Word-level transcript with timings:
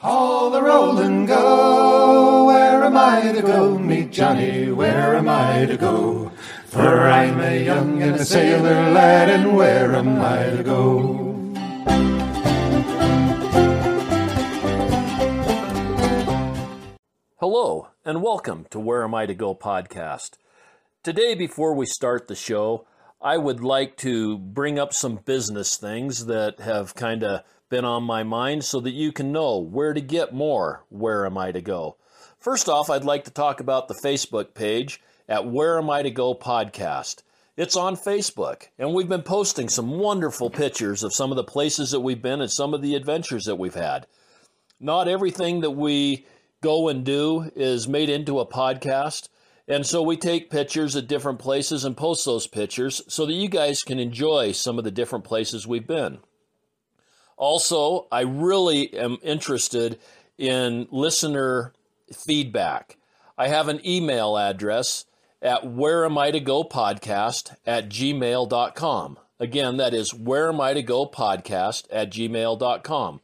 Haul 0.00 0.50
the 0.50 0.62
roll 0.62 0.98
and 0.98 1.26
go. 1.26 2.44
Where 2.46 2.84
am 2.84 2.96
I 2.96 3.32
to 3.32 3.42
go? 3.42 3.76
Meet 3.76 4.12
Johnny. 4.12 4.70
Where 4.70 5.16
am 5.16 5.28
I 5.28 5.66
to 5.66 5.76
go? 5.76 6.30
For 6.66 7.00
I'm 7.00 7.40
a 7.40 7.64
young 7.64 8.00
and 8.00 8.14
a 8.14 8.24
sailor 8.24 8.92
lad, 8.92 9.28
and 9.28 9.56
where 9.56 9.96
am 9.96 10.20
I 10.20 10.50
to 10.50 10.62
go? 10.62 11.24
Hello, 17.40 17.88
and 18.04 18.22
welcome 18.22 18.66
to 18.70 18.78
Where 18.78 19.02
Am 19.02 19.16
I 19.16 19.26
to 19.26 19.34
Go 19.34 19.52
podcast. 19.52 20.34
Today, 21.02 21.34
before 21.34 21.74
we 21.74 21.86
start 21.86 22.28
the 22.28 22.36
show, 22.36 22.86
I 23.20 23.36
would 23.36 23.64
like 23.64 23.96
to 23.96 24.38
bring 24.38 24.78
up 24.78 24.92
some 24.92 25.16
business 25.16 25.76
things 25.76 26.26
that 26.26 26.60
have 26.60 26.94
kind 26.94 27.24
of 27.24 27.42
been 27.68 27.84
on 27.84 28.02
my 28.02 28.22
mind 28.22 28.64
so 28.64 28.80
that 28.80 28.92
you 28.92 29.12
can 29.12 29.32
know 29.32 29.58
where 29.58 29.92
to 29.92 30.00
get 30.00 30.32
more 30.32 30.84
Where 30.88 31.26
Am 31.26 31.36
I 31.36 31.52
to 31.52 31.60
Go. 31.60 31.96
First 32.38 32.68
off, 32.68 32.88
I'd 32.90 33.04
like 33.04 33.24
to 33.24 33.30
talk 33.30 33.60
about 33.60 33.88
the 33.88 34.00
Facebook 34.02 34.54
page 34.54 35.00
at 35.28 35.46
Where 35.46 35.78
Am 35.78 35.90
I 35.90 36.02
to 36.02 36.10
Go 36.10 36.34
podcast. 36.34 37.22
It's 37.56 37.76
on 37.76 37.96
Facebook, 37.96 38.68
and 38.78 38.94
we've 38.94 39.08
been 39.08 39.22
posting 39.22 39.68
some 39.68 39.98
wonderful 39.98 40.48
pictures 40.48 41.02
of 41.02 41.12
some 41.12 41.32
of 41.32 41.36
the 41.36 41.44
places 41.44 41.90
that 41.90 42.00
we've 42.00 42.22
been 42.22 42.40
and 42.40 42.50
some 42.50 42.72
of 42.72 42.82
the 42.82 42.94
adventures 42.94 43.44
that 43.44 43.56
we've 43.56 43.74
had. 43.74 44.06
Not 44.78 45.08
everything 45.08 45.60
that 45.62 45.72
we 45.72 46.24
go 46.60 46.88
and 46.88 47.04
do 47.04 47.50
is 47.56 47.88
made 47.88 48.08
into 48.08 48.38
a 48.38 48.46
podcast. 48.46 49.28
And 49.66 49.84
so 49.84 50.02
we 50.02 50.16
take 50.16 50.50
pictures 50.50 50.96
at 50.96 51.08
different 51.08 51.40
places 51.40 51.84
and 51.84 51.96
post 51.96 52.24
those 52.24 52.46
pictures 52.46 53.02
so 53.08 53.26
that 53.26 53.34
you 53.34 53.48
guys 53.48 53.82
can 53.82 53.98
enjoy 53.98 54.52
some 54.52 54.78
of 54.78 54.84
the 54.84 54.90
different 54.90 55.24
places 55.24 55.66
we've 55.66 55.86
been. 55.86 56.18
Also, 57.38 58.08
I 58.10 58.22
really 58.22 58.92
am 58.94 59.18
interested 59.22 59.98
in 60.36 60.88
listener 60.90 61.72
feedback. 62.12 62.96
I 63.38 63.46
have 63.48 63.68
an 63.68 63.80
email 63.86 64.36
address 64.36 65.04
at 65.40 65.64
where 65.64 66.04
am 66.04 66.18
I 66.18 66.32
to 66.32 66.40
go 66.40 66.64
podcast 66.64 67.54
at 67.64 67.88
gmail.com. 67.88 69.18
Again, 69.38 69.76
that 69.76 69.94
is 69.94 70.12
where 70.12 70.48
am 70.48 70.60
I 70.60 70.74
to 70.74 70.82
go 70.82 71.06
podcast 71.06 71.86
at 71.92 72.10
gmail.com. 72.10 73.20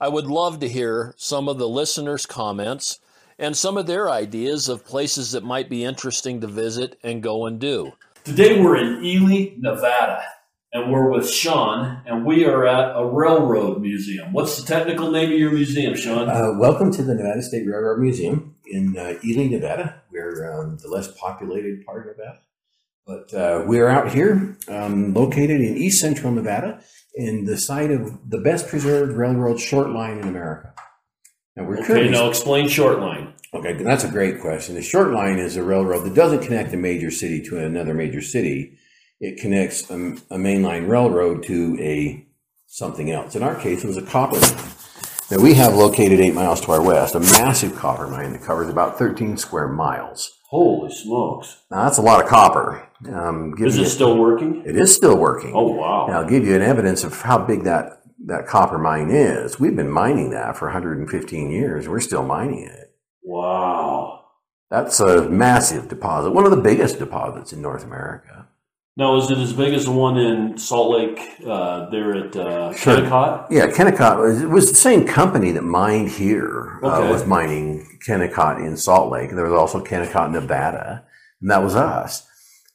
I 0.00 0.08
would 0.08 0.26
love 0.26 0.60
to 0.60 0.68
hear 0.68 1.14
some 1.16 1.48
of 1.48 1.58
the 1.58 1.68
listeners' 1.68 2.24
comments 2.24 3.00
and 3.36 3.56
some 3.56 3.76
of 3.76 3.88
their 3.88 4.08
ideas 4.08 4.68
of 4.68 4.86
places 4.86 5.32
that 5.32 5.42
might 5.42 5.68
be 5.68 5.84
interesting 5.84 6.40
to 6.40 6.46
visit 6.46 6.98
and 7.02 7.22
go 7.22 7.46
and 7.46 7.58
do. 7.58 7.92
Today 8.22 8.60
we're 8.60 8.76
in 8.76 9.04
Ely, 9.04 9.54
Nevada, 9.58 10.22
and 10.76 10.92
we're 10.92 11.10
with 11.10 11.30
Sean, 11.30 12.02
and 12.04 12.26
we 12.26 12.44
are 12.44 12.66
at 12.66 12.94
a 12.94 13.02
railroad 13.02 13.80
museum. 13.80 14.34
What's 14.34 14.60
the 14.60 14.66
technical 14.66 15.10
name 15.10 15.32
of 15.32 15.38
your 15.38 15.50
museum, 15.50 15.96
Sean? 15.96 16.28
Uh, 16.28 16.52
welcome 16.58 16.92
to 16.92 17.02
the 17.02 17.14
Nevada 17.14 17.40
State 17.40 17.66
Railroad 17.66 17.98
Museum 17.98 18.54
in 18.66 18.94
uh, 18.98 19.14
Ely, 19.24 19.46
Nevada. 19.46 20.02
We're 20.12 20.52
um, 20.52 20.76
the 20.76 20.88
less 20.88 21.10
populated 21.16 21.86
part 21.86 22.06
of 22.06 22.18
Nevada. 22.18 22.40
But 23.06 23.32
uh, 23.32 23.64
we're 23.66 23.88
out 23.88 24.12
here, 24.12 24.58
um, 24.68 25.14
located 25.14 25.62
in 25.62 25.78
east 25.78 25.98
central 25.98 26.30
Nevada, 26.30 26.82
in 27.14 27.46
the 27.46 27.56
site 27.56 27.90
of 27.90 28.28
the 28.28 28.38
best 28.38 28.68
preserved 28.68 29.12
railroad 29.12 29.58
short 29.58 29.88
line 29.90 30.18
in 30.18 30.28
America. 30.28 30.74
Now 31.56 31.64
we're 31.64 31.78
okay, 31.78 31.86
currently, 31.86 32.10
now 32.10 32.28
explain 32.28 32.68
short 32.68 33.00
line. 33.00 33.32
Okay, 33.54 33.82
that's 33.82 34.04
a 34.04 34.10
great 34.10 34.42
question. 34.42 34.74
The 34.74 34.82
short 34.82 35.10
line 35.10 35.38
is 35.38 35.56
a 35.56 35.62
railroad 35.62 36.04
that 36.04 36.14
doesn't 36.14 36.42
connect 36.42 36.74
a 36.74 36.76
major 36.76 37.10
city 37.10 37.40
to 37.44 37.64
another 37.64 37.94
major 37.94 38.20
city. 38.20 38.76
It 39.20 39.40
connects 39.40 39.90
a, 39.90 39.94
a 39.94 40.36
mainline 40.36 40.88
railroad 40.88 41.42
to 41.44 41.76
a 41.80 42.26
something 42.66 43.10
else. 43.10 43.34
In 43.34 43.42
our 43.42 43.54
case, 43.54 43.84
it 43.84 43.86
was 43.86 43.96
a 43.96 44.02
copper 44.02 44.38
mine. 44.38 44.72
Now 45.30 45.38
we 45.38 45.54
have 45.54 45.74
located 45.74 46.20
eight 46.20 46.34
miles 46.34 46.60
to 46.62 46.72
our 46.72 46.82
west 46.82 47.14
a 47.14 47.20
massive 47.20 47.74
copper 47.74 48.06
mine 48.06 48.32
that 48.32 48.42
covers 48.42 48.68
about 48.68 48.98
13 48.98 49.36
square 49.36 49.68
miles. 49.68 50.38
Holy 50.50 50.92
smokes! 50.92 51.64
Now 51.70 51.84
that's 51.84 51.98
a 51.98 52.02
lot 52.02 52.22
of 52.22 52.28
copper. 52.28 52.88
Um, 53.12 53.54
is 53.58 53.78
it 53.78 53.88
still 53.88 54.16
working? 54.16 54.62
It 54.64 54.76
is 54.76 54.94
still 54.94 55.16
working. 55.16 55.52
Oh 55.54 55.72
wow! 55.72 56.06
Now 56.06 56.20
I'll 56.20 56.28
give 56.28 56.44
you 56.44 56.54
an 56.54 56.62
evidence 56.62 57.02
of 57.02 57.22
how 57.22 57.38
big 57.38 57.64
that 57.64 58.02
that 58.26 58.46
copper 58.46 58.78
mine 58.78 59.10
is. 59.10 59.58
We've 59.58 59.74
been 59.74 59.90
mining 59.90 60.30
that 60.30 60.56
for 60.56 60.66
115 60.66 61.50
years. 61.50 61.88
We're 61.88 62.00
still 62.00 62.22
mining 62.22 62.64
it. 62.64 62.94
Wow! 63.22 64.26
That's 64.70 65.00
a 65.00 65.28
massive 65.28 65.88
deposit. 65.88 66.30
One 66.30 66.44
of 66.44 66.50
the 66.50 66.56
biggest 66.56 66.98
deposits 66.98 67.52
in 67.52 67.62
North 67.62 67.82
America. 67.82 68.35
Now, 68.98 69.16
is 69.16 69.30
it 69.30 69.36
as 69.36 69.52
big 69.52 69.74
as 69.74 69.84
the 69.84 69.92
one 69.92 70.16
in 70.16 70.56
Salt 70.56 70.98
Lake 70.98 71.20
uh, 71.46 71.90
there 71.90 72.16
at 72.16 72.34
uh, 72.34 72.72
Kennecott? 72.72 73.46
Yeah, 73.50 73.66
Kennecott. 73.66 74.42
It 74.42 74.48
was 74.48 74.70
the 74.70 74.74
same 74.74 75.06
company 75.06 75.50
that 75.52 75.64
mined 75.64 76.08
here, 76.08 76.80
uh, 76.82 76.86
okay. 76.86 77.08
uh, 77.08 77.12
was 77.12 77.26
mining 77.26 77.98
Kennecott 78.06 78.58
in 78.58 78.74
Salt 78.74 79.12
Lake. 79.12 79.32
There 79.32 79.44
was 79.44 79.52
also 79.52 79.84
Kennecott, 79.84 80.32
Nevada, 80.32 81.04
and 81.42 81.50
that 81.50 81.62
was 81.62 81.76
us. 81.76 82.26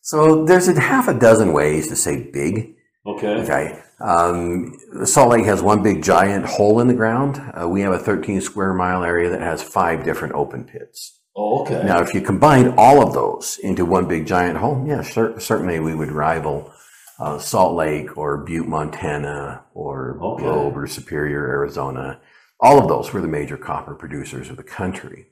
So 0.02 0.46
there's 0.46 0.68
a 0.68 0.80
half 0.80 1.08
a 1.08 1.14
dozen 1.16 1.54
ways 1.54 1.88
to 1.88 1.96
say 1.96 2.30
big. 2.32 2.76
Okay. 3.04 3.42
Okay. 3.42 3.82
Um, 4.00 4.78
Salt 5.06 5.32
Lake 5.32 5.46
has 5.46 5.64
one 5.64 5.82
big 5.82 6.04
giant 6.04 6.46
hole 6.46 6.80
in 6.82 6.88
the 6.88 6.94
ground. 6.94 7.42
Uh, 7.60 7.68
we 7.68 7.82
have 7.82 7.94
a 7.94 8.00
13 8.00 8.42
square 8.42 8.76
mile 8.76 9.04
area 9.04 9.30
that 9.32 9.42
has 9.42 9.64
five 9.64 10.04
different 10.04 10.36
open 10.36 10.66
pits. 10.66 11.20
Oh, 11.36 11.62
okay. 11.62 11.84
Now, 11.86 12.02
if 12.02 12.14
you 12.14 12.22
combine 12.22 12.74
all 12.78 13.06
of 13.06 13.14
those 13.14 13.58
into 13.64 13.86
one 13.86 14.08
big 14.08 14.28
giant 14.28 14.58
hole, 14.58 14.84
yeah, 14.86 15.02
cer- 15.02 15.40
certainly 15.40 15.80
we 15.80 15.96
would 15.96 16.12
rival 16.12 16.74
uh, 17.20 17.38
Salt 17.40 17.76
Lake 17.76 18.18
or 18.18 18.38
Butte, 18.38 18.68
Montana, 18.68 19.64
or 19.74 20.20
okay. 20.22 20.44
Globe 20.44 20.78
or 20.78 20.88
Superior, 20.88 21.48
Arizona. 21.48 22.20
All 22.60 22.80
of 22.80 22.90
those 22.90 23.14
were 23.14 23.22
the 23.22 23.28
major 23.28 23.58
copper 23.58 23.96
producers 23.96 24.50
of 24.50 24.58
the 24.58 24.64
country. 24.64 25.28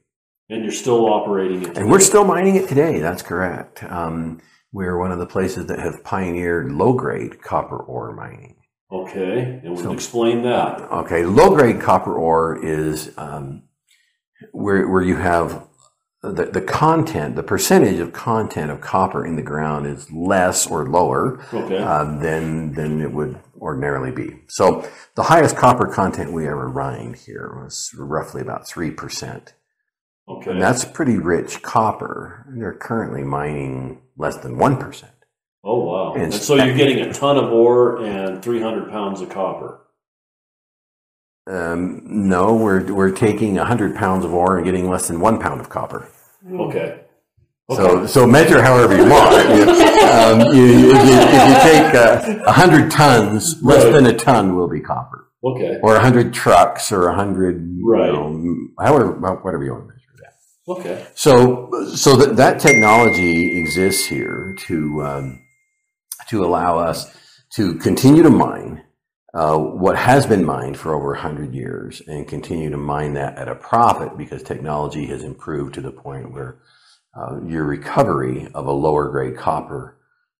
And 0.49 0.63
you're 0.63 0.71
still 0.71 1.05
operating 1.05 1.61
it. 1.61 1.65
Today. 1.65 1.81
And 1.81 1.91
we're 1.91 1.99
still 1.99 2.23
mining 2.23 2.55
it 2.55 2.69
today. 2.69 2.99
That's 2.99 3.21
correct. 3.21 3.83
Um, 3.83 4.39
we're 4.71 4.97
one 4.97 5.11
of 5.11 5.19
the 5.19 5.25
places 5.25 5.65
that 5.67 5.79
have 5.79 6.03
pioneered 6.03 6.71
low 6.71 6.93
grade 6.93 7.41
copper 7.41 7.77
ore 7.77 8.13
mining. 8.13 8.55
Okay, 8.91 9.59
and 9.63 9.73
we'll 9.73 9.83
so, 9.83 9.93
explain 9.93 10.41
that. 10.43 10.81
Okay, 10.81 11.23
low 11.23 11.55
grade 11.55 11.79
copper 11.79 12.15
ore 12.15 12.63
is 12.63 13.11
um, 13.17 13.63
where 14.51 14.87
where 14.87 15.03
you 15.03 15.15
have 15.15 15.67
the, 16.21 16.45
the 16.45 16.61
content, 16.61 17.35
the 17.35 17.43
percentage 17.43 17.99
of 17.99 18.11
content 18.11 18.71
of 18.71 18.81
copper 18.81 19.25
in 19.25 19.37
the 19.37 19.41
ground 19.41 19.87
is 19.87 20.11
less 20.11 20.67
or 20.67 20.87
lower 20.87 21.41
okay. 21.53 21.77
uh, 21.77 22.03
than 22.19 22.73
than 22.73 23.01
it 23.01 23.13
would 23.13 23.39
ordinarily 23.59 24.11
be. 24.11 24.41
So 24.47 24.87
the 25.15 25.23
highest 25.23 25.55
copper 25.55 25.87
content 25.87 26.33
we 26.33 26.47
ever 26.47 26.69
mined 26.69 27.15
here 27.15 27.61
was 27.63 27.91
roughly 27.97 28.41
about 28.41 28.67
three 28.67 28.91
percent. 28.91 29.53
Okay, 30.27 30.51
and 30.51 30.61
that's 30.61 30.83
pretty 30.83 31.17
rich 31.17 31.61
copper. 31.61 32.45
They're 32.49 32.73
currently 32.73 33.23
mining 33.23 34.01
less 34.17 34.37
than 34.37 34.57
one 34.57 34.77
percent. 34.77 35.13
Oh 35.63 35.85
wow! 35.85 36.13
And, 36.15 36.23
and 36.23 36.33
so 36.33 36.55
you're 36.55 36.75
getting 36.75 36.99
a 36.99 37.13
ton 37.13 37.37
of 37.37 37.51
ore 37.51 38.03
and 38.03 38.43
300 38.43 38.89
pounds 38.89 39.21
of 39.21 39.29
copper. 39.29 39.85
Um, 41.49 42.01
no, 42.05 42.53
we're 42.53 42.93
we're 42.93 43.11
taking 43.11 43.55
hundred 43.55 43.95
pounds 43.95 44.23
of 44.23 44.33
ore 44.33 44.57
and 44.57 44.65
getting 44.65 44.87
less 44.87 45.07
than 45.07 45.19
one 45.19 45.39
pound 45.39 45.59
of 45.59 45.69
copper. 45.69 46.07
Okay. 46.47 47.01
So, 47.71 48.07
so 48.07 48.25
measure 48.25 48.61
however 48.61 48.95
you 48.95 49.09
want. 49.09 49.33
um, 49.45 50.55
you, 50.55 50.89
if, 50.89 51.05
you, 51.05 51.17
if, 51.19 51.47
you, 51.47 51.55
take 51.61 51.93
uh, 51.93 52.41
a 52.41 52.49
uh, 52.49 52.51
hundred 52.51 52.89
tons, 52.89 53.61
less 53.61 53.83
right. 53.83 53.93
than 53.93 54.07
a 54.07 54.13
ton 54.13 54.55
will 54.55 54.67
be 54.67 54.79
copper. 54.79 55.27
Okay. 55.43 55.79
Or 55.83 55.95
a 55.95 55.99
hundred 55.99 56.33
trucks, 56.33 56.91
or 56.91 57.09
a 57.09 57.15
hundred, 57.15 57.57
right? 57.83 58.07
You 58.07 58.13
know, 58.13 58.83
however, 58.83 59.11
whatever 59.11 59.63
you 59.63 59.71
want 59.71 59.87
to 59.87 59.93
measure 59.93 60.15
that. 60.17 60.33
Okay. 60.73 61.07
So, 61.15 61.93
so 61.95 62.15
that 62.15 62.35
that 62.37 62.59
technology 62.59 63.59
exists 63.59 64.05
here 64.05 64.55
to 64.67 65.03
um, 65.03 65.41
to 66.29 66.43
allow 66.43 66.79
us 66.79 67.15
to 67.53 67.75
continue 67.75 68.23
to 68.23 68.29
mine 68.29 68.83
what 69.33 69.95
has 69.95 70.25
been 70.25 70.43
mined 70.43 70.77
for 70.77 70.93
over 70.93 71.09
100 71.09 71.53
years 71.53 72.01
and 72.07 72.27
continue 72.27 72.69
to 72.69 72.77
mine 72.77 73.13
that 73.13 73.37
at 73.37 73.47
a 73.47 73.55
profit 73.55 74.17
because 74.17 74.41
technology 74.41 75.05
has 75.05 75.23
improved 75.23 75.73
to 75.75 75.81
the 75.81 75.91
point 75.91 76.31
where 76.31 76.59
uh, 77.15 77.39
your 77.45 77.63
recovery 77.63 78.47
of 78.53 78.65
a 78.65 78.71
lower 78.71 79.09
grade 79.09 79.37
copper 79.37 79.97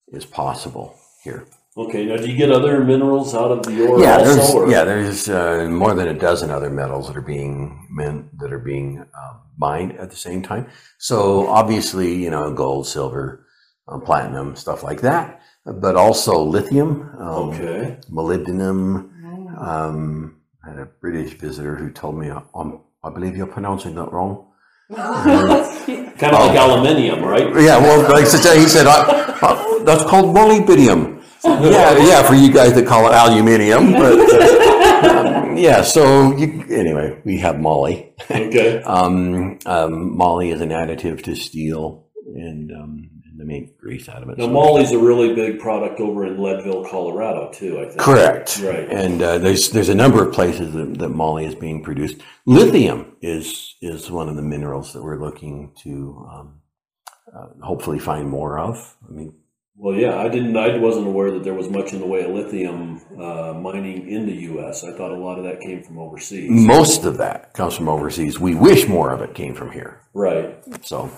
is 0.08 0.26
possible 0.26 0.96
here. 1.24 1.46
Okay, 1.78 2.06
now 2.06 2.18
do 2.18 2.28
you 2.28 2.36
get 2.36 2.52
other 2.52 2.84
minerals 2.84 3.36
out 3.36 3.52
of 3.52 3.64
the 3.64 3.88
ore 3.88 4.02
yeah? 4.02 4.18
There's, 4.18 4.50
or? 4.50 4.70
Yeah, 4.70 4.84
there's 4.84 5.30
uh, 5.30 5.68
more 5.70 5.94
than 5.94 6.08
a 6.08 6.14
dozen 6.14 6.50
other 6.50 6.70
metals 6.70 7.08
that 7.08 7.16
are 7.16 7.22
being 7.22 7.88
min- 7.92 8.30
that 8.40 8.52
are 8.52 8.60
being 8.60 9.06
uh, 9.14 9.34
mined 9.58 9.94
at 9.94 10.10
the 10.10 10.16
same 10.16 10.42
time. 10.42 10.68
So 10.98 11.48
obviously, 11.48 12.16
you 12.16 12.32
know, 12.32 12.52
gold, 12.54 12.88
silver, 12.88 13.46
um, 13.88 14.02
platinum, 14.02 14.56
stuff 14.56 14.84
like 14.84 15.02
that 15.02 15.42
but 15.66 15.96
also 15.96 16.44
lithium, 16.44 17.10
um, 17.20 17.50
okay. 17.50 17.98
molybdenum. 18.10 19.10
Um, 19.58 20.42
I 20.64 20.70
had 20.70 20.80
a 20.80 20.86
British 20.86 21.34
visitor 21.34 21.76
who 21.76 21.92
told 21.92 22.18
me, 22.18 22.30
um, 22.30 22.82
I 23.04 23.10
believe 23.10 23.36
you're 23.36 23.48
pronouncing 23.48 23.96
that 23.96 24.12
wrong. 24.12 24.48
kind 24.96 26.36
of 26.36 26.48
like 26.48 26.58
aluminium, 26.58 27.24
right? 27.24 27.48
Yeah, 27.62 27.78
well, 27.78 28.10
like 28.12 28.24
he 28.24 28.30
said, 28.68 28.88
I, 28.88 29.38
I, 29.42 29.84
that's 29.86 30.04
called 30.04 30.36
molybdenum. 30.36 31.24
yeah, 31.44 31.98
yeah, 31.98 32.24
for 32.24 32.34
you 32.34 32.52
guys 32.52 32.74
that 32.74 32.88
call 32.88 33.06
it 33.08 33.14
aluminium, 33.14 33.94
but 33.94 34.20
uh, 34.20 35.40
um, 35.46 35.58
yeah. 35.58 35.84
So 35.84 36.36
you, 36.36 36.66
anyway, 36.70 37.22
we 37.24 37.38
have 37.38 37.60
moly. 37.60 38.14
Okay. 38.30 38.82
Um, 38.86 39.60
um, 39.66 40.18
moly 40.18 40.50
is 40.50 40.62
an 40.62 40.70
additive 40.70 41.24
to 41.24 41.36
steel, 41.36 42.08
and 42.26 42.72
um, 42.72 43.10
they 43.19 43.19
make 43.54 43.78
grease 43.78 44.08
out 44.08 44.22
of 44.24 44.30
it. 44.30 44.38
Now, 44.38 44.46
So- 44.46 44.52
Moly's 44.52 44.92
a 44.92 45.00
really 45.10 45.34
big 45.34 45.60
product 45.60 46.00
over 46.00 46.26
in 46.26 46.42
Leadville, 46.42 46.86
Colorado, 46.86 47.52
too. 47.52 47.80
I 47.82 47.86
think. 47.90 48.00
Correct. 48.00 48.62
Right. 48.64 48.88
And 48.90 49.22
uh, 49.22 49.38
there's 49.44 49.70
there's 49.72 49.90
a 49.90 49.96
number 50.04 50.20
of 50.26 50.34
places 50.34 50.74
that, 50.74 50.90
that 51.00 51.10
moly 51.10 51.46
is 51.46 51.56
being 51.56 51.84
produced. 51.84 52.18
Lithium 52.46 53.00
is 53.22 53.76
is 53.82 54.10
one 54.12 54.30
of 54.30 54.36
the 54.36 54.48
minerals 54.54 54.94
that 54.94 55.04
we're 55.04 55.22
looking 55.28 55.72
to 55.84 55.92
um, 56.34 56.48
uh, 57.36 57.48
hopefully 57.62 58.00
find 58.00 58.26
more 58.30 58.54
of. 58.60 58.76
I 59.08 59.12
mean, 59.12 59.34
Well, 59.76 59.96
yeah, 60.04 60.16
I 60.26 60.28
didn't. 60.36 60.56
I 60.58 60.78
wasn't 60.78 61.08
aware 61.08 61.32
that 61.32 61.44
there 61.44 61.54
was 61.62 61.70
much 61.70 61.94
in 61.94 62.00
the 62.00 62.08
way 62.14 62.22
of 62.26 62.32
lithium 62.40 62.80
uh, 63.28 63.54
mining 63.68 64.10
in 64.16 64.26
the 64.26 64.38
U.S. 64.52 64.84
I 64.84 64.92
thought 64.98 65.12
a 65.12 65.22
lot 65.28 65.38
of 65.40 65.44
that 65.46 65.60
came 65.68 65.82
from 65.84 65.98
overseas. 66.06 66.50
most 66.52 67.06
of 67.06 67.18
that 67.18 67.54
comes 67.54 67.76
from 67.78 67.88
overseas. 67.90 68.40
We 68.40 68.56
wish 68.56 68.88
more 68.88 69.12
of 69.16 69.22
it 69.22 69.34
came 69.42 69.54
from 69.56 69.72
here. 69.72 70.02
Right. 70.14 70.48
So 70.86 71.10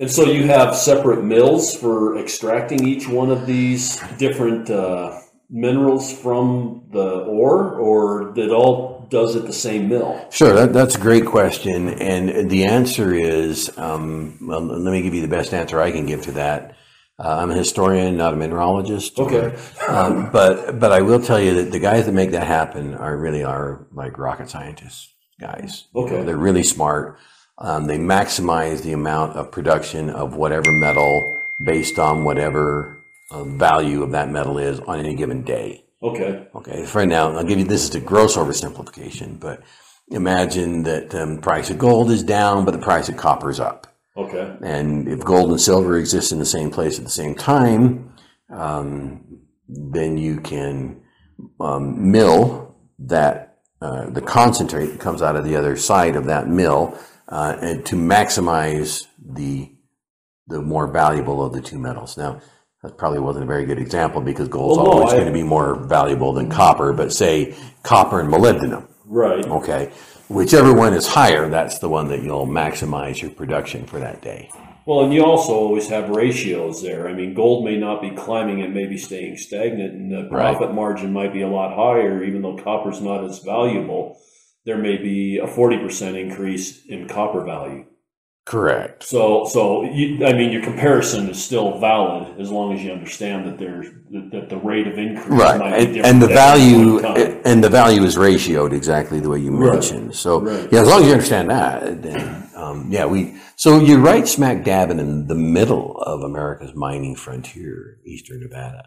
And 0.00 0.10
so 0.10 0.24
you 0.24 0.44
have 0.44 0.74
separate 0.74 1.22
mills 1.22 1.76
for 1.76 2.18
extracting 2.18 2.86
each 2.86 3.08
one 3.08 3.30
of 3.30 3.46
these 3.46 4.00
different 4.18 4.68
uh, 4.68 5.20
minerals 5.48 6.12
from 6.12 6.88
the 6.90 7.20
ore, 7.20 7.74
or 7.76 8.36
it 8.36 8.50
all 8.50 9.06
does 9.08 9.36
it 9.36 9.46
the 9.46 9.52
same 9.52 9.88
mill? 9.88 10.26
Sure, 10.30 10.52
that, 10.52 10.72
that's 10.72 10.96
a 10.96 11.00
great 11.00 11.26
question, 11.26 11.90
and 11.90 12.50
the 12.50 12.64
answer 12.64 13.14
is, 13.14 13.70
um, 13.78 14.36
well, 14.42 14.60
let 14.62 14.90
me 14.90 15.02
give 15.02 15.14
you 15.14 15.20
the 15.20 15.28
best 15.28 15.54
answer 15.54 15.80
I 15.80 15.92
can 15.92 16.06
give 16.06 16.22
to 16.22 16.32
that. 16.32 16.74
Uh, 17.16 17.36
I'm 17.36 17.52
a 17.52 17.54
historian, 17.54 18.16
not 18.16 18.34
a 18.34 18.36
mineralogist. 18.36 19.16
Okay. 19.18 19.56
um, 19.86 20.30
but 20.32 20.80
but 20.80 20.90
I 20.90 21.02
will 21.02 21.20
tell 21.20 21.38
you 21.38 21.54
that 21.62 21.70
the 21.70 21.78
guys 21.78 22.06
that 22.06 22.12
make 22.12 22.32
that 22.32 22.46
happen 22.46 22.94
are 22.96 23.16
really 23.16 23.44
are 23.44 23.86
like 23.92 24.18
rocket 24.18 24.50
scientists 24.50 25.14
guys. 25.40 25.84
You 25.94 26.00
know, 26.00 26.06
Okay. 26.08 26.24
they're 26.24 26.36
really 26.36 26.64
smart. 26.64 27.18
Um, 27.58 27.86
they 27.86 27.98
maximize 27.98 28.82
the 28.82 28.92
amount 28.92 29.36
of 29.36 29.50
production 29.52 30.10
of 30.10 30.36
whatever 30.36 30.72
metal 30.72 31.40
based 31.64 31.98
on 31.98 32.24
whatever 32.24 32.98
uh, 33.30 33.44
value 33.44 34.02
of 34.02 34.10
that 34.10 34.30
metal 34.30 34.58
is 34.58 34.80
on 34.80 34.98
any 34.98 35.14
given 35.14 35.42
day. 35.42 35.84
Okay. 36.02 36.46
Okay, 36.54 36.84
for 36.84 36.98
right 36.98 37.08
now, 37.08 37.30
I'll 37.30 37.44
give 37.44 37.58
you 37.58 37.64
this 37.64 37.88
is 37.88 37.94
a 37.94 38.00
gross 38.00 38.36
oversimplification, 38.36 39.40
but 39.40 39.62
imagine 40.10 40.82
that 40.82 41.14
um, 41.14 41.38
price 41.38 41.70
of 41.70 41.78
gold 41.78 42.10
is 42.10 42.22
down, 42.22 42.64
but 42.64 42.72
the 42.72 42.78
price 42.78 43.08
of 43.08 43.16
copper 43.16 43.50
is 43.50 43.60
up. 43.60 43.86
Okay. 44.16 44.56
And 44.62 45.08
if 45.08 45.20
gold 45.20 45.50
and 45.50 45.60
silver 45.60 45.96
exist 45.96 46.32
in 46.32 46.38
the 46.38 46.44
same 46.44 46.70
place 46.70 46.98
at 46.98 47.04
the 47.04 47.10
same 47.10 47.34
time, 47.34 48.12
um, 48.50 49.40
then 49.68 50.18
you 50.18 50.40
can 50.40 51.02
um, 51.58 52.12
mill 52.12 52.74
that 52.98 53.58
uh, 53.80 54.08
the 54.10 54.20
concentrate 54.20 54.86
that 54.86 55.00
comes 55.00 55.20
out 55.22 55.36
of 55.36 55.44
the 55.44 55.56
other 55.56 55.76
side 55.76 56.16
of 56.16 56.26
that 56.26 56.48
mill, 56.48 56.98
uh, 57.28 57.56
and 57.60 57.84
to 57.86 57.96
maximize 57.96 59.02
the 59.24 59.70
the 60.46 60.60
more 60.60 60.86
valuable 60.86 61.42
of 61.44 61.52
the 61.54 61.60
two 61.62 61.78
metals. 61.78 62.18
Now, 62.18 62.40
that 62.82 62.98
probably 62.98 63.18
wasn't 63.20 63.44
a 63.44 63.48
very 63.48 63.64
good 63.64 63.78
example 63.78 64.20
because 64.20 64.46
gold's 64.48 64.76
Well, 64.76 64.86
no, 64.86 64.92
always 64.92 65.12
I- 65.14 65.16
going 65.16 65.28
to 65.28 65.32
be 65.32 65.42
more 65.42 65.74
valuable 65.76 66.34
than 66.34 66.50
copper. 66.50 66.92
But 66.92 67.12
say 67.14 67.54
copper 67.82 68.20
and 68.20 68.30
molybdenum. 68.30 68.86
Right. 69.06 69.44
Okay, 69.46 69.90
whichever 70.28 70.72
one 70.74 70.92
is 70.92 71.06
higher, 71.06 71.48
that's 71.48 71.78
the 71.78 71.88
one 71.88 72.08
that 72.08 72.22
you'll 72.22 72.46
maximize 72.46 73.22
your 73.22 73.30
production 73.30 73.86
for 73.86 73.98
that 74.00 74.20
day. 74.20 74.50
Well, 74.86 75.00
and 75.04 75.14
you 75.14 75.24
also 75.24 75.52
always 75.54 75.88
have 75.88 76.10
ratios 76.10 76.82
there. 76.82 77.08
I 77.08 77.14
mean, 77.14 77.32
gold 77.32 77.64
may 77.64 77.78
not 77.78 78.02
be 78.02 78.10
climbing; 78.10 78.58
it 78.58 78.70
may 78.74 78.84
be 78.84 78.98
staying 78.98 79.38
stagnant, 79.38 79.94
and 79.94 80.12
the 80.12 80.28
Right. 80.30 80.54
profit 80.54 80.74
margin 80.74 81.10
might 81.14 81.32
be 81.32 81.40
a 81.40 81.48
lot 81.48 81.74
higher, 81.74 82.22
even 82.22 82.42
though 82.42 82.56
copper's 82.58 83.00
not 83.00 83.24
as 83.24 83.38
valuable. 83.38 84.18
There 84.66 84.78
may 84.78 84.96
be 84.96 85.38
a 85.38 85.46
forty 85.46 85.78
percent 85.78 86.16
increase 86.16 86.84
in 86.86 87.06
copper 87.08 87.44
value. 87.44 87.86
Correct. 88.46 89.02
So, 89.02 89.46
so 89.46 89.84
you, 89.84 90.26
I 90.26 90.34
mean, 90.34 90.52
your 90.52 90.62
comparison 90.62 91.30
is 91.30 91.42
still 91.42 91.78
valid 91.78 92.38
as 92.38 92.50
long 92.50 92.74
as 92.74 92.84
you 92.84 92.92
understand 92.92 93.46
that 93.46 93.58
there's 93.58 93.86
that, 94.32 94.48
the 94.50 94.58
rate 94.58 94.86
of 94.86 94.98
increase 94.98 95.28
Right, 95.30 95.58
might 95.58 95.70
be 95.78 95.84
and, 95.84 95.94
different. 95.94 96.06
and 96.06 96.22
the 96.22 96.26
value 96.26 97.00
and 97.46 97.64
the 97.64 97.70
value 97.70 98.02
is 98.02 98.16
ratioed 98.16 98.72
exactly 98.74 99.18
the 99.18 99.30
way 99.30 99.38
you 99.38 99.50
Right, 99.56 99.72
mentioned. 99.72 100.14
So 100.14 100.40
right. 100.42 100.68
yeah, 100.70 100.82
as 100.82 100.88
long 100.88 101.00
as 101.00 101.06
you 101.06 101.12
understand 101.14 101.48
that, 101.48 102.02
then 102.02 102.50
um, 102.54 102.88
yeah, 102.90 103.06
we. 103.06 103.34
So 103.56 103.80
you're 103.80 103.98
right, 104.00 104.28
smack 104.28 104.62
dab 104.62 104.90
in 104.90 105.26
the 105.26 105.34
middle 105.34 105.96
of 106.02 106.20
America's 106.22 106.74
mining 106.74 107.16
frontier, 107.16 107.98
eastern 108.04 108.40
Nevada. 108.40 108.84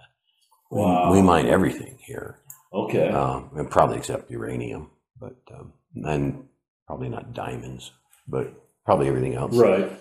We- 0.70 0.82
Wow. 0.82 1.14
We, 1.14 1.22
mine 1.22 1.48
everything 1.48 1.98
here, 2.06 2.42
Okay. 2.74 3.08
um, 3.10 3.50
and 3.56 3.72
probably 3.72 3.98
except 3.98 4.30
uranium, 4.30 4.92
but 5.20 5.36
um, 5.54 5.74
and 5.96 6.48
probably 6.86 7.10
not 7.10 7.34
diamonds, 7.34 7.92
but 8.28 8.54
probably 8.86 9.08
everything 9.08 9.36
else. 9.36 9.56
right. 9.56 9.92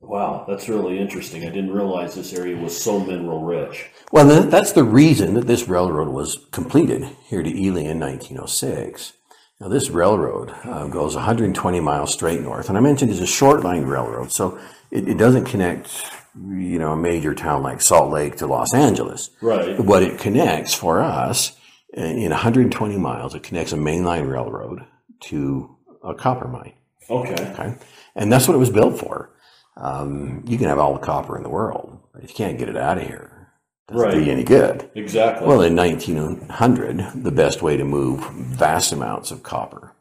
Wow, 0.00 0.44
that's 0.46 0.68
really 0.68 0.98
interesting. 0.98 1.42
I 1.42 1.50
didn't 1.50 1.72
realize 1.72 2.14
this 2.14 2.34
area 2.34 2.56
was 2.56 2.80
so 2.80 3.00
mineral 3.00 3.42
rich. 3.42 3.86
Well, 4.12 4.44
that's 4.44 4.72
the 4.72 4.84
reason 4.84 5.34
that 5.34 5.46
this 5.46 5.66
railroad 5.66 6.08
was 6.08 6.46
completed 6.52 7.08
here 7.26 7.42
to 7.42 7.48
Ely 7.48 7.80
in 7.80 7.98
1906. 7.98 9.14
Now, 9.58 9.68
this 9.68 9.88
railroad 9.88 10.50
uh, 10.64 10.86
goes 10.88 11.14
120 11.14 11.80
miles 11.80 12.12
straight 12.12 12.42
north, 12.42 12.68
and 12.68 12.76
I 12.76 12.82
mentioned 12.82 13.10
it's 13.10 13.20
a 13.20 13.26
short 13.26 13.62
line 13.62 13.84
railroad, 13.84 14.30
so 14.30 14.58
it, 14.90 15.08
it 15.08 15.16
doesn't 15.16 15.46
connect, 15.46 15.88
you 16.36 16.78
know, 16.78 16.92
a 16.92 16.96
major 16.96 17.34
town 17.34 17.62
like 17.62 17.80
Salt 17.80 18.12
Lake 18.12 18.36
to 18.36 18.46
Los 18.46 18.74
Angeles. 18.74 19.30
Right. 19.40 19.80
What 19.80 20.02
it 20.02 20.18
connects 20.18 20.74
for 20.74 21.00
us 21.00 21.56
in 21.92 22.30
120 22.30 22.96
miles, 22.98 23.34
it 23.34 23.42
connects 23.42 23.72
a 23.72 23.76
mainline 23.76 24.30
railroad 24.30 24.84
to 25.20 25.76
a 26.04 26.14
copper 26.14 26.48
mine. 26.48 26.74
Okay. 27.08 27.34
Okay, 27.52 27.74
and 28.14 28.32
that's 28.32 28.48
what 28.48 28.54
it 28.54 28.58
was 28.58 28.70
built 28.70 28.98
for. 28.98 29.30
Um, 29.76 30.42
you 30.46 30.58
can 30.58 30.68
have 30.68 30.78
all 30.78 30.94
the 30.94 30.98
copper 30.98 31.36
in 31.36 31.42
the 31.42 31.48
world, 31.48 32.00
but 32.12 32.24
if 32.24 32.30
you 32.30 32.36
can't 32.36 32.58
get 32.58 32.68
it 32.68 32.76
out 32.76 32.98
of 32.98 33.04
here, 33.06 33.48
it 33.88 33.92
doesn't 33.92 34.10
do 34.10 34.16
Right. 34.18 34.26
you 34.26 34.32
any 34.32 34.42
good. 34.44 34.90
Exactly. 34.94 35.46
Well, 35.46 35.60
in 35.60 35.76
1900, 35.76 37.22
the 37.22 37.30
best 37.30 37.62
way 37.62 37.76
to 37.76 37.84
move 37.84 38.28
vast 38.30 38.90
amounts 38.92 39.30
of 39.30 39.42
copper 39.42 39.92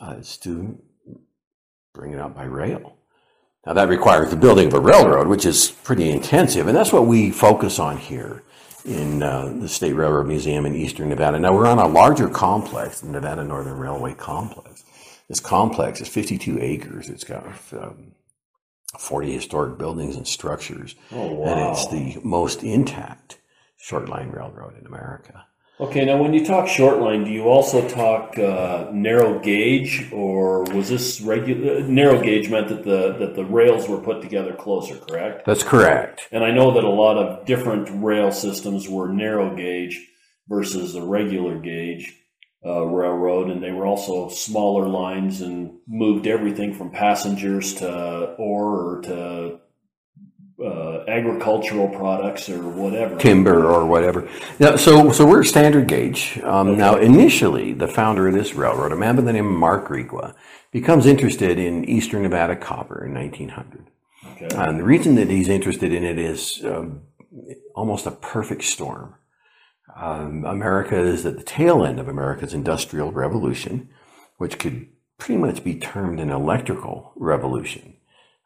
uh, 0.00 0.14
is 0.18 0.36
to 0.38 0.78
bring 1.94 2.12
it 2.12 2.20
out 2.20 2.34
by 2.34 2.44
rail. 2.44 2.94
Now, 3.66 3.72
that 3.74 3.88
requires 3.88 4.30
the 4.30 4.36
building 4.36 4.68
of 4.68 4.74
a 4.74 4.80
railroad, 4.80 5.26
which 5.26 5.44
is 5.44 5.70
pretty 5.70 6.10
intensive, 6.10 6.68
and 6.68 6.76
that's 6.76 6.92
what 6.92 7.06
we 7.06 7.30
focus 7.30 7.78
on 7.78 7.98
here 7.98 8.44
in 8.88 9.22
uh, 9.22 9.52
the 9.60 9.68
State 9.68 9.92
Railroad 9.92 10.26
Museum 10.26 10.64
in 10.64 10.74
Eastern 10.74 11.10
Nevada. 11.10 11.38
Now, 11.38 11.54
we're 11.54 11.66
on 11.66 11.78
a 11.78 11.86
larger 11.86 12.28
complex, 12.28 13.00
the 13.00 13.08
Nevada 13.08 13.44
Northern 13.44 13.78
Railway 13.78 14.14
Complex. 14.14 14.82
This 15.28 15.40
complex 15.40 16.00
is 16.00 16.08
52 16.08 16.58
acres. 16.60 17.10
It's 17.10 17.24
got 17.24 17.44
um, 17.72 18.12
40 18.98 19.32
historic 19.32 19.78
buildings 19.78 20.16
and 20.16 20.26
structures, 20.26 20.94
oh 21.12 21.44
and 21.44 21.60
it's 21.60 21.86
the 21.88 22.18
most 22.24 22.62
intact 22.62 23.38
short 23.76 24.08
line 24.08 24.30
railroad 24.30 24.78
in 24.78 24.86
America. 24.86 25.44
Okay, 25.80 26.04
now 26.04 26.20
when 26.20 26.34
you 26.34 26.44
talk 26.44 26.66
short 26.66 26.98
line, 26.98 27.22
do 27.22 27.30
you 27.30 27.44
also 27.44 27.88
talk 27.88 28.36
uh, 28.36 28.88
narrow 28.92 29.38
gauge, 29.38 30.08
or 30.12 30.64
was 30.64 30.88
this 30.88 31.20
regular? 31.20 31.82
Narrow 31.82 32.20
gauge 32.20 32.50
meant 32.50 32.68
that 32.68 32.82
the 32.82 33.12
that 33.12 33.36
the 33.36 33.44
rails 33.44 33.88
were 33.88 34.00
put 34.00 34.20
together 34.20 34.54
closer, 34.54 34.96
correct? 34.96 35.46
That's 35.46 35.62
correct. 35.62 36.22
And 36.32 36.42
I 36.42 36.50
know 36.50 36.72
that 36.74 36.82
a 36.82 36.90
lot 36.90 37.16
of 37.16 37.46
different 37.46 37.88
rail 38.02 38.32
systems 38.32 38.88
were 38.88 39.08
narrow 39.08 39.54
gauge 39.54 40.04
versus 40.48 40.96
a 40.96 41.02
regular 41.02 41.60
gauge 41.60 42.12
uh, 42.66 42.84
railroad, 42.84 43.48
and 43.48 43.62
they 43.62 43.70
were 43.70 43.86
also 43.86 44.28
smaller 44.30 44.88
lines 44.88 45.42
and 45.42 45.78
moved 45.86 46.26
everything 46.26 46.74
from 46.74 46.90
passengers 46.90 47.74
to 47.74 48.34
ore 48.36 48.96
or 48.96 49.02
to 49.02 49.60
uh, 50.64 51.04
agricultural 51.06 51.88
products 51.88 52.48
or 52.48 52.68
whatever. 52.68 53.16
timber 53.16 53.66
or 53.66 53.86
whatever. 53.86 54.28
Now, 54.58 54.76
so 54.76 55.12
so 55.12 55.26
we're 55.26 55.44
standard 55.44 55.86
gauge. 55.86 56.40
Um, 56.42 56.76
Now, 56.76 56.96
initially, 56.96 57.72
the 57.72 57.88
founder 57.88 58.28
of 58.28 58.34
this 58.34 58.54
railroad, 58.54 58.92
a 58.92 58.96
man 58.96 59.16
by 59.16 59.22
the 59.22 59.32
name 59.32 59.46
of 59.46 59.52
Mark 59.52 59.88
Requa, 59.88 60.34
becomes 60.72 61.06
interested 61.06 61.58
in 61.58 61.84
Eastern 61.88 62.22
Nevada 62.22 62.56
copper 62.56 63.04
in 63.04 63.14
1900. 63.14 63.86
Okay. 64.32 64.48
And 64.54 64.78
the 64.78 64.84
reason 64.84 65.14
that 65.14 65.30
he's 65.30 65.48
interested 65.48 65.92
in 65.92 66.04
it 66.04 66.18
is 66.18 66.60
um, 66.64 67.02
almost 67.74 68.06
a 68.06 68.10
perfect 68.10 68.64
storm. 68.64 69.14
Um, 69.96 70.44
America 70.44 70.98
is 70.98 71.24
at 71.26 71.38
the 71.38 71.44
tail 71.44 71.84
end 71.84 71.98
of 71.98 72.08
America's 72.08 72.54
industrial 72.54 73.10
revolution, 73.10 73.88
which 74.36 74.58
could 74.58 74.88
pretty 75.18 75.40
much 75.40 75.64
be 75.64 75.74
termed 75.74 76.20
an 76.20 76.30
electrical 76.30 77.12
revolution. 77.16 77.94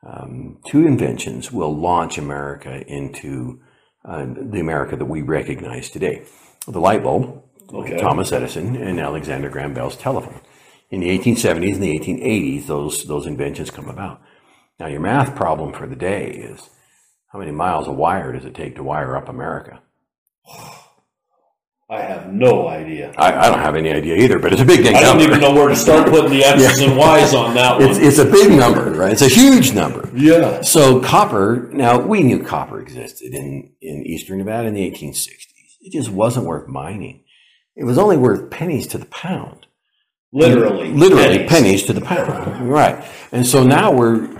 Um, 0.04 0.58
two 0.66 0.86
inventions 0.86 1.52
will 1.52 1.74
launch 1.74 2.18
America 2.18 2.84
into 2.86 3.60
uh, 4.04 4.26
the 4.26 4.60
America 4.60 4.96
that 4.96 5.04
we 5.04 5.22
recognize 5.22 5.90
today. 5.90 6.24
The 6.66 6.80
light 6.80 7.02
bulb, 7.02 7.42
Okay. 7.72 7.96
Thomas 7.98 8.32
Edison, 8.32 8.76
and 8.76 9.00
Alexander 9.00 9.48
Graham 9.48 9.72
Bell's 9.72 9.96
telephone. 9.96 10.40
In 10.90 11.00
the 11.00 11.18
1870s 11.18 11.74
and 11.74 11.82
the 11.82 11.98
1880s, 11.98 12.66
those, 12.66 13.04
those 13.04 13.26
inventions 13.26 13.70
come 13.70 13.88
about. 13.88 14.20
Now, 14.78 14.88
your 14.88 15.00
math 15.00 15.34
problem 15.34 15.72
for 15.72 15.86
the 15.86 15.96
day 15.96 16.28
is 16.28 16.68
how 17.28 17.38
many 17.38 17.50
miles 17.50 17.88
of 17.88 17.96
wire 17.96 18.32
does 18.32 18.44
it 18.44 18.54
take 18.54 18.76
to 18.76 18.82
wire 18.82 19.16
up 19.16 19.28
America? 19.28 19.80
I 21.92 22.00
have 22.00 22.32
no 22.32 22.68
idea. 22.68 23.12
I, 23.18 23.32
I 23.46 23.50
don't 23.50 23.58
have 23.58 23.76
any 23.76 23.92
idea 23.92 24.16
either, 24.16 24.38
but 24.38 24.50
it's 24.50 24.62
a 24.62 24.64
big, 24.64 24.82
big 24.82 24.94
I 24.94 25.02
don't 25.02 25.20
even 25.20 25.40
know 25.40 25.52
where 25.52 25.68
to 25.68 25.76
start 25.76 26.08
putting 26.08 26.30
the 26.30 26.42
X's 26.44 26.80
and 26.80 26.96
Y's 26.96 27.34
on 27.34 27.54
that 27.54 27.82
It's, 27.82 27.98
one. 27.98 28.06
it's 28.06 28.18
a 28.18 28.24
big 28.24 28.50
number, 28.58 28.92
right? 28.92 29.12
It's 29.12 29.20
a 29.20 29.28
huge 29.28 29.74
number. 29.74 30.10
Yeah. 30.14 30.62
So 30.62 31.02
copper, 31.02 31.68
now 31.70 32.00
we 32.00 32.22
knew 32.22 32.42
copper 32.42 32.80
existed 32.80 33.34
in, 33.34 33.72
in 33.82 34.06
eastern 34.06 34.38
Nevada 34.38 34.68
in 34.68 34.74
the 34.74 34.90
1860s. 34.90 35.48
It 35.82 35.92
just 35.92 36.08
wasn't 36.08 36.46
worth 36.46 36.66
mining. 36.66 37.24
It 37.76 37.84
was 37.84 37.98
only 37.98 38.16
worth 38.16 38.50
pennies 38.50 38.86
to 38.88 38.98
the 38.98 39.06
pound. 39.06 39.66
Literally. 40.32 40.92
Literally 40.92 41.46
pennies, 41.46 41.82
to 41.84 41.92
the 41.92 42.00
pound. 42.00 42.70
Right. 42.70 43.04
And 43.32 43.46
so 43.46 43.64
now 43.64 43.92
we're, 43.92 44.30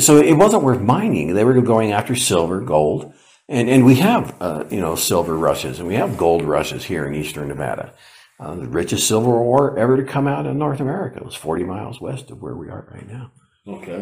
so 0.00 0.18
it 0.18 0.34
wasn't 0.34 0.64
worth 0.64 0.82
mining. 0.82 1.32
They 1.32 1.44
were 1.44 1.58
going 1.62 1.92
after 1.92 2.14
silver, 2.14 2.60
gold. 2.60 3.14
And, 3.48 3.68
and 3.68 3.84
we 3.84 3.96
have, 3.96 4.34
uh, 4.40 4.64
you 4.70 4.80
know, 4.80 4.94
silver 4.96 5.36
rushes 5.36 5.78
and 5.78 5.86
we 5.88 5.94
have 5.96 6.16
gold 6.16 6.42
rushes 6.42 6.84
here 6.84 7.06
in 7.06 7.14
eastern 7.14 7.48
Nevada. 7.48 7.92
Uh, 8.40 8.54
the 8.56 8.66
richest 8.66 9.06
silver 9.06 9.30
ore 9.32 9.78
ever 9.78 9.96
to 9.96 10.02
come 10.02 10.26
out 10.26 10.46
of 10.46 10.56
North 10.56 10.80
America 10.80 11.22
was 11.22 11.34
40 11.34 11.64
miles 11.64 12.00
west 12.00 12.30
of 12.30 12.40
where 12.42 12.56
we 12.56 12.68
are 12.68 12.88
right 12.92 13.08
now 13.08 13.30
Okay. 13.66 13.92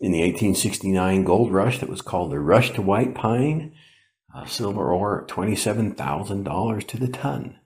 in 0.00 0.12
the 0.12 0.20
1869 0.22 1.24
gold 1.24 1.52
rush 1.52 1.78
that 1.80 1.88
was 1.88 2.02
called 2.02 2.30
the 2.30 2.38
Rush 2.38 2.70
to 2.72 2.82
White 2.82 3.14
Pine. 3.14 3.74
Uh, 4.34 4.46
silver 4.46 4.90
ore 4.92 5.22
at 5.22 5.28
$27,000 5.28 6.86
to 6.88 6.96
the 6.96 7.08
ton 7.08 7.58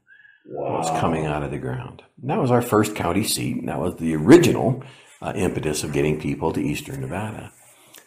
was 0.48 0.90
coming 1.00 1.24
out 1.26 1.42
of 1.42 1.50
the 1.50 1.58
ground. 1.58 2.02
And 2.20 2.30
that 2.30 2.40
was 2.40 2.50
our 2.50 2.62
first 2.62 2.96
county 2.96 3.22
seat, 3.24 3.56
and 3.56 3.68
that 3.68 3.78
was 3.78 3.96
the 3.96 4.16
original 4.16 4.82
uh, 5.22 5.32
impetus 5.36 5.84
of 5.84 5.92
getting 5.92 6.18
people 6.20 6.52
to 6.52 6.60
eastern 6.60 7.00
Nevada. 7.02 7.52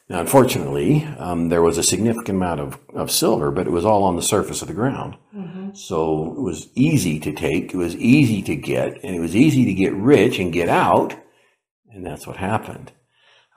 Now, 0.09 0.21
unfortunately, 0.21 1.05
um, 1.19 1.49
there 1.49 1.61
was 1.61 1.77
a 1.77 1.83
significant 1.83 2.37
amount 2.37 2.59
of, 2.61 2.79
of 2.95 3.11
silver, 3.11 3.51
but 3.51 3.67
it 3.67 3.71
was 3.71 3.85
all 3.85 4.03
on 4.03 4.15
the 4.15 4.23
surface 4.23 4.61
of 4.63 4.67
the 4.67 4.73
ground. 4.73 5.15
So 5.77 6.33
it 6.35 6.41
was 6.41 6.69
easy 6.73 7.19
to 7.19 7.31
take, 7.31 7.73
it 7.73 7.77
was 7.77 7.95
easy 7.95 8.41
to 8.41 8.55
get, 8.55 9.03
and 9.03 9.15
it 9.15 9.19
was 9.19 9.35
easy 9.35 9.65
to 9.65 9.73
get 9.73 9.93
rich 9.93 10.39
and 10.39 10.51
get 10.51 10.67
out, 10.67 11.15
and 11.91 12.03
that's 12.03 12.25
what 12.25 12.37
happened 12.37 12.91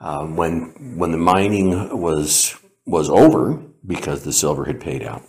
um, 0.03 0.35
when 0.35 0.97
when 0.97 1.11
the 1.11 1.17
mining 1.17 1.99
was 1.99 2.55
was 2.85 3.09
over 3.09 3.63
because 3.85 4.23
the 4.23 4.33
silver 4.33 4.65
had 4.65 4.79
paid 4.79 5.01
out. 5.01 5.23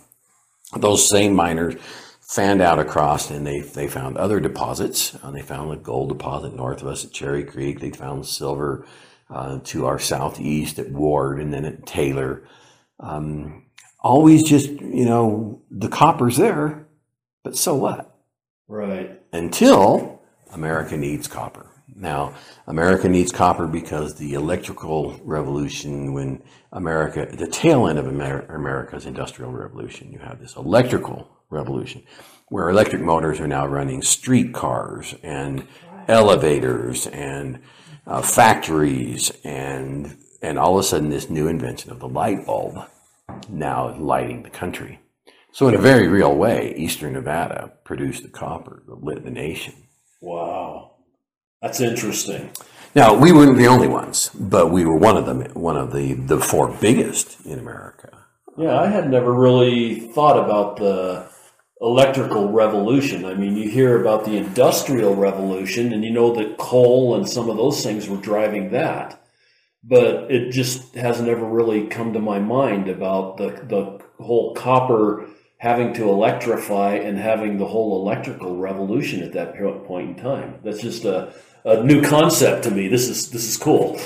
Those 0.75 1.09
same 1.09 1.33
miners 1.33 1.75
fanned 2.21 2.61
out 2.61 2.79
across 2.79 3.31
and 3.31 3.47
they 3.47 3.61
they 3.61 3.87
found 3.87 4.17
other 4.17 4.39
deposits. 4.39 5.15
Uh, 5.23 5.31
they 5.31 5.41
found 5.41 5.71
a 5.71 5.77
gold 5.77 6.09
deposit 6.09 6.53
north 6.53 6.81
of 6.81 6.87
us 6.87 7.05
at 7.05 7.13
Cherry 7.13 7.43
Creek. 7.43 7.79
They 7.79 7.91
found 7.91 8.25
silver 8.27 8.85
uh, 9.29 9.59
to 9.63 9.85
our 9.85 9.99
southeast 9.99 10.79
at 10.79 10.91
Ward 10.91 11.39
and 11.39 11.53
then 11.53 11.65
at 11.65 11.85
Taylor. 11.85 12.47
Um, 12.99 13.65
always 14.01 14.43
just 14.43 14.69
you 14.69 15.05
know 15.05 15.61
the 15.71 15.89
copper's 15.89 16.37
there, 16.37 16.87
but 17.43 17.57
so 17.57 17.75
what? 17.75 18.11
Right. 18.67 19.21
until 19.31 20.21
America 20.51 20.97
needs 20.97 21.27
copper. 21.27 21.67
Now, 21.95 22.33
America 22.67 23.07
needs 23.07 23.31
copper 23.31 23.67
because 23.67 24.15
the 24.15 24.33
electrical 24.33 25.19
revolution, 25.23 26.13
when 26.13 26.41
America, 26.71 27.27
the 27.31 27.47
tail 27.47 27.87
end 27.87 27.99
of 27.99 28.07
Amer- 28.07 28.47
America's 28.49 29.05
industrial 29.05 29.51
revolution, 29.51 30.11
you 30.11 30.19
have 30.19 30.39
this 30.39 30.55
electrical 30.55 31.29
revolution 31.49 32.03
where 32.49 32.69
electric 32.69 33.01
motors 33.01 33.39
are 33.39 33.47
now 33.47 33.65
running 33.65 34.01
street 34.01 34.53
cars 34.53 35.15
and 35.23 35.67
elevators 36.07 37.07
and 37.07 37.59
uh, 38.07 38.21
factories 38.21 39.31
and 39.43 40.17
and 40.41 40.59
all 40.59 40.77
of 40.77 40.85
a 40.85 40.87
sudden 40.87 41.09
this 41.09 41.29
new 41.29 41.47
invention 41.47 41.91
of 41.91 41.99
the 41.99 42.07
light 42.07 42.45
bulb 42.45 42.87
now 43.49 43.89
is 43.89 43.97
lighting 43.99 44.43
the 44.43 44.49
country. 44.49 44.99
So 45.51 45.67
in 45.67 45.73
a 45.73 45.79
very 45.79 46.07
real 46.07 46.35
way, 46.35 46.75
Eastern 46.75 47.13
Nevada 47.13 47.71
produced 47.83 48.23
the 48.23 48.29
copper 48.29 48.83
that 48.87 49.03
lit 49.03 49.23
the 49.23 49.31
nation. 49.31 49.73
Wow. 50.21 50.97
That's 51.61 51.79
interesting. 51.79 52.51
Now 52.93 53.15
we 53.15 53.31
weren't 53.31 53.57
the 53.57 53.67
only 53.67 53.87
ones, 53.87 54.29
but 54.33 54.71
we 54.71 54.85
were 54.85 54.97
one 54.97 55.17
of 55.17 55.25
them, 55.25 55.41
one 55.53 55.77
of 55.77 55.91
the 55.91 56.13
the 56.13 56.39
four 56.39 56.67
biggest 56.79 57.45
in 57.45 57.59
America. 57.59 58.09
Yeah, 58.57 58.79
I 58.79 58.87
had 58.87 59.09
never 59.09 59.33
really 59.33 59.99
thought 59.99 60.37
about 60.37 60.77
the 60.77 61.27
electrical 61.81 62.51
revolution. 62.51 63.25
I 63.25 63.33
mean, 63.33 63.57
you 63.57 63.69
hear 63.69 63.99
about 63.99 64.25
the 64.25 64.37
industrial 64.37 65.15
revolution 65.15 65.91
and 65.93 66.03
you 66.03 66.11
know 66.11 66.33
that 66.35 66.57
coal 66.57 67.15
and 67.15 67.27
some 67.27 67.49
of 67.49 67.57
those 67.57 67.83
things 67.83 68.07
were 68.07 68.17
driving 68.17 68.71
that. 68.71 69.21
But 69.83 70.31
it 70.31 70.51
just 70.51 70.95
hasn't 70.95 71.29
ever 71.29 71.45
really 71.45 71.87
come 71.87 72.13
to 72.13 72.19
my 72.19 72.39
mind 72.39 72.87
about 72.87 73.37
the 73.37 73.49
the 73.67 73.99
whole 74.23 74.55
copper 74.55 75.27
having 75.57 75.93
to 75.93 76.09
electrify 76.09 76.93
and 76.93 77.17
having 77.17 77.57
the 77.57 77.67
whole 77.67 78.01
electrical 78.01 78.57
revolution 78.57 79.21
at 79.21 79.33
that 79.33 79.55
point 79.85 80.09
in 80.09 80.15
time. 80.15 80.59
That's 80.63 80.81
just 80.81 81.05
a, 81.05 81.33
a 81.65 81.83
new 81.83 82.01
concept 82.01 82.63
to 82.63 82.71
me. 82.71 82.87
This 82.87 83.09
is 83.09 83.29
this 83.31 83.47
is 83.47 83.57
cool. 83.57 83.97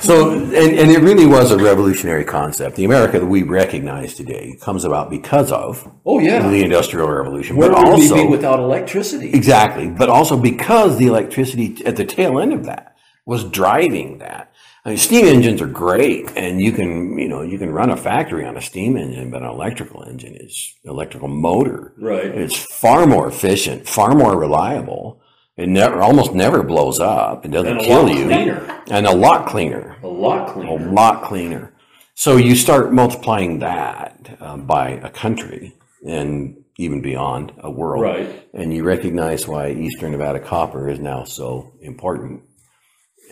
So, 0.00 0.30
and, 0.30 0.54
and 0.54 0.90
it 0.92 1.00
really 1.00 1.26
was 1.26 1.50
a 1.50 1.58
revolutionary 1.58 2.24
concept. 2.24 2.76
The 2.76 2.84
America 2.84 3.18
that 3.18 3.26
we 3.26 3.42
recognize 3.42 4.14
today 4.14 4.56
comes 4.60 4.84
about 4.84 5.10
because 5.10 5.50
of 5.50 5.92
Oh 6.06 6.20
yeah. 6.20 6.48
the 6.48 6.62
Industrial 6.62 7.08
Revolution, 7.10 7.56
Where 7.56 7.70
but 7.70 7.78
would 7.78 7.94
also 7.94 8.14
we 8.14 8.22
be 8.22 8.28
without 8.28 8.60
electricity? 8.60 9.32
Exactly, 9.32 9.88
but 9.88 10.08
also 10.08 10.38
because 10.38 10.96
the 10.98 11.06
electricity 11.06 11.84
at 11.84 11.96
the 11.96 12.04
tail 12.04 12.38
end 12.38 12.52
of 12.52 12.64
that 12.66 12.96
was 13.26 13.42
driving 13.44 14.18
that. 14.18 14.52
I 14.84 14.90
mean, 14.90 14.98
steam 14.98 15.26
engines 15.26 15.60
are 15.60 15.66
great, 15.66 16.30
and 16.36 16.60
you 16.60 16.70
can 16.70 17.18
you 17.18 17.28
know 17.28 17.42
you 17.42 17.58
can 17.58 17.70
run 17.70 17.90
a 17.90 17.96
factory 17.96 18.46
on 18.46 18.56
a 18.56 18.62
steam 18.62 18.96
engine, 18.96 19.32
but 19.32 19.42
an 19.42 19.48
electrical 19.48 20.04
engine 20.04 20.36
is 20.36 20.74
electrical 20.84 21.26
motor. 21.26 21.92
Right. 21.98 22.26
It's 22.26 22.56
far 22.56 23.06
more 23.06 23.26
efficient, 23.26 23.88
far 23.88 24.14
more 24.14 24.38
reliable. 24.38 25.20
It 25.58 25.68
never 25.68 26.00
almost 26.00 26.32
never 26.34 26.62
blows 26.62 27.00
up. 27.00 27.44
It 27.44 27.50
doesn't 27.50 27.80
kill 27.80 28.08
you, 28.08 28.26
cleaner. 28.26 28.82
and 28.90 29.06
a 29.06 29.12
lot 29.14 29.46
cleaner 29.48 29.96
A 30.02 30.06
lot 30.06 30.52
cleaner. 30.54 30.70
a 30.88 30.92
lot 30.92 31.22
cleaner. 31.24 31.74
So 32.14 32.36
you 32.36 32.54
start 32.54 32.92
multiplying 32.92 33.58
that 33.58 34.36
um, 34.40 34.66
by 34.66 34.90
a 34.90 35.10
country 35.10 35.74
and 36.06 36.56
even 36.78 37.02
beyond 37.02 37.52
a 37.58 37.70
world, 37.70 38.02
Right. 38.04 38.48
and 38.54 38.72
you 38.72 38.84
recognize 38.84 39.48
why 39.48 39.70
Eastern 39.72 40.12
Nevada 40.12 40.38
copper 40.38 40.88
is 40.88 41.00
now 41.00 41.24
so 41.24 41.72
important. 41.82 42.42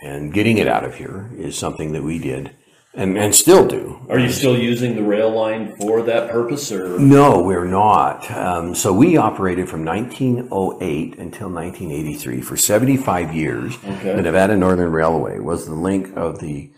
And 0.02 0.33
getting 0.35 0.59
it 0.59 0.66
out 0.68 0.85
of 0.85 0.97
here 0.97 1.30
is 1.37 1.56
something 1.56 1.92
that 1.92 2.02
we 2.02 2.18
did 2.18 2.50
and, 2.97 3.19
and 3.19 3.35
still 3.35 3.67
do. 3.67 4.00
Are 4.09 4.19
you 4.19 4.31
still 4.31 4.59
using 4.59 4.97
the 4.97 5.03
rail 5.03 5.31
line 5.31 5.76
for 5.76 6.03
that 6.03 6.31
purpose, 6.31 6.73
or 6.73 6.99
No, 6.99 7.43
we're 7.43 7.67
not. 7.67 8.29
Um, 8.31 8.75
so 8.75 8.93
we 8.93 9.19
operated 9.19 9.69
from 9.69 9.85
1908 9.85 11.19
until 11.19 11.50
1983 11.50 12.41
for 12.41 12.57
75 12.57 13.35
years. 13.35 13.76
Okay. 13.85 14.17
The 14.17 14.23
Nevada 14.23 14.57
Northern 14.57 14.91
Railway 14.91 15.38
was 15.38 15.67
the 15.67 15.75
link 15.75 16.17
of 16.17 16.41
the 16.41 16.73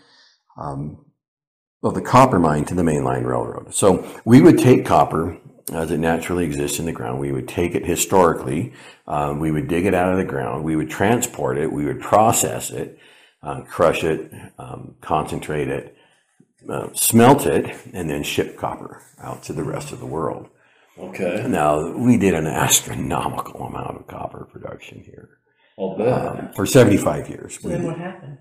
um, 0.57 1.05
of 1.81 1.93
the 1.93 2.01
copper 2.01 2.37
mine 2.37 2.65
to 2.65 2.75
the 2.75 2.83
mainline 2.83 3.23
railroad. 3.25 3.73
So 3.73 4.05
we 4.25 4.41
would 4.41 4.59
take 4.59 4.85
copper 4.85 5.37
as 5.71 5.89
it 5.91 5.99
naturally 5.99 6.43
exists 6.43 6.79
in 6.79 6.85
the 6.85 6.91
ground. 6.91 7.19
We 7.19 7.31
would 7.31 7.47
take 7.47 7.75
it 7.75 7.85
historically. 7.85 8.73
Um, 9.07 9.39
we 9.39 9.51
would 9.51 9.69
dig 9.69 9.85
it 9.85 9.93
out 9.93 10.11
of 10.11 10.17
the 10.17 10.25
ground. 10.25 10.65
We 10.65 10.75
would 10.75 10.89
transport 10.89 11.57
it. 11.57 11.71
We 11.71 11.85
would 11.85 12.01
process 12.01 12.71
it, 12.71 12.97
uh, 13.41 13.61
crush 13.61 14.03
it, 14.03 14.29
um, 14.57 14.95
concentrate 14.99 15.69
it, 15.69 15.95
uh, 16.67 16.89
smelt 16.93 17.45
it, 17.45 17.75
and 17.93 18.09
then 18.09 18.23
ship 18.23 18.57
copper 18.57 19.03
out 19.21 19.43
to 19.43 19.53
the 19.53 19.63
rest 19.63 19.91
of 19.91 19.99
the 19.99 20.05
world. 20.05 20.49
okay? 20.97 21.45
Now, 21.47 21.91
we 21.91 22.17
did 22.17 22.33
an 22.33 22.47
astronomical 22.65 23.65
amount 23.67 23.97
of 23.97 24.07
copper 24.07 24.45
production 24.51 25.01
here 25.03 25.29
I'll 25.77 25.97
bet. 25.97 26.07
um, 26.07 26.49
for 26.53 26.65
75 26.65 27.29
years. 27.29 27.59
We- 27.63 27.71
Then 27.71 27.83
what 27.83 27.97
happened? 27.97 28.37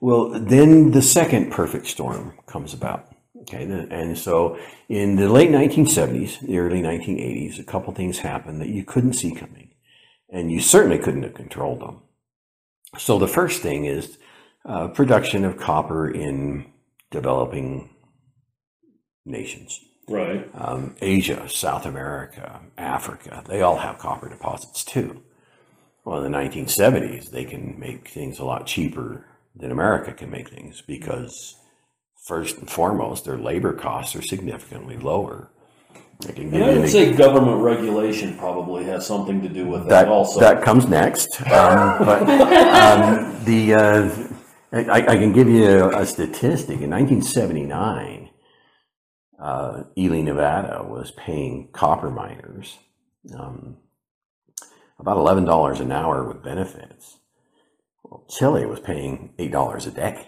well, 0.00 0.30
then 0.30 0.90
the 0.90 1.02
second 1.02 1.50
perfect 1.52 1.86
storm 1.86 2.32
comes 2.46 2.74
about. 2.74 3.06
Okay, 3.42 3.62
and 3.62 4.18
so 4.18 4.58
in 4.88 5.14
the 5.16 5.28
late 5.28 5.50
1970s, 5.50 6.40
the 6.40 6.58
early 6.58 6.82
1980s, 6.82 7.58
a 7.58 7.64
couple 7.64 7.94
things 7.94 8.18
happened 8.18 8.60
that 8.60 8.68
you 8.68 8.84
couldn't 8.84 9.12
see 9.14 9.30
coming, 9.30 9.70
and 10.28 10.50
you 10.50 10.60
certainly 10.60 10.98
couldn't 10.98 11.22
have 11.22 11.34
controlled 11.34 11.80
them. 11.80 12.02
So 12.98 13.18
the 13.18 13.28
first 13.28 13.62
thing 13.62 13.84
is 13.86 14.18
uh, 14.66 14.88
production 14.88 15.44
of 15.44 15.56
copper 15.56 16.10
in 16.10 16.66
developing 17.10 17.90
nations. 19.24 19.80
right. 20.08 20.48
Um, 20.54 20.96
Asia, 21.00 21.48
South 21.48 21.86
America, 21.86 22.60
Africa, 22.76 23.42
they 23.46 23.60
all 23.62 23.78
have 23.78 23.98
copper 23.98 24.28
deposits 24.28 24.84
too. 24.84 25.22
Well, 26.04 26.24
in 26.24 26.32
the 26.32 26.38
1970s, 26.38 27.30
they 27.30 27.44
can 27.44 27.78
make 27.78 28.08
things 28.08 28.38
a 28.38 28.44
lot 28.44 28.66
cheaper 28.66 29.26
than 29.54 29.70
America 29.70 30.12
can 30.12 30.30
make 30.30 30.48
things 30.48 30.80
because, 30.80 31.56
first 32.26 32.58
and 32.58 32.70
foremost, 32.70 33.24
their 33.24 33.36
labor 33.36 33.74
costs 33.74 34.16
are 34.16 34.22
significantly 34.22 34.96
lower. 34.96 35.50
And 36.26 36.56
I 36.56 36.78
would 36.78 36.88
say 36.88 37.12
government 37.12 37.62
regulation 37.62 38.36
probably 38.38 38.84
has 38.84 39.06
something 39.06 39.40
to 39.42 39.48
do 39.48 39.66
with 39.66 39.82
that, 39.82 40.06
that 40.06 40.08
also. 40.08 40.40
that 40.40 40.64
comes 40.64 40.88
next. 40.88 41.40
Um, 41.42 41.98
but 42.04 42.22
um, 42.22 43.44
the 43.44 43.74
uh, 43.74 44.27
I, 44.72 45.06
I 45.06 45.16
can 45.16 45.32
give 45.32 45.48
you 45.48 45.64
a, 45.64 46.02
a 46.02 46.06
statistic. 46.06 46.80
In 46.80 46.90
1979, 46.90 48.30
uh, 49.40 49.84
Ely, 49.96 50.20
Nevada, 50.20 50.82
was 50.82 51.10
paying 51.12 51.68
copper 51.72 52.10
miners 52.10 52.78
um, 53.38 53.76
about 54.98 55.16
eleven 55.16 55.44
dollars 55.44 55.80
an 55.80 55.92
hour 55.92 56.26
with 56.26 56.42
benefits. 56.42 57.18
Well, 58.04 58.24
Chile 58.28 58.66
was 58.66 58.80
paying 58.80 59.32
eight 59.38 59.52
dollars 59.52 59.86
a 59.86 59.90
day. 59.90 60.26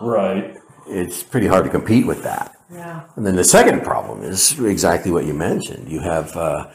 Right. 0.00 0.56
It's 0.86 1.22
pretty 1.22 1.46
hard 1.46 1.64
to 1.64 1.70
compete 1.70 2.06
with 2.06 2.22
that. 2.22 2.56
Yeah. 2.72 3.04
And 3.16 3.26
then 3.26 3.36
the 3.36 3.44
second 3.44 3.82
problem 3.82 4.22
is 4.22 4.58
exactly 4.58 5.12
what 5.12 5.26
you 5.26 5.34
mentioned. 5.34 5.90
You 5.90 6.00
have 6.00 6.36
uh, 6.36 6.70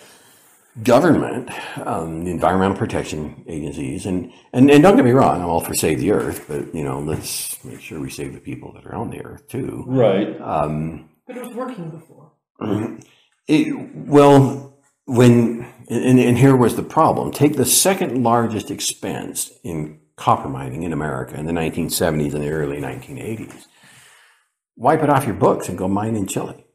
government, 0.83 1.49
um, 1.85 2.25
the 2.25 2.31
environmental 2.31 2.77
protection 2.77 3.43
agencies, 3.47 4.05
and, 4.05 4.31
and 4.53 4.69
and 4.69 4.83
don't 4.83 4.95
get 4.95 5.05
me 5.05 5.11
wrong, 5.11 5.41
I'm 5.41 5.47
all 5.47 5.61
for 5.61 5.73
save 5.73 5.99
the 5.99 6.11
earth, 6.11 6.45
but 6.47 6.73
you 6.75 6.83
know, 6.83 6.99
let's 6.99 7.63
make 7.63 7.79
sure 7.81 7.99
we 7.99 8.09
save 8.09 8.33
the 8.33 8.39
people 8.39 8.73
that 8.73 8.85
are 8.85 8.95
on 8.95 9.09
the 9.09 9.23
earth 9.23 9.47
too. 9.47 9.83
Right. 9.87 10.39
Um, 10.41 11.09
But 11.27 11.37
it 11.37 11.45
was 11.45 11.55
working 11.55 11.89
before. 11.91 12.31
it, 13.47 13.89
well, 13.95 14.77
when 15.05 15.65
and, 15.89 16.19
and 16.19 16.37
here 16.37 16.55
was 16.55 16.75
the 16.75 16.83
problem: 16.83 17.31
take 17.31 17.55
the 17.55 17.65
second 17.65 18.21
largest 18.23 18.69
expense 18.69 19.51
in 19.63 19.99
copper 20.17 20.49
mining 20.49 20.83
in 20.83 20.93
America 20.93 21.35
in 21.35 21.45
the 21.45 21.51
1970s 21.51 22.33
and 22.33 22.43
the 22.43 22.49
early 22.49 22.77
1980s. 22.77 23.65
Wipe 24.77 25.03
it 25.03 25.09
off 25.09 25.25
your 25.25 25.35
books 25.35 25.69
and 25.69 25.77
go 25.77 25.87
mine 25.87 26.15
in 26.15 26.27
Chile 26.27 26.65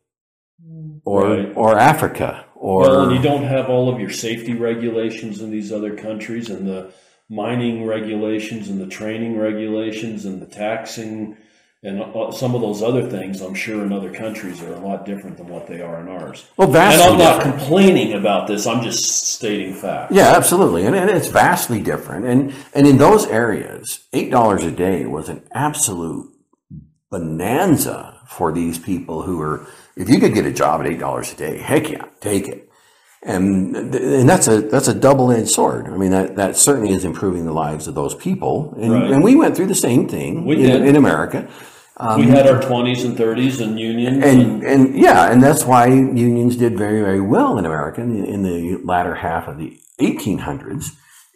or 1.04 1.28
Right. 1.28 1.52
or 1.54 1.78
Africa 1.78 2.46
or 2.60 2.82
Well, 2.82 3.00
and 3.04 3.12
you 3.16 3.22
don't 3.22 3.44
have 3.44 3.70
all 3.70 3.88
of 3.92 3.98
your 3.98 4.10
safety 4.10 4.52
regulations 4.54 5.40
in 5.40 5.50
these 5.50 5.72
other 5.72 5.96
countries, 5.96 6.50
and 6.50 6.66
the 6.68 6.92
mining 7.30 7.86
regulations, 7.86 8.68
and 8.68 8.78
the 8.80 8.86
training 8.86 9.38
regulations, 9.38 10.26
and 10.26 10.42
the 10.42 10.46
taxing, 10.46 11.38
and 11.82 12.02
uh, 12.02 12.30
some 12.30 12.54
of 12.54 12.60
those 12.60 12.82
other 12.82 13.08
things. 13.08 13.40
I'm 13.40 13.54
sure 13.54 13.82
in 13.82 13.92
other 13.94 14.12
countries 14.12 14.60
are 14.62 14.74
a 14.74 14.78
lot 14.78 15.06
different 15.06 15.38
than 15.38 15.48
what 15.48 15.66
they 15.66 15.80
are 15.80 16.00
in 16.02 16.08
ours. 16.08 16.46
well 16.58 16.68
And 16.68 17.00
I'm 17.00 17.16
not 17.16 17.36
different. 17.38 17.58
complaining 17.60 18.12
about 18.12 18.46
this. 18.46 18.66
I'm 18.66 18.82
just 18.82 19.04
stating 19.04 19.72
facts. 19.72 20.14
Yeah, 20.14 20.36
absolutely, 20.36 20.84
and, 20.84 20.94
and 20.94 21.08
it's 21.08 21.28
vastly 21.28 21.80
different. 21.80 22.26
And 22.26 22.52
and 22.74 22.86
in 22.86 22.98
those 22.98 23.24
areas, 23.26 24.00
eight 24.12 24.30
dollars 24.30 24.64
a 24.64 24.70
day 24.70 25.06
was 25.06 25.30
an 25.30 25.42
absolute 25.52 26.28
bonanza 27.10 28.20
for 28.28 28.52
these 28.52 28.78
people 28.78 29.22
who 29.22 29.38
were. 29.38 29.66
If 30.00 30.08
you 30.08 30.18
could 30.18 30.34
get 30.34 30.46
a 30.46 30.52
job 30.52 30.80
at 30.80 30.86
eight 30.86 30.98
dollars 30.98 31.32
a 31.32 31.36
day, 31.36 31.58
heck 31.58 31.90
yeah, 31.90 32.06
take 32.20 32.48
it. 32.48 32.68
And 33.22 33.76
and 33.94 34.26
that's 34.28 34.48
a 34.48 34.62
that's 34.62 34.88
a 34.88 34.94
double 34.94 35.30
edged 35.30 35.50
sword. 35.50 35.86
I 35.88 35.96
mean 35.96 36.10
that 36.10 36.36
that 36.36 36.56
certainly 36.56 36.92
is 36.94 37.04
improving 37.04 37.44
the 37.44 37.52
lives 37.52 37.86
of 37.86 37.94
those 37.94 38.14
people. 38.14 38.74
And, 38.80 38.92
Right. 38.92 39.10
and 39.10 39.22
we 39.22 39.36
went 39.36 39.56
through 39.56 39.66
the 39.66 39.74
same 39.74 40.08
thing 40.08 40.48
in, 40.48 40.86
in 40.86 40.96
America. 40.96 41.48
Um, 41.98 42.20
we 42.20 42.28
had 42.28 42.46
our 42.48 42.62
20s 42.62 43.04
and 43.04 43.14
30s 43.18 43.60
and 43.62 43.78
unions. 43.78 44.24
and 44.24 44.62
and 44.62 44.98
yeah, 44.98 45.30
and 45.30 45.42
that's 45.42 45.66
why 45.66 45.86
unions 45.88 46.56
did 46.56 46.78
very 46.78 47.02
very 47.02 47.20
well 47.20 47.58
in 47.58 47.66
America 47.66 48.00
in 48.00 48.22
the, 48.22 48.26
in 48.26 48.42
the 48.42 48.80
latter 48.84 49.16
half 49.16 49.46
of 49.48 49.58
the 49.58 49.78
1800s, 50.00 50.86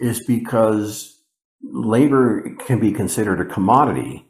is 0.00 0.24
because 0.24 1.20
labor 1.62 2.54
can 2.66 2.80
be 2.80 2.92
considered 2.92 3.40
a 3.40 3.44
commodity, 3.44 4.26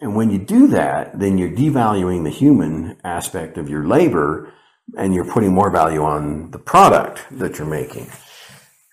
and 0.00 0.14
when 0.14 0.30
you 0.30 0.38
do 0.38 0.68
that, 0.68 1.18
then 1.18 1.38
you're 1.38 1.50
devaluing 1.50 2.24
the 2.24 2.30
human 2.30 2.98
aspect 3.04 3.56
of 3.56 3.68
your 3.68 3.86
labor, 3.86 4.52
and 4.96 5.14
you're 5.14 5.24
putting 5.24 5.52
more 5.52 5.70
value 5.70 6.02
on 6.02 6.50
the 6.50 6.58
product 6.58 7.24
that 7.30 7.58
you're 7.58 7.66
making, 7.66 8.10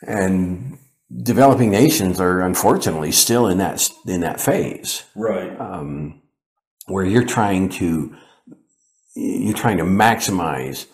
and 0.01 0.77
developing 1.21 1.69
nations 1.69 2.19
are 2.19 2.41
unfortunately 2.41 3.11
still 3.11 3.47
in 3.47 3.57
that 3.59 3.87
in 4.07 4.21
that 4.21 4.39
phase. 4.41 5.03
Right. 5.15 5.59
um, 5.59 6.21
where 6.87 7.05
you're 7.05 7.25
trying 7.25 7.69
to 7.69 8.15
you're 9.15 9.53
trying 9.55 9.77
to 9.77 9.83
maximize 9.83 10.87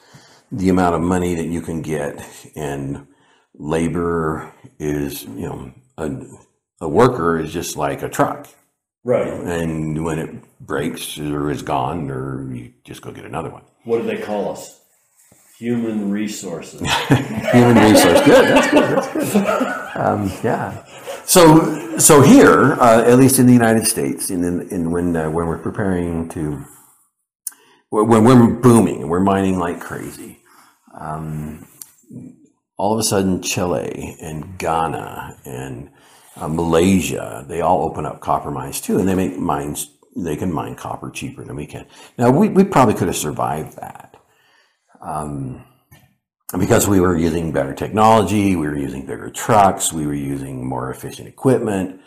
the 0.51 0.70
amount 0.70 0.96
of 0.96 1.01
money 1.01 1.36
that 1.36 1.48
you 1.48 1.62
can 1.62 1.82
get 1.82 2.25
and 2.56 3.08
labor 3.56 4.54
is 4.80 5.24
you 5.24 5.48
know 5.48 5.72
a, 5.98 6.12
a 6.82 6.89
worker 6.89 7.39
is 7.39 7.51
just 7.51 7.75
like 7.75 8.01
a 8.01 8.10
truck 8.10 8.48
Right. 9.03 9.27
and 9.27 10.03
when 10.03 10.20
it 10.20 10.60
breaks 10.60 11.18
or 11.18 11.50
is 11.50 11.62
gone 11.62 12.12
or 12.12 12.54
you 12.54 12.74
just 12.84 13.02
go 13.02 13.12
get 13.12 13.26
another 13.26 13.50
one 13.50 13.63
What 13.86 14.02
do 14.02 14.08
they 14.08 14.21
call 14.21 14.52
us? 14.52 14.78
Human 15.58 16.10
resources. 16.12 16.80
human 17.52 17.76
resource 17.78 18.21
good 18.26 18.45
that's 18.45 18.71
good 18.71 18.91
that's 18.91 19.34
good 19.34 19.97
um, 19.97 20.32
yeah 20.43 20.86
so 21.26 21.97
so 21.97 22.21
here 22.21 22.74
uh, 22.74 23.04
at 23.06 23.17
least 23.17 23.39
in 23.39 23.45
the 23.45 23.54
united 23.54 23.86
states 23.86 24.30
in, 24.30 24.43
in, 24.43 24.62
in 24.69 24.91
when 24.91 25.15
uh, 25.15 25.30
when 25.30 25.47
we're 25.47 25.58
preparing 25.58 26.28
to 26.30 26.63
when 27.89 28.24
we're 28.24 28.54
booming 28.54 29.02
and 29.02 29.10
we're 29.10 29.19
mining 29.19 29.58
like 29.60 29.80
crazy 29.80 30.39
um, 31.00 31.65
all 32.78 32.93
of 32.93 33.00
a 33.00 33.04
sudden 33.04 33.41
chile 33.41 34.15
and 34.21 34.58
ghana 34.58 35.38
and 35.45 35.89
uh, 36.39 36.47
malaysia 36.47 37.45
they 37.47 37.62
all 37.62 37.84
open 37.84 38.06
up 38.06 38.19
copper 38.19 38.52
mines 38.52 38.82
too 38.82 38.97
and 38.97 39.08
they 39.08 39.15
make 39.15 39.38
mines 39.38 39.91
they 40.15 40.36
can 40.36 40.52
mine 40.52 40.75
copper 40.75 41.10
cheaper 41.10 41.43
than 41.43 41.56
we 41.56 41.65
can 41.65 41.86
now 42.17 42.30
we, 42.30 42.49
we 42.49 42.63
probably 42.63 42.93
could 42.93 43.08
have 43.08 43.15
survived 43.15 43.78
that 43.78 44.15
um, 45.02 45.63
because 46.58 46.88
we 46.88 46.99
were 46.99 47.15
using 47.15 47.52
better 47.52 47.73
technology, 47.73 48.56
we 48.56 48.67
were 48.67 48.78
using 48.78 49.06
bigger 49.06 49.30
trucks, 49.30 49.93
we 49.93 50.08
were 50.08 50.13
using 50.13 50.67
more 50.67 50.89
efficient 50.89 51.28
equipment. 51.28 52.02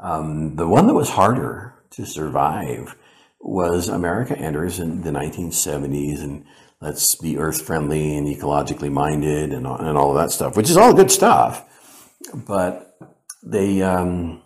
Um, 0.00 0.56
the 0.56 0.66
one 0.66 0.86
that 0.86 0.94
was 0.94 1.10
harder 1.10 1.74
to 1.90 2.06
survive 2.06 2.96
was 3.40 3.88
America 3.88 4.38
enters 4.38 4.78
in 4.78 5.02
the 5.02 5.10
1970s 5.10 6.22
and 6.22 6.44
let's 6.80 7.16
be 7.16 7.36
earth 7.36 7.62
friendly 7.62 8.16
and 8.16 8.26
ecologically 8.26 8.90
minded 8.90 9.52
and, 9.52 9.66
and 9.66 9.98
all 9.98 10.10
of 10.10 10.16
that 10.16 10.30
stuff, 10.30 10.56
which 10.56 10.70
is 10.70 10.76
all 10.76 10.94
good 10.94 11.10
stuff. 11.10 11.64
But 12.34 12.91
they, 13.42 13.82
um, 13.82 14.42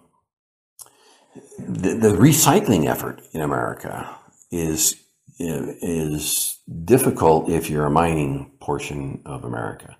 the, 1.58 1.94
the 1.94 2.08
recycling 2.16 2.86
effort 2.86 3.22
in 3.32 3.40
America 3.40 4.08
is 4.50 5.02
is 5.38 6.60
difficult 6.84 7.50
if 7.50 7.68
you're 7.68 7.84
a 7.84 7.90
mining 7.90 8.52
portion 8.58 9.20
of 9.26 9.44
America. 9.44 9.96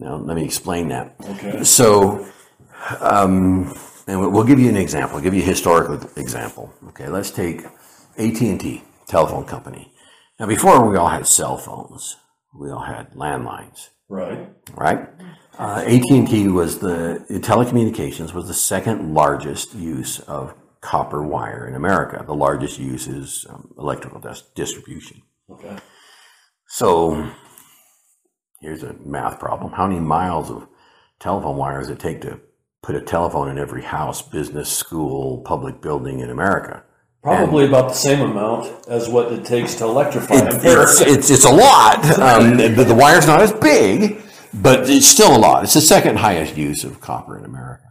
Now, 0.00 0.16
let 0.16 0.36
me 0.36 0.44
explain 0.44 0.88
that. 0.88 1.14
Okay. 1.30 1.62
So, 1.62 2.26
um, 3.00 3.72
and 4.08 4.32
we'll 4.32 4.44
give 4.44 4.58
you 4.58 4.68
an 4.68 4.76
example. 4.76 5.16
I'll 5.16 5.22
give 5.22 5.34
you 5.34 5.42
a 5.42 5.46
historical 5.46 6.00
example. 6.16 6.72
Okay, 6.88 7.08
let's 7.08 7.30
take 7.30 7.64
AT 8.16 8.40
and 8.40 8.60
T 8.60 8.82
telephone 9.06 9.44
company. 9.44 9.92
Now, 10.38 10.46
before 10.46 10.88
we 10.88 10.96
all 10.96 11.08
had 11.08 11.26
cell 11.26 11.56
phones, 11.56 12.16
we 12.54 12.70
all 12.70 12.82
had 12.84 13.12
landlines, 13.14 13.88
Right. 14.08 14.48
right? 14.74 15.08
Uh, 15.58 15.82
AT 15.86 16.02
and 16.10 16.28
T 16.28 16.46
was 16.48 16.78
the 16.78 17.24
telecommunications 17.30 18.32
was 18.32 18.46
the 18.46 18.54
second 18.54 19.12
largest 19.12 19.74
use 19.74 20.20
of 20.20 20.54
copper 20.80 21.22
wire 21.22 21.66
in 21.66 21.74
America. 21.74 22.22
The 22.24 22.34
largest 22.34 22.78
use 22.78 23.08
is 23.08 23.44
um, 23.50 23.74
electrical 23.76 24.20
dis- 24.20 24.44
distribution. 24.54 25.22
Okay. 25.50 25.76
So 26.68 27.28
here's 28.60 28.82
a 28.84 28.94
math 29.04 29.40
problem. 29.40 29.72
How 29.72 29.86
many 29.88 30.00
miles 30.00 30.50
of 30.50 30.68
telephone 31.18 31.56
wire 31.56 31.80
does 31.80 31.90
it 31.90 31.98
take 31.98 32.20
to 32.20 32.40
put 32.82 32.94
a 32.94 33.00
telephone 33.00 33.48
in 33.48 33.58
every 33.58 33.82
house, 33.82 34.22
business, 34.22 34.70
school, 34.70 35.38
public 35.44 35.80
building 35.80 36.20
in 36.20 36.30
America? 36.30 36.84
Probably 37.24 37.66
about 37.66 37.88
the 37.88 37.94
same 37.94 38.20
amount 38.20 38.86
as 38.86 39.08
what 39.08 39.32
it 39.32 39.44
takes 39.44 39.74
to 39.76 39.84
electrify 39.84 40.36
It- 40.36 40.54
it's, 40.64 41.00
it's, 41.00 41.30
it's 41.30 41.44
a 41.44 41.50
lot. 41.52 42.04
Um, 42.20 42.56
the, 42.56 42.84
the 42.84 42.94
wire's 42.94 43.26
not 43.26 43.40
as 43.42 43.52
big, 43.52 44.20
but 44.54 44.88
it's 44.88 45.06
still 45.06 45.36
a 45.36 45.38
lot. 45.38 45.64
It's 45.64 45.74
the 45.74 45.80
second 45.80 46.16
highest 46.18 46.56
use 46.56 46.84
of 46.84 47.00
copper 47.00 47.36
in 47.38 47.44
America. 47.44 47.84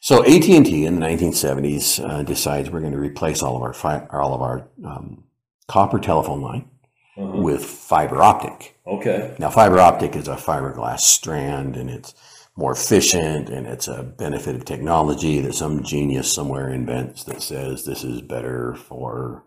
So 0.00 0.24
AT&T 0.24 0.84
in 0.84 0.98
the 0.98 1.06
1970s 1.06 2.04
uh, 2.04 2.22
decides 2.24 2.70
we're 2.70 2.80
going 2.80 2.92
to 2.92 2.98
replace 2.98 3.42
all 3.42 3.56
of 3.56 3.62
our 3.62 3.72
fi- 3.72 4.06
all 4.10 4.34
of 4.34 4.42
our 4.42 4.68
um, 4.84 5.24
copper 5.68 5.98
telephone 6.00 6.42
line 6.42 6.68
Uh-huh. 7.16 7.40
with 7.42 7.64
fiber 7.64 8.22
optic. 8.22 8.76
Okay. 8.86 9.34
Now, 9.38 9.50
fiber 9.50 9.78
optic 9.78 10.16
is 10.16 10.28
a 10.28 10.36
fiberglass 10.36 11.00
strand 11.00 11.76
and 11.76 11.88
it's 11.90 12.14
more 12.56 12.72
efficient 12.72 13.48
and 13.48 13.66
it's 13.66 13.86
a 13.88 14.02
benefit 14.02 14.56
of 14.56 14.64
technology 14.64 15.40
that 15.40 15.54
some 15.54 15.82
genius 15.84 16.32
somewhere 16.32 16.68
invents 16.70 17.24
that 17.24 17.40
says 17.42 17.84
this 17.84 18.02
is 18.02 18.22
better 18.22 18.74
for 18.74 19.44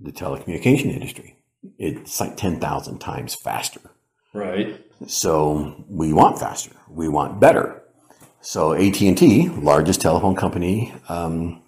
the 0.00 0.12
telecommunication 0.12 0.92
industry. 0.92 1.36
It's 1.78 2.20
like 2.20 2.36
10,000 2.36 2.98
times 2.98 3.34
faster. 3.34 3.80
Right. 4.34 4.84
So 5.06 5.84
we 5.88 6.12
want 6.12 6.38
faster. 6.38 6.72
We 6.88 7.08
want 7.08 7.40
better. 7.40 7.82
So 8.40 8.74
AT&T, 8.74 9.48
largest 9.50 10.00
telephone 10.00 10.36
company 10.36 10.92
um, 11.08 11.62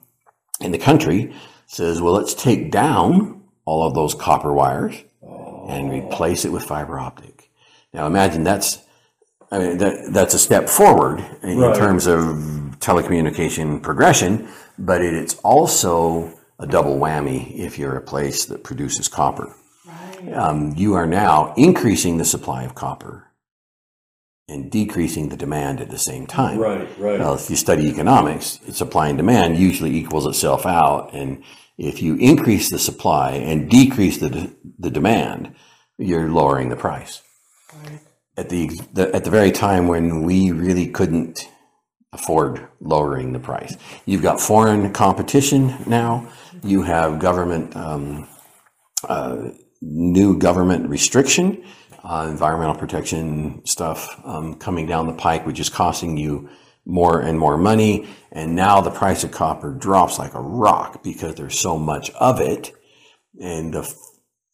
in 0.61 0.72
the 0.72 0.79
country, 0.79 1.35
says, 1.66 2.01
well, 2.01 2.12
let's 2.14 2.35
take 2.35 2.70
down 2.70 3.42
all 3.64 3.87
of 3.87 3.94
those 3.94 4.14
copper 4.14 4.53
wires 4.53 4.94
and 5.68 5.90
replace 5.90 6.44
it 6.44 6.53
with 6.53 6.62
fiber 6.62 6.99
optic. 6.99 7.51
Now 7.92 8.07
imagine 8.07 8.44
that's, 8.44 8.79
I 9.51 9.59
mean, 9.59 9.79
that, 9.79 10.11
that's 10.12 10.35
a 10.35 10.38
step 10.38 10.68
forward 10.68 11.25
in 11.42 11.59
Right. 11.59 11.75
terms 11.77 12.07
of 12.07 12.20
telecommunication 12.79 13.83
progression, 13.83 14.49
but 14.79 15.03
it, 15.03 15.14
it's 15.14 15.35
also 15.38 16.33
a 16.59 16.66
double 16.66 16.99
whammy 16.99 17.57
if 17.59 17.79
you're 17.79 17.96
a 17.96 18.03
place 18.03 18.44
that 18.46 18.62
produces 18.64 19.09
copper. 19.09 19.55
Right. 19.87 20.33
Um, 20.35 20.75
you 20.77 20.94
are 20.94 21.07
now 21.07 21.53
increasing 21.57 22.18
the 22.18 22.25
supply 22.25 22.62
of 22.64 22.75
copper 22.75 23.26
and 24.48 24.70
decreasing 24.70 25.28
the 25.28 25.37
demand 25.37 25.80
at 25.80 25.90
the 25.90 25.98
same 25.98 26.26
time. 26.26 26.59
Right, 26.59 26.88
right. 26.98 27.18
Now, 27.18 27.35
if 27.35 27.50
you 27.50 27.56
study 27.56 27.88
economics, 27.88 28.61
supply 28.72 29.09
and 29.09 29.18
demand 29.18 29.56
usually 29.59 29.96
equals 29.96 30.26
itself 30.26 30.66
out. 30.66 31.12
And 31.12 31.42
if 31.78 32.00
you 32.00 32.14
increase 32.16 32.70
the 32.70 32.78
supply 32.78 33.32
and 33.32 33.68
decrease 33.68 34.18
the, 34.18 34.54
the 34.78 34.90
demand, 34.90 35.54
you're 35.98 36.30
lowering 36.30 36.68
the 36.68 36.76
price. 36.76 37.22
Right. 37.74 38.00
At 38.37 38.50
the, 38.50 38.68
the 38.92 39.14
at 39.14 39.24
the 39.24 39.30
very 39.30 39.50
time 39.50 39.88
when 39.88 40.22
we 40.22 40.50
really 40.52 40.88
couldn't 40.88 41.48
afford 42.12 42.68
lowering 42.80 43.32
the 43.32 43.40
price, 43.40 43.76
you've 44.04 44.22
got 44.22 44.40
foreign 44.40 44.92
competition 44.92 45.74
now. 45.87 46.28
You 46.62 46.82
have 46.82 47.18
government 47.18 47.74
um, 47.74 48.28
uh, 49.09 49.50
new 49.80 50.38
government 50.38 50.88
restriction, 50.88 51.64
uh, 52.07 52.29
environmental 52.31 52.77
protection 52.77 53.64
stuff 53.66 54.21
um, 54.25 54.55
coming 54.55 54.87
down 54.87 55.09
the 55.09 55.12
pike, 55.12 55.45
which 55.45 55.59
is 55.59 55.69
costing 55.69 56.16
you 56.16 56.49
more 56.85 57.21
and 57.21 57.37
more 57.37 57.59
money. 57.59 58.07
And 58.31 58.55
now 58.55 58.81
the 58.81 58.92
price 58.92 59.25
of 59.25 59.33
copper 59.33 59.73
drops 59.73 60.19
like 60.19 60.35
a 60.35 60.40
rock 60.40 61.03
because 61.03 61.35
there's 61.35 61.59
so 61.59 61.77
much 61.77 62.11
of 62.11 62.40
it. 62.40 62.73
And 63.40 63.75
the, 63.75 63.95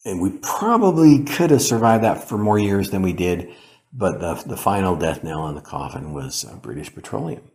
and 0.07 0.23
we 0.23 0.31
probably 0.43 1.25
could 1.25 1.51
have 1.51 1.61
survived 1.61 2.05
that 2.05 2.27
for 2.27 2.38
more 2.38 2.59
years 2.59 2.91
than 2.91 3.03
we 3.03 3.12
did. 3.12 3.51
But 3.93 4.21
the, 4.21 4.43
the 4.49 4.57
final 4.57 4.97
death 4.97 5.23
knell 5.23 5.47
in 5.49 5.55
the 5.55 5.61
coffin 5.61 6.15
was 6.15 6.47
uh, 6.47 6.57
British 6.57 6.95
Petroleum. 6.95 7.51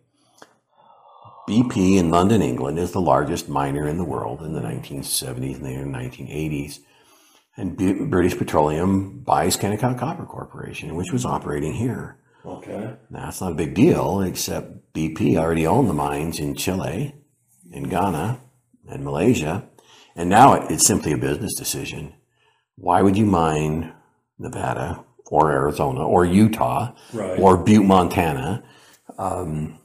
BP 1.49 1.97
in 1.97 2.11
London, 2.11 2.43
England 2.43 2.77
is 2.77 2.91
the 2.91 3.01
largest 3.01 3.49
miner 3.49 3.87
in 3.87 3.97
the 3.97 4.03
world 4.03 4.43
in 4.43 4.53
the 4.53 4.61
1970s 4.61 5.55
and 5.55 5.65
the 5.65 5.97
1980s. 5.97 6.79
And 7.57 7.75
B- 7.75 8.05
British 8.05 8.37
Petroleum 8.37 9.19
buys 9.21 9.57
Kennecott 9.57 9.97
Copper 9.97 10.25
Corporation, 10.25 10.95
which 10.95 11.11
was 11.11 11.25
operating 11.25 11.73
here. 11.73 12.17
Okay. 12.45 12.95
Now, 13.09 13.25
that's 13.25 13.41
not 13.41 13.51
a 13.53 13.55
big 13.55 13.73
deal, 13.73 14.21
except 14.21 14.93
BP 14.93 15.35
already 15.37 15.65
owned 15.65 15.89
the 15.89 15.93
mines 15.93 16.39
in 16.39 16.55
Chile, 16.55 17.15
in 17.71 17.89
Ghana, 17.89 18.39
and 18.89 19.03
Malaysia. 19.03 19.67
And 20.15 20.29
now 20.29 20.53
it, 20.53 20.71
it's 20.71 20.85
simply 20.85 21.11
a 21.13 21.17
business 21.17 21.55
decision. 21.55 22.13
Why 22.75 23.01
would 23.01 23.17
you 23.17 23.25
mine 23.25 23.91
Nevada 24.37 25.03
or 25.31 25.51
Arizona 25.51 26.05
or 26.05 26.25
Utah 26.25 26.93
Right. 27.11 27.39
or 27.39 27.57
Butte, 27.57 27.85
Montana? 27.85 28.63
Um, 29.17 29.79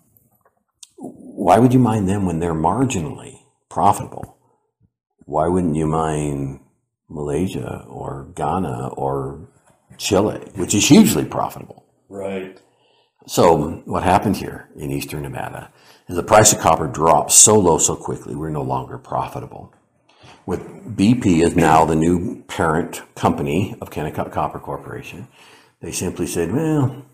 why 0.98 1.58
would 1.58 1.72
you 1.72 1.80
mine 1.80 2.04
them 2.06 2.26
when 2.26 2.38
they're 2.38 2.54
marginally 2.54 3.40
profitable? 3.70 4.36
Why 5.24 5.48
wouldn't 5.48 5.74
you 5.74 5.86
mine 5.86 6.60
Malaysia 7.12 7.84
or 7.88 8.28
Ghana 8.34 8.88
or 8.96 9.48
Chile, 9.98 10.40
which 10.54 10.74
is 10.74 10.88
hugely 10.88 11.24
profitable? 11.24 11.84
Right. 12.08 12.60
So 13.26 13.82
what 13.84 14.02
happened 14.02 14.36
here 14.36 14.68
in 14.76 14.90
eastern 14.90 15.22
Nevada 15.22 15.70
is 16.08 16.16
the 16.16 16.22
price 16.22 16.52
of 16.52 16.58
copper 16.58 16.88
dropped 16.88 17.30
so 17.32 17.58
low 17.58 17.78
so 17.78 17.94
quickly 17.94 18.34
we're 18.34 18.50
no 18.50 18.62
longer 18.62 18.98
profitable. 18.98 19.72
With 20.44 20.96
BP 20.96 21.44
is 21.44 21.54
now 21.54 21.84
the 21.84 21.94
new 21.94 22.42
parent 22.48 23.02
company 23.14 23.76
of 23.80 23.90
Kennecott 23.90 24.32
Copper 24.32 24.58
Corporation, 24.58 25.28
they 25.80 25.92
simply 25.92 26.26
said, 26.26 26.52
"Well, 26.52 27.04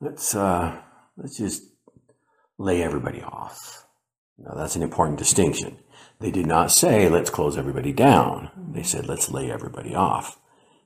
let's 0.00 0.34
uh, 0.34 0.76
let's 1.16 1.38
just 1.38 1.62
lay 2.58 2.82
everybody 2.82 3.22
off." 3.22 3.86
Now 4.36 4.54
that's 4.54 4.76
an 4.76 4.82
important 4.82 5.18
distinction. 5.18 5.78
They 6.20 6.30
did 6.30 6.46
not 6.46 6.70
say, 6.70 7.08
"Let's 7.08 7.30
close 7.30 7.58
everybody 7.58 7.92
down." 7.92 8.50
They 8.56 8.82
said, 8.82 9.06
"Let's 9.06 9.30
lay 9.30 9.50
everybody 9.50 9.94
off." 9.94 10.38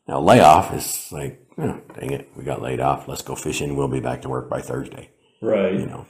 Now, 0.08 0.20
layoff 0.20 0.72
is 0.72 1.12
like, 1.12 1.46
oh, 1.58 1.80
dang 1.94 2.12
it, 2.12 2.30
we 2.34 2.42
got 2.42 2.62
laid 2.62 2.80
off. 2.80 3.06
Let's 3.06 3.20
go 3.20 3.34
fishing. 3.34 3.76
We'll 3.76 3.88
be 3.88 4.00
back 4.00 4.22
to 4.22 4.28
work 4.30 4.48
by 4.48 4.62
Thursday. 4.62 5.10
Right. 5.42 5.74
You 5.74 5.84
know, 5.84 6.06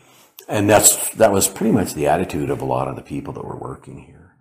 and 0.49 0.71
that's 0.71 1.11
that 1.15 1.33
was 1.33 1.49
pretty 1.49 1.73
much 1.73 1.95
the 1.95 2.07
attitude 2.07 2.49
of 2.49 2.63
a 2.63 2.65
lot 2.65 2.87
of 2.87 2.95
the 2.95 3.03
people 3.03 3.33
that 3.35 3.45
were 3.45 3.59
working 3.59 3.99
here. 3.99 4.37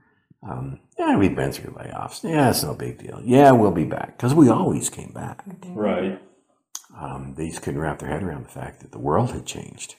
Um, 0.48 0.80
yeah, 0.98 1.18
we've 1.18 1.36
been 1.36 1.52
through 1.52 1.74
layoffs. 1.74 2.24
Yeah, 2.24 2.52
it's 2.52 2.63
no 2.63 2.76
big 2.76 3.00
deal. 3.00 3.20
Yeah, 3.24 3.52
we'll 3.52 3.72
be 3.72 3.84
back 3.84 4.16
because 4.16 4.34
we 4.36 4.48
always 4.50 4.90
came 4.90 5.12
back. 5.12 5.44
Right. 5.66 6.22
Um, 6.96 7.34
they 7.36 7.50
just 7.50 7.63
couldn't 7.63 7.82
wrap 7.82 8.00
their 8.00 8.10
head 8.10 8.24
around 8.24 8.46
the 8.46 8.52
fact 8.52 8.82
that 8.82 8.92
the 8.92 9.00
world 9.00 9.32
had 9.32 9.46
changed, 9.46 9.96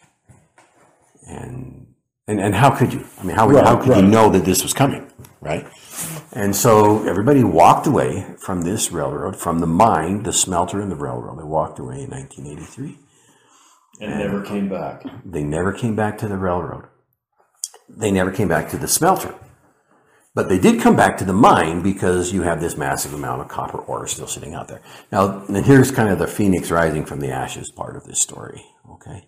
and 1.26 1.94
and, 2.28 2.40
and 2.40 2.54
how 2.54 2.70
could 2.70 2.92
you? 2.92 3.04
I 3.18 3.24
mean, 3.24 3.34
how, 3.34 3.46
would 3.48 3.56
how 3.64 3.76
Right, 3.76 3.84
could 3.84 3.96
you 3.96 4.02
know 4.02 4.28
that 4.30 4.44
this 4.44 4.62
was 4.62 4.74
coming, 4.74 5.10
right? 5.40 5.66
And 6.32 6.54
so 6.54 7.08
everybody 7.08 7.42
walked 7.42 7.86
away 7.86 8.26
from 8.38 8.62
this 8.62 8.92
railroad, 8.92 9.34
from 9.34 9.58
the 9.58 9.66
mine, 9.66 10.22
the 10.22 10.32
smelter, 10.32 10.80
and 10.80 10.92
the 10.92 10.96
railroad. 10.96 11.40
They 11.40 11.44
walked 11.44 11.78
away 11.78 12.02
in 12.02 12.10
1983. 12.10 12.98
And 14.00 14.18
never 14.18 14.42
came 14.42 14.68
back. 14.68 15.02
They 15.24 15.42
never 15.42 15.72
came 15.72 15.96
back 15.96 16.18
to 16.18 16.28
the 16.28 16.36
railroad. 16.36 16.84
They 17.88 18.10
never 18.10 18.30
came 18.30 18.46
back 18.46 18.68
to 18.70 18.78
the 18.78 18.86
smelter. 18.86 19.34
But 20.34 20.50
they 20.50 20.58
did 20.58 20.80
come 20.80 20.94
back 20.94 21.16
to 21.18 21.24
the 21.24 21.32
mine 21.32 21.82
because 21.82 22.32
you 22.32 22.42
have 22.42 22.60
this 22.60 22.76
massive 22.76 23.14
amount 23.14 23.40
of 23.40 23.48
copper 23.48 23.78
ore 23.78 24.06
still 24.06 24.28
sitting 24.28 24.54
out 24.54 24.68
there. 24.68 24.82
Now, 25.10 25.44
and 25.46 25.64
here's 25.64 25.90
kind 25.90 26.10
of 26.10 26.18
the 26.18 26.28
phoenix 26.28 26.70
rising 26.70 27.06
from 27.06 27.20
the 27.20 27.30
ashes 27.30 27.72
part 27.72 27.96
of 27.96 28.04
this 28.04 28.20
story. 28.20 28.62
Okay, 28.88 29.26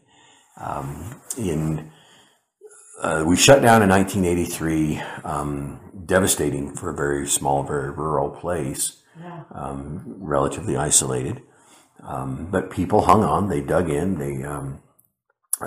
um, 0.59 1.21
in 1.37 1.91
uh, 3.01 3.25
we 3.27 3.37
shut 3.37 3.63
down 3.63 3.83
in 3.83 3.89
1983, 3.89 5.01
um, 5.25 5.81
devastating 6.07 6.75
for 6.75 6.91
a 6.91 6.95
very 6.95 7.27
small, 7.27 7.63
very 7.63 7.91
rural 7.91 8.31
place, 8.31 9.03
um, 9.55 10.03
relatively 10.19 10.77
isolated. 10.77 11.43
Um, 12.03 12.49
but 12.51 12.71
people 12.71 13.03
hung 13.03 13.25
on. 13.25 13.49
They 13.49 13.61
dug 13.61 13.91
in. 13.91 14.19
They 14.19 14.45
um, 14.45 14.81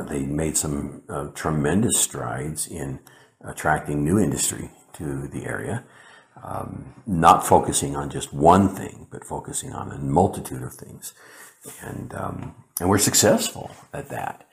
they 0.08 0.26
made 0.26 0.58
some 0.58 1.04
uh, 1.08 1.28
tremendous 1.36 2.00
strides 2.00 2.68
in 2.68 3.00
attracting 3.46 4.04
new 4.04 4.18
industry 4.18 4.72
to 4.94 5.28
the 5.28 5.46
area, 5.46 5.84
um, 6.44 6.94
not 7.06 7.46
focusing 7.46 7.96
on 7.96 8.10
just 8.10 8.34
one 8.34 8.70
thing, 8.70 9.08
but 9.12 9.24
focusing 9.24 9.72
on 9.74 9.92
a 9.92 10.00
multitude 10.00 10.64
of 10.64 10.74
things, 10.74 11.14
and 11.82 12.14
um, 12.16 12.56
and 12.80 12.90
we're 12.90 12.98
successful 12.98 13.70
at 13.94 14.10
that. 14.10 14.48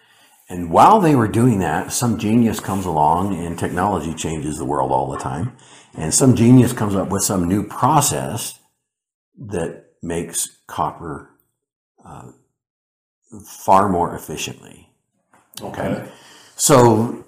And 0.50 0.68
while 0.68 1.00
they 1.00 1.14
were 1.14 1.28
doing 1.28 1.60
that, 1.60 1.92
some 1.92 2.18
genius 2.18 2.58
comes 2.58 2.84
along, 2.84 3.38
and 3.38 3.56
technology 3.56 4.12
changes 4.12 4.58
the 4.58 4.64
world 4.64 4.90
all 4.90 5.08
the 5.08 5.16
time. 5.16 5.56
And 5.94 6.12
some 6.12 6.34
genius 6.34 6.72
comes 6.72 6.96
up 6.96 7.08
with 7.08 7.22
some 7.22 7.48
new 7.48 7.62
process 7.62 8.58
that 9.38 9.84
makes 10.02 10.58
copper 10.66 11.30
uh, 12.04 12.32
far 13.46 13.88
more 13.88 14.12
efficiently. 14.14 14.90
Okay. 15.62 16.08
So, 16.56 17.24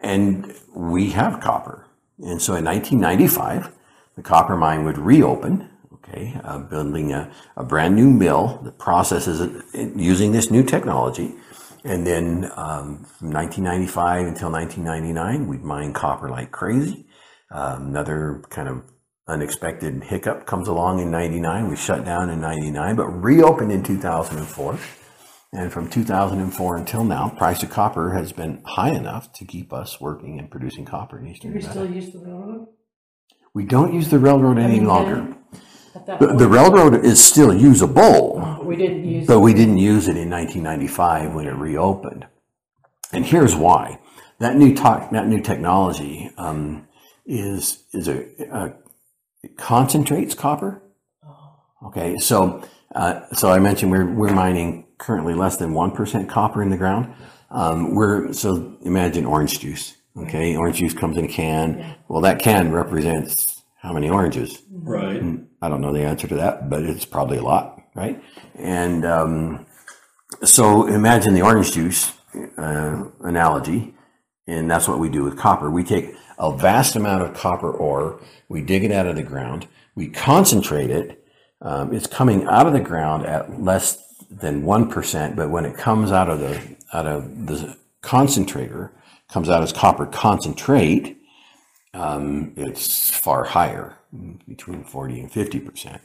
and 0.00 0.54
we 0.74 1.10
have 1.10 1.40
copper. 1.40 1.86
And 2.18 2.40
so 2.40 2.54
in 2.54 2.64
1995, 2.64 3.70
the 4.16 4.22
copper 4.22 4.56
mine 4.56 4.84
would 4.86 4.96
reopen, 4.96 5.68
okay, 5.94 6.40
uh, 6.42 6.58
building 6.58 7.12
a, 7.12 7.30
a 7.56 7.64
brand 7.64 7.96
new 7.96 8.10
mill 8.10 8.60
that 8.64 8.78
processes 8.78 9.40
it 9.74 9.94
using 9.94 10.32
this 10.32 10.50
new 10.50 10.62
technology. 10.62 11.34
And 11.84 12.06
then 12.06 12.50
um, 12.56 13.04
from 13.04 13.30
1995 13.30 14.26
until 14.26 14.50
1999, 14.50 15.48
we'd 15.48 15.62
mine 15.62 15.92
copper 15.92 16.28
like 16.28 16.50
crazy. 16.50 17.06
Um, 17.50 17.88
another 17.88 18.42
kind 18.50 18.68
of 18.68 18.82
unexpected 19.26 20.04
hiccup 20.04 20.46
comes 20.46 20.68
along 20.68 21.00
in 21.00 21.10
99. 21.10 21.68
We 21.68 21.76
shut 21.76 22.04
down 22.04 22.28
in 22.28 22.40
99, 22.40 22.96
but 22.96 23.08
reopened 23.08 23.72
in 23.72 23.82
2004. 23.82 24.78
And 25.52 25.72
from 25.72 25.88
2004 25.90 26.76
until 26.76 27.04
now, 27.04 27.28
price 27.30 27.62
of 27.62 27.70
copper 27.70 28.12
has 28.12 28.32
been 28.32 28.62
high 28.64 28.90
enough 28.90 29.32
to 29.34 29.44
keep 29.44 29.72
us 29.72 30.00
working 30.00 30.38
and 30.38 30.50
producing 30.50 30.84
copper 30.84 31.18
in 31.18 31.26
Eastern 31.26 31.52
We 31.52 31.60
Nevada. 31.60 31.72
still 31.72 31.90
use 31.90 32.12
the 32.12 32.18
railroad? 32.20 32.66
We 33.52 33.64
don't 33.64 33.92
use 33.92 34.10
the 34.10 34.18
railroad 34.20 34.58
any 34.58 34.78
mean, 34.78 34.86
longer. 34.86 35.36
The, 36.06 36.34
the 36.38 36.48
railroad 36.48 37.04
is 37.04 37.22
still 37.22 37.52
usable, 37.52 38.19
We 38.64 38.76
didn't 38.76 39.04
use, 39.04 39.26
but 39.26 39.40
we 39.40 39.54
didn't 39.54 39.78
use 39.78 40.08
it 40.08 40.16
in 40.16 40.30
1995 40.30 41.34
when 41.34 41.46
it 41.46 41.54
reopened. 41.54 42.26
And 43.12 43.24
here's 43.24 43.54
why: 43.54 43.98
that 44.38 44.56
new 44.56 44.74
to- 44.74 45.08
that 45.12 45.26
new 45.28 45.40
technology 45.40 46.30
um, 46.36 46.86
is 47.26 47.84
is 47.92 48.08
a, 48.08 48.26
a 48.52 48.74
it 49.42 49.56
concentrates 49.56 50.34
copper. 50.34 50.82
Okay, 51.86 52.18
so 52.18 52.62
uh, 52.94 53.20
so 53.32 53.50
I 53.50 53.58
mentioned 53.58 53.90
we're 53.90 54.06
we're 54.12 54.34
mining 54.34 54.86
currently 54.98 55.34
less 55.34 55.56
than 55.56 55.72
one 55.72 55.92
percent 55.92 56.28
copper 56.28 56.62
in 56.62 56.70
the 56.70 56.76
ground. 56.76 57.14
Um, 57.50 57.94
we're 57.94 58.32
so 58.32 58.76
imagine 58.82 59.24
orange 59.24 59.60
juice. 59.60 59.96
Okay, 60.16 60.56
orange 60.56 60.76
juice 60.78 60.94
comes 60.94 61.16
in 61.16 61.24
a 61.24 61.28
can. 61.28 61.96
Well, 62.08 62.20
that 62.22 62.40
can 62.40 62.72
represents 62.72 63.62
how 63.80 63.92
many 63.92 64.10
oranges? 64.10 64.62
Right. 64.70 65.22
I 65.62 65.68
don't 65.68 65.80
know 65.80 65.92
the 65.92 66.02
answer 66.02 66.28
to 66.28 66.34
that, 66.36 66.68
but 66.68 66.82
it's 66.82 67.06
probably 67.06 67.38
a 67.38 67.42
lot, 67.42 67.79
right? 67.94 68.22
And 68.56 69.04
um, 69.04 69.66
so 70.42 70.86
imagine 70.86 71.34
the 71.34 71.42
orange 71.42 71.72
juice 71.72 72.12
uh, 72.56 73.04
analogy, 73.20 73.94
and 74.46 74.70
that's 74.70 74.88
what 74.88 74.98
we 74.98 75.08
do 75.08 75.24
with 75.24 75.36
copper. 75.38 75.70
We 75.70 75.84
take 75.84 76.14
a 76.38 76.56
vast 76.56 76.96
amount 76.96 77.22
of 77.22 77.34
copper 77.34 77.70
ore, 77.70 78.20
we 78.48 78.62
dig 78.62 78.84
it 78.84 78.92
out 78.92 79.06
of 79.06 79.16
the 79.16 79.22
ground, 79.22 79.66
we 79.94 80.08
concentrate 80.08 80.90
it. 80.90 81.24
Um, 81.62 81.92
it's 81.92 82.06
coming 82.06 82.46
out 82.46 82.66
of 82.66 82.72
the 82.72 82.80
ground 82.80 83.26
at 83.26 83.60
less 83.60 84.02
than 84.30 84.62
one 84.62 84.88
percent, 84.88 85.36
but 85.36 85.50
when 85.50 85.66
it 85.66 85.76
comes 85.76 86.10
out 86.10 86.30
of 86.30 86.40
the 86.40 86.76
out 86.92 87.06
of 87.06 87.46
the 87.46 87.76
concentrator, 88.00 88.92
comes 89.28 89.50
out 89.50 89.62
as 89.62 89.72
copper 89.72 90.06
concentrate, 90.06 91.18
um, 91.92 92.52
it's 92.56 93.10
far 93.10 93.44
higher, 93.44 93.98
between 94.48 94.84
forty 94.84 95.20
and 95.20 95.30
fifty 95.30 95.60
percent. 95.60 96.00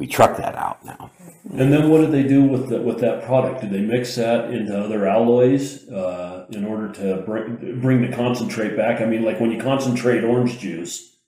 We 0.00 0.06
truck 0.06 0.38
that 0.38 0.54
out 0.54 0.82
now. 0.82 1.10
And 1.52 1.70
then 1.70 1.90
what 1.90 1.98
do 1.98 2.06
they 2.06 2.22
do 2.22 2.42
with 2.42 2.70
the, 2.70 2.80
with 2.80 3.00
that 3.00 3.22
product? 3.24 3.60
Do 3.60 3.68
they 3.68 3.82
mix 3.82 4.14
that 4.16 4.50
into 4.50 4.74
other 4.82 5.06
alloys 5.06 5.86
uh, 5.90 6.46
in 6.50 6.64
order 6.64 6.90
to 6.94 7.22
bring 7.26 7.80
bring 7.82 8.00
the 8.00 8.16
concentrate 8.16 8.78
back? 8.78 9.02
I 9.02 9.04
mean, 9.04 9.24
like 9.24 9.40
when 9.40 9.50
you 9.50 9.60
concentrate 9.60 10.24
orange 10.24 10.58
juice, 10.58 11.18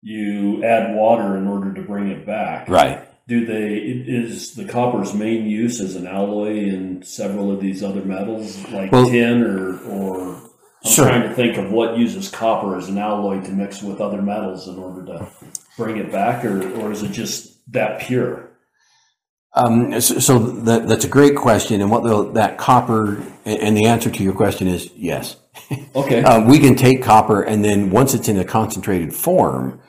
you 0.00 0.64
add 0.64 0.96
water 0.96 1.36
in 1.36 1.46
order 1.46 1.74
to 1.74 1.82
bring 1.82 2.08
it 2.08 2.24
back. 2.24 2.70
Right. 2.70 3.06
Do 3.28 3.44
they 3.44 3.74
is 3.76 4.54
the 4.54 4.64
copper's 4.64 5.12
main 5.12 5.44
use 5.44 5.78
as 5.82 5.94
an 5.94 6.06
alloy 6.06 6.56
in 6.56 7.02
several 7.02 7.52
of 7.52 7.60
these 7.60 7.82
other 7.82 8.02
metals 8.02 8.66
like 8.70 8.92
Well- 8.92 9.10
tin 9.10 9.42
or 9.42 9.78
or 9.90 10.36
I'm 10.84 10.90
Sure. 10.90 11.06
trying 11.08 11.28
to 11.28 11.34
think 11.34 11.58
of 11.58 11.70
what 11.70 11.98
uses 11.98 12.30
copper 12.30 12.78
as 12.78 12.88
an 12.88 12.96
alloy 12.96 13.42
to 13.42 13.50
mix 13.50 13.82
with 13.82 14.00
other 14.00 14.22
metals 14.22 14.68
in 14.68 14.78
order 14.78 15.04
to 15.04 15.26
bring 15.76 15.98
it 15.98 16.10
back, 16.10 16.46
or 16.46 16.62
or 16.80 16.92
is 16.92 17.02
it 17.02 17.12
just 17.12 17.55
that 17.68 18.00
pure? 18.00 18.50
Um, 19.54 20.00
so 20.00 20.38
that, 20.38 20.86
that's 20.86 21.06
a 21.06 21.08
great 21.08 21.34
question, 21.34 21.80
and 21.80 21.90
what 21.90 22.02
the, 22.02 22.32
that 22.32 22.58
copper 22.58 23.22
and 23.46 23.76
the 23.76 23.86
answer 23.86 24.10
to 24.10 24.22
your 24.22 24.34
question 24.34 24.68
is 24.68 24.90
yes. 24.94 25.36
Okay. 25.96 26.22
Uh, 26.22 26.46
we 26.46 26.58
can 26.58 26.76
take 26.76 27.02
copper, 27.02 27.42
and 27.42 27.64
then 27.64 27.90
once 27.90 28.12
it's 28.12 28.28
in 28.28 28.38
a 28.38 28.44
concentrated 28.44 29.14
form, 29.14 29.80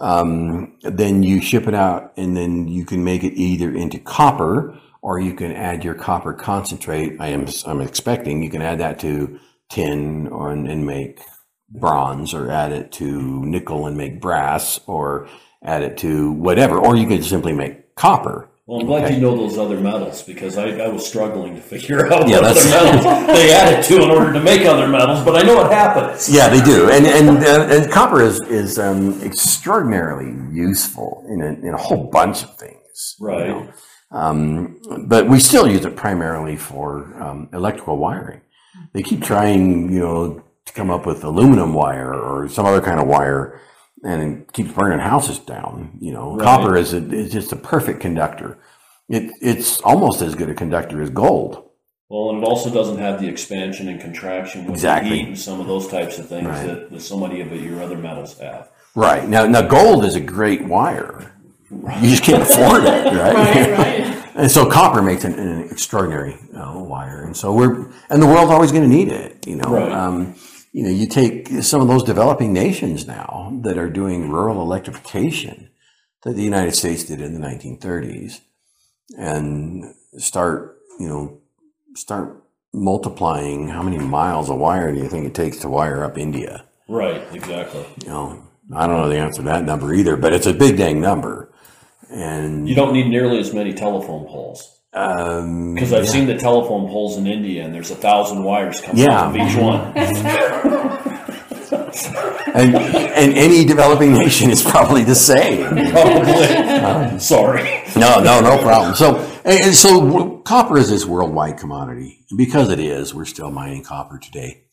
um, 0.00 0.76
then 0.82 1.22
you 1.22 1.40
ship 1.40 1.68
it 1.68 1.74
out, 1.74 2.12
and 2.16 2.36
then 2.36 2.66
you 2.66 2.84
can 2.84 3.04
make 3.04 3.22
it 3.22 3.34
either 3.34 3.72
into 3.72 4.00
copper 4.00 4.76
or 5.02 5.20
you 5.20 5.34
can 5.34 5.52
add 5.52 5.84
your 5.84 5.94
copper 5.94 6.32
concentrate. 6.32 7.16
I 7.20 7.28
am 7.28 7.46
I'm 7.66 7.80
expecting 7.80 8.42
you 8.42 8.50
can 8.50 8.62
add 8.62 8.78
that 8.78 9.00
to 9.00 9.38
tin 9.68 10.28
or 10.28 10.52
and 10.52 10.86
make 10.86 11.20
bronze, 11.68 12.32
or 12.34 12.50
add 12.50 12.72
it 12.72 12.92
to 12.92 13.44
nickel 13.44 13.86
and 13.86 13.96
make 13.96 14.20
brass, 14.20 14.80
or 14.86 15.28
add 15.64 15.82
it 15.82 15.96
to 15.98 16.32
whatever, 16.32 16.78
or 16.78 16.96
you 16.96 17.06
could 17.06 17.24
simply 17.24 17.52
make 17.52 17.94
copper. 17.94 18.48
Well, 18.66 18.80
I'm 18.80 18.86
glad 18.86 19.04
Okay. 19.04 19.16
you 19.16 19.20
know 19.20 19.36
those 19.36 19.58
other 19.58 19.80
metals 19.80 20.22
because 20.22 20.56
I, 20.56 20.68
I 20.78 20.88
was 20.88 21.04
struggling 21.06 21.56
to 21.56 21.60
figure 21.60 22.06
out 22.12 22.28
Yeah, 22.28 22.36
what 22.40 22.44
other 22.52 22.60
that's- 22.60 23.04
metals 23.04 23.26
they 23.36 23.52
added 23.52 23.84
to 23.86 24.02
in 24.02 24.10
order 24.10 24.32
to 24.32 24.40
make 24.40 24.64
other 24.66 24.86
metals, 24.88 25.24
but 25.24 25.34
I 25.36 25.42
know 25.42 25.64
it 25.66 25.72
happens. 25.72 26.28
Yeah, 26.32 26.48
they 26.48 26.62
do, 26.62 26.88
and 26.90 27.04
and 27.06 27.38
uh, 27.44 27.66
and 27.74 27.90
copper 27.92 28.22
is 28.22 28.40
is 28.42 28.78
um, 28.78 29.20
extraordinarily 29.22 30.32
useful 30.54 31.24
in 31.28 31.40
a, 31.42 31.46
in 31.66 31.74
a 31.74 31.76
whole 31.76 32.04
bunch 32.10 32.42
of 32.44 32.56
things. 32.56 33.16
you 33.20 33.26
Right. 33.26 33.48
know. 33.48 33.68
Um, 34.12 34.78
but 35.06 35.26
we 35.28 35.40
still 35.40 35.66
use 35.66 35.84
it 35.84 35.96
primarily 35.96 36.56
for 36.56 37.14
um, 37.22 37.48
electrical 37.52 37.96
wiring. 37.96 38.42
They 38.92 39.02
keep 39.02 39.22
trying, 39.22 39.90
you 39.90 40.00
know, 40.00 40.44
to 40.66 40.72
come 40.74 40.90
up 40.90 41.06
with 41.06 41.24
aluminum 41.24 41.72
wire 41.72 42.12
or 42.14 42.48
some 42.48 42.66
other 42.66 42.82
kind 42.82 43.00
of 43.00 43.06
wire, 43.08 43.58
and 44.02 44.22
it 44.42 44.52
keeps 44.52 44.72
burning 44.72 44.98
houses 44.98 45.38
down. 45.38 45.96
You 46.00 46.12
know, 46.12 46.34
Right. 46.36 46.44
copper 46.44 46.76
is 46.76 46.92
a, 46.92 46.98
is 47.12 47.32
just 47.32 47.52
a 47.52 47.56
perfect 47.56 48.00
conductor. 48.00 48.58
It 49.08 49.30
it's 49.40 49.80
almost 49.82 50.22
as 50.22 50.34
good 50.34 50.48
a 50.50 50.54
conductor 50.54 51.02
as 51.02 51.10
gold. 51.10 51.68
Well, 52.08 52.30
and 52.30 52.42
it 52.42 52.46
also 52.46 52.68
doesn't 52.70 52.98
have 52.98 53.20
the 53.20 53.28
expansion 53.28 53.88
and 53.88 53.98
contraction 54.00 54.64
with 54.66 54.74
Exactly. 54.74 55.18
heat 55.18 55.28
and 55.28 55.38
some 55.38 55.60
of 55.60 55.66
those 55.66 55.88
types 55.88 56.18
of 56.18 56.28
things 56.28 56.46
Right. 56.46 56.66
that, 56.66 56.90
that 56.90 57.00
so 57.00 57.16
many 57.16 57.40
of 57.40 57.50
your 57.52 57.82
other 57.82 57.96
metals 57.96 58.38
have. 58.38 58.68
Right 58.94 59.26
now, 59.26 59.46
now 59.46 59.62
gold 59.62 60.04
is 60.04 60.14
a 60.14 60.20
great 60.20 60.62
wire. 60.66 61.32
You 61.70 62.10
just 62.10 62.22
can't 62.22 62.42
afford 62.42 62.84
it, 62.84 63.04
right? 63.14 63.34
Right, 63.34 63.70
right. 63.78 64.22
And 64.34 64.50
so 64.50 64.66
copper 64.66 65.00
makes 65.00 65.24
an, 65.24 65.34
an 65.38 65.62
extraordinary 65.70 66.36
uh, 66.54 66.78
wire, 66.78 67.24
and 67.24 67.34
so 67.36 67.52
we're 67.54 67.86
and 68.10 68.22
the 68.22 68.26
world's 68.26 68.50
always 68.50 68.72
going 68.72 68.82
to 68.84 68.94
need 68.94 69.08
it. 69.08 69.46
You 69.46 69.56
know, 69.56 69.70
Right. 69.74 69.90
um, 69.92 70.34
you 70.72 70.82
know, 70.82 70.90
you 70.90 71.06
take 71.06 71.48
some 71.62 71.80
of 71.80 71.88
those 71.88 72.02
developing 72.02 72.52
nations 72.52 73.06
now 73.06 73.58
that 73.62 73.78
are 73.78 73.90
doing 73.90 74.30
rural 74.30 74.62
electrification 74.62 75.70
that 76.24 76.34
the 76.34 76.42
United 76.42 76.74
States 76.74 77.04
did 77.04 77.20
in 77.20 77.34
the 77.34 77.46
1930s, 77.46 78.40
and 79.18 79.94
start 80.18 80.78
you 80.98 81.08
know 81.08 81.38
start 81.94 82.42
multiplying 82.72 83.68
how 83.68 83.82
many 83.82 83.98
miles 83.98 84.48
of 84.48 84.56
wire 84.56 84.92
do 84.92 84.98
you 84.98 85.08
think 85.08 85.26
it 85.26 85.34
takes 85.34 85.58
to 85.58 85.68
wire 85.68 86.04
up 86.04 86.16
India? 86.16 86.64
Right, 86.88 87.22
exactly. 87.32 87.84
You 88.02 88.08
know, 88.08 88.42
I 88.74 88.86
don't 88.86 88.96
know 88.96 89.08
the 89.08 89.18
answer 89.18 89.42
to 89.42 89.48
that 89.48 89.64
number 89.64 89.92
either, 89.92 90.16
but 90.16 90.32
it's 90.32 90.46
a 90.46 90.54
big 90.54 90.76
dang 90.78 91.00
number. 91.00 91.52
And 92.10 92.68
You 92.68 92.74
don't 92.74 92.92
need 92.92 93.08
nearly 93.08 93.38
as 93.38 93.52
many 93.52 93.72
telephone 93.72 94.26
poles. 94.26 94.80
Um, 94.94 95.74
Because 95.74 95.92
I've 95.92 96.04
yeah. 96.04 96.10
seen 96.10 96.26
the 96.26 96.36
telephone 96.38 96.88
poles 96.88 97.16
in 97.16 97.26
India 97.26 97.64
and 97.64 97.74
there's 97.74 97.90
a 97.90 97.94
thousand 97.96 98.44
wires 98.44 98.80
coming 98.80 99.02
Yeah. 99.02 99.20
off 99.22 99.34
of 99.34 99.36
each 99.36 99.56
one. 99.56 99.92
and 102.54 102.74
and 102.74 103.32
any 103.34 103.64
developing 103.64 104.12
nation 104.12 104.50
is 104.50 104.62
probably 104.62 105.04
the 105.04 105.14
same. 105.14 105.62
Probably. 105.92 107.18
Sorry. 107.18 107.82
No, 107.96 108.20
no, 108.22 108.40
no 108.40 108.58
problem. 108.58 108.94
So, 108.94 109.18
and 109.44 109.74
so 109.74 110.38
copper 110.44 110.78
is 110.78 110.90
this 110.90 111.04
worldwide 111.06 111.58
commodity. 111.58 112.24
And 112.30 112.36
because 112.38 112.70
it 112.70 112.78
is, 112.78 113.14
we're 113.14 113.24
still 113.24 113.50
mining 113.50 113.82
copper 113.84 114.18
today. 114.18 114.64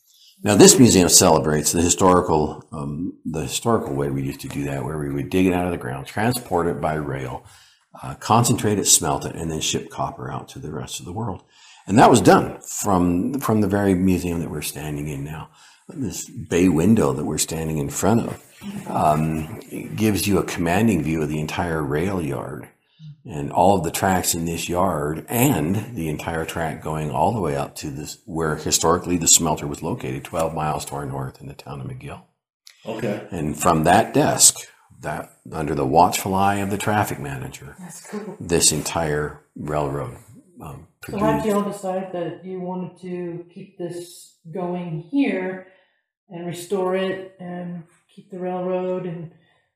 Now, 0.44 0.56
this 0.56 0.80
museum 0.80 1.10
celebrates 1.10 1.72
the 1.74 1.82
historical, 1.82 2.64
um, 2.72 3.18
the 3.26 3.42
historical 3.42 3.94
way 3.94 4.10
we 4.10 4.24
used 4.24 4.40
to 4.42 4.48
do 4.48 4.64
that, 4.66 4.86
where 4.86 4.98
we 4.98 5.12
would 5.12 5.30
dig 5.30 5.46
it 5.48 5.54
out 5.54 5.66
of 5.66 5.72
the 5.72 5.78
ground, 5.78 6.08
transport 6.08 6.68
it 6.68 6.80
by 6.80 6.94
rail, 6.94 7.44
uh, 8.02 8.16
concentrate 8.16 8.80
it, 8.80 8.86
smelt 8.86 9.26
it, 9.26 9.36
and 9.36 9.52
then 9.52 9.62
ship 9.62 9.90
copper 9.90 10.32
out 10.32 10.48
to 10.50 10.60
the 10.60 10.72
rest 10.72 11.00
of 11.00 11.06
the 11.06 11.14
world. 11.14 11.44
And 11.88 11.98
that 11.98 12.10
was 12.10 12.22
done 12.22 12.60
from 12.62 13.40
from 13.40 13.62
the 13.62 13.68
very 13.68 13.96
museum 13.96 14.40
that 14.40 14.52
we're 14.52 14.62
standing 14.62 15.08
in 15.08 15.24
now. 15.24 15.50
This 15.88 16.30
bay 16.30 16.70
window 16.70 17.14
that 17.14 17.26
we're 17.26 17.40
standing 17.40 17.80
in 17.80 17.90
front 17.90 18.28
of 18.28 18.88
um, 18.88 19.60
gives 19.96 20.28
you 20.28 20.38
a 20.38 20.44
commanding 20.44 21.02
view 21.02 21.24
of 21.24 21.30
the 21.30 21.40
entire 21.40 21.82
rail 21.82 22.22
yard 22.22 22.68
and 23.26 23.52
all 23.52 23.78
of 23.78 23.84
the 23.84 23.92
tracks 23.92 24.34
in 24.36 24.46
this 24.46 24.70
yard 24.70 25.26
and 25.28 25.96
the 25.96 26.08
entire 26.08 26.46
track 26.46 26.84
going 26.84 27.12
all 27.12 27.34
the 27.34 27.40
way 27.42 27.56
up 27.56 27.76
to 27.76 27.90
this 27.90 28.20
where 28.26 28.56
historically 28.56 29.18
the 29.18 29.28
smelter 29.28 29.68
was 29.68 29.82
located 29.82 30.24
12 30.24 30.54
miles 30.54 30.86
to 30.86 30.94
our 30.96 31.06
north 31.06 31.42
in 31.42 31.48
the 31.48 31.54
town 31.54 31.82
of 31.82 31.88
mcgill 31.88 32.22
Okay. 32.86 33.28
and 33.32 33.60
from 33.60 33.84
that 33.84 34.14
desk 34.14 34.56
that 35.02 35.38
under 35.52 35.76
the 35.76 35.86
watchful 35.86 36.36
eye 36.36 36.56
of 36.56 36.70
the 36.70 36.78
traffic 36.78 37.20
manager 37.20 37.76
That's 37.80 38.06
cool. 38.08 38.38
this 38.40 38.72
entire 38.72 39.42
railroad 39.56 40.18
um, 40.62 40.88
So 41.10 41.18
how 41.18 41.38
did 41.38 41.46
you 41.46 41.54
all 41.54 41.70
decide 41.70 42.12
that 42.14 42.44
you 42.44 42.60
wanted 42.60 43.00
to 43.02 43.46
keep 43.54 43.78
this 43.78 44.36
going 44.52 45.02
here 45.02 45.68
and 46.30 46.46
restore 46.46 46.96
it 46.96 47.36
and 47.40 47.84
keep 48.14 48.30
the 48.30 48.40
railroad 48.40 49.06
and 49.06 49.32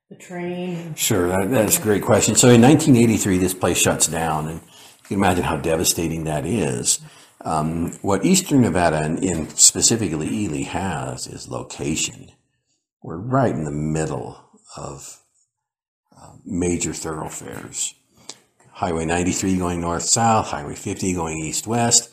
the 0.10 0.16
train? 0.16 0.96
Sure, 0.96 1.28
that, 1.28 1.50
that's 1.50 1.80
a 1.80 1.82
great 1.82 2.04
question. 2.04 2.36
So 2.36 2.50
in 2.50 2.62
1983, 2.62 3.38
this 3.38 3.54
place 3.54 3.78
shuts 3.78 4.08
down, 4.08 4.48
and 4.48 4.60
you 4.62 5.08
can 5.08 5.18
imagine 5.18 5.44
how 5.44 5.58
devastating 5.58 6.26
that 6.26 6.46
is. 6.46 7.00
Um, 7.42 7.94
what 8.02 8.26
Eastern 8.26 8.62
Nevada 8.62 8.98
and, 8.98 9.24
and 9.24 9.52
specifically 9.52 10.30
Ely 10.30 10.64
has 10.64 11.28
is 11.28 11.50
location. 11.50 12.32
We're 13.02 13.18
right 13.18 13.54
in 13.54 13.66
the 13.66 13.72
middle 13.72 14.43
of 14.78 15.22
uh, 16.16 16.34
major 16.46 16.94
thoroughfares. 16.94 17.96
Highway 18.72 19.06
93 19.06 19.58
going 19.58 19.82
north 19.82 20.04
south, 20.04 20.48
Highway 20.48 20.76
50 20.76 21.14
going 21.14 21.40
east 21.40 21.68
west. 21.68 22.10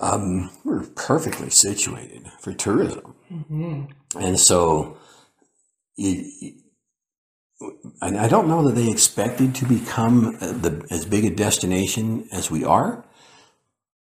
Um, 0.00 0.50
we're 0.64 0.84
perfectly 0.84 1.50
situated 1.50 2.30
for 2.40 2.52
tourism. 2.52 3.14
And 4.18 4.38
so 4.40 4.96
and 8.00 8.18
I 8.18 8.28
don't 8.28 8.48
know 8.48 8.66
that 8.66 8.74
they 8.74 8.90
expected 8.90 9.54
to 9.56 9.66
become 9.66 10.36
uh, 10.40 10.52
the, 10.52 10.86
as 10.90 11.04
big 11.04 11.24
a 11.24 11.30
destination 11.30 12.28
as 12.32 12.50
we 12.50 12.64
are, 12.64 13.04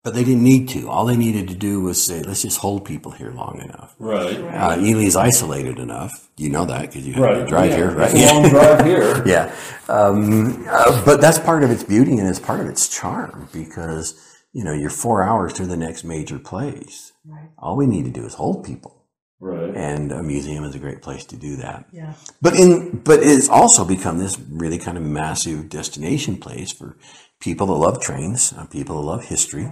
but 0.04 0.12
they 0.12 0.22
didn't 0.22 0.44
need 0.44 0.68
to. 0.68 0.88
All 0.90 1.06
they 1.06 1.16
needed 1.16 1.48
to 1.48 1.54
do 1.54 1.80
was 1.80 2.04
say, 2.04 2.22
let's 2.22 2.42
just 2.42 2.58
hold 2.58 2.84
people 2.84 3.10
here 3.10 3.30
long 3.30 3.58
enough. 3.62 3.96
Right. 3.98 4.36
Uh, 4.38 4.76
Ely's 4.78 5.16
isolated 5.16 5.78
enough. 5.78 6.28
You 6.36 6.50
know 6.50 6.66
that 6.66 6.82
because 6.82 7.06
you 7.06 7.14
have 7.14 7.22
Right. 7.22 7.34
to 7.38 7.46
drive 7.46 7.70
yeah. 7.70 7.76
here, 7.76 7.90
right? 7.90 8.10
It's 8.14 8.30
a 8.30 8.34
long 8.34 8.48
drive 8.50 8.84
here. 8.84 9.22
yeah. 9.26 9.54
Um, 9.88 10.66
uh, 10.68 11.02
but 11.06 11.22
that's 11.22 11.38
part 11.38 11.64
of 11.64 11.70
its 11.70 11.82
beauty 11.82 12.18
and 12.18 12.28
it's 12.28 12.38
part 12.38 12.60
of 12.60 12.66
its 12.66 12.86
charm 12.86 13.48
because, 13.50 14.14
you 14.52 14.62
know, 14.62 14.74
you're 14.74 14.90
four 14.90 15.22
hours 15.22 15.54
to 15.54 15.66
the 15.66 15.76
next 15.76 16.04
major 16.04 16.38
place. 16.38 17.12
Right. 17.24 17.48
All 17.58 17.74
we 17.74 17.86
need 17.86 18.04
to 18.04 18.10
do 18.10 18.26
is 18.26 18.34
hold 18.34 18.62
people. 18.62 19.06
Right. 19.40 19.74
And 19.74 20.12
a 20.12 20.22
museum 20.22 20.64
is 20.64 20.74
a 20.74 20.78
great 20.78 21.00
place 21.02 21.24
to 21.26 21.36
do 21.36 21.56
that. 21.56 21.86
Yeah. 21.92 22.12
But 22.40 22.54
in 22.56 22.98
but 23.04 23.20
it's 23.22 23.48
also 23.48 23.84
become 23.84 24.18
this 24.18 24.38
really 24.38 24.78
kind 24.78 24.96
of 24.96 25.02
massive 25.02 25.68
destination 25.68 26.36
place 26.36 26.72
for 26.72 26.96
people 27.44 27.66
that 27.66 27.74
love 27.74 28.00
trains, 28.00 28.54
uh, 28.54 28.64
people 28.64 28.96
that 28.96 29.06
love 29.06 29.24
history, 29.26 29.70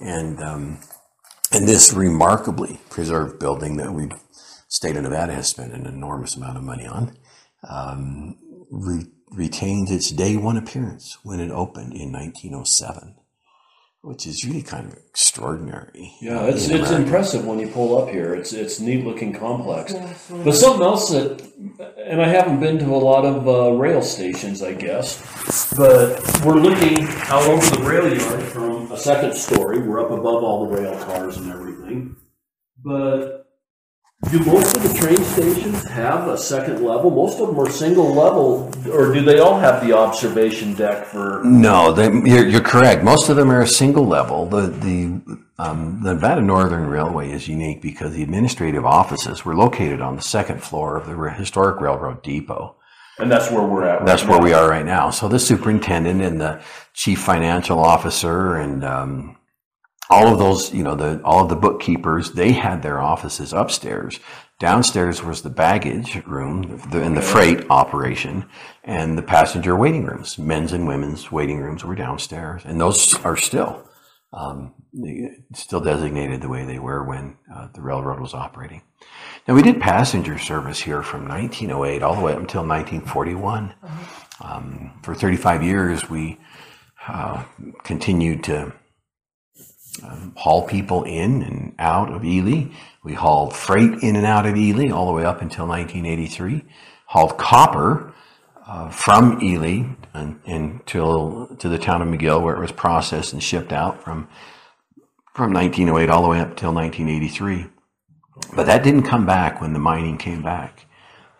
and 0.00 0.42
um, 0.42 0.80
and 1.52 1.68
this 1.68 1.92
remarkably 1.92 2.80
preserved 2.90 3.38
building 3.38 3.76
that 3.76 3.92
we 3.92 4.08
state 4.68 4.96
of 4.96 5.02
Nevada 5.02 5.34
has 5.34 5.48
spent 5.48 5.74
an 5.74 5.86
enormous 5.86 6.34
amount 6.36 6.56
of 6.56 6.64
money 6.64 6.86
on 6.86 7.14
um, 7.68 8.36
re- 8.70 9.06
retains 9.30 9.90
its 9.90 10.10
day 10.10 10.36
one 10.36 10.56
appearance 10.56 11.18
when 11.22 11.40
it 11.40 11.50
opened 11.50 11.92
in 11.92 12.10
1907. 12.10 13.16
Which 14.02 14.26
is 14.26 14.44
really 14.44 14.62
kind 14.62 14.86
of 14.86 14.98
extraordinary. 15.08 16.12
Yeah, 16.20 16.42
it's 16.46 16.68
it's 16.68 16.90
America. 16.90 16.96
impressive 16.96 17.46
when 17.46 17.58
you 17.60 17.68
pull 17.68 17.96
up 18.00 18.08
here. 18.10 18.34
It's 18.34 18.52
it's 18.52 18.80
neat 18.80 19.04
looking 19.04 19.32
complex. 19.32 19.92
Yeah, 19.92 20.12
But 20.44 20.52
something 20.52 20.82
else 20.82 21.10
that, 21.10 21.40
and 22.04 22.20
I 22.20 22.28
haven't 22.28 22.60
been 22.60 22.78
to 22.80 22.86
a 22.86 22.96
lot 22.96 23.24
of 23.24 23.48
uh, 23.48 23.72
rail 23.72 24.02
stations, 24.02 24.62
I 24.62 24.74
guess, 24.74 25.72
but 25.76 26.20
we're 26.44 26.56
looking 26.60 27.06
out 27.30 27.44
over 27.48 27.76
the 27.76 27.82
rail 27.82 28.12
yard 28.12 28.42
from 28.42 28.90
a 28.92 28.96
second 28.98 29.34
story. 29.34 29.80
We're 29.80 30.00
up 30.04 30.10
above 30.10 30.42
all 30.42 30.66
the 30.68 30.76
rail 30.76 30.98
cars 31.04 31.36
and 31.36 31.50
everything. 31.50 32.16
But 32.84 33.41
do 34.30 34.38
most 34.44 34.76
of 34.76 34.82
the 34.82 34.98
train 34.98 35.22
stations 35.24 35.84
have 35.84 36.28
a 36.28 36.38
second 36.38 36.82
level? 36.82 37.10
Most 37.10 37.40
of 37.40 37.48
them 37.48 37.58
are 37.58 37.68
single 37.68 38.14
level, 38.14 38.70
or 38.90 39.12
do 39.12 39.22
they 39.22 39.40
all 39.40 39.58
have 39.58 39.84
the 39.84 39.92
observation 39.92 40.74
deck 40.74 41.06
for? 41.06 41.42
No, 41.44 41.92
they, 41.92 42.06
you're, 42.06 42.46
you're 42.46 42.60
correct. 42.60 43.02
Most 43.02 43.28
of 43.28 43.36
them 43.36 43.50
are 43.50 43.62
a 43.62 43.66
single 43.66 44.06
level. 44.06 44.46
The 44.46 44.68
the 44.68 45.40
um, 45.58 46.02
the 46.02 46.14
Nevada 46.14 46.40
Northern 46.40 46.86
Railway 46.86 47.30
is 47.30 47.48
unique 47.48 47.82
because 47.82 48.14
the 48.14 48.22
administrative 48.22 48.86
offices 48.86 49.44
were 49.44 49.54
located 49.54 50.00
on 50.00 50.16
the 50.16 50.22
second 50.22 50.62
floor 50.62 50.96
of 50.96 51.06
the 51.06 51.30
historic 51.30 51.80
railroad 51.80 52.22
depot. 52.22 52.76
And 53.18 53.30
that's 53.30 53.50
where 53.50 53.62
we're 53.62 53.84
at. 53.84 54.06
That's 54.06 54.22
right 54.22 54.30
where 54.30 54.38
now. 54.38 54.44
we 54.44 54.52
are 54.54 54.68
right 54.68 54.86
now. 54.86 55.10
So 55.10 55.28
the 55.28 55.38
superintendent 55.38 56.22
and 56.22 56.40
the 56.40 56.62
chief 56.94 57.20
financial 57.20 57.78
officer 57.78 58.56
and 58.56 58.84
um, 58.84 59.36
all 60.12 60.32
of 60.32 60.38
those, 60.38 60.72
you 60.74 60.82
know, 60.82 60.94
the 60.94 61.20
all 61.24 61.42
of 61.42 61.48
the 61.48 61.56
bookkeepers, 61.56 62.32
they 62.32 62.52
had 62.52 62.82
their 62.82 63.00
offices 63.00 63.52
upstairs. 63.52 64.20
Downstairs 64.58 65.22
was 65.22 65.42
the 65.42 65.50
baggage 65.50 66.22
room 66.26 66.80
the, 66.90 67.02
and 67.02 67.16
the 67.16 67.22
freight 67.22 67.68
operation, 67.70 68.44
and 68.84 69.16
the 69.16 69.22
passenger 69.22 69.74
waiting 69.74 70.04
rooms. 70.04 70.38
Men's 70.38 70.72
and 70.72 70.86
women's 70.86 71.32
waiting 71.32 71.60
rooms 71.60 71.82
were 71.82 71.94
downstairs, 71.94 72.62
and 72.64 72.80
those 72.80 73.14
are 73.24 73.36
still 73.36 73.88
um, 74.32 74.74
still 75.54 75.80
designated 75.80 76.42
the 76.42 76.48
way 76.48 76.64
they 76.64 76.78
were 76.78 77.02
when 77.04 77.36
uh, 77.52 77.68
the 77.74 77.80
railroad 77.80 78.20
was 78.20 78.34
operating. 78.34 78.82
Now 79.48 79.54
we 79.54 79.62
did 79.62 79.80
passenger 79.80 80.38
service 80.38 80.80
here 80.80 81.02
from 81.02 81.26
1908 81.26 82.02
all 82.02 82.14
the 82.14 82.20
way 82.20 82.32
up 82.32 82.38
until 82.38 82.66
1941. 82.66 83.74
Um, 84.40 85.00
for 85.02 85.14
35 85.14 85.62
years, 85.62 86.10
we 86.10 86.38
uh, 87.08 87.44
continued 87.82 88.44
to 88.44 88.72
um, 90.02 90.32
haul 90.36 90.66
people 90.66 91.04
in 91.04 91.42
and 91.42 91.74
out 91.78 92.12
of 92.12 92.24
Ely. 92.24 92.68
We 93.04 93.14
hauled 93.14 93.54
freight 93.54 94.02
in 94.02 94.16
and 94.16 94.26
out 94.26 94.46
of 94.46 94.56
Ely 94.56 94.90
all 94.90 95.06
the 95.06 95.12
way 95.12 95.24
up 95.24 95.42
until 95.42 95.66
1983. 95.66 96.64
Hauled 97.06 97.36
copper 97.36 98.14
uh, 98.66 98.90
from 98.90 99.42
Ely 99.42 99.84
and, 100.14 100.40
until 100.46 101.54
to 101.58 101.68
the 101.68 101.78
town 101.78 102.00
of 102.00 102.08
McGill, 102.08 102.42
where 102.42 102.56
it 102.56 102.60
was 102.60 102.72
processed 102.72 103.32
and 103.32 103.42
shipped 103.42 103.72
out 103.72 104.02
from 104.02 104.28
from 105.34 105.52
1908 105.52 106.10
all 106.10 106.22
the 106.22 106.28
way 106.28 106.40
up 106.40 106.50
until 106.50 106.74
1983. 106.74 107.66
But 108.54 108.66
that 108.66 108.82
didn't 108.82 109.04
come 109.04 109.24
back 109.24 109.60
when 109.60 109.72
the 109.72 109.78
mining 109.78 110.18
came 110.18 110.42
back. 110.42 110.86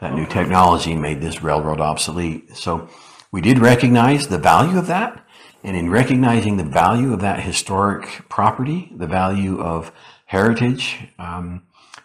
That 0.01 0.15
new 0.15 0.27
technology 0.27 0.95
made 0.95 1.21
this 1.21 1.43
railroad 1.43 1.81
obsolete. 1.81 2.57
So 2.57 2.89
we 3.31 3.41
did 3.41 3.59
recognize 3.59 4.29
the 4.29 4.39
value 4.39 4.79
of 4.79 4.87
that. 4.87 5.22
And 5.65 5.77
in 5.77 5.91
recognizing 5.91 6.57
the 6.57 6.65
value 6.65 7.13
of 7.13 7.21
that 7.21 7.41
historic 7.41 8.29
property, 8.29 8.93
the 8.97 9.07
value 9.07 9.61
of 9.61 9.93
heritage, 10.27 11.09
um, 11.19 11.63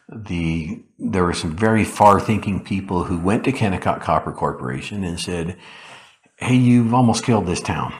the 0.09 0.83
there 0.99 1.23
were 1.23 1.33
some 1.33 1.55
very 1.55 1.83
far-thinking 1.83 2.63
people 2.63 3.03
who 3.05 3.19
went 3.19 3.43
to 3.43 3.51
Kennecott 3.51 4.01
Copper 4.01 4.31
Corporation 4.31 5.03
and 5.03 5.19
said, 5.19 5.57
"Hey, 6.37 6.55
you've 6.55 6.93
almost 6.93 7.25
killed 7.25 7.45
this 7.45 7.61
town. 7.61 7.93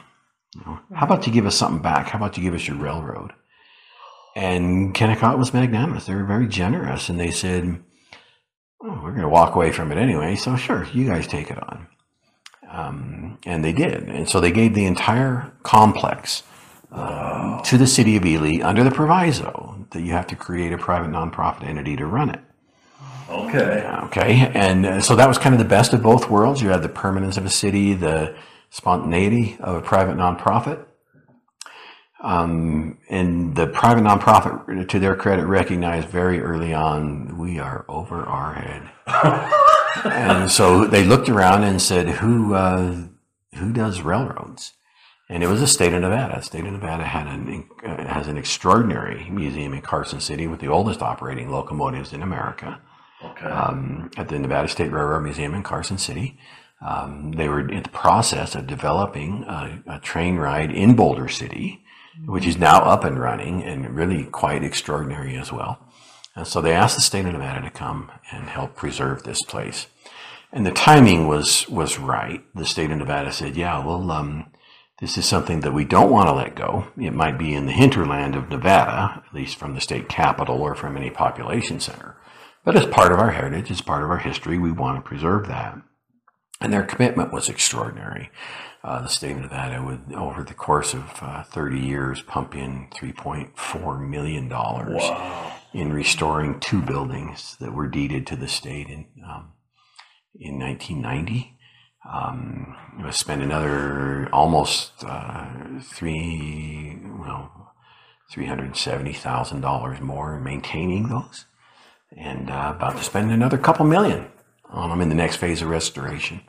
You 0.55 0.61
know, 0.65 0.79
how 0.93 1.05
about 1.05 1.25
you 1.27 1.33
give 1.33 1.45
us 1.45 1.55
something 1.55 1.81
back? 1.81 2.09
How 2.09 2.17
about 2.17 2.37
you 2.37 2.43
give 2.43 2.53
us 2.53 2.67
your 2.67 2.77
railroad?" 2.77 3.33
And 4.35 4.93
Kennecott 4.93 5.37
was 5.37 5.53
magnanimous. 5.53 6.05
They 6.05 6.15
were 6.15 6.23
very 6.23 6.47
generous, 6.47 7.09
and 7.09 7.19
they 7.19 7.31
said, 7.31 7.83
oh, 8.83 9.01
"We're 9.03 9.11
going 9.11 9.21
to 9.21 9.29
walk 9.29 9.55
away 9.55 9.71
from 9.71 9.91
it 9.91 9.97
anyway, 9.97 10.35
so 10.35 10.55
sure, 10.55 10.85
you 10.93 11.05
guys 11.07 11.27
take 11.27 11.49
it 11.49 11.61
on." 11.61 11.87
Um, 12.69 13.37
and 13.45 13.63
they 13.63 13.71
did, 13.71 14.03
and 14.03 14.27
so 14.27 14.41
they 14.41 14.51
gave 14.51 14.73
the 14.73 14.85
entire 14.85 15.51
complex 15.63 16.43
um, 16.91 17.61
to 17.65 17.77
the 17.77 17.87
city 17.87 18.17
of 18.17 18.25
Ely 18.25 18.61
under 18.63 18.83
the 18.83 18.91
proviso 18.91 19.85
that 19.91 20.01
you 20.01 20.11
have 20.11 20.27
to 20.27 20.35
create 20.35 20.73
a 20.73 20.77
private 20.77 21.09
nonprofit 21.09 21.63
entity 21.63 21.95
to 21.95 22.05
run 22.05 22.29
it. 22.29 22.39
Okay. 23.29 23.85
Okay, 24.05 24.51
and 24.53 24.85
uh, 24.85 25.01
so 25.01 25.15
that 25.15 25.27
was 25.27 25.37
kind 25.37 25.53
of 25.53 25.59
the 25.59 25.65
best 25.65 25.93
of 25.93 26.01
both 26.01 26.29
worlds. 26.29 26.61
You 26.61 26.69
had 26.69 26.81
the 26.81 26.89
permanence 26.89 27.37
of 27.37 27.45
a 27.45 27.49
city, 27.49 27.93
the 27.93 28.35
spontaneity 28.69 29.57
of 29.59 29.75
a 29.75 29.81
private 29.81 30.15
nonprofit. 30.15 30.85
Um, 32.21 32.97
and 33.09 33.55
the 33.55 33.67
private 33.67 34.03
nonprofit, 34.03 34.89
to 34.89 34.99
their 34.99 35.15
credit, 35.15 35.45
recognized 35.45 36.07
very 36.09 36.41
early 36.41 36.73
on 36.73 37.37
we 37.37 37.59
are 37.59 37.85
over 37.87 38.23
our 38.23 38.53
head. 38.53 38.89
and 40.05 40.51
so 40.51 40.85
they 40.85 41.03
looked 41.03 41.29
around 41.29 41.63
and 41.63 41.81
said, 41.81 42.07
"Who 42.07 42.53
uh, 42.53 43.07
who 43.55 43.73
does 43.73 44.01
railroads?" 44.01 44.73
And 45.29 45.43
it 45.43 45.47
was 45.47 45.59
the 45.59 45.67
state 45.67 45.93
of 45.93 46.01
Nevada. 46.01 46.41
State 46.41 46.65
of 46.65 46.71
Nevada 46.71 47.03
had 47.03 47.27
an 47.27 47.69
uh, 47.85 48.07
has 48.07 48.27
an 48.27 48.37
extraordinary 48.37 49.29
museum 49.29 49.73
in 49.73 49.81
Carson 49.81 50.19
City 50.21 50.47
with 50.47 50.59
the 50.59 50.67
oldest 50.67 51.01
operating 51.01 51.51
locomotives 51.51 52.13
in 52.13 52.21
America 52.23 52.79
Okay. 53.23 53.47
um, 53.47 54.11
at 54.15 54.29
the 54.29 54.37
Nevada 54.39 54.67
State 54.67 54.91
Railroad 54.91 55.23
Museum 55.23 55.53
in 55.53 55.63
Carson 55.63 55.97
City. 55.97 56.39
Um, 56.85 57.31
they 57.31 57.49
were 57.49 57.67
in 57.67 57.81
the 57.83 57.89
process 57.89 58.53
of 58.53 58.67
developing 58.67 59.43
a, 59.45 59.81
a 59.87 59.99
train 59.99 60.35
ride 60.37 60.71
in 60.71 60.95
Boulder 60.95 61.27
City, 61.27 61.83
which 62.25 62.45
is 62.45 62.57
now 62.57 62.81
up 62.81 63.03
and 63.03 63.19
running 63.19 63.63
and 63.63 63.95
really 63.95 64.25
quite 64.25 64.63
extraordinary 64.63 65.35
as 65.35 65.51
well. 65.51 65.79
And 66.37 66.45
so 66.45 66.61
they 66.61 66.73
asked 66.73 66.95
the 66.95 67.01
state 67.01 67.25
of 67.25 67.33
Nevada 67.33 67.61
to 67.61 67.71
come 67.71 68.11
and 68.31 68.47
help 68.47 68.75
preserve 68.75 69.23
this 69.23 69.41
place. 69.41 69.87
And 70.53 70.65
the 70.65 70.71
timing 70.71 71.27
was 71.27 71.67
was 71.67 71.97
right. 71.97 72.43
The 72.53 72.65
state 72.65 72.91
of 72.91 72.97
Nevada 72.99 73.31
said, 73.31 73.57
"Yeah, 73.57 73.83
well, 73.83 74.09
um, 74.11 74.51
this 75.01 75.17
is 75.17 75.25
something 75.25 75.61
that 75.61 75.73
we 75.73 75.83
don't 75.83 76.11
want 76.11 76.29
to 76.29 76.33
let 76.33 76.55
go. 76.55 76.87
It 76.95 77.13
might 77.13 77.39
be 77.39 77.55
in 77.55 77.65
the 77.65 77.71
hinterland 77.71 78.35
of 78.35 78.49
Nevada, 78.49 79.23
at 79.27 79.33
least 79.33 79.57
from 79.57 79.73
the 79.73 79.81
state 79.81 80.09
capital 80.09 80.61
or 80.61 80.75
from 80.75 80.95
any 80.95 81.09
population 81.09 81.79
center." 81.79 82.15
But 82.63 82.75
as 82.75 82.85
part 82.85 83.11
of 83.11 83.19
our 83.19 83.31
heritage, 83.31 83.71
as 83.71 83.81
part 83.81 84.03
of 84.03 84.11
our 84.11 84.19
history, 84.19 84.59
we 84.59 84.71
want 84.71 84.97
to 84.97 85.07
preserve 85.07 85.47
that. 85.47 85.79
And 86.61 86.71
their 86.71 86.83
commitment 86.83 87.33
was 87.33 87.49
extraordinary. 87.49 88.29
Uh, 88.83 89.01
the 89.01 89.09
state 89.09 89.35
of 89.35 89.41
Nevada 89.41 89.83
would, 89.83 90.13
over 90.13 90.43
the 90.43 90.53
course 90.53 90.93
of 90.93 91.03
uh, 91.21 91.43
30 91.43 91.79
years, 91.79 92.21
pump 92.21 92.55
in 92.55 92.87
$3.4 92.91 94.07
million 94.07 94.49
wow. 94.49 95.56
In 95.73 95.93
restoring 95.93 96.59
two 96.59 96.81
buildings 96.81 97.57
that 97.59 97.73
were 97.73 97.87
deeded 97.87 98.25
to 98.27 98.35
the 98.35 98.47
state 98.47 98.87
in, 98.87 99.05
um, 99.23 99.53
in 100.39 100.59
1990. 100.59 101.53
Um, 102.09 102.75
was 103.03 103.17
spent 103.17 103.41
another 103.41 104.29
almost 104.31 105.03
uh, 105.05 105.47
three, 105.81 106.97
well, 107.19 107.73
$370,000 108.33 109.99
more 109.99 110.39
maintaining 110.39 111.09
those 111.09 111.45
and 112.15 112.49
uh, 112.49 112.73
about 112.75 112.97
to 112.97 113.03
spend 113.03 113.31
another 113.31 113.57
couple 113.57 113.85
million 113.85 114.27
on 114.69 114.89
them 114.89 115.01
in 115.01 115.09
the 115.09 115.15
next 115.15 115.37
phase 115.37 115.61
of 115.61 115.69
restoration. 115.69 116.41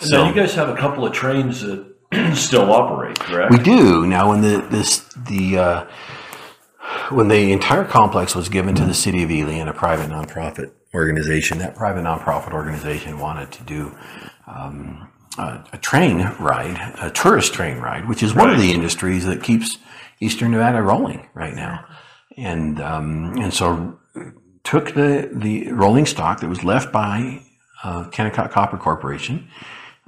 And 0.00 0.10
then 0.10 0.26
you 0.26 0.34
guys 0.34 0.54
have 0.54 0.68
a 0.68 0.76
couple 0.76 1.06
of 1.06 1.12
trains 1.12 1.62
that 1.62 1.94
still 2.34 2.72
operate, 2.72 3.18
correct? 3.18 3.52
We 3.52 3.58
do 3.58 4.06
now. 4.06 4.30
When 4.30 4.40
the 4.40 4.66
this 4.70 5.00
the 5.14 5.58
uh, 5.58 5.86
when 7.10 7.28
the 7.28 7.52
entire 7.52 7.84
complex 7.84 8.34
was 8.34 8.48
given 8.48 8.74
to 8.74 8.84
the 8.84 8.94
city 8.94 9.22
of 9.22 9.30
Ely 9.30 9.54
and 9.54 9.68
a 9.68 9.72
private 9.72 10.10
nonprofit 10.10 10.72
organization, 10.94 11.58
that 11.58 11.74
private 11.74 12.04
nonprofit 12.04 12.52
organization 12.52 13.18
wanted 13.18 13.50
to 13.52 13.62
do 13.64 13.94
um, 14.46 15.10
a, 15.38 15.64
a 15.72 15.78
train 15.78 16.32
ride, 16.38 16.94
a 17.00 17.10
tourist 17.10 17.52
train 17.52 17.78
ride, 17.78 18.08
which 18.08 18.22
is 18.22 18.34
one 18.34 18.50
of 18.50 18.58
the 18.58 18.72
industries 18.72 19.26
that 19.26 19.42
keeps 19.42 19.78
Eastern 20.20 20.52
Nevada 20.52 20.80
rolling 20.80 21.28
right 21.34 21.54
now, 21.54 21.84
and 22.36 22.80
um, 22.80 23.34
and 23.38 23.52
so 23.52 23.98
took 24.62 24.94
the 24.94 25.28
the 25.32 25.72
rolling 25.72 26.06
stock 26.06 26.40
that 26.40 26.48
was 26.48 26.64
left 26.64 26.92
by 26.92 27.42
uh, 27.82 28.04
Kennecott 28.10 28.50
Copper 28.50 28.78
Corporation 28.78 29.48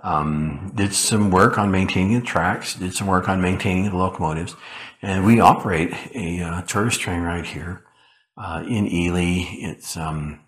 um, 0.02 0.72
did 0.74 0.94
some 0.94 1.30
work 1.30 1.58
on 1.58 1.70
maintaining 1.70 2.20
the 2.20 2.24
tracks, 2.24 2.74
did 2.74 2.94
some 2.94 3.06
work 3.06 3.28
on 3.28 3.40
maintaining 3.40 3.90
the 3.90 3.96
locomotives, 3.96 4.54
and 5.06 5.24
we 5.24 5.38
operate 5.38 5.92
a 6.14 6.40
uh, 6.42 6.62
tourist 6.62 7.00
train 7.00 7.22
right 7.22 7.46
here 7.46 7.84
uh, 8.36 8.64
in 8.68 8.86
Ely. 8.92 9.46
It's 9.70 9.96
um, 9.96 10.40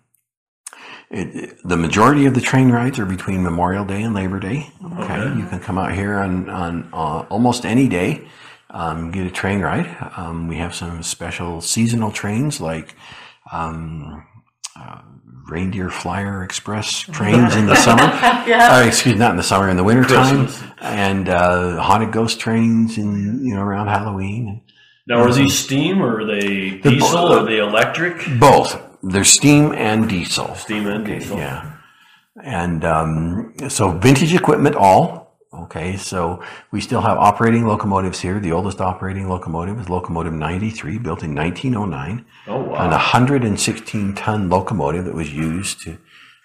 it, 1.09 1.57
the 1.63 1.77
majority 1.77 2.25
of 2.25 2.33
the 2.33 2.41
train 2.41 2.69
rides 2.69 2.99
are 2.99 3.05
between 3.05 3.41
Memorial 3.41 3.85
Day 3.85 4.01
and 4.03 4.13
Labor 4.13 4.39
Day. 4.39 4.69
Okay, 4.83 5.03
Okay. 5.03 5.37
you 5.39 5.45
can 5.47 5.59
come 5.61 5.77
out 5.77 5.93
here 5.93 6.15
on 6.19 6.49
on 6.49 6.89
uh, 6.91 7.19
almost 7.29 7.65
any 7.65 7.87
day, 7.87 8.27
um, 8.69 9.11
get 9.11 9.25
a 9.25 9.31
train 9.31 9.61
ride. 9.61 9.87
Um, 10.17 10.47
we 10.49 10.57
have 10.57 10.75
some 10.75 11.03
special 11.03 11.61
seasonal 11.61 12.11
trains 12.11 12.59
like 12.59 12.95
um, 13.51 14.25
uh, 14.75 15.01
reindeer 15.49 15.89
flyer 15.89 16.43
express 16.43 16.99
trains 17.11 17.55
in 17.55 17.65
the 17.65 17.75
summer. 17.75 18.03
yeah. 18.47 18.77
Uh, 18.77 18.85
excuse 18.87 19.15
me, 19.15 19.19
not 19.19 19.31
in 19.31 19.37
the 19.37 19.43
summer, 19.43 19.69
in 19.69 19.77
the 19.77 19.83
wintertime. 19.83 20.45
Christmas. 20.47 20.69
And 20.81 21.27
uh, 21.29 21.81
haunted 21.81 22.11
ghost 22.11 22.39
trains 22.39 22.97
in 22.97 23.45
you 23.45 23.55
know 23.55 23.61
around 23.61 23.87
Halloween. 23.87 24.61
Now, 25.07 25.21
are 25.23 25.33
these 25.33 25.57
steam 25.57 26.01
or 26.03 26.19
are 26.19 26.25
they 26.25 26.77
The- 26.77 26.91
diesel 26.91 27.33
or 27.33 27.39
are 27.39 27.45
they 27.45 27.57
electric? 27.57 28.39
Both. 28.39 28.79
There's 29.01 29.29
steam 29.29 29.73
and 29.73 30.07
diesel. 30.07 30.53
Steam 30.55 30.85
and 30.87 31.05
diesel. 31.05 31.37
Yeah. 31.37 31.77
And 32.43 32.85
um, 32.85 33.53
so 33.69 33.89
vintage 33.91 34.33
equipment, 34.35 34.75
all. 34.75 35.18
Okay, 35.63 35.97
so 35.97 36.41
we 36.71 36.79
still 36.81 37.01
have 37.01 37.17
operating 37.17 37.65
locomotives 37.65 38.19
here. 38.21 38.39
The 38.39 38.51
oldest 38.51 38.79
operating 38.81 39.27
locomotive 39.27 39.79
is 39.79 39.89
locomotive 39.89 40.33
93, 40.33 40.97
built 40.99 41.23
in 41.23 41.35
1909, 41.35 42.25
Oh, 42.47 42.73
an 42.75 42.91
116 42.91 44.15
ton 44.15 44.49
locomotive 44.49 45.05
that 45.05 45.13
was 45.15 45.33
used 45.33 45.81
to 45.83 45.97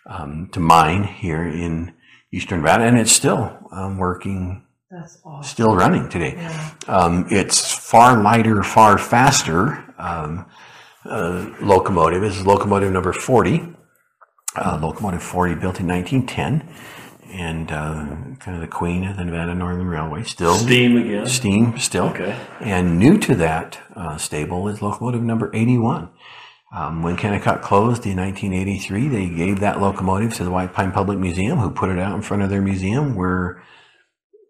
um, 0.07 0.49
to 0.53 0.61
mine 0.61 1.05
here 1.05 1.43
in 1.47 1.93
Eastern 2.33 2.59
Nevada, 2.61 2.85
and 2.85 2.99
it's 2.99 3.13
still 3.13 3.57
um, 3.73 3.97
working, 3.99 4.67
That's 4.91 5.19
awesome. 5.25 5.43
still 5.49 5.75
running 5.77 6.09
today. 6.09 6.35
Yeah. 6.37 6.75
Um, 6.89 7.27
it's 7.31 7.73
far 7.73 8.21
lighter, 8.23 8.63
far 8.63 8.99
faster 8.99 9.95
um, 9.99 10.47
uh, 11.07 11.51
locomotive. 11.61 12.21
This 12.23 12.37
is 12.37 12.45
locomotive 12.47 12.93
number 12.93 13.13
40. 13.13 13.69
Uh, 14.57 14.79
locomotive 14.81 15.23
40 15.23 15.55
built 15.57 15.81
in 15.81 15.87
1910 15.89 16.69
and 17.35 17.73
uh, 17.73 18.07
kind 18.39 18.55
of 18.55 18.61
the 18.61 18.69
queen 18.69 19.05
of 19.05 19.17
the 19.17 19.25
Nevada 19.25 19.55
Northern 19.55 19.89
Railway. 19.89 20.23
Still 20.23 20.55
Steam 20.55 20.97
again. 20.97 21.27
steam 21.27 21.79
still. 21.79 22.07
Okay. 22.07 22.39
And 22.61 22.99
new 22.99 23.19
to 23.19 23.35
that 23.35 23.81
uh, 23.97 24.17
stable 24.19 24.69
is 24.69 24.81
locomotive 24.81 25.23
number 25.23 25.51
81. 25.53 26.11
Um, 26.73 27.03
when 27.03 27.17
Kennecott 27.17 27.61
closed 27.61 28.07
in 28.07 28.19
1983, 28.19 29.09
they 29.09 29.29
gave 29.29 29.61
that 29.61 29.81
locomotive 29.81 30.35
to 30.35 30.45
the 30.45 30.51
White 30.51 30.73
Pine 30.73 30.93
Public 30.93 31.19
Museum, 31.19 31.59
who 31.59 31.71
put 31.71 31.91
it 31.91 31.99
out 31.99 32.15
in 32.15 32.23
front 32.23 32.43
of 32.45 32.51
their 32.51 32.63
museum 32.63 33.17
where 33.17 33.63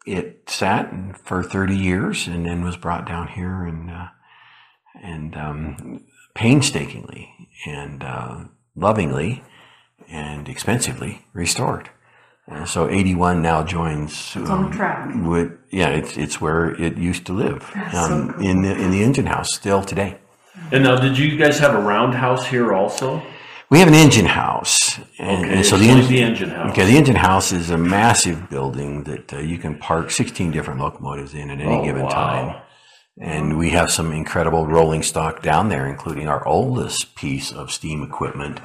it 0.06 0.42
sat 0.48 0.92
for 1.22 1.42
30 1.42 1.74
years 1.74 2.26
and 2.26 2.44
then 2.44 2.62
was 2.62 2.76
brought 2.76 3.06
down 3.06 3.28
here 3.28 3.64
and, 3.64 3.90
uh, 3.90 4.08
and 5.02 5.36
um, 5.36 6.04
painstakingly 6.34 7.48
and 7.66 8.02
uh, 8.02 8.44
lovingly 8.76 9.42
and 10.08 10.48
expensively 10.48 11.24
restored. 11.32 11.88
And 12.46 12.68
so 12.68 12.88
81 12.90 13.40
now 13.40 13.62
joins. 13.64 14.12
It's 14.36 14.50
on 14.50 14.70
the 14.70 14.76
track. 14.76 15.10
With, 15.14 15.52
yeah, 15.70 15.88
it's 15.88 16.16
it's 16.18 16.40
where 16.40 16.70
it 16.80 16.98
used 16.98 17.24
to 17.26 17.32
live 17.32 17.70
um, 17.74 17.90
so 17.92 18.32
cool. 18.34 18.46
in 18.46 18.62
the 18.62 18.74
in 18.76 18.90
the 18.90 19.02
engine 19.02 19.26
house 19.26 19.54
still 19.54 19.82
today. 19.82 20.18
And 20.70 20.84
now, 20.84 20.96
did 20.96 21.16
you 21.18 21.36
guys 21.36 21.58
have 21.58 21.74
a 21.74 21.80
roundhouse 21.80 22.46
here 22.46 22.72
also? 22.74 23.22
We 23.70 23.78
have 23.78 23.88
an 23.88 23.94
engine 23.94 24.26
house, 24.26 24.98
and, 25.18 25.44
Okay, 25.44 25.54
and 25.56 25.66
so 25.66 25.76
explain 25.76 25.96
the, 25.98 26.02
en- 26.04 26.08
the 26.10 26.22
engine 26.22 26.50
house. 26.50 26.70
Okay, 26.72 26.84
the 26.84 26.96
engine 26.96 27.16
house 27.16 27.50
is 27.50 27.70
a 27.70 27.78
massive 27.78 28.50
building 28.50 29.04
that 29.04 29.32
uh, 29.32 29.38
you 29.38 29.56
can 29.58 29.78
park 29.78 30.10
16 30.10 30.50
different 30.52 30.80
locomotives 30.80 31.34
in 31.34 31.50
at 31.50 31.60
any 31.60 31.76
Oh, 31.76 31.84
given 31.84 32.02
wow. 32.02 32.08
time. 32.10 32.62
And 33.20 33.56
we 33.58 33.70
have 33.70 33.90
some 33.90 34.12
incredible 34.12 34.66
rolling 34.66 35.02
stock 35.02 35.40
down 35.42 35.70
there, 35.70 35.86
including 35.88 36.28
our 36.28 36.46
oldest 36.46 37.14
piece 37.14 37.52
of 37.52 37.72
steam 37.72 38.02
equipment, 38.02 38.60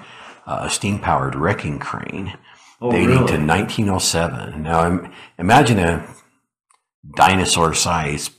uh, 0.46 0.60
a 0.64 0.70
steam 0.70 1.00
powered 1.00 1.34
wrecking 1.36 1.80
crane 1.80 2.38
Oh, 2.82 2.92
dating 2.92 3.10
really? 3.10 3.28
to 3.28 3.38
1907. 3.46 4.64
Now, 4.64 5.10
imagine 5.38 5.80
a 5.80 6.08
dinosaur 7.16 7.74
sized 7.74 8.32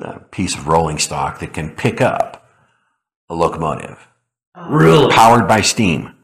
uh, 0.00 0.18
piece 0.30 0.54
of 0.54 0.66
rolling 0.68 0.98
stock 0.98 1.38
that 1.40 1.54
can 1.54 1.70
pick 1.70 2.00
up 2.00 2.46
a 3.30 3.34
locomotive 3.34 4.06
Really? 4.68 5.10
powered 5.12 5.48
by 5.48 5.60
steam. 5.62 6.14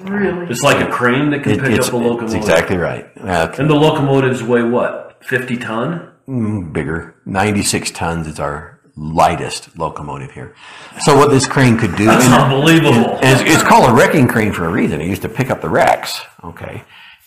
Really? 0.00 0.46
It's 0.50 0.62
like 0.62 0.86
a 0.86 0.90
crane 0.90 1.30
that 1.30 1.42
can 1.42 1.52
It- 1.52 1.60
pick 1.60 1.72
it's, 1.72 1.88
up 1.88 1.94
a 1.94 1.96
locomotive. 1.96 2.24
it's 2.24 2.34
exactly 2.34 2.76
right. 2.76 3.06
Uh, 3.20 3.52
And 3.58 3.68
the 3.68 3.74
locomotives 3.74 4.42
weigh 4.42 4.62
what? 4.62 5.18
50 5.24 5.56
ton? 5.58 6.12
mm, 6.28 6.72
bigger. 6.72 7.14
96 7.26 7.90
tons 7.92 8.26
is 8.26 8.38
our 8.40 8.75
lightest 8.96 9.78
locomotive 9.78 10.30
here. 10.32 10.54
So 11.02 11.16
what 11.16 11.30
this 11.30 11.46
crane 11.46 11.78
could 11.78 11.94
do, 11.96 12.06
That's 12.06 12.24
and, 12.24 12.34
unbelievable. 12.34 13.18
and 13.22 13.40
it's, 13.40 13.54
it's 13.56 13.62
called 13.62 13.90
a 13.90 13.92
wrecking 13.94 14.26
crane 14.26 14.52
for 14.52 14.64
a 14.64 14.70
reason. 14.70 15.00
It 15.00 15.06
used 15.06 15.22
to 15.22 15.28
pick 15.28 15.50
up 15.50 15.60
the 15.60 15.68
wrecks. 15.68 16.22
Okay. 16.42 16.82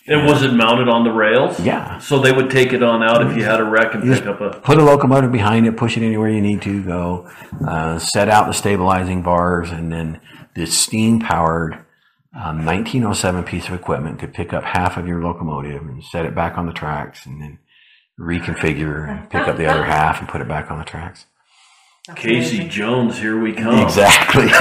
And 0.07 0.25
was 0.25 0.41
it 0.41 0.51
mounted 0.53 0.89
on 0.89 1.03
the 1.03 1.11
rails? 1.11 1.59
Yeah. 1.59 1.99
So 1.99 2.19
they 2.19 2.31
would 2.31 2.49
take 2.49 2.73
it 2.73 2.81
on 2.81 3.03
out 3.03 3.27
if 3.29 3.37
you 3.37 3.43
had 3.43 3.59
a 3.59 3.63
wreck 3.63 3.93
and 3.93 4.03
You 4.03 4.15
pick 4.15 4.25
up 4.25 4.41
a. 4.41 4.59
Put 4.59 4.79
a 4.79 4.83
locomotive 4.83 5.31
behind 5.31 5.67
it, 5.67 5.77
push 5.77 5.95
it 5.97 6.03
anywhere 6.03 6.29
you 6.29 6.41
need 6.41 6.63
to 6.63 6.83
go, 6.83 7.29
uh, 7.67 7.99
set 7.99 8.27
out 8.27 8.47
the 8.47 8.53
stabilizing 8.53 9.21
bars, 9.21 9.69
and 9.69 9.91
then 9.91 10.19
this 10.55 10.75
steam 10.75 11.19
powered 11.19 11.75
um, 12.33 12.65
1907 12.65 13.43
piece 13.43 13.67
of 13.67 13.75
equipment 13.75 14.17
could 14.17 14.33
pick 14.33 14.51
up 14.51 14.63
half 14.63 14.97
of 14.97 15.07
your 15.07 15.21
locomotive 15.21 15.83
and 15.83 16.03
set 16.03 16.25
it 16.25 16.33
back 16.33 16.57
on 16.57 16.65
the 16.65 16.73
tracks 16.73 17.27
and 17.27 17.39
then 17.39 17.59
reconfigure 18.19 19.07
and 19.07 19.29
pick 19.29 19.47
up 19.47 19.57
the 19.57 19.67
other 19.67 19.83
half 19.85 20.19
and 20.19 20.27
put 20.27 20.41
it 20.41 20.47
back 20.47 20.71
on 20.71 20.79
the 20.79 20.85
tracks. 20.85 21.27
That's 22.09 22.21
Casey. 22.21 22.67
Jones, 22.67 23.19
here 23.19 23.39
we 23.39 23.53
come. 23.53 23.77
Exactly. 23.79 24.43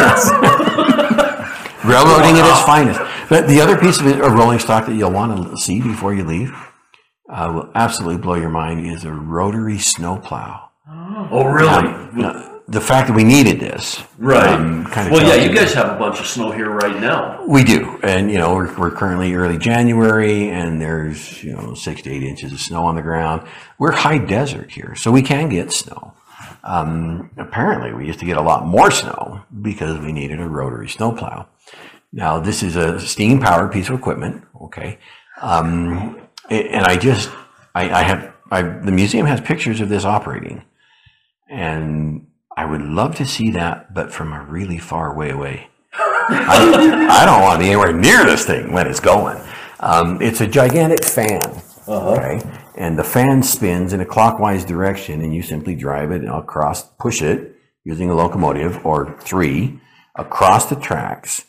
Railroading 1.84 2.36
at 2.36 2.50
its 2.50 2.62
finest. 2.66 3.00
But 3.30 3.48
the 3.48 3.60
other 3.60 3.78
piece 3.78 4.00
of, 4.00 4.06
it, 4.06 4.20
of 4.20 4.34
rolling 4.34 4.58
stock 4.58 4.86
that 4.86 4.94
you'll 4.94 5.12
want 5.12 5.50
to 5.50 5.56
see 5.56 5.80
before 5.80 6.12
you 6.12 6.24
leave 6.24 6.54
uh, 7.30 7.50
will 7.54 7.70
absolutely 7.74 8.20
blow 8.20 8.34
your 8.34 8.50
mind 8.50 8.86
is 8.86 9.04
a 9.04 9.12
rotary 9.12 9.78
snowplow. 9.78 10.68
Oh, 11.30 11.44
really? 11.44 11.68
Um, 11.68 12.10
now, 12.14 12.60
the 12.68 12.82
fact 12.82 13.08
that 13.08 13.16
we 13.16 13.24
needed 13.24 13.60
this, 13.60 14.02
right. 14.18 14.46
um, 14.46 14.84
kind 14.84 15.06
of 15.06 15.12
well, 15.12 15.26
yeah, 15.26 15.42
you 15.42 15.54
guys 15.54 15.72
have 15.72 15.96
a 15.96 15.98
bunch 15.98 16.20
of 16.20 16.26
snow 16.26 16.50
here 16.50 16.68
right 16.68 17.00
now. 17.00 17.42
we 17.46 17.64
do, 17.64 17.98
and 18.02 18.30
you 18.30 18.36
know 18.36 18.54
we're, 18.54 18.74
we're 18.78 18.90
currently 18.90 19.32
early 19.34 19.56
January, 19.56 20.50
and 20.50 20.80
there's 20.80 21.42
you 21.42 21.54
know 21.54 21.72
six 21.72 22.02
to 22.02 22.10
eight 22.10 22.22
inches 22.22 22.52
of 22.52 22.60
snow 22.60 22.84
on 22.84 22.94
the 22.94 23.00
ground. 23.00 23.46
We're 23.78 23.92
high 23.92 24.18
desert 24.18 24.70
here, 24.70 24.94
so 24.94 25.10
we 25.10 25.22
can 25.22 25.48
get 25.48 25.72
snow. 25.72 26.12
Um, 26.64 27.30
apparently, 27.36 27.92
we 27.92 28.06
used 28.06 28.18
to 28.20 28.26
get 28.26 28.36
a 28.36 28.42
lot 28.42 28.66
more 28.66 28.90
snow 28.90 29.42
because 29.62 29.98
we 29.98 30.12
needed 30.12 30.40
a 30.40 30.48
rotary 30.48 30.88
snowplow. 30.88 31.46
Now, 32.12 32.40
this 32.40 32.62
is 32.62 32.76
a 32.76 32.98
steam 33.00 33.40
powered 33.40 33.72
piece 33.72 33.88
of 33.88 33.98
equipment, 33.98 34.44
okay, 34.62 34.98
um, 35.42 36.20
and 36.50 36.84
I 36.84 36.96
just 36.96 37.30
I, 37.74 37.90
I 37.90 38.02
have 38.02 38.32
I, 38.50 38.62
the 38.62 38.92
museum 38.92 39.26
has 39.26 39.40
pictures 39.40 39.80
of 39.80 39.88
this 39.88 40.04
operating, 40.04 40.64
and 41.48 42.26
I 42.56 42.64
would 42.64 42.82
love 42.82 43.14
to 43.16 43.26
see 43.26 43.50
that, 43.52 43.94
but 43.94 44.12
from 44.12 44.32
a 44.32 44.42
really 44.42 44.78
far 44.78 45.14
way 45.14 45.30
away. 45.30 45.68
I, 45.92 47.08
I 47.10 47.24
don't 47.24 47.42
want 47.42 47.58
to 47.58 47.64
be 47.64 47.66
anywhere 47.70 47.92
near 47.92 48.24
this 48.24 48.44
thing 48.44 48.72
when 48.72 48.86
it's 48.86 49.00
going. 49.00 49.40
Um, 49.80 50.20
it's 50.20 50.40
a 50.40 50.46
gigantic 50.46 51.04
fan, 51.04 51.40
okay, 51.88 52.40
and 52.76 52.98
the 52.98 53.04
fan 53.04 53.42
spins 53.42 53.92
in 53.92 54.00
a 54.00 54.06
clockwise 54.06 54.64
direction, 54.64 55.20
and 55.22 55.34
you 55.34 55.42
simply 55.42 55.74
drive 55.74 56.10
it 56.10 56.24
across, 56.24 56.82
push 56.98 57.22
it 57.22 57.56
using 57.84 58.10
a 58.10 58.14
locomotive 58.14 58.84
or 58.84 59.18
three 59.20 59.80
across 60.16 60.66
the 60.66 60.76
tracks, 60.76 61.44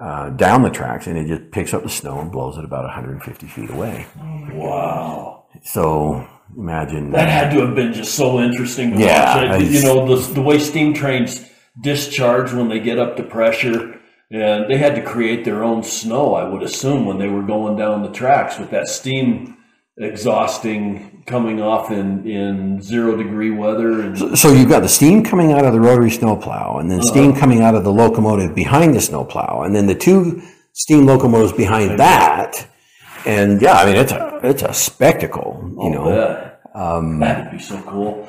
uh, 0.00 0.30
down 0.30 0.62
the 0.62 0.70
tracks, 0.70 1.06
and 1.06 1.16
it 1.16 1.26
just 1.26 1.50
picks 1.52 1.72
up 1.72 1.82
the 1.82 1.88
snow 1.88 2.18
and 2.20 2.32
blows 2.32 2.58
it 2.58 2.64
about 2.64 2.84
150 2.84 3.46
feet 3.46 3.70
away. 3.70 4.06
Wow. 4.52 5.46
So 5.62 6.26
imagine 6.56 7.12
That 7.12 7.28
had 7.28 7.52
to 7.52 7.64
have 7.64 7.74
been 7.74 7.92
just 7.92 8.14
so 8.14 8.40
interesting 8.40 8.92
to 8.92 8.98
Yeah, 8.98 9.36
watch. 9.36 9.50
I 9.50 9.56
You 9.58 9.82
know, 9.82 10.16
the, 10.16 10.34
the 10.34 10.42
way 10.42 10.58
steam 10.58 10.94
trains 10.94 11.48
discharge 11.80 12.52
when 12.52 12.68
they 12.68 12.80
get 12.80 12.98
up 12.98 13.16
to 13.16 13.22
pressure. 13.22 14.00
And 14.30 14.68
they 14.68 14.78
had 14.78 14.96
to 14.96 15.02
create 15.02 15.44
their 15.44 15.62
own 15.62 15.84
snow, 15.84 16.34
I 16.34 16.48
would 16.48 16.62
assume, 16.62 17.06
when 17.06 17.18
they 17.18 17.28
were 17.28 17.42
going 17.42 17.76
down 17.76 18.02
the 18.02 18.10
tracks 18.10 18.58
with 18.58 18.70
that 18.70 18.88
steam 18.88 19.53
exhausting 19.96 21.22
coming 21.26 21.60
off 21.62 21.90
in, 21.90 22.26
in 22.28 22.82
zero 22.82 23.16
degree 23.16 23.50
weather. 23.50 24.00
And 24.02 24.38
So 24.38 24.52
you've 24.52 24.68
got 24.68 24.80
the 24.80 24.88
steam 24.88 25.22
coming 25.24 25.52
out 25.52 25.64
of 25.64 25.72
the 25.72 25.80
rotary 25.80 26.10
snowplow, 26.10 26.78
and 26.78 26.90
then 26.90 27.02
steam 27.02 27.34
coming 27.34 27.62
out 27.62 27.74
of 27.74 27.84
the 27.84 27.92
locomotive 27.92 28.54
behind 28.54 28.94
the 28.94 29.00
snowplow, 29.00 29.62
and 29.62 29.74
then 29.74 29.86
the 29.86 29.94
two 29.94 30.42
steam 30.72 31.06
locomotives 31.06 31.52
behind 31.52 31.98
that. 31.98 32.68
And 33.26 33.62
yeah, 33.62 33.74
I 33.74 33.86
mean 33.86 33.96
it's 33.96 34.12
a 34.12 34.40
it's 34.42 34.62
a 34.62 34.74
spectacle, 34.74 35.58
you 35.82 35.90
know. 35.90 36.10
that, 36.10 36.60
Um, 36.74 37.20
that'd 37.20 37.52
be 37.52 37.58
so 37.58 37.80
cool. 37.82 38.26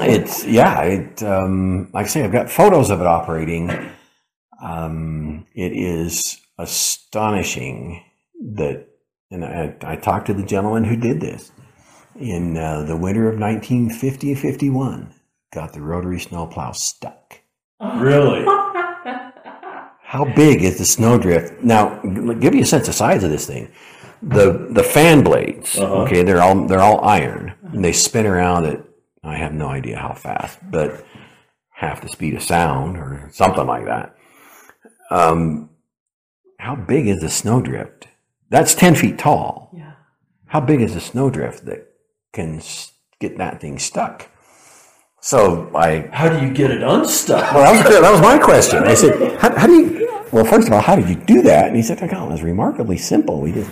it's 0.00 0.46
yeah, 0.46 0.80
it 0.82 1.22
um, 1.22 1.90
like 1.92 2.06
I 2.06 2.08
say, 2.08 2.22
I've 2.24 2.32
got 2.32 2.48
photos 2.48 2.88
of 2.90 3.00
it 3.00 3.06
operating. 3.06 3.70
Um, 4.62 5.46
it 5.54 5.72
is 5.72 6.40
astonishing 6.58 8.02
that, 8.54 8.86
and 9.34 9.44
I, 9.44 9.74
I 9.82 9.96
talked 9.96 10.26
to 10.26 10.34
the 10.34 10.42
gentleman 10.44 10.84
who 10.84 10.96
did 10.96 11.20
this 11.20 11.52
in 12.18 12.56
uh, 12.56 12.82
the 12.84 12.96
winter 12.96 13.28
of 13.28 13.38
1950-51. 13.38 15.12
Got 15.52 15.72
the 15.72 15.80
rotary 15.82 16.20
snowplow 16.20 16.72
stuck. 16.72 17.40
Really? 17.80 18.44
How 20.02 20.24
big 20.36 20.62
is 20.62 20.78
the 20.78 20.84
snowdrift? 20.84 21.62
Now, 21.62 22.00
g- 22.02 22.34
give 22.40 22.54
you 22.54 22.62
a 22.62 22.66
sense 22.66 22.88
of 22.88 22.94
size 22.94 23.24
of 23.24 23.30
this 23.30 23.46
thing. 23.46 23.70
The 24.22 24.68
the 24.70 24.82
fan 24.84 25.22
blades, 25.22 25.76
Uh-huh. 25.76 26.02
okay, 26.04 26.22
they're 26.22 26.40
all 26.40 26.66
they're 26.66 26.80
all 26.80 27.04
iron. 27.04 27.52
And 27.72 27.84
they 27.84 27.92
spin 27.92 28.24
around 28.26 28.64
at 28.66 28.80
I 29.24 29.36
have 29.36 29.52
no 29.52 29.68
idea 29.68 29.98
how 29.98 30.14
fast, 30.14 30.58
but 30.70 31.04
half 31.70 32.00
the 32.00 32.08
speed 32.08 32.34
of 32.34 32.42
sound 32.42 32.96
or 32.96 33.28
something 33.32 33.66
like 33.66 33.84
that. 33.86 34.16
Um, 35.10 35.70
how 36.58 36.74
big 36.76 37.06
is 37.08 37.20
the 37.20 37.28
snowdrift? 37.30 38.06
That's 38.50 38.74
10 38.74 38.94
feet 38.94 39.18
tall. 39.18 39.70
Yeah. 39.74 39.92
How 40.46 40.60
big 40.60 40.80
is 40.80 40.94
a 40.94 41.00
snowdrift 41.00 41.64
that 41.66 41.88
can 42.32 42.60
get 43.20 43.38
that 43.38 43.60
thing 43.60 43.78
stuck? 43.78 44.28
So 45.20 45.74
I, 45.74 46.08
How 46.12 46.28
do 46.28 46.44
you 46.46 46.52
get 46.52 46.70
it 46.70 46.82
unstuck? 46.82 47.52
well, 47.54 47.72
that 47.72 47.84
was, 47.86 48.00
that 48.00 48.12
was 48.12 48.20
my 48.20 48.38
question. 48.38 48.84
I 48.84 48.94
said, 48.94 49.38
how, 49.40 49.56
how 49.56 49.66
do 49.66 49.72
you, 49.72 50.24
well, 50.32 50.44
first 50.44 50.68
of 50.68 50.74
all, 50.74 50.82
how 50.82 50.96
did 50.96 51.08
you 51.08 51.16
do 51.16 51.42
that? 51.42 51.68
And 51.68 51.76
he 51.76 51.82
said, 51.82 51.98
oh, 52.02 52.26
it 52.26 52.32
was 52.32 52.42
remarkably 52.42 52.98
simple. 52.98 53.40
We 53.40 53.52
did 53.52 53.66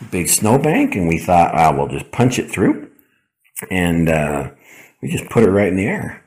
a 0.00 0.04
big 0.10 0.28
snowbank 0.28 0.94
and 0.94 1.06
we 1.08 1.18
thought, 1.18 1.54
well, 1.54 1.76
we'll 1.76 1.88
just 1.88 2.10
punch 2.12 2.38
it 2.38 2.50
through. 2.50 2.90
And 3.70 4.08
uh, 4.08 4.50
we 5.02 5.10
just 5.10 5.28
put 5.30 5.44
it 5.44 5.50
right 5.50 5.68
in 5.68 5.76
the 5.76 5.86
air. 5.86 6.22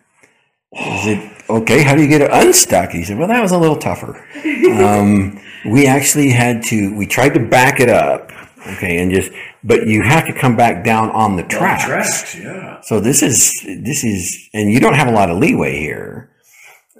I 0.73 1.01
said, 1.03 1.43
okay, 1.49 1.83
how 1.83 1.95
do 1.95 2.01
you 2.01 2.07
get 2.07 2.21
it 2.21 2.29
unstuck? 2.31 2.91
He 2.91 3.03
said, 3.03 3.17
well, 3.17 3.27
that 3.27 3.41
was 3.41 3.51
a 3.51 3.57
little 3.57 3.77
tougher. 3.77 4.23
Um, 4.81 5.39
we 5.65 5.87
actually 5.87 6.29
had 6.29 6.63
to, 6.65 6.95
we 6.95 7.07
tried 7.07 7.33
to 7.33 7.39
back 7.39 7.79
it 7.79 7.89
up, 7.89 8.31
okay, 8.67 9.01
and 9.01 9.11
just, 9.11 9.31
but 9.63 9.87
you 9.87 10.03
have 10.03 10.27
to 10.27 10.33
come 10.33 10.55
back 10.55 10.83
down 10.83 11.09
on 11.11 11.35
the 11.35 11.43
tracks. 11.43 11.85
Tracks, 11.85 12.35
yeah. 12.35 12.81
So 12.81 12.99
this 12.99 13.23
is, 13.23 13.59
this 13.65 14.03
is, 14.03 14.49
and 14.53 14.71
you 14.71 14.79
don't 14.79 14.93
have 14.93 15.07
a 15.07 15.11
lot 15.11 15.29
of 15.29 15.37
leeway 15.37 15.79
here. 15.79 16.29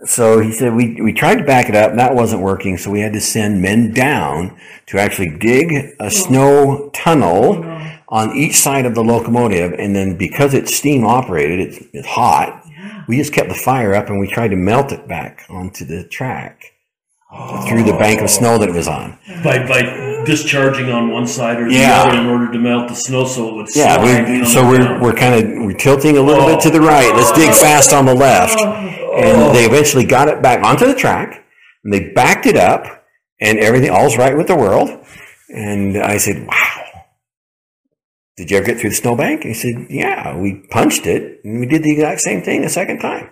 So 0.06 0.40
he 0.40 0.52
said, 0.52 0.74
we, 0.74 1.00
we 1.02 1.14
tried 1.14 1.36
to 1.36 1.44
back 1.44 1.70
it 1.70 1.76
up, 1.76 1.92
and 1.92 2.00
that 2.00 2.16
wasn't 2.16 2.42
working, 2.42 2.78
so 2.78 2.90
we 2.90 3.02
had 3.02 3.14
to 3.14 3.22
send 3.22 3.62
men 3.62 3.94
down 3.94 4.58
to 4.88 4.98
actually 4.98 5.38
dig 5.38 5.94
a 6.00 6.10
snow 6.10 6.90
tunnel 6.94 7.64
on 8.08 8.36
each 8.36 8.56
side 8.56 8.86
of 8.86 8.96
the 8.96 9.04
locomotive, 9.04 9.74
and 9.74 9.96
then 9.96 10.18
because 10.18 10.54
it's 10.54 10.74
steam 10.74 11.06
operated, 11.06 11.60
it's, 11.60 11.86
it's 11.94 12.08
hot, 12.08 12.66
we 13.08 13.18
just 13.18 13.34
kept 13.34 13.50
the 13.50 13.56
fire 13.56 13.94
up 13.96 14.08
and 14.10 14.20
we 14.20 14.28
tried 14.28 14.50
to 14.50 14.56
melt 14.56 14.92
it 14.92 15.08
back 15.08 15.46
onto 15.50 15.86
the 15.86 16.04
track 16.08 16.64
through 17.68 17.84
the 17.84 17.96
bank 18.00 18.22
of 18.22 18.30
snow 18.30 18.58
that 18.58 18.70
it 18.70 18.76
was 18.76 18.88
on. 18.88 19.18
By 19.44 19.66
by 19.68 20.24
discharging 20.26 20.90
on 20.92 21.12
one 21.12 21.28
side 21.28 21.60
or 21.60 21.70
the 21.70 21.76
Yeah. 21.76 22.04
other 22.04 22.18
in 22.20 22.26
order 22.26 22.52
to 22.52 22.58
melt 22.60 22.88
the 22.90 22.96
snow 22.96 23.26
so 23.26 23.50
it 23.50 23.56
would 23.56 23.76
Yeah, 23.76 24.02
we, 24.40 24.46
so 24.46 24.68
we're 24.68 24.80
down. 24.80 25.00
we're 25.02 25.14
kind 25.14 25.36
of 25.36 25.66
we're 25.66 25.74
tilting 25.78 26.18
a 26.18 26.22
little 26.22 26.46
bit 26.46 26.60
to 26.62 26.70
the 26.72 26.82
right. 26.82 27.14
Let's 27.16 27.32
dig 27.32 27.52
fast 27.52 27.94
on 27.94 28.06
the 28.06 28.16
left, 28.16 28.60
and 28.60 29.38
oh. 29.44 29.54
they 29.54 29.66
eventually 29.66 30.06
got 30.06 30.28
it 30.28 30.42
back 30.42 30.64
onto 30.64 30.86
the 30.86 30.96
track, 30.96 31.44
and 31.84 31.94
they 31.94 32.10
backed 32.10 32.46
it 32.48 32.58
up, 32.58 32.86
and 33.40 33.60
everything 33.60 33.92
all's 33.92 34.18
right 34.18 34.36
with 34.36 34.48
the 34.48 34.56
world. 34.56 34.90
And 35.50 35.98
I 35.98 36.18
said, 36.18 36.48
"Wow, 36.48 36.79
did 38.40 38.52
you 38.52 38.58
ever 38.58 38.66
get 38.66 38.80
through 38.80 38.92
the 38.92 38.96
snowbank?" 38.96 39.44
He 39.44 39.54
said, 39.54 39.88
"Yeah, 39.90 40.38
we 40.38 40.66
punched 40.72 41.06
it, 41.06 41.42
and 41.44 41.60
we 41.60 41.66
did 41.66 41.84
the 41.84 41.92
exact 41.92 42.22
same 42.22 42.42
thing 42.42 42.64
a 42.64 42.70
second 42.70 43.00
time. 43.00 43.30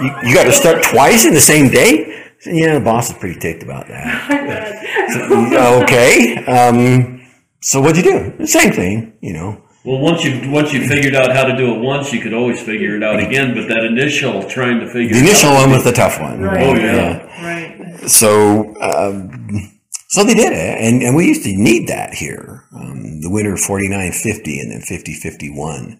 You, 0.00 0.10
you 0.24 0.34
got 0.34 0.44
to 0.44 0.52
start 0.52 0.84
twice 0.84 1.24
in 1.24 1.34
the 1.34 1.40
same 1.40 1.70
day." 1.70 2.12
I 2.36 2.38
said, 2.38 2.56
yeah, 2.56 2.78
the 2.78 2.84
boss 2.84 3.10
is 3.10 3.16
pretty 3.16 3.40
ticked 3.40 3.62
about 3.62 3.88
that. 3.88 5.82
okay. 5.82 6.36
Um, 6.44 7.26
so 7.62 7.80
what'd 7.80 7.96
you 7.96 8.02
do? 8.02 8.36
The 8.36 8.46
same 8.46 8.72
thing, 8.72 9.16
you 9.22 9.32
know. 9.32 9.62
Well, 9.86 10.00
once 10.00 10.24
you 10.24 10.50
once 10.50 10.72
you 10.72 10.86
figured 10.86 11.14
out 11.14 11.32
how 11.32 11.44
to 11.44 11.56
do 11.56 11.74
it 11.74 11.78
once, 11.78 12.12
you 12.12 12.20
could 12.20 12.34
always 12.34 12.60
figure 12.60 12.96
it 12.96 13.02
out 13.02 13.20
again. 13.20 13.54
But 13.54 13.68
that 13.68 13.84
initial 13.84 14.42
trying 14.42 14.80
to 14.80 14.86
figure 14.86 15.14
The 15.14 15.20
initial 15.20 15.50
it 15.50 15.54
out, 15.54 15.60
one 15.60 15.70
was 15.70 15.84
the 15.84 15.92
tough 15.92 16.20
one. 16.20 16.40
Right. 16.42 16.66
Oh, 16.66 16.74
yeah. 16.74 17.44
Right. 17.44 18.10
So, 18.10 18.74
um, 18.82 19.75
so 20.08 20.24
they 20.24 20.34
did 20.34 20.52
it, 20.52 20.78
and, 20.80 21.02
and 21.02 21.16
we 21.16 21.26
used 21.26 21.44
to 21.44 21.52
need 21.52 21.88
that 21.88 22.14
here. 22.14 22.64
Um, 22.74 23.20
the 23.20 23.30
winter 23.30 23.54
of 23.54 23.60
49 23.60 24.12
50 24.12 24.60
and 24.60 24.72
then 24.72 24.80
50 24.80 25.14
51 25.14 25.98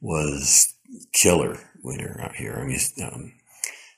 was 0.00 0.74
killer 1.12 1.58
winter 1.82 2.20
out 2.22 2.34
here. 2.34 2.58
I 2.60 2.66
mean, 2.66 2.78
um, 3.02 3.32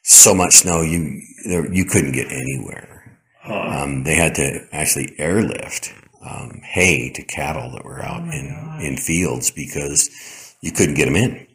so 0.02 0.34
much 0.34 0.54
snow, 0.54 0.82
you 0.82 1.20
there, 1.46 1.72
you 1.72 1.84
couldn't 1.84 2.12
get 2.12 2.30
anywhere. 2.30 3.18
Huh. 3.42 3.82
Um, 3.82 4.04
they 4.04 4.14
had 4.14 4.34
to 4.36 4.66
actually 4.72 5.14
airlift 5.18 5.92
um, 6.24 6.60
hay 6.62 7.10
to 7.12 7.22
cattle 7.22 7.70
that 7.72 7.84
were 7.84 8.02
out 8.02 8.22
in, 8.22 8.78
in 8.80 8.96
fields 8.96 9.50
because 9.50 10.54
you 10.60 10.72
couldn't 10.72 10.94
get 10.94 11.06
them 11.06 11.16
in. 11.16 11.46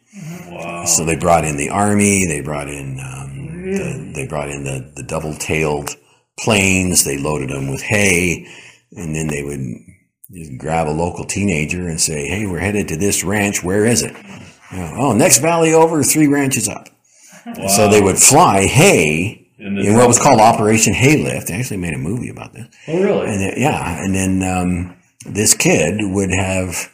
wow. 0.48 0.84
So 0.84 1.04
they 1.04 1.16
brought 1.16 1.44
in 1.44 1.56
the 1.56 1.70
army. 1.70 2.26
They 2.26 2.40
brought 2.40 2.68
in 2.68 2.98
um, 3.00 3.72
the, 3.72 4.12
they 4.14 4.26
brought 4.26 4.48
in 4.48 4.64
the, 4.64 4.92
the 4.96 5.02
double-tailed 5.02 5.90
planes. 6.38 7.04
They 7.04 7.18
loaded 7.18 7.50
them 7.50 7.70
with 7.70 7.82
hay, 7.82 8.46
and 8.92 9.14
then 9.14 9.28
they 9.28 9.42
would 9.42 9.60
just 10.32 10.58
grab 10.58 10.88
a 10.88 10.90
local 10.90 11.24
teenager 11.24 11.88
and 11.88 12.00
say, 12.00 12.26
"Hey, 12.28 12.46
we're 12.46 12.58
headed 12.58 12.88
to 12.88 12.96
this 12.96 13.24
ranch. 13.24 13.62
Where 13.62 13.84
is 13.84 14.02
it?" 14.02 14.14
You 14.72 14.78
know, 14.78 14.92
oh, 14.98 15.12
next 15.12 15.38
valley 15.38 15.72
over, 15.72 16.02
three 16.02 16.26
ranches 16.26 16.68
up. 16.68 16.88
wow. 17.46 17.68
So 17.68 17.88
they 17.88 18.00
would 18.00 18.18
fly 18.18 18.66
hay 18.66 19.46
then 19.58 19.78
in 19.78 19.96
what 19.96 20.08
was 20.08 20.18
called 20.18 20.40
Operation 20.40 20.92
Haylift. 20.92 21.46
They 21.46 21.54
actually 21.54 21.78
made 21.78 21.94
a 21.94 21.98
movie 21.98 22.28
about 22.28 22.52
this. 22.52 22.66
Oh, 22.88 23.02
really? 23.02 23.28
And 23.28 23.40
then, 23.40 23.54
yeah, 23.56 24.04
and 24.04 24.14
then 24.14 24.42
um, 24.42 24.96
this 25.24 25.54
kid 25.54 26.00
would 26.00 26.30
have, 26.30 26.92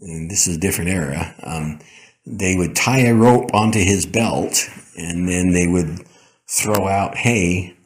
and 0.00 0.30
this 0.30 0.46
is 0.46 0.56
a 0.56 0.60
different 0.60 0.90
era. 0.90 1.34
Um, 1.42 1.80
they 2.26 2.56
would 2.56 2.76
tie 2.76 3.00
a 3.00 3.14
rope 3.14 3.54
onto 3.54 3.78
his 3.80 4.06
belt, 4.06 4.68
and 4.96 5.28
then 5.28 5.52
they 5.52 5.66
would 5.66 6.06
throw 6.46 6.88
out 6.88 7.16
hay 7.16 7.76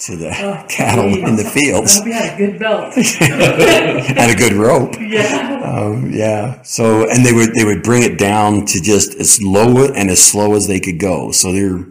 to 0.00 0.16
the 0.16 0.30
Oh, 0.30 0.64
cattle 0.68 1.04
in 1.04 1.36
the 1.36 1.46
I 1.46 1.50
fields 1.50 2.04
you 2.04 2.12
had 2.12 2.34
a 2.34 2.36
good 2.36 2.58
belt. 2.58 2.96
and 2.96 4.30
a 4.30 4.34
good 4.34 4.54
rope. 4.54 4.94
yeah. 5.00 5.60
Um, 5.64 6.10
yeah. 6.10 6.62
So, 6.62 7.08
and 7.08 7.24
they 7.24 7.32
would 7.32 7.54
they 7.54 7.64
would 7.64 7.82
bring 7.82 8.02
it 8.02 8.18
down 8.18 8.64
to 8.66 8.80
just 8.80 9.14
as 9.14 9.40
low 9.42 9.86
and 9.86 10.10
as 10.10 10.22
slow 10.22 10.54
as 10.54 10.66
they 10.66 10.80
could 10.80 10.98
go. 10.98 11.30
So 11.32 11.52
they're 11.52 11.84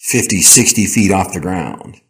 50, 0.00 0.40
60 0.40 0.86
feet 0.86 1.10
off 1.12 1.32
the 1.32 1.40
ground. 1.40 2.00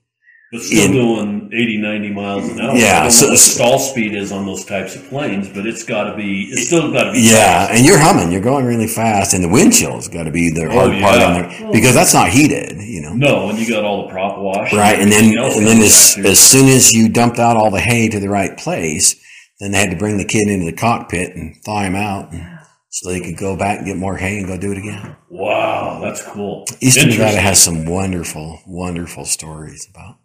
But 0.51 0.62
still 0.62 0.84
in- 0.86 0.92
going 0.92 1.51
80, 1.53 1.76
90 1.76 2.11
miles 2.14 2.49
an 2.49 2.61
hour. 2.61 2.74
Yeah, 2.74 3.05
I 3.05 3.09
so- 3.09 3.28
what 3.28 3.38
stall 3.38 3.78
speed 3.78 4.14
is 4.14 4.32
on 4.32 4.46
those 4.46 4.64
types 4.64 4.96
of 4.96 5.07
planes, 5.11 5.49
but 5.49 5.66
it's 5.66 5.84
got 5.84 6.05
to 6.05 6.16
be. 6.16 6.49
It's 6.51 6.68
still 6.68 6.90
got 6.90 7.05
to 7.05 7.12
be. 7.12 7.20
Yeah, 7.20 7.66
fast. 7.66 7.72
and 7.72 7.86
you're 7.86 7.99
humming. 7.99 8.32
You're 8.32 8.40
going 8.40 8.64
really 8.64 8.86
fast, 8.86 9.34
and 9.34 9.44
the 9.44 9.49
wind 9.49 9.74
chill's 9.74 10.09
got 10.09 10.22
to 10.24 10.30
be 10.30 10.49
the 10.51 10.64
oh, 10.64 10.70
hard 10.70 11.03
part 11.03 11.14
Oh, 11.16 11.18
yeah. 11.18 11.26
on 11.26 11.49
there 11.51 11.72
because 11.72 11.94
that's 11.94 12.14
not 12.14 12.30
heated, 12.30 12.78
you 12.80 13.03
know. 13.03 13.12
No, 13.12 13.51
and 13.51 13.59
you 13.59 13.68
got 13.68 13.84
all 13.84 14.07
the 14.07 14.12
prop 14.12 14.38
wash. 14.38 14.72
Right, 14.72 14.99
and 14.99 15.12
then 15.12 15.36
everything 15.36 15.59
and 15.59 15.66
then 15.66 15.78
as, 15.82 16.16
as 16.24 16.40
soon 16.40 16.68
as 16.68 16.94
you 16.94 17.11
dumped 17.11 17.38
out 17.38 17.57
all 17.59 17.70
the 17.70 17.80
hay 17.80 18.09
to 18.09 18.18
the 18.18 18.30
right 18.30 18.57
place, 18.57 19.16
then 19.61 19.72
they 19.72 19.78
had 19.78 19.90
to 19.90 19.96
bring 19.99 20.16
the 20.16 20.24
kid 20.24 20.49
into 20.49 20.64
the 20.64 20.72
cockpit 20.76 21.36
and 21.36 21.57
thaw 21.62 21.82
him 21.82 21.94
out, 21.94 22.32
and, 22.32 22.59
so 22.88 23.11
they 23.11 23.20
could 23.20 23.36
go 23.36 23.55
back 23.55 23.78
and 23.78 23.86
get 23.86 23.99
more 23.99 24.16
hay 24.16 24.38
and 24.38 24.46
go 24.46 24.57
do 24.57 24.72
it 24.72 24.78
again. 24.78 25.14
wow, 25.28 26.01
that's 26.03 26.22
cool. 26.22 26.64
Eastern 26.80 27.11
Nevada 27.11 27.38
has 27.38 27.62
some 27.62 27.84
wonderful, 27.84 28.61
wonderful 28.66 29.26
stories 29.26 29.86
about 29.94 30.16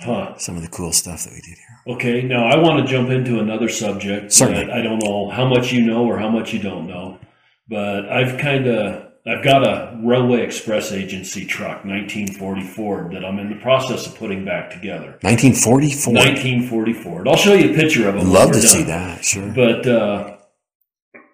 Huh. 0.00 0.36
some 0.38 0.56
of 0.56 0.62
the 0.62 0.68
cool 0.68 0.92
stuff 0.92 1.24
that 1.24 1.32
we 1.32 1.40
did 1.40 1.56
here. 1.58 1.94
Okay, 1.94 2.22
now 2.22 2.46
I 2.46 2.56
want 2.58 2.84
to 2.84 2.90
jump 2.90 3.10
into 3.10 3.38
another 3.38 3.68
subject 3.68 4.32
Certainly. 4.32 4.66
that 4.66 4.72
I 4.74 4.82
don't 4.82 5.02
know 5.02 5.30
how 5.30 5.48
much 5.48 5.72
you 5.72 5.84
know 5.86 6.04
or 6.04 6.18
how 6.18 6.28
much 6.28 6.52
you 6.52 6.58
don't 6.58 6.86
know, 6.86 7.18
but 7.68 8.08
I've 8.08 8.38
kind 8.38 8.66
of 8.66 9.06
I've 9.28 9.42
got 9.42 9.66
a 9.66 9.98
Railway 10.04 10.42
Express 10.42 10.92
Agency 10.92 11.44
truck, 11.46 11.84
1944, 11.84 13.10
that 13.12 13.24
I'm 13.24 13.40
in 13.40 13.48
the 13.48 13.56
process 13.56 14.06
of 14.06 14.14
putting 14.14 14.44
back 14.44 14.70
together. 14.70 15.18
1944. 15.22 16.14
1944. 16.14 17.28
I'll 17.28 17.36
show 17.36 17.54
you 17.54 17.72
a 17.72 17.74
picture 17.74 18.08
of 18.08 18.14
it. 18.14 18.22
Love 18.24 18.52
to 18.52 18.60
done. 18.60 18.62
see 18.62 18.82
that. 18.84 19.24
Sure. 19.24 19.50
But 19.52 19.84
uh, 19.84 20.36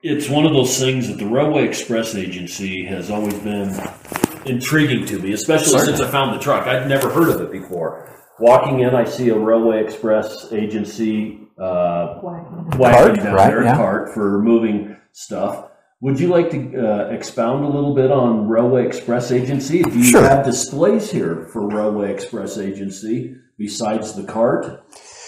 it's 0.03 0.31
one 0.31 0.47
of 0.47 0.55
those 0.55 0.79
things 0.79 1.07
that 1.09 1.19
the 1.19 1.27
Railway 1.27 1.67
Express 1.67 2.15
Agency 2.15 2.87
has 2.87 3.11
always 3.11 3.39
been 3.41 3.79
intriguing 4.47 5.05
to 5.07 5.19
me, 5.19 5.33
especially 5.33 5.73
Certainly. 5.73 5.99
since 5.99 6.01
I 6.01 6.11
found 6.11 6.35
the 6.35 6.43
truck. 6.43 6.67
I'd 6.67 6.89
never 6.89 7.11
heard 7.11 7.29
of 7.29 7.43
it 7.43 7.53
before. 7.53 8.09
Walking 8.39 8.81
in, 8.81 8.95
I 8.95 9.05
see 9.05 9.29
a 9.29 9.39
Railway 9.39 9.83
Express 9.85 10.53
Agency 10.53 11.41
uh, 11.59 12.19
wagon 12.23 13.17
down 13.25 13.35
right, 13.35 13.47
there, 13.51 13.63
yeah. 13.65 13.77
cart 13.77 14.13
for 14.15 14.41
moving 14.43 14.97
stuff. 15.13 15.69
Would 16.01 16.19
you 16.19 16.29
like 16.29 16.51
to 16.51 16.59
uh, 16.89 17.05
expound 17.11 17.65
a 17.65 17.69
little 17.69 17.95
bit 17.95 18.11
on 18.11 18.49
Railway 18.49 18.85
Express 18.87 19.31
Agency? 19.31 19.83
Do 19.83 19.97
you 19.97 20.03
Sure. 20.05 20.23
have 20.29 20.45
displays 20.45 21.11
here 21.13 21.49
for 21.53 21.69
Railway 21.69 22.13
Express 22.13 22.59
Agency 22.59 23.37
besides 23.57 24.15
the 24.15 24.25
cart? 24.25 24.83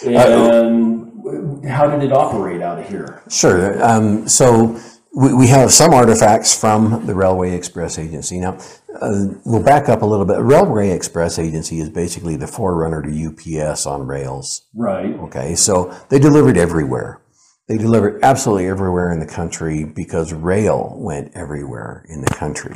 Uh, 0.05 0.09
And 0.09 1.65
how 1.65 1.89
did 1.89 2.03
it 2.03 2.11
operate 2.11 2.61
out 2.61 2.79
of 2.79 2.89
here? 2.89 3.23
Sure. 3.29 3.81
Um, 3.81 4.27
so 4.27 4.77
we, 5.15 5.33
we 5.33 5.47
have 5.47 5.71
some 5.71 5.93
artifacts 5.93 6.59
from 6.59 7.05
the 7.05 7.15
Railway 7.15 7.55
Express 7.55 7.97
Agency. 7.97 8.39
Now, 8.39 8.57
uh, 9.01 9.25
we'll 9.45 9.63
back 9.63 9.89
up 9.89 10.01
a 10.01 10.05
little 10.05 10.25
bit. 10.25 10.39
Railway 10.39 10.89
Express 10.89 11.39
Agency 11.39 11.79
is 11.79 11.89
basically 11.89 12.35
the 12.35 12.47
forerunner 12.47 13.01
to 13.01 13.09
UPS 13.61 13.85
on 13.85 14.07
rails. 14.07 14.67
Right. 14.73 15.13
Okay, 15.15 15.55
so 15.55 15.95
they 16.09 16.19
delivered 16.19 16.57
everywhere. 16.57 17.21
They 17.67 17.77
delivered 17.77 18.23
absolutely 18.23 18.67
everywhere 18.67 19.11
in 19.11 19.19
the 19.19 19.25
country 19.25 19.85
because 19.85 20.31
rail 20.33 20.95
went 20.97 21.31
everywhere 21.35 22.05
in 22.09 22.21
the 22.21 22.27
country. 22.27 22.75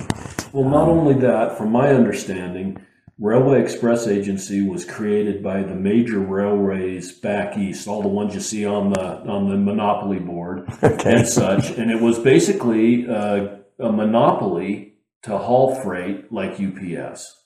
Well, 0.52 0.68
not 0.68 0.88
only 0.88 1.14
that, 1.22 1.58
from 1.58 1.72
my 1.72 1.90
understanding, 1.90 2.84
Railway 3.20 3.62
Express 3.62 4.08
Agency 4.08 4.68
was 4.68 4.86
created 4.86 5.44
by 5.44 5.62
the 5.62 5.76
major 5.76 6.20
railways 6.20 7.12
back 7.12 7.58
east, 7.58 7.88
all 7.88 8.02
the 8.02 8.08
ones 8.08 8.34
you 8.34 8.40
see 8.40 8.66
on 8.66 8.92
the 8.92 9.02
on 9.30 9.50
the 9.50 9.58
monopoly 9.58 10.20
board 10.20 10.68
Okay. 10.84 11.18
and 11.18 11.28
such, 11.28 11.72
and 11.72 11.92
it 11.92 12.02
was 12.02 12.18
basically 12.18 13.08
uh, 13.08 13.58
a 13.80 13.92
monopoly 13.92 14.89
to 15.24 15.38
haul 15.38 15.76
freight 15.76 16.32
like 16.32 16.60
UPS. 16.60 17.40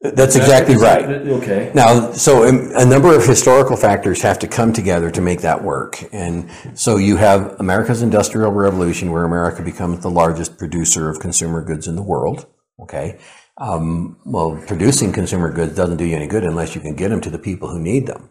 That's 0.00 0.36
exactly 0.36 0.76
right. 0.76 1.04
Okay. 1.06 1.72
Now, 1.74 2.12
so 2.12 2.46
um, 2.46 2.70
a 2.74 2.84
number 2.84 3.16
of 3.16 3.26
historical 3.26 3.76
factors 3.76 4.20
have 4.22 4.38
to 4.40 4.46
come 4.46 4.72
together 4.72 5.10
to 5.10 5.20
make 5.22 5.40
that 5.40 5.62
work. 5.62 5.98
And 6.12 6.50
so 6.74 6.98
you 6.98 7.16
have 7.16 7.58
America's 7.58 8.02
Industrial 8.02 8.52
Revolution, 8.52 9.10
where 9.10 9.24
America 9.24 9.62
becomes 9.62 10.00
the 10.00 10.10
largest 10.10 10.58
producer 10.58 11.08
of 11.08 11.18
consumer 11.18 11.62
goods 11.62 11.88
in 11.88 11.96
the 11.96 12.02
world. 12.02 12.46
Okay. 12.80 13.18
Um, 13.56 14.18
well, 14.26 14.62
producing 14.66 15.12
consumer 15.12 15.50
goods 15.50 15.74
doesn't 15.74 15.96
do 15.96 16.04
you 16.04 16.14
any 16.14 16.26
good 16.26 16.44
unless 16.44 16.74
you 16.74 16.82
can 16.82 16.94
get 16.94 17.08
them 17.08 17.22
to 17.22 17.30
the 17.30 17.38
people 17.38 17.70
who 17.70 17.80
need 17.80 18.06
them. 18.06 18.28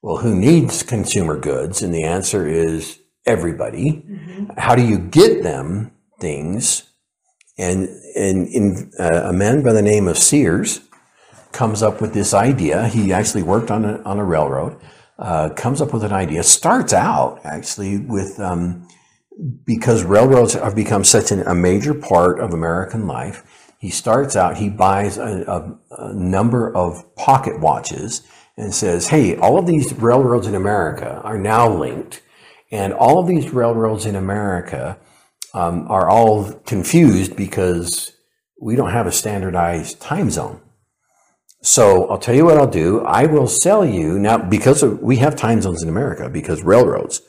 Well, 0.00 0.18
who 0.18 0.34
needs 0.34 0.82
consumer 0.82 1.38
goods? 1.38 1.82
And 1.82 1.92
the 1.92 2.04
answer 2.04 2.48
is 2.48 3.00
everybody. 3.26 4.02
How 4.56 4.74
do 4.74 4.82
you 4.82 4.98
get 4.98 5.42
them 5.42 5.92
things? 6.20 6.84
And, 7.58 7.88
and 8.14 8.48
in, 8.48 8.92
uh, 8.98 9.22
a 9.24 9.32
man 9.32 9.62
by 9.62 9.72
the 9.72 9.82
name 9.82 10.08
of 10.08 10.18
Sears 10.18 10.80
comes 11.52 11.82
up 11.82 12.00
with 12.00 12.12
this 12.12 12.34
idea. 12.34 12.88
He 12.88 13.12
actually 13.12 13.42
worked 13.42 13.70
on 13.70 13.84
a, 13.84 14.02
on 14.02 14.18
a 14.18 14.24
railroad, 14.24 14.78
uh, 15.18 15.50
comes 15.50 15.80
up 15.80 15.92
with 15.92 16.04
an 16.04 16.12
idea, 16.12 16.42
starts 16.42 16.92
out 16.92 17.40
actually 17.44 17.98
with, 17.98 18.38
um, 18.40 18.86
because 19.64 20.04
railroads 20.04 20.54
have 20.54 20.74
become 20.74 21.04
such 21.04 21.30
an, 21.30 21.42
a 21.42 21.54
major 21.54 21.94
part 21.94 22.40
of 22.40 22.52
American 22.52 23.06
life, 23.06 23.72
he 23.78 23.90
starts 23.90 24.36
out, 24.36 24.56
he 24.56 24.68
buys 24.68 25.18
a, 25.18 25.44
a, 25.46 26.02
a 26.08 26.14
number 26.14 26.74
of 26.74 27.14
pocket 27.14 27.60
watches 27.60 28.26
and 28.56 28.74
says, 28.74 29.08
hey, 29.08 29.36
all 29.36 29.58
of 29.58 29.66
these 29.66 29.92
railroads 29.94 30.46
in 30.46 30.54
America 30.54 31.20
are 31.22 31.38
now 31.38 31.68
linked. 31.68 32.22
And 32.70 32.92
all 32.92 33.20
of 33.20 33.26
these 33.26 33.50
railroads 33.50 34.06
in 34.06 34.16
America 34.16 34.98
um, 35.56 35.86
are 35.88 36.08
all 36.08 36.52
confused 36.66 37.34
because 37.34 38.12
we 38.60 38.76
don't 38.76 38.90
have 38.90 39.06
a 39.06 39.12
standardized 39.12 40.00
time 40.00 40.30
zone. 40.30 40.60
So 41.62 42.06
I'll 42.08 42.18
tell 42.18 42.34
you 42.34 42.44
what 42.44 42.58
I'll 42.58 42.70
do. 42.70 43.00
I 43.00 43.24
will 43.24 43.48
sell 43.48 43.84
you 43.84 44.18
now 44.18 44.36
because 44.36 44.82
of, 44.82 45.00
we 45.00 45.16
have 45.16 45.34
time 45.34 45.62
zones 45.62 45.82
in 45.82 45.88
America 45.88 46.28
because 46.28 46.62
railroads. 46.62 47.22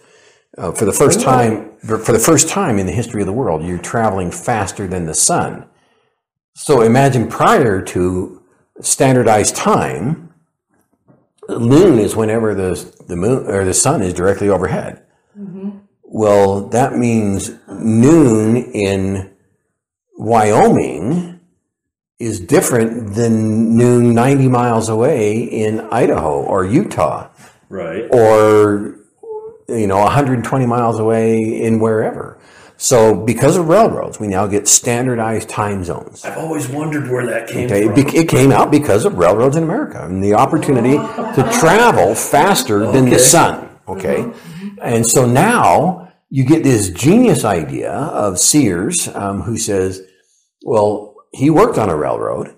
Uh, 0.58 0.72
for 0.72 0.86
the 0.86 0.92
first 0.92 1.22
time, 1.22 1.72
for 1.86 2.00
for 2.00 2.12
the 2.12 2.20
first 2.20 2.50
time 2.50 2.80
in 2.80 2.86
the 2.88 2.92
history 2.92 3.22
of 3.22 3.28
the 3.28 3.34
world, 3.34 3.64
you're 3.64 3.78
traveling 3.78 4.32
faster 4.32 4.88
than 4.88 5.06
the 5.06 5.14
sun. 5.14 5.66
So 6.56 6.82
imagine 6.82 7.28
prior 7.28 7.82
to 7.94 8.42
standardized 8.82 9.56
time, 9.56 10.34
noon 11.48 12.00
is 12.00 12.16
whenever 12.16 12.56
the 12.56 12.74
the 13.08 13.16
moon 13.16 13.46
or 13.48 13.66
the 13.66 13.74
sun 13.74 14.02
is 14.02 14.14
directly 14.14 14.50
overhead. 14.50 15.04
Well, 16.22 16.62
that 16.70 16.98
means 16.98 17.52
noon 17.70 18.58
in 18.58 19.30
Wyoming 20.18 21.40
is 22.18 22.40
different 22.40 23.14
than 23.14 23.78
noon 23.78 24.16
90 24.16 24.48
miles 24.48 24.90
away 24.90 25.38
in 25.44 25.80
Idaho 25.92 26.42
or 26.42 26.66
Utah 26.66 27.28
Right. 27.70 28.08
or 28.12 28.96
you 29.70 29.86
know 29.86 30.00
120 30.00 30.66
miles 30.66 30.98
away 30.98 31.62
in 31.62 31.80
wherever. 31.80 32.40
So 32.78 33.14
because 33.14 33.56
of 33.56 33.68
railroads, 33.70 34.20
we 34.20 34.26
now 34.28 34.48
get 34.48 34.68
standardized 34.68 35.50
time 35.50 35.84
zones. 35.84 36.26
I've 36.26 36.38
always 36.40 36.68
wondered 36.68 37.12
where 37.12 37.28
that 37.28 37.48
came 37.48 37.66
Okay, 37.68 37.86
it, 37.86 38.08
from. 38.08 38.16
it 38.22 38.28
came 38.28 38.52
out 38.52 38.72
because 38.72 39.06
of 39.06 39.20
railroads 39.20 39.56
in 39.56 39.62
America 39.62 40.04
and 40.04 40.24
the 40.24 40.34
opportunity 40.34 40.98
to 40.98 41.50
travel 41.60 42.16
faster 42.16 42.80
than 42.92 43.06
the 43.06 43.18
Okay. 43.18 43.20
sun. 43.20 43.70
Okay, 43.88 44.16
mm-hmm. 44.18 44.68
and 44.82 45.06
so 45.06 45.26
now 45.28 46.07
you 46.30 46.46
get 46.46 46.64
this 46.64 46.90
genius 46.90 47.44
idea 47.44 47.92
of 47.92 48.40
Sears, 48.40 49.08
um, 49.16 49.42
who 49.42 49.58
says, 49.58 50.02
"Well, 50.64 51.16
he 51.32 51.50
worked 51.50 51.78
on 51.78 51.90
a 51.90 51.96
railroad, 51.96 52.56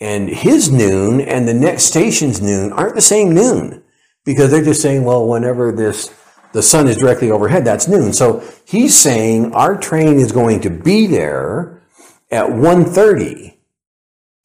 and 0.00 0.28
his 0.28 0.70
noon 0.70 1.20
and 1.20 1.48
the 1.48 1.54
next 1.54 1.84
station's 1.84 2.40
noon 2.40 2.72
aren't 2.72 2.94
the 2.94 3.00
same 3.00 3.34
noon 3.34 3.82
because 4.24 4.50
they're 4.50 4.64
just 4.64 4.82
saying, 4.82 5.04
well, 5.04 5.26
whenever 5.26 5.72
this 5.72 6.14
the 6.52 6.62
sun 6.62 6.88
is 6.88 6.96
directly 6.96 7.30
overhead, 7.30 7.64
that's 7.64 7.88
noon. 7.88 8.12
So 8.12 8.42
he's 8.64 8.98
saying 8.98 9.52
our 9.52 9.76
train 9.76 10.18
is 10.18 10.32
going 10.32 10.60
to 10.62 10.70
be 10.70 11.06
there 11.06 11.82
at 12.30 12.46
1.30 12.46 13.58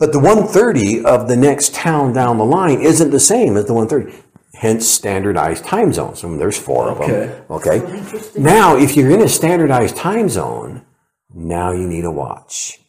but 0.03 0.11
the 0.11 0.19
130 0.19 1.05
of 1.05 1.29
the 1.29 1.37
next 1.37 1.73
town 1.73 2.11
down 2.11 2.37
the 2.37 2.43
line 2.43 2.81
isn't 2.81 3.11
the 3.11 3.21
same 3.21 3.55
as 3.55 3.67
the 3.67 3.73
130. 3.73 4.21
Hence 4.53 4.87
standardized 4.87 5.65
time 5.65 5.91
zones. 5.93 6.23
And 6.23 6.39
there's 6.39 6.57
four 6.57 6.89
of 6.89 7.01
Okay. 7.01 7.11
them. 7.27 7.41
Okay. 7.49 8.03
Now, 8.37 8.77
if 8.77 8.95
you're 8.95 9.09
in 9.11 9.21
a 9.21 9.27
standardized 9.29 9.95
time 9.95 10.29
zone, 10.29 10.83
now 11.33 11.71
you 11.71 11.87
need 11.87 12.05
a 12.05 12.11
watch. 12.11 12.79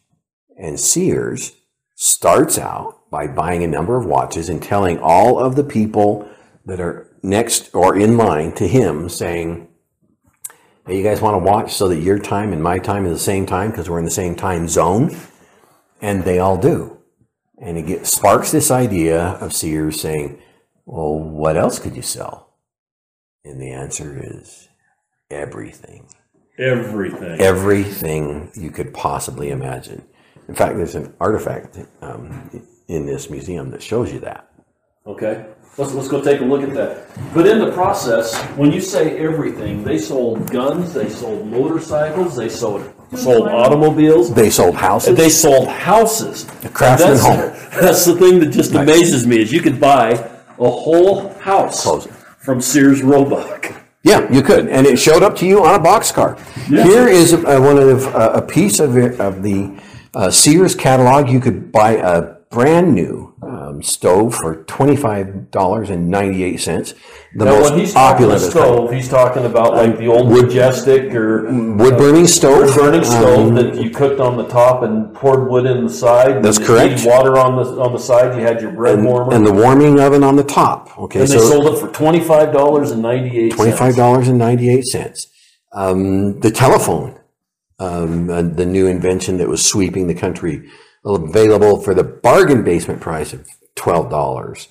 And 0.57 0.79
Sears 0.79 1.53
starts 1.95 2.57
out 2.57 3.09
by 3.09 3.27
buying 3.27 3.63
a 3.63 3.67
number 3.67 3.97
of 3.97 4.05
watches 4.05 4.47
and 4.49 4.61
telling 4.61 4.99
all 4.99 5.39
of 5.39 5.55
the 5.55 5.63
people 5.63 6.27
that 6.65 6.79
are 6.79 7.07
next 7.23 7.73
or 7.73 7.97
in 7.97 8.17
line 8.17 8.51
to 8.53 8.67
him 8.67 9.09
saying, 9.09 9.67
Hey, 10.85 10.97
you 10.97 11.03
guys 11.03 11.19
want 11.19 11.33
to 11.33 11.39
watch 11.39 11.73
so 11.73 11.87
that 11.87 11.97
your 12.01 12.19
time 12.19 12.53
and 12.53 12.61
my 12.61 12.77
time 12.77 13.07
is 13.07 13.13
the 13.13 13.19
same 13.23 13.47
time 13.47 13.71
because 13.71 13.89
we're 13.89 13.97
in 13.97 14.05
the 14.05 14.11
same 14.11 14.35
time 14.35 14.67
zone? 14.67 15.15
And 15.99 16.23
they 16.23 16.37
all 16.37 16.57
do. 16.57 16.97
And 17.57 17.75
it 17.77 17.87
get, 17.87 18.05
sparks 18.05 18.51
this 18.51 18.69
idea 18.69 19.19
of 19.41 19.51
Sears 19.51 19.99
saying, 19.99 20.39
well, 20.85 21.19
what 21.19 21.57
else 21.57 21.79
could 21.79 21.95
you 21.95 22.01
sell? 22.01 22.53
And 23.43 23.61
the 23.61 23.71
answer 23.71 24.19
is 24.21 24.67
everything. 25.29 26.07
Everything. 26.57 27.39
Everything 27.41 28.51
you 28.55 28.71
could 28.71 28.93
possibly 28.93 29.49
imagine. 29.49 30.05
In 30.47 30.55
fact, 30.55 30.77
there's 30.77 30.95
an 30.95 31.13
artifact 31.19 31.79
um, 32.01 32.49
in 32.87 33.05
this 33.05 33.29
museum 33.29 33.71
that 33.71 33.81
shows 33.81 34.13
you 34.13 34.19
that. 34.21 34.51
Okay. 35.05 35.45
Let's, 35.77 35.93
let's 35.93 36.07
go 36.07 36.21
take 36.21 36.39
a 36.39 36.45
look 36.45 36.61
at 36.63 36.73
that. 36.73 37.07
But 37.33 37.45
in 37.47 37.59
the 37.59 37.71
process, 37.71 38.41
when 38.55 38.71
you 38.71 38.79
say 38.79 39.17
everything, 39.17 39.83
they 39.83 39.97
sold 39.97 40.49
guns, 40.49 40.93
they 40.93 41.09
sold 41.09 41.47
motorcycles, 41.47 42.35
they 42.35 42.47
sold 42.47 42.93
sold 43.15 43.47
automobiles, 43.47 44.33
They 44.33 44.49
sold 44.49 44.75
houses. 44.75 45.17
they 45.17 45.29
sold 45.29 45.67
houses. 45.67 46.45
Craftsman 46.73 47.11
that's, 47.11 47.23
home. 47.23 47.37
That's 47.81 48.05
the 48.05 48.15
thing 48.15 48.39
that 48.39 48.51
just 48.51 48.73
amazes 48.73 49.27
me 49.27 49.41
is 49.41 49.51
you 49.51 49.61
could 49.61 49.81
buy 49.81 50.34
a 50.59 50.69
whole 50.69 51.29
house 51.35 52.07
from 52.37 52.61
Sears 52.61 53.01
Roebuck. 53.01 53.73
Yeah, 54.03 54.31
you 54.31 54.43
could, 54.43 54.67
and 54.67 54.85
it 54.85 54.99
showed 54.99 55.23
up 55.23 55.35
to 55.37 55.47
you 55.47 55.65
on 55.65 55.73
a 55.73 55.83
boxcar. 55.83 56.39
Here 56.67 57.07
is 57.07 57.33
uh, 57.33 57.59
one 57.59 57.79
of 57.79 58.05
uh, 58.13 58.33
a 58.35 58.41
piece 58.41 58.79
of 58.79 58.97
it, 58.97 59.19
of 59.19 59.41
the 59.41 59.81
uh, 60.13 60.29
Sears 60.29 60.75
catalog. 60.75 61.27
You 61.27 61.39
could 61.39 61.71
buy 61.71 61.93
a 61.93 62.35
brand 62.51 62.93
new 62.93 63.24
um, 63.75 63.83
stove 63.83 64.35
for 64.35 64.63
twenty 64.65 64.95
five 64.95 65.51
dollars 65.51 65.89
and 65.89 66.09
ninety 66.09 66.43
eight 66.43 66.57
cents. 66.57 66.93
The 67.35 67.45
Now, 67.45 67.51
most 67.59 67.71
when 67.71 67.79
he's 67.79 67.95
opulent 67.95 68.41
stove, 68.41 68.91
he's 68.91 69.09
talking 69.09 69.45
about 69.45 69.73
like 69.73 69.97
the 69.97 70.07
old 70.07 70.31
Majestic 70.31 71.13
or 71.13 71.43
wood 71.75 71.97
burning 71.97 72.27
stove. 72.27 72.73
burning 72.75 73.03
stove 73.03 73.47
Um, 73.49 73.55
that 73.55 73.75
you 73.81 73.89
cooked 73.89 74.19
on 74.19 74.37
the 74.37 74.47
top 74.47 74.83
and 74.83 75.13
poured 75.13 75.49
wood 75.49 75.65
in 75.65 75.85
the 75.85 75.91
side. 75.91 76.41
That's 76.41 76.57
correct. 76.57 77.05
Water 77.05 77.37
on 77.37 77.55
the 77.57 77.81
on 77.81 77.91
the 77.93 77.99
side. 77.99 78.35
You 78.37 78.41
had 78.45 78.61
your 78.61 78.71
bread 78.71 79.03
warmer. 79.03 79.33
and 79.33 79.45
the 79.45 79.53
warming 79.53 79.99
oven 79.99 80.23
on 80.23 80.35
the 80.35 80.43
top. 80.43 80.97
Okay, 80.97 81.19
And 81.21 81.27
they 81.29 81.37
sold 81.37 81.67
it 81.73 81.79
for 81.79 81.89
twenty 81.89 82.21
five 82.21 82.53
dollars 82.53 82.91
and 82.91 83.01
ninety 83.01 83.37
eight 83.37 83.51
twenty-five 83.53 83.95
dollars 83.95 84.27
and 84.27 84.37
ninety-eight 84.37 84.85
cents. 84.85 85.27
Um, 85.73 86.39
the 86.39 86.51
telephone, 86.51 87.19
um, 87.79 88.29
uh, 88.29 88.41
the 88.43 88.65
new 88.65 88.87
invention 88.87 89.37
that 89.39 89.49
was 89.49 89.65
sweeping 89.65 90.07
the 90.07 90.15
country, 90.15 90.69
available 91.05 91.81
for 91.81 91.93
the 91.93 92.03
bargain 92.05 92.63
basement 92.63 93.01
price 93.01 93.33
of 93.33 93.45
twelve 93.75 94.09
dollars. 94.09 94.69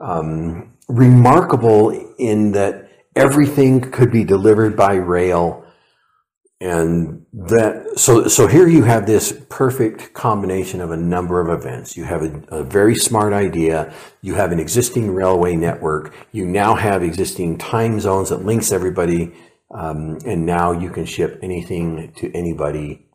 Um, 0.00 0.74
remarkable 0.88 1.90
in 2.18 2.52
that 2.52 2.90
everything 3.16 3.80
could 3.90 4.10
be 4.10 4.24
delivered 4.24 4.76
by 4.76 4.94
rail, 4.94 5.64
and 6.60 7.24
that 7.32 7.98
so 7.98 8.28
so 8.28 8.46
here 8.46 8.68
you 8.68 8.84
have 8.84 9.06
this 9.06 9.32
perfect 9.48 10.14
combination 10.14 10.80
of 10.80 10.90
a 10.90 10.96
number 10.96 11.40
of 11.40 11.48
events. 11.48 11.96
You 11.96 12.04
have 12.04 12.22
a, 12.22 12.42
a 12.48 12.64
very 12.64 12.94
smart 12.94 13.32
idea. 13.32 13.92
You 14.22 14.34
have 14.34 14.52
an 14.52 14.60
existing 14.60 15.12
railway 15.14 15.56
network. 15.56 16.14
You 16.32 16.46
now 16.46 16.74
have 16.74 17.02
existing 17.02 17.58
time 17.58 18.00
zones 18.00 18.30
that 18.30 18.44
links 18.44 18.72
everybody, 18.72 19.34
um, 19.74 20.18
and 20.26 20.46
now 20.46 20.72
you 20.72 20.90
can 20.90 21.06
ship 21.06 21.38
anything 21.42 22.12
to 22.16 22.32
anybody. 22.34 23.06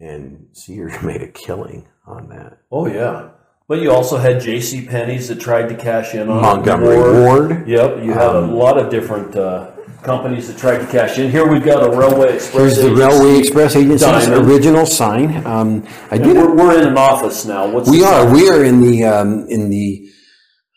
And 0.00 0.48
Sears 0.52 1.02
made 1.02 1.22
a 1.22 1.28
killing 1.28 1.88
on 2.06 2.28
that. 2.30 2.58
Oh 2.70 2.86
yeah, 2.86 3.30
but 3.68 3.82
you 3.82 3.92
also 3.92 4.16
had 4.16 4.40
J.C. 4.40 4.86
Penney's 4.86 5.28
that 5.28 5.38
tried 5.38 5.68
to 5.68 5.76
cash 5.76 6.14
in 6.14 6.30
on 6.30 6.40
Montgomery 6.40 6.96
Ward. 6.96 7.50
Ward. 7.50 7.68
Yep, 7.68 8.02
you 8.02 8.12
had 8.12 8.34
a 8.34 8.40
lot 8.40 8.78
of 8.78 8.90
different 8.90 9.36
uh, 9.36 9.72
companies 10.02 10.48
that 10.48 10.58
tried 10.58 10.78
to 10.78 10.86
cash 10.86 11.18
in. 11.18 11.30
Here 11.30 11.46
we've 11.46 11.62
got 11.62 11.84
a 11.84 11.94
Railway 11.94 12.36
Express. 12.36 12.54
Here's 12.54 12.76
the 12.76 12.86
agency. 12.86 13.02
Railway 13.02 13.38
Express 13.38 13.76
Agency's 13.76 14.28
original 14.28 14.86
sign. 14.86 15.46
Um, 15.46 15.86
I 16.10 16.16
And 16.16 16.24
did 16.24 16.36
we're, 16.36 16.56
we're 16.56 16.80
in 16.80 16.88
an 16.88 16.96
office 16.96 17.44
now. 17.44 17.68
What's 17.68 17.90
We 17.90 18.02
are. 18.04 18.32
We 18.32 18.48
are 18.48 18.64
in 18.64 18.80
the 18.80 19.04
um, 19.04 19.46
in 19.48 19.68
the 19.68 20.08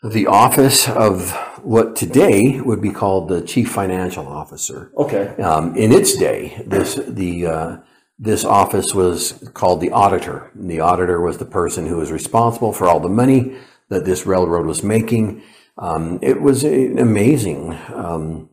the 0.04 0.26
office 0.26 0.86
of 0.88 1.30
what 1.62 1.96
today 1.96 2.60
would 2.60 2.82
be 2.82 2.90
called 2.90 3.28
the 3.28 3.40
chief 3.40 3.70
financial 3.70 4.26
officer. 4.26 4.92
Okay. 4.98 5.28
Um, 5.40 5.76
in 5.76 5.92
its 5.92 6.16
day, 6.16 6.62
this 6.66 6.96
the 7.06 7.46
uh, 7.46 7.76
this 8.22 8.44
office 8.44 8.94
was 8.94 9.50
called 9.52 9.80
the 9.80 9.90
auditor. 9.90 10.48
And 10.54 10.70
the 10.70 10.78
auditor 10.78 11.20
was 11.20 11.38
the 11.38 11.44
person 11.44 11.88
who 11.88 11.96
was 11.96 12.12
responsible 12.12 12.72
for 12.72 12.86
all 12.86 13.00
the 13.00 13.08
money 13.08 13.56
that 13.88 14.04
this 14.04 14.26
railroad 14.26 14.64
was 14.64 14.84
making. 14.84 15.42
Um, 15.76 16.20
it 16.22 16.40
was 16.40 16.62
amazing. 16.62 17.76
Um, 17.92 18.48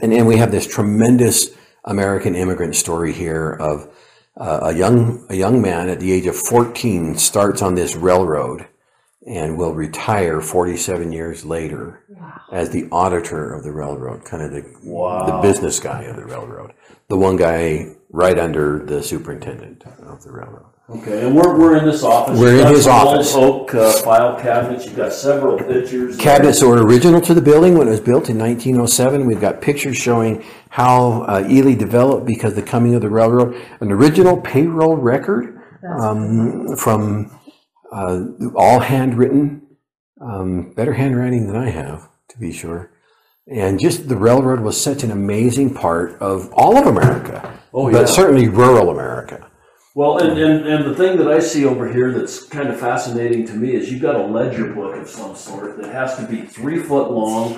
and, 0.00 0.14
and 0.14 0.26
we 0.26 0.38
have 0.38 0.50
this 0.50 0.66
tremendous 0.66 1.50
American 1.84 2.34
immigrant 2.34 2.76
story 2.76 3.12
here 3.12 3.50
of 3.50 3.94
uh, 4.38 4.60
a 4.62 4.74
young 4.74 5.26
a 5.28 5.34
young 5.34 5.60
man 5.60 5.90
at 5.90 6.00
the 6.00 6.12
age 6.12 6.26
of 6.26 6.36
14 6.36 7.18
starts 7.18 7.60
on 7.60 7.74
this 7.74 7.94
railroad 7.94 8.66
and 9.28 9.58
will 9.58 9.74
retire 9.74 10.40
47 10.40 11.12
years 11.12 11.44
later 11.44 12.02
as 12.50 12.70
the 12.70 12.88
auditor 12.90 13.52
of 13.52 13.62
the 13.62 13.70
railroad, 13.70 14.24
kind 14.24 14.42
of 14.42 14.50
the 14.50 14.62
the 14.62 15.38
business 15.42 15.78
guy 15.78 16.02
of 16.04 16.16
the 16.16 16.24
railroad, 16.24 16.72
the 17.08 17.16
one 17.16 17.36
guy 17.36 17.94
right 18.10 18.38
under 18.38 18.84
the 18.84 19.02
superintendent 19.02 19.84
of 20.02 20.22
the 20.24 20.32
railroad. 20.32 20.64
Okay, 20.90 21.26
and 21.26 21.36
we're, 21.36 21.58
we're 21.58 21.76
in 21.76 21.84
this 21.84 22.02
office. 22.02 22.40
We're 22.40 22.52
You've 22.52 22.60
in 22.60 22.64
got 22.64 22.74
his 22.74 22.84
some 22.84 23.06
old 23.06 23.16
office. 23.16 23.34
Oak 23.34 23.74
uh, 23.74 23.92
file 24.02 24.40
cabinets. 24.40 24.86
You've 24.86 24.96
got 24.96 25.12
several 25.12 25.58
pictures. 25.58 26.16
Cabinets 26.16 26.60
that 26.60 26.66
were 26.66 26.82
original 26.82 27.20
to 27.20 27.34
the 27.34 27.42
building 27.42 27.76
when 27.76 27.88
it 27.88 27.90
was 27.90 28.00
built 28.00 28.30
in 28.30 28.38
1907. 28.38 29.26
We've 29.26 29.38
got 29.38 29.60
pictures 29.60 29.98
showing 29.98 30.42
how 30.70 31.24
uh, 31.24 31.46
Ely 31.46 31.74
developed 31.74 32.24
because 32.24 32.52
of 32.52 32.56
the 32.56 32.62
coming 32.62 32.94
of 32.94 33.02
the 33.02 33.10
railroad. 33.10 33.54
An 33.80 33.92
original 33.92 34.40
payroll 34.40 34.96
record 34.96 35.60
um, 36.00 36.74
from 36.78 37.37
uh, 37.92 38.20
all 38.54 38.80
handwritten, 38.80 39.62
um, 40.20 40.72
better 40.74 40.92
handwriting 40.94 41.46
than 41.46 41.56
I 41.56 41.70
have, 41.70 42.08
to 42.28 42.38
be 42.38 42.52
sure. 42.52 42.90
And 43.46 43.80
just 43.80 44.08
the 44.08 44.16
railroad 44.16 44.60
was 44.60 44.78
such 44.80 45.02
an 45.02 45.10
amazing 45.10 45.74
part 45.74 46.20
of 46.20 46.52
all 46.52 46.76
of 46.76 46.86
America, 46.86 47.58
Oh, 47.72 47.90
but 47.90 48.08
certainly 48.08 48.48
rural 48.48 48.90
America. 48.90 49.50
Well, 49.94 50.18
and, 50.18 50.38
and, 50.38 50.66
and 50.66 50.84
the 50.84 50.94
thing 50.94 51.16
that 51.16 51.28
I 51.28 51.38
see 51.40 51.64
over 51.64 51.90
here 51.92 52.12
that's 52.12 52.44
kind 52.44 52.68
of 52.68 52.78
fascinating 52.78 53.46
to 53.46 53.54
me 53.54 53.74
is 53.74 53.90
you've 53.90 54.02
got 54.02 54.14
a 54.16 54.24
ledger 54.26 54.72
book 54.72 54.94
of 54.96 55.08
some 55.08 55.34
sort 55.34 55.76
that 55.78 55.90
has 55.92 56.14
to 56.16 56.26
be 56.26 56.42
three 56.42 56.78
foot 56.82 57.10
long, 57.10 57.56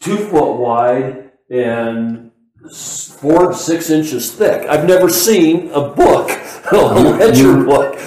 two 0.00 0.16
foot 0.28 0.56
wide, 0.58 1.32
and 1.50 2.30
four 2.74 3.48
to 3.48 3.54
six 3.54 3.90
inches 3.90 4.32
thick. 4.32 4.66
I've 4.68 4.86
never 4.86 5.08
seen 5.10 5.70
a 5.72 5.88
book, 5.90 6.30
a 6.72 6.76
ledger 6.76 7.58
you- 7.58 7.64
book. 7.66 7.98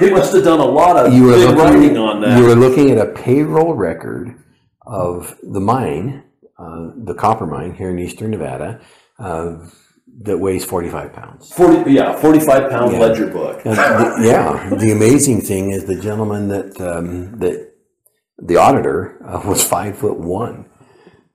They 0.00 0.10
must 0.10 0.32
have 0.34 0.44
done 0.44 0.60
a 0.60 0.64
lot 0.64 0.96
of 0.96 1.12
you 1.12 1.24
were 1.24 1.36
looking, 1.36 1.56
writing 1.56 1.96
on 1.98 2.20
that. 2.22 2.38
You 2.38 2.44
were 2.44 2.54
looking 2.54 2.90
at 2.90 2.98
a 2.98 3.12
payroll 3.12 3.74
record 3.74 4.34
of 4.86 5.36
the 5.42 5.60
mine, 5.60 6.24
uh, 6.58 6.90
the 6.96 7.14
copper 7.14 7.46
mine 7.46 7.74
here 7.74 7.90
in 7.90 7.98
eastern 7.98 8.30
Nevada, 8.30 8.80
uh, 9.18 9.56
that 10.22 10.38
weighs 10.38 10.64
45 10.64 11.12
pounds. 11.12 11.52
40, 11.52 11.92
yeah, 11.92 12.16
45 12.16 12.70
pound 12.70 12.92
Yeah. 12.92 12.98
ledger 12.98 13.26
book. 13.28 13.62
The- 13.62 14.20
yeah, 14.22 14.70
the 14.76 14.90
amazing 14.92 15.42
thing 15.42 15.70
is 15.70 15.84
the 15.84 15.96
gentleman 16.00 16.48
that 16.48 16.80
um, 16.80 17.38
that 17.38 17.72
the 18.42 18.56
auditor 18.56 19.18
uh, 19.24 19.40
was 19.46 19.62
five 19.62 19.98
foot 19.98 20.18
one. 20.18 20.64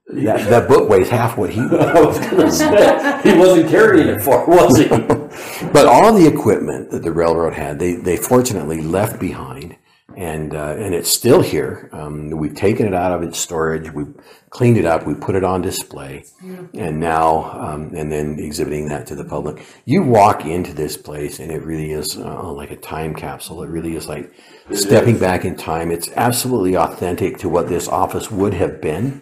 That, 0.08 0.48
that 0.48 0.68
book 0.68 0.88
weighs 0.88 1.08
half 1.08 1.36
what 1.36 1.50
he 1.50 1.60
was 1.66 2.18
going 2.20 2.46
to 2.46 2.52
say, 2.52 3.20
he 3.24 3.36
wasn't 3.36 3.68
carrying 3.68 4.08
it 4.08 4.22
far, 4.22 4.46
was 4.46 4.78
he? 4.78 4.88
But 5.72 5.86
all 5.86 6.14
the 6.14 6.26
equipment 6.26 6.90
that 6.90 7.02
the 7.02 7.12
railroad 7.12 7.54
had, 7.54 7.78
they, 7.78 7.94
they 7.94 8.16
fortunately 8.16 8.80
left 8.80 9.20
behind, 9.20 9.76
and 10.16 10.54
uh, 10.54 10.74
and 10.78 10.94
it's 10.94 11.10
still 11.10 11.42
here. 11.42 11.90
Um, 11.92 12.30
we've 12.30 12.54
taken 12.54 12.86
it 12.86 12.94
out 12.94 13.12
of 13.12 13.22
its 13.22 13.38
storage, 13.38 13.92
we've 13.92 14.14
cleaned 14.48 14.78
it 14.78 14.86
up, 14.86 15.06
we 15.06 15.14
put 15.14 15.34
it 15.34 15.44
on 15.44 15.60
display, 15.60 16.24
and 16.72 16.98
now 16.98 17.50
um, 17.52 17.94
and 17.94 18.10
then 18.10 18.38
exhibiting 18.38 18.88
that 18.88 19.06
to 19.08 19.14
the 19.14 19.24
public. 19.24 19.64
You 19.84 20.02
walk 20.02 20.46
into 20.46 20.72
this 20.72 20.96
place, 20.96 21.38
and 21.38 21.50
it 21.50 21.62
really 21.62 21.90
is 21.92 22.16
uh, 22.16 22.50
like 22.52 22.70
a 22.70 22.76
time 22.76 23.14
capsule. 23.14 23.62
It 23.62 23.68
really 23.68 23.94
is 23.96 24.08
like 24.08 24.32
stepping 24.72 25.18
back 25.18 25.44
in 25.44 25.56
time. 25.56 25.90
It's 25.90 26.08
absolutely 26.16 26.76
authentic 26.76 27.38
to 27.38 27.48
what 27.48 27.68
this 27.68 27.88
office 27.88 28.30
would 28.30 28.54
have 28.54 28.80
been 28.80 29.20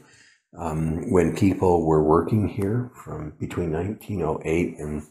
um, 0.56 1.10
when 1.10 1.34
people 1.36 1.84
were 1.84 2.02
working 2.02 2.48
here 2.48 2.90
from 3.04 3.32
between 3.38 3.72
1908 3.72 4.78
and 4.78 5.02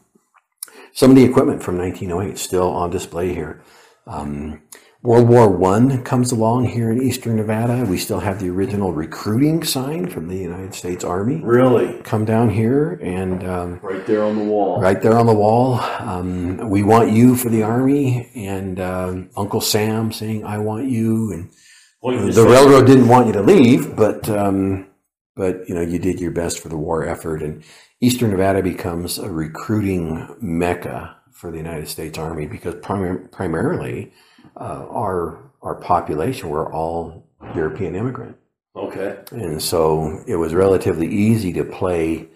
some 0.92 1.10
of 1.10 1.16
the 1.16 1.24
equipment 1.24 1.62
from 1.62 1.78
1908 1.78 2.38
still 2.38 2.68
on 2.70 2.90
display 2.90 3.34
here. 3.34 3.62
Um, 4.06 4.62
World 5.02 5.28
War 5.28 5.50
One 5.50 6.02
comes 6.02 6.32
along 6.32 6.68
here 6.68 6.90
in 6.90 7.02
Eastern 7.02 7.36
Nevada. 7.36 7.84
We 7.84 7.98
still 7.98 8.20
have 8.20 8.40
the 8.40 8.48
original 8.48 8.90
recruiting 8.94 9.62
sign 9.62 10.08
from 10.08 10.28
the 10.28 10.36
United 10.36 10.74
States 10.74 11.04
Army 11.04 11.42
Really? 11.44 12.00
come 12.04 12.24
down 12.24 12.48
here, 12.48 12.92
and 13.02 13.44
um, 13.46 13.80
Right 13.82 14.06
there 14.06 14.24
on 14.24 14.36
the 14.38 14.44
wall. 14.44 14.80
right 14.80 15.00
there 15.02 15.18
on 15.18 15.26
the 15.26 15.34
wall, 15.34 15.78
um, 15.98 16.70
we 16.70 16.82
want 16.82 17.12
you 17.12 17.36
for 17.36 17.50
the 17.50 17.62
Army, 17.62 18.30
and 18.34 18.80
um, 18.80 19.28
Uncle 19.36 19.60
Sam 19.60 20.10
saying, 20.10 20.42
"I 20.46 20.56
want 20.58 20.86
you," 20.88 21.32
and 21.32 21.50
Well, 22.00 22.30
the 22.32 22.44
railroad 22.46 22.86
didn't 22.86 23.08
want 23.08 23.26
you 23.26 23.34
to 23.34 23.42
leave, 23.42 23.94
but 23.96 24.26
um, 24.30 24.86
but 25.36 25.68
you 25.68 25.74
know 25.74 25.80
you 25.80 25.98
did 25.98 26.20
your 26.20 26.30
best 26.30 26.60
for 26.60 26.68
the 26.68 26.76
war 26.76 27.04
effort, 27.06 27.42
and 27.42 27.62
Eastern 28.00 28.30
Nevada 28.30 28.62
becomes 28.62 29.18
a 29.18 29.30
recruiting 29.30 30.34
mecca 30.40 31.16
for 31.32 31.50
the 31.50 31.56
United 31.58 31.88
States 31.88 32.18
Army 32.18 32.46
because 32.46 32.74
prim- 32.76 33.28
primarily 33.32 34.12
uh, 34.56 34.86
our 34.90 35.50
our 35.62 35.74
population 35.76 36.48
were 36.50 36.72
all 36.72 37.26
European 37.54 37.94
immigrant, 37.94 38.36
Okay. 38.76 39.18
and 39.32 39.62
so 39.62 40.22
it 40.26 40.36
was 40.36 40.54
relatively 40.54 41.08
easy 41.08 41.52
to 41.54 41.64
play. 41.64 42.28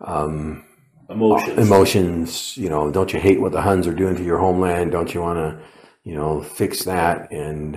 Um, 0.00 0.64
Emotions. 1.10 1.58
emotions 1.58 2.56
you 2.56 2.70
know 2.70 2.90
don't 2.90 3.12
you 3.12 3.20
hate 3.20 3.38
what 3.38 3.52
the 3.52 3.60
huns 3.60 3.86
are 3.86 3.92
doing 3.92 4.16
to 4.16 4.24
your 4.24 4.38
homeland 4.38 4.92
don't 4.92 5.12
you 5.12 5.20
want 5.20 5.36
to 5.36 5.60
you 6.04 6.14
know 6.14 6.40
fix 6.40 6.84
that 6.84 7.30
and 7.30 7.76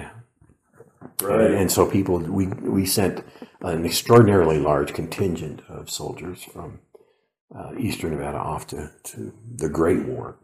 Right. 1.21 1.51
and 1.51 1.71
so 1.71 1.85
people 1.89 2.19
we 2.19 2.47
we 2.47 2.85
sent 2.85 3.23
an 3.61 3.85
extraordinarily 3.85 4.59
large 4.59 4.93
contingent 4.93 5.61
of 5.69 5.89
soldiers 5.89 6.43
from 6.43 6.79
uh, 7.55 7.71
eastern 7.77 8.11
nevada 8.11 8.37
off 8.37 8.67
to, 8.67 8.91
to 9.03 9.33
the 9.55 9.69
great 9.69 10.03
war 10.05 10.37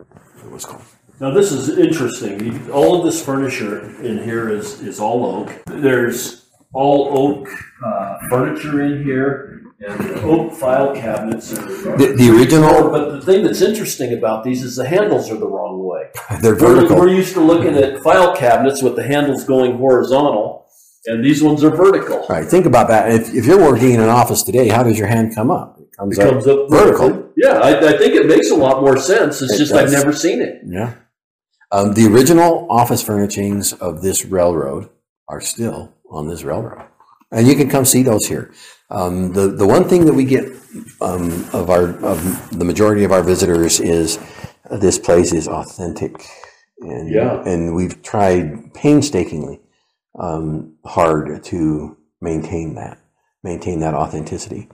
it 0.44 0.52
was 0.52 0.66
called 0.66 0.84
Now 1.20 1.32
this 1.32 1.52
is 1.52 1.78
interesting. 1.78 2.72
All 2.72 2.98
of 2.98 3.06
this 3.06 3.24
furniture 3.24 3.80
in 4.02 4.24
here 4.24 4.50
is 4.50 4.82
is 4.82 5.00
all 5.00 5.26
oak. 5.26 5.50
There's 5.66 6.46
all 6.74 7.10
oak 7.18 7.48
uh, 7.86 8.18
furniture 8.30 8.82
in 8.82 9.04
here, 9.04 9.62
and 9.86 10.02
oak 10.20 10.54
file 10.54 10.96
cabinets. 10.96 11.52
Are, 11.54 11.98
the, 11.98 12.14
the 12.18 12.30
original 12.36 12.90
but 12.90 13.12
the 13.12 13.22
thing 13.22 13.44
that's 13.44 13.62
interesting 13.62 14.14
about 14.14 14.44
these 14.44 14.64
is 14.64 14.76
the 14.76 14.88
handles 14.88 15.30
are 15.30 15.38
the 15.38 15.48
wrong 15.48 15.81
way. 16.02 16.40
they're 16.42 16.56
We're, 16.56 16.76
vertical 16.76 16.98
we're 16.98 17.10
used 17.10 17.34
to 17.34 17.42
looking 17.42 17.76
at 17.76 18.02
file 18.02 18.36
cabinets 18.36 18.82
with 18.82 18.96
the 18.96 19.04
handles 19.04 19.44
going 19.44 19.78
horizontal, 19.78 20.68
and 21.06 21.24
these 21.24 21.42
ones 21.42 21.64
are 21.64 21.70
vertical. 21.72 22.20
all 22.20 22.28
right 22.28 22.46
think 22.46 22.66
about 22.66 22.88
that 22.90 23.12
if, 23.12 23.34
if 23.34 23.46
you're 23.46 23.60
working 23.62 23.92
in 23.92 24.00
an 24.00 24.10
office 24.10 24.44
today 24.44 24.68
how 24.68 24.84
does 24.84 24.98
your 24.98 25.08
hand 25.08 25.34
come 25.34 25.50
up 25.50 25.80
it 25.80 25.98
comes, 25.98 26.18
It 26.18 26.30
comes 26.30 26.48
up 26.48 26.70
vertical 26.70 27.10
vertical. 27.10 27.34
Yeah, 27.38 27.60
I, 27.60 27.78
I 27.78 27.98
think 27.98 28.14
it 28.16 28.28
makes 28.28 28.50
a 28.50 28.56
lot 28.56 28.82
more 28.82 28.98
sense. 28.98 29.42
It's 29.42 29.54
It 29.54 29.58
just 29.58 29.74
I've 29.74 29.92
never 29.92 30.14
seen 30.14 30.42
it. 30.42 30.62
Yeah. 30.66 30.94
Um, 31.72 31.94
the 31.94 32.06
original 32.06 32.68
office 32.70 33.02
furnishings 33.02 33.74
of 33.74 34.02
this 34.02 34.26
railroad 34.26 34.90
are 35.28 35.42
still 35.42 35.94
on 36.10 36.28
this 36.28 36.44
railroad. 36.44 36.86
And 37.32 37.48
you 37.48 37.56
can 37.56 37.70
come 37.70 37.86
see 37.86 38.04
those 38.04 38.28
here. 38.28 38.54
Um, 38.90 39.32
the, 39.32 39.48
the 39.48 39.66
one 39.66 39.88
thing 39.88 40.06
that 40.06 40.14
we 40.14 40.26
get 40.26 40.46
um, 41.00 41.46
of 41.54 41.70
our 41.70 41.96
of 42.04 42.60
the 42.60 42.66
majority 42.66 43.06
of 43.06 43.14
our 43.14 43.24
visitors 43.24 43.80
is 43.80 44.20
this 44.80 44.98
place 45.00 45.34
is 45.34 45.48
authentic. 45.48 46.24
And, 46.80 47.10
Yeah. 47.12 47.44
and 47.46 47.76
we've 47.76 48.02
tried 48.02 48.74
painstakingly 48.74 49.62
um, 50.20 50.78
hard 50.86 51.44
to 51.46 51.98
maintain 52.22 52.76
that, 52.76 53.00
maintain 53.44 53.80
that 53.82 53.94
authenticity 53.94 54.70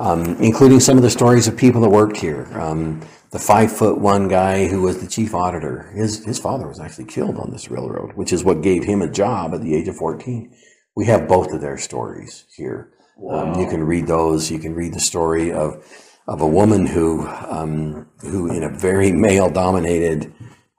um, 0.00 0.24
including 0.42 0.80
some 0.80 0.96
of 0.96 1.02
the 1.02 1.10
stories 1.10 1.46
of 1.46 1.56
people 1.56 1.82
that 1.82 1.90
worked 1.90 2.16
here. 2.16 2.48
Um, 2.54 3.02
the 3.32 3.38
five 3.38 3.70
foot 3.70 3.98
one 3.98 4.28
guy 4.28 4.66
who 4.66 4.82
was 4.82 5.00
the 5.00 5.06
chief 5.06 5.34
auditor, 5.34 5.92
his, 5.94 6.24
his 6.24 6.38
father 6.38 6.66
was 6.66 6.80
actually 6.80 7.04
killed 7.04 7.36
on 7.36 7.50
this 7.50 7.70
railroad, 7.70 8.14
which 8.14 8.32
is 8.32 8.42
what 8.42 8.62
gave 8.62 8.84
him 8.84 9.02
a 9.02 9.10
job 9.10 9.54
at 9.54 9.60
the 9.60 9.74
age 9.74 9.88
of 9.88 9.96
14. 9.96 10.52
We 10.96 11.04
have 11.06 11.28
both 11.28 11.52
of 11.52 11.60
their 11.60 11.76
stories 11.78 12.46
here. 12.56 12.92
Um, 13.30 13.60
you 13.60 13.68
can 13.68 13.84
read 13.84 14.06
those. 14.06 14.50
You 14.50 14.58
can 14.58 14.74
read 14.74 14.94
the 14.94 15.00
story 15.00 15.52
of, 15.52 15.84
of 16.30 16.40
a 16.40 16.46
woman 16.46 16.86
who, 16.86 17.26
um, 17.26 18.06
who 18.20 18.50
in 18.52 18.62
a 18.62 18.68
very 18.70 19.10
male 19.10 19.50
dominated 19.50 20.32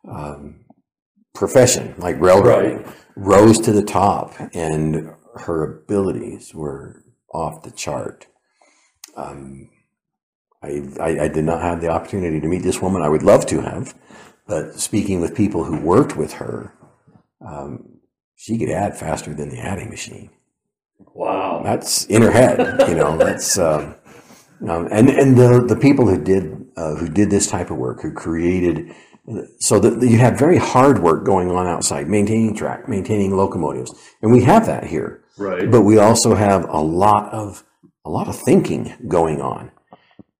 um, 0.07 0.55
profession 1.35 1.93
like 1.97 2.19
railroading, 2.21 2.77
Right. 2.83 2.95
rose 3.17 3.59
to 3.59 3.73
the 3.73 3.83
top 3.83 4.33
and 4.53 5.11
her 5.35 5.81
abilities 5.81 6.53
were 6.55 7.03
off 7.33 7.63
the 7.63 7.71
chart. 7.71 8.27
Um, 9.17 9.69
I, 10.63 10.83
I, 10.99 11.09
I 11.23 11.27
did 11.27 11.43
not 11.43 11.61
have 11.61 11.81
the 11.81 11.89
opportunity 11.89 12.39
to 12.39 12.47
meet 12.47 12.63
this 12.63 12.81
woman. 12.81 13.01
I 13.01 13.09
would 13.09 13.23
love 13.23 13.45
to 13.47 13.59
have, 13.61 13.93
but 14.47 14.79
speaking 14.79 15.19
with 15.19 15.35
people 15.35 15.65
who 15.65 15.77
worked 15.81 16.15
with 16.15 16.33
her, 16.33 16.73
um, 17.45 17.99
she 18.35 18.57
could 18.57 18.69
add 18.69 18.97
faster 18.97 19.33
than 19.33 19.49
the 19.49 19.59
adding 19.59 19.89
machine. 19.89 20.29
Wow. 21.13 21.61
That's 21.63 22.05
in 22.05 22.21
her 22.21 22.31
head, 22.31 22.87
you 22.87 22.95
know. 22.95 23.17
That's 23.17 23.57
um, 23.57 23.95
um, 24.69 24.87
and 24.91 25.09
and 25.09 25.37
the 25.37 25.65
the 25.67 25.75
people 25.75 26.07
who 26.07 26.21
did 26.21 26.67
uh, 26.75 26.95
who 26.95 27.09
did 27.09 27.29
this 27.29 27.47
type 27.47 27.71
of 27.71 27.77
work, 27.77 28.01
who 28.01 28.11
created 28.13 28.93
So 29.59 29.79
that 29.79 30.01
you 30.01 30.17
have 30.17 30.37
very 30.37 30.57
hard 30.57 30.99
work 30.99 31.23
going 31.23 31.51
on 31.51 31.67
outside, 31.67 32.09
maintaining 32.09 32.55
track, 32.55 32.89
maintaining 32.89 33.37
locomotives, 33.37 33.93
and 34.21 34.31
we 34.31 34.43
have 34.43 34.65
that 34.65 34.85
here. 34.85 35.23
Right. 35.37 35.69
But 35.69 35.81
we 35.81 35.99
also 35.99 36.35
have 36.35 36.67
a 36.67 36.81
lot 36.81 37.31
of 37.31 37.63
a 38.03 38.09
lot 38.09 38.27
of 38.27 38.35
thinking 38.35 38.93
going 39.07 39.39
on, 39.39 39.71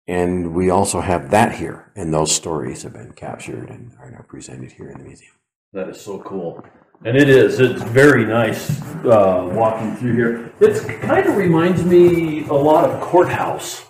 and 0.07 0.55
we 0.55 0.71
also 0.71 0.99
have 0.99 1.29
that 1.29 1.55
here, 1.55 1.91
and 1.95 2.11
those 2.11 2.33
stories 2.33 2.81
have 2.83 2.93
been 2.93 3.13
captured 3.13 3.69
and 3.69 3.93
are 3.99 4.09
now 4.09 4.25
presented 4.27 4.71
here 4.71 4.89
in 4.89 4.97
the 4.97 5.03
museum. 5.03 5.33
That 5.73 5.89
is 5.89 6.01
so 6.01 6.19
cool. 6.19 6.65
And 7.05 7.15
it 7.15 7.29
is. 7.29 7.59
It's 7.59 7.81
very 7.83 8.25
nice 8.25 8.81
uh, 9.05 9.49
walking 9.53 9.95
through 9.95 10.13
here. 10.13 10.53
It 10.59 11.01
kind 11.01 11.27
of 11.27 11.37
reminds 11.37 11.83
me 11.85 12.47
a 12.47 12.53
lot 12.53 12.89
of 12.89 12.99
courthouse. 12.99 13.85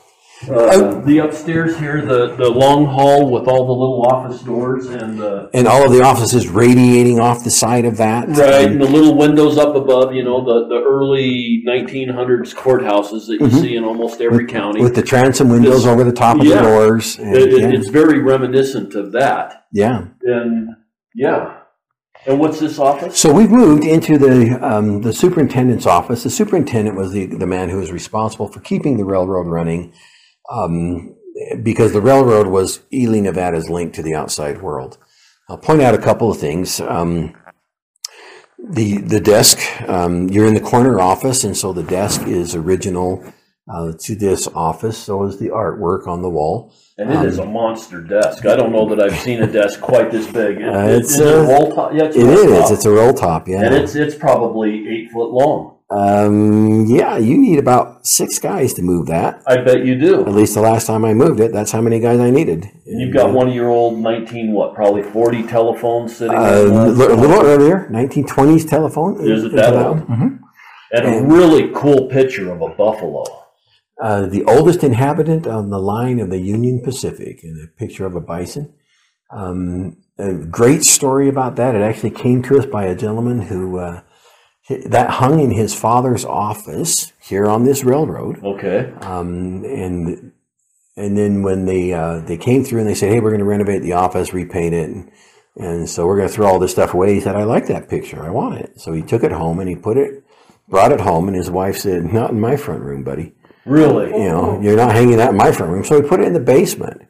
Uh, 0.50 1.00
the 1.02 1.20
upstairs 1.20 1.78
here, 1.78 2.02
the, 2.04 2.36
the 2.36 2.50
long 2.50 2.86
hall 2.86 3.30
with 3.30 3.48
all 3.48 3.66
the 3.68 3.72
little 3.72 4.02
office 4.04 4.42
doors 4.42 4.88
and 4.88 5.20
the 5.20 5.50
And 5.54 5.68
all 5.68 5.86
of 5.86 5.92
the 5.92 6.02
offices 6.02 6.48
radiating 6.50 7.20
off 7.20 7.44
the 7.44 7.52
side 7.52 7.86
of 7.86 7.98
that. 7.98 8.28
right 8.30 8.66
and 8.72 8.82
the 8.82 8.86
little 8.90 9.16
windows 9.16 9.58
up 9.58 9.76
above. 9.76 10.16
You 10.16 10.24
know 10.24 10.44
the, 10.44 10.68
the 10.68 10.82
early 10.84 11.64
1900s 11.68 12.56
courthouses 12.56 13.28
that 13.28 13.38
you 13.40 13.50
see 13.52 13.76
in 13.76 13.84
almost 13.84 14.20
every 14.22 14.48
county. 14.48 14.82
with 14.82 14.96
the 14.96 15.04
transom 15.04 15.50
windows 15.50 15.86
over 15.86 16.04
the 16.04 16.12
top 16.12 16.40
of 16.40 16.46
yeah. 16.46 16.56
the 16.56 16.62
doors. 16.62 17.20
and- 17.20 17.36
It- 17.36 17.54
it- 17.54 17.60
yeah. 17.62 17.68
It's 17.80 17.90
very 17.90 18.20
reminiscent 18.20 18.96
of 18.96 19.12
that. 19.12 19.66
yeah. 19.72 20.06
And 20.24 20.70
yeah. 21.14 21.58
And 22.26 22.40
what's 22.40 22.60
this 22.60 22.78
office? 22.78 23.18
So 23.20 23.34
we've 23.34 23.50
moved 23.50 23.84
into 23.84 24.18
the 24.18 24.58
um, 24.62 25.02
the 25.02 25.12
superintendent's 25.12 25.88
office. 25.88 26.24
The 26.24 26.30
superintendent 26.30 26.96
was 26.96 27.12
the, 27.14 27.26
the 27.26 27.48
man 27.48 27.70
who 27.70 27.78
was 27.80 27.92
responsible 27.92 28.48
for 28.48 28.60
keeping 28.60 28.98
the 28.98 29.06
railroad 29.06 29.48
running, 29.48 29.92
um, 30.52 31.16
because 31.64 31.94
the 31.94 32.02
railroad 32.02 32.48
was 32.48 32.82
Ely, 32.94 33.20
Nevada's 33.22 33.70
link 33.70 33.94
to 33.94 34.04
the 34.04 34.14
outside 34.14 34.62
world. 34.62 34.98
I'll 35.50 35.58
point 35.58 35.82
out 35.82 35.94
a 35.96 35.98
couple 35.98 36.30
of 36.32 36.38
things. 36.38 36.80
Um, 36.82 37.36
the 38.64 38.98
the 39.00 39.20
desk 39.20 39.58
um, 39.90 40.30
you're 40.30 40.46
in 40.48 40.54
the 40.54 40.60
corner 40.62 41.00
office, 41.00 41.44
and 41.44 41.58
so 41.58 41.74
the 41.74 41.84
desk 41.84 42.28
is 42.28 42.56
original 42.56 43.24
uh, 43.72 43.94
to 44.02 44.16
this 44.16 44.48
office. 44.54 44.98
So 44.98 45.24
is 45.24 45.40
the 45.40 45.50
artwork 45.50 46.08
on 46.08 46.22
the 46.22 46.30
wall. 46.30 46.74
And 46.98 47.12
it 47.12 47.26
is 47.26 47.40
a 47.40 47.46
monster 47.46 48.00
desk. 48.02 48.46
I 48.46 48.56
don't 48.56 48.72
know 48.72 48.88
that 48.94 49.00
I've 49.02 49.18
seen 49.20 49.42
a 49.42 49.52
desk 49.52 49.82
quite 49.82 50.12
this 50.12 50.28
big. 50.28 50.62
It, 50.62 50.68
Uh, 50.68 50.86
it- 50.88 51.00
it's, 51.00 51.20
a, 51.20 51.40
uh, 51.42 51.48
roll 51.48 51.72
top? 51.74 51.94
Yeah, 51.94 52.04
it's 52.04 52.16
It 52.16 52.24
roll 52.24 52.46
top. 52.62 52.72
It's 52.72 52.86
a 52.86 52.92
roll 52.92 53.14
top. 53.14 53.48
Yeah. 53.48 53.62
and 53.64 53.74
it's 53.74 53.96
it's 53.96 54.14
probably 54.16 54.88
eight 54.88 55.10
foot 55.12 55.32
long. 55.32 55.78
Um, 55.92 56.86
yeah, 56.86 57.18
you 57.18 57.38
need 57.38 57.60
about 57.60 58.08
six 58.08 58.40
guys 58.40 58.74
to 58.76 58.82
move 58.82 59.08
that. 59.08 59.42
I 59.46 59.58
bet 59.58 59.86
you 59.86 60.00
do. 60.00 60.22
At 60.22 60.34
least 60.34 60.54
the 60.54 60.62
last 60.62 60.88
time 60.88 61.04
I 61.04 61.14
moved 61.14 61.42
it, 61.42 61.52
that's 61.52 61.72
how 61.72 61.82
many 61.82 62.00
guys 62.00 62.20
I 62.20 62.30
needed. 62.30 62.70
You've 62.86 63.14
got 63.14 63.34
one 63.34 63.50
of 63.50 63.54
your 63.54 63.70
old 63.70 64.00
nineteen 64.00 64.54
what? 64.54 64.74
Probably 64.74 65.04
forty 65.04 65.44
telephones 65.44 66.16
sitting. 66.16 66.38
Uh, 66.38 66.62
a 66.64 66.64
little 66.88 67.18
little 67.18 67.42
earlier, 67.46 67.90
1920s 67.92 68.70
telephone. 68.70 69.20
Is 69.30 69.44
it 69.44 69.52
that 69.54 69.74
one. 69.74 69.86
old? 69.86 70.08
Mhm. 70.08 70.40
and 70.94 71.06
a 71.06 71.24
really 71.24 71.70
cool 71.76 72.08
picture 72.08 72.52
of 72.52 72.62
a 72.62 72.70
buffalo. 72.70 73.24
Uh, 74.02 74.26
the 74.26 74.44
oldest 74.46 74.84
inhabitant 74.84 75.46
on 75.46 75.70
the 75.70 75.80
line 75.80 76.20
of 76.20 76.30
the 76.30 76.40
Union 76.40 76.82
Pacific, 76.84 77.42
and 77.44 77.62
a 77.64 77.68
picture 77.78 78.06
of 78.06 78.16
a 78.16 78.22
bison. 78.22 78.74
Um, 79.30 79.98
a 80.18 80.34
great 80.34 80.84
story 80.84 81.28
about 81.30 81.56
that. 81.58 81.76
It 81.76 81.82
actually 81.82 82.10
came 82.12 82.42
to 82.44 82.58
us 82.60 82.66
by 82.66 82.86
a 82.86 82.96
gentleman 82.96 83.42
who 83.42 83.78
uh, 83.78 84.02
that 84.70 85.10
hung 85.10 85.40
in 85.40 85.52
his 85.52 85.74
father's 85.74 86.26
office 86.26 87.14
here 87.20 87.48
on 87.48 87.66
this 87.66 87.84
railroad. 87.84 88.44
Okay. 88.44 88.92
Um, 89.02 89.64
and 89.66 90.32
and 90.96 91.18
then 91.18 91.42
when 91.42 91.66
they 91.66 91.94
uh, 91.94 92.20
they 92.20 92.38
came 92.38 92.64
through 92.64 92.80
and 92.80 92.90
they 92.90 92.96
said, 92.96 93.10
"Hey, 93.10 93.20
we're 93.20 93.30
going 93.30 93.40
to 93.40 93.46
renovate 93.46 93.82
the 93.82 93.94
office, 93.94 94.34
repaint 94.34 94.74
it," 94.74 94.90
and, 94.90 95.12
and 95.56 95.90
so 95.90 96.06
we're 96.06 96.18
going 96.18 96.28
to 96.28 96.34
throw 96.34 96.48
all 96.48 96.60
this 96.60 96.72
stuff 96.72 96.94
away. 96.94 97.14
He 97.14 97.22
said, 97.22 97.36
"I 97.36 97.44
like 97.44 97.68
that 97.68 97.90
picture. 97.90 98.24
I 98.24 98.30
want 98.30 98.60
it." 98.60 98.80
So 98.80 98.94
he 98.94 99.02
took 99.02 99.24
it 99.24 99.32
home 99.32 99.60
and 99.60 99.70
he 99.70 99.76
put 99.76 99.98
it, 99.98 100.24
brought 100.68 100.92
it 100.92 101.02
home, 101.02 101.28
and 101.28 101.36
his 101.36 101.50
wife 101.50 101.78
said, 101.78 102.14
"Not 102.14 102.32
in 102.32 102.40
my 102.40 102.56
front 102.56 102.82
room, 102.82 103.04
buddy. 103.04 103.34
Really? 103.66 104.12
You 104.12 104.30
know, 104.30 104.60
you're 104.62 104.78
not 104.78 104.94
hanging 104.94 105.18
that 105.18 105.32
in 105.32 105.38
my 105.38 105.52
front 105.52 105.72
room." 105.72 105.84
So 105.84 106.02
he 106.02 106.08
put 106.08 106.20
it 106.20 106.28
in 106.28 106.34
the 106.34 106.40
basement. 106.40 107.02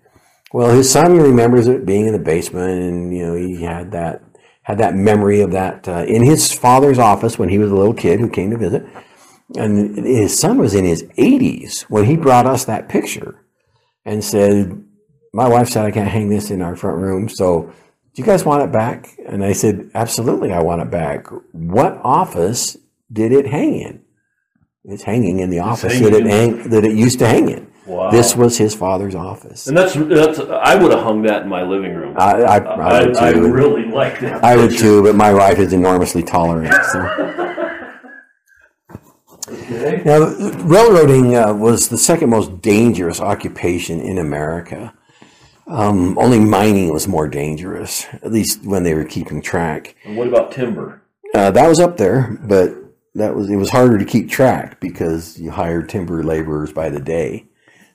Well, 0.53 0.75
his 0.75 0.91
son 0.91 1.17
remembers 1.17 1.67
it 1.67 1.85
being 1.85 2.07
in 2.07 2.13
the 2.13 2.19
basement, 2.19 2.83
and 2.83 3.15
you 3.15 3.25
know 3.25 3.35
he 3.35 3.63
had 3.63 3.91
that 3.91 4.21
had 4.63 4.77
that 4.77 4.95
memory 4.95 5.41
of 5.41 5.51
that 5.51 5.87
uh, 5.87 6.05
in 6.07 6.23
his 6.23 6.53
father's 6.53 6.99
office 6.99 7.39
when 7.39 7.49
he 7.49 7.57
was 7.57 7.71
a 7.71 7.75
little 7.75 7.93
kid 7.93 8.19
who 8.19 8.29
came 8.29 8.51
to 8.51 8.57
visit. 8.57 8.85
And 9.57 9.97
his 9.97 10.39
son 10.39 10.57
was 10.57 10.73
in 10.73 10.85
his 10.85 11.03
80s 11.17 11.83
when 11.83 12.05
he 12.05 12.15
brought 12.15 12.45
us 12.45 12.65
that 12.65 12.87
picture 12.87 13.43
and 14.05 14.23
said, 14.23 14.83
My 15.33 15.47
wife 15.47 15.69
said 15.69 15.85
I 15.85 15.91
can't 15.91 16.09
hang 16.09 16.29
this 16.29 16.51
in 16.51 16.61
our 16.61 16.75
front 16.75 16.97
room. 16.97 17.27
So, 17.27 17.73
do 18.13 18.21
you 18.21 18.25
guys 18.25 18.45
want 18.45 18.63
it 18.63 18.71
back? 18.71 19.09
And 19.27 19.43
I 19.43 19.53
said, 19.53 19.89
Absolutely, 19.93 20.53
I 20.53 20.61
want 20.61 20.81
it 20.81 20.91
back. 20.91 21.27
What 21.51 21.99
office 22.03 22.77
did 23.11 23.31
it 23.31 23.47
hang 23.47 23.75
in? 23.75 24.01
It's 24.83 25.03
hanging 25.03 25.39
in 25.39 25.49
the 25.49 25.59
office 25.59 25.99
that 25.99 26.13
it, 26.13 26.25
hang, 26.25 26.69
that 26.69 26.83
it 26.83 26.93
used 26.93 27.19
to 27.19 27.27
hang 27.27 27.49
in. 27.49 27.70
Wow. 27.85 28.11
This 28.11 28.35
was 28.35 28.57
his 28.57 28.75
father's 28.75 29.15
office. 29.15 29.67
and 29.67 29.75
that's 29.75 29.95
that's. 29.95 30.39
I 30.39 30.75
would 30.75 30.91
have 30.91 31.01
hung 31.01 31.23
that 31.23 31.43
in 31.43 31.49
my 31.49 31.63
living 31.63 31.95
room. 31.95 32.15
I, 32.17 32.33
I, 32.33 32.57
I 32.57 32.57
I, 32.57 33.05
would 33.05 33.17
I 33.17 33.29
really 33.31 33.85
like 33.85 34.19
that. 34.19 34.43
I 34.43 34.55
would 34.55 34.77
too, 34.77 35.01
but 35.01 35.15
my 35.15 35.33
wife 35.33 35.57
is 35.57 35.73
enormously 35.73 36.21
tolerant. 36.21 36.73
So. 36.91 37.57
Okay. 39.49 40.01
Now, 40.05 40.19
railroading 40.63 41.35
uh, 41.35 41.53
was 41.53 41.89
the 41.89 41.97
second 41.97 42.29
most 42.29 42.61
dangerous 42.61 43.19
occupation 43.19 43.99
in 43.99 44.17
America. 44.17 44.93
Um, 45.67 46.17
only 46.17 46.39
mining 46.39 46.91
was 46.91 47.07
more 47.07 47.27
dangerous, 47.27 48.05
at 48.13 48.31
least 48.31 48.65
when 48.65 48.83
they 48.83 48.93
were 48.93 49.05
keeping 49.05 49.41
track. 49.41 49.95
And 50.05 50.17
what 50.17 50.27
about 50.27 50.51
timber? 50.51 51.01
Uh, 51.33 51.51
that 51.51 51.67
was 51.67 51.79
up 51.79 51.97
there, 51.97 52.37
but 52.43 52.75
that 53.15 53.35
was 53.35 53.49
it 53.49 53.55
was 53.55 53.69
harder 53.69 53.97
to 53.97 54.05
keep 54.05 54.29
track 54.29 54.79
because 54.79 55.39
you 55.39 55.51
hired 55.51 55.89
timber 55.89 56.23
laborers 56.23 56.71
by 56.71 56.89
the 56.89 56.99
day. 56.99 57.45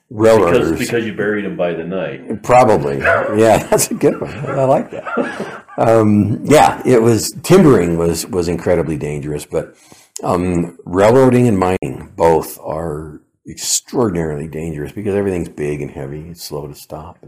Because 0.09 0.37
Railroaders, 0.37 0.79
because 0.79 1.05
you 1.05 1.13
buried 1.13 1.43
them 1.43 1.57
by 1.57 1.73
the 1.73 1.83
night. 1.83 2.41
probably, 2.41 2.97
yeah, 2.99 3.57
that's 3.69 3.91
a 3.91 3.93
good 3.93 4.21
one. 4.21 4.31
I 4.31 4.63
like 4.63 4.89
that. 4.91 5.65
Um, 5.77 6.45
yeah, 6.45 6.81
it 6.85 7.01
was 7.01 7.31
timbering 7.43 7.97
was 7.97 8.25
was 8.27 8.47
incredibly 8.47 8.97
dangerous, 8.97 9.45
but 9.45 9.75
um, 10.23 10.77
railroading 10.85 11.47
and 11.47 11.59
mining 11.59 12.13
both 12.15 12.57
are 12.59 13.21
extraordinarily 13.47 14.47
dangerous 14.47 14.91
because 14.91 15.13
everything's 15.13 15.49
big 15.49 15.81
and 15.81 15.91
heavy. 15.91 16.29
It's 16.29 16.43
slow 16.43 16.67
to 16.67 16.75
stop. 16.75 17.23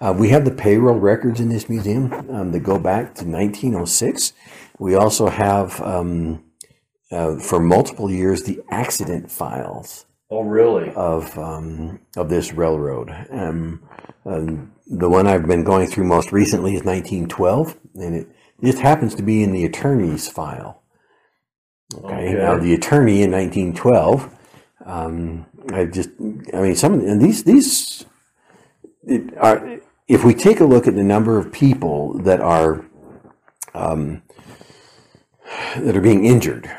Uh, 0.00 0.14
we 0.16 0.28
have 0.30 0.44
the 0.44 0.50
payroll 0.50 0.98
records 0.98 1.40
in 1.40 1.48
this 1.48 1.68
museum 1.68 2.12
um, 2.30 2.52
that 2.52 2.60
go 2.60 2.78
back 2.78 3.14
to 3.14 3.24
1906. 3.24 4.32
We 4.78 4.94
also 4.94 5.28
have, 5.28 5.80
um, 5.80 6.44
uh, 7.10 7.38
for 7.38 7.60
multiple 7.60 8.10
years, 8.10 8.42
the 8.42 8.62
accident 8.70 9.30
files 9.30 10.04
Oh, 10.30 10.42
really? 10.42 10.92
of 10.94 11.38
um, 11.38 12.00
of 12.16 12.28
this 12.28 12.52
railroad. 12.52 13.10
Um, 13.30 13.82
the 14.24 15.08
one 15.08 15.26
I've 15.26 15.46
been 15.46 15.64
going 15.64 15.86
through 15.86 16.04
most 16.04 16.32
recently 16.32 16.74
is 16.74 16.82
1912, 16.84 17.76
and 17.94 18.14
it 18.14 18.28
just 18.62 18.78
happens 18.78 19.14
to 19.16 19.22
be 19.22 19.42
in 19.42 19.52
the 19.52 19.64
attorney's 19.64 20.28
file. 20.28 20.82
Okay, 21.94 22.06
Okay. 22.30 22.32
now 22.34 22.58
the 22.58 22.74
attorney 22.74 23.22
in 23.22 23.30
1912. 23.30 24.28
Um, 24.84 25.46
I 25.72 25.84
just, 25.84 26.10
I 26.54 26.60
mean, 26.60 26.76
some 26.76 26.94
and 27.00 27.20
these 27.20 27.44
these 27.44 28.04
it 29.04 29.36
are. 29.38 29.78
If 30.08 30.22
we 30.24 30.34
take 30.34 30.60
a 30.60 30.64
look 30.64 30.86
at 30.86 30.94
the 30.94 31.02
number 31.02 31.36
of 31.38 31.50
people 31.52 32.18
that 32.22 32.40
are 32.40 32.84
um, 33.74 34.22
that 35.76 35.96
are 35.96 36.00
being 36.00 36.24
injured, 36.24 36.70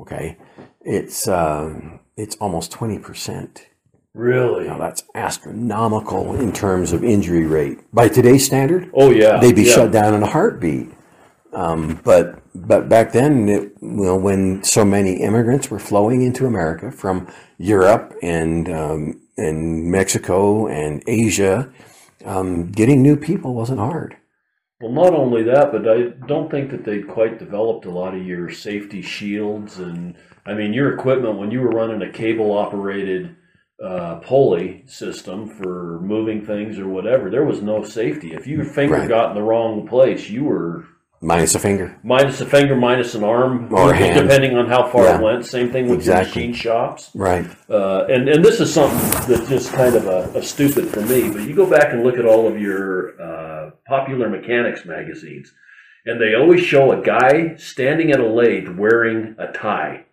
okay, 0.00 0.38
it's 0.80 1.28
um, 1.28 2.00
it's 2.16 2.36
almost 2.36 2.72
20 2.72 2.98
percent. 2.98 3.66
Really? 4.14 4.66
Now 4.66 4.78
that's 4.78 5.04
astronomical 5.14 6.34
in 6.34 6.52
terms 6.52 6.92
of 6.92 7.02
injury 7.02 7.46
rate 7.46 7.78
by 7.94 8.08
today's 8.08 8.44
standard. 8.44 8.90
Oh, 8.92 9.10
yeah. 9.10 9.40
they'd 9.40 9.56
be 9.56 9.64
yeah. 9.64 9.74
shut 9.74 9.92
down 9.92 10.14
in 10.14 10.22
a 10.22 10.26
heartbeat. 10.26 10.90
Um, 11.52 12.00
but 12.04 12.42
but 12.54 12.88
back 12.88 13.12
then, 13.12 13.48
it, 13.48 13.72
you 13.80 14.04
know, 14.04 14.16
when 14.16 14.62
so 14.64 14.84
many 14.84 15.14
immigrants 15.22 15.70
were 15.70 15.78
flowing 15.78 16.22
into 16.22 16.46
America 16.46 16.90
from 16.90 17.32
Europe 17.58 18.14
and 18.22 18.68
um, 18.68 19.20
and 19.36 19.90
Mexico 19.90 20.66
and 20.66 21.02
Asia, 21.06 21.70
um, 22.24 22.70
getting 22.70 23.02
new 23.02 23.16
people 23.16 23.54
wasn't 23.54 23.78
hard. 23.78 24.16
Well, 24.82 24.90
not 24.90 25.14
only 25.14 25.44
that, 25.44 25.70
but 25.70 25.88
I 25.88 26.08
don't 26.26 26.50
think 26.50 26.72
that 26.72 26.84
they'd 26.84 27.06
quite 27.06 27.38
developed 27.38 27.86
a 27.86 27.90
lot 27.90 28.16
of 28.16 28.26
your 28.26 28.50
safety 28.50 29.00
shields 29.00 29.78
and 29.78 30.16
I 30.44 30.54
mean 30.54 30.72
your 30.72 30.92
equipment 30.92 31.38
when 31.38 31.52
you 31.52 31.60
were 31.60 31.70
running 31.70 32.02
a 32.02 32.10
cable 32.12 32.50
operated 32.50 33.36
uh, 33.80 34.16
pulley 34.16 34.82
system 34.88 35.48
for 35.48 36.00
moving 36.00 36.44
things 36.44 36.80
or 36.80 36.88
whatever. 36.88 37.30
There 37.30 37.44
was 37.44 37.62
no 37.62 37.84
safety. 37.84 38.32
If 38.32 38.48
your 38.48 38.64
finger 38.64 38.94
Right. 38.94 39.08
got 39.08 39.30
in 39.30 39.36
the 39.36 39.42
wrong 39.42 39.86
place, 39.86 40.28
you 40.28 40.44
were 40.44 40.84
minus 41.22 41.54
a 41.54 41.58
finger. 41.58 41.96
minus 42.02 42.40
a 42.40 42.46
finger, 42.46 42.74
minus 42.76 43.14
an 43.14 43.24
arm, 43.24 43.72
Or 43.72 43.94
hand. 43.94 44.20
depending 44.20 44.56
on 44.58 44.66
how 44.68 44.86
far 44.88 45.04
Yeah. 45.04 45.18
it 45.18 45.22
went. 45.22 45.46
Same 45.46 45.70
thing 45.70 45.86
with 45.88 45.98
Exactly. 46.00 46.42
machine 46.48 46.52
shops. 46.54 47.10
Right. 47.14 47.46
Uh, 47.70 48.04
and, 48.10 48.28
and 48.28 48.44
this 48.44 48.60
is 48.60 48.72
something 48.72 48.98
that's 49.34 49.48
just 49.48 49.72
kind 49.72 49.94
of 49.94 50.06
a, 50.06 50.30
a 50.38 50.42
stupid 50.42 50.88
for 50.88 51.00
me, 51.02 51.30
but 51.30 51.42
you 51.42 51.54
go 51.54 51.64
back 51.66 51.92
and 51.92 52.02
look 52.04 52.18
at 52.18 52.26
all 52.26 52.46
of 52.48 52.60
your 52.60 53.20
uh, 53.22 53.70
popular 53.86 54.28
mechanics 54.28 54.84
magazines, 54.84 55.52
and 56.04 56.20
they 56.20 56.34
always 56.34 56.60
show 56.62 56.92
a 56.92 57.00
guy 57.02 57.54
standing 57.56 58.10
at 58.10 58.20
a 58.20 58.26
lathe 58.26 58.68
wearing 58.76 59.34
a 59.38 59.46
tie. 59.52 60.04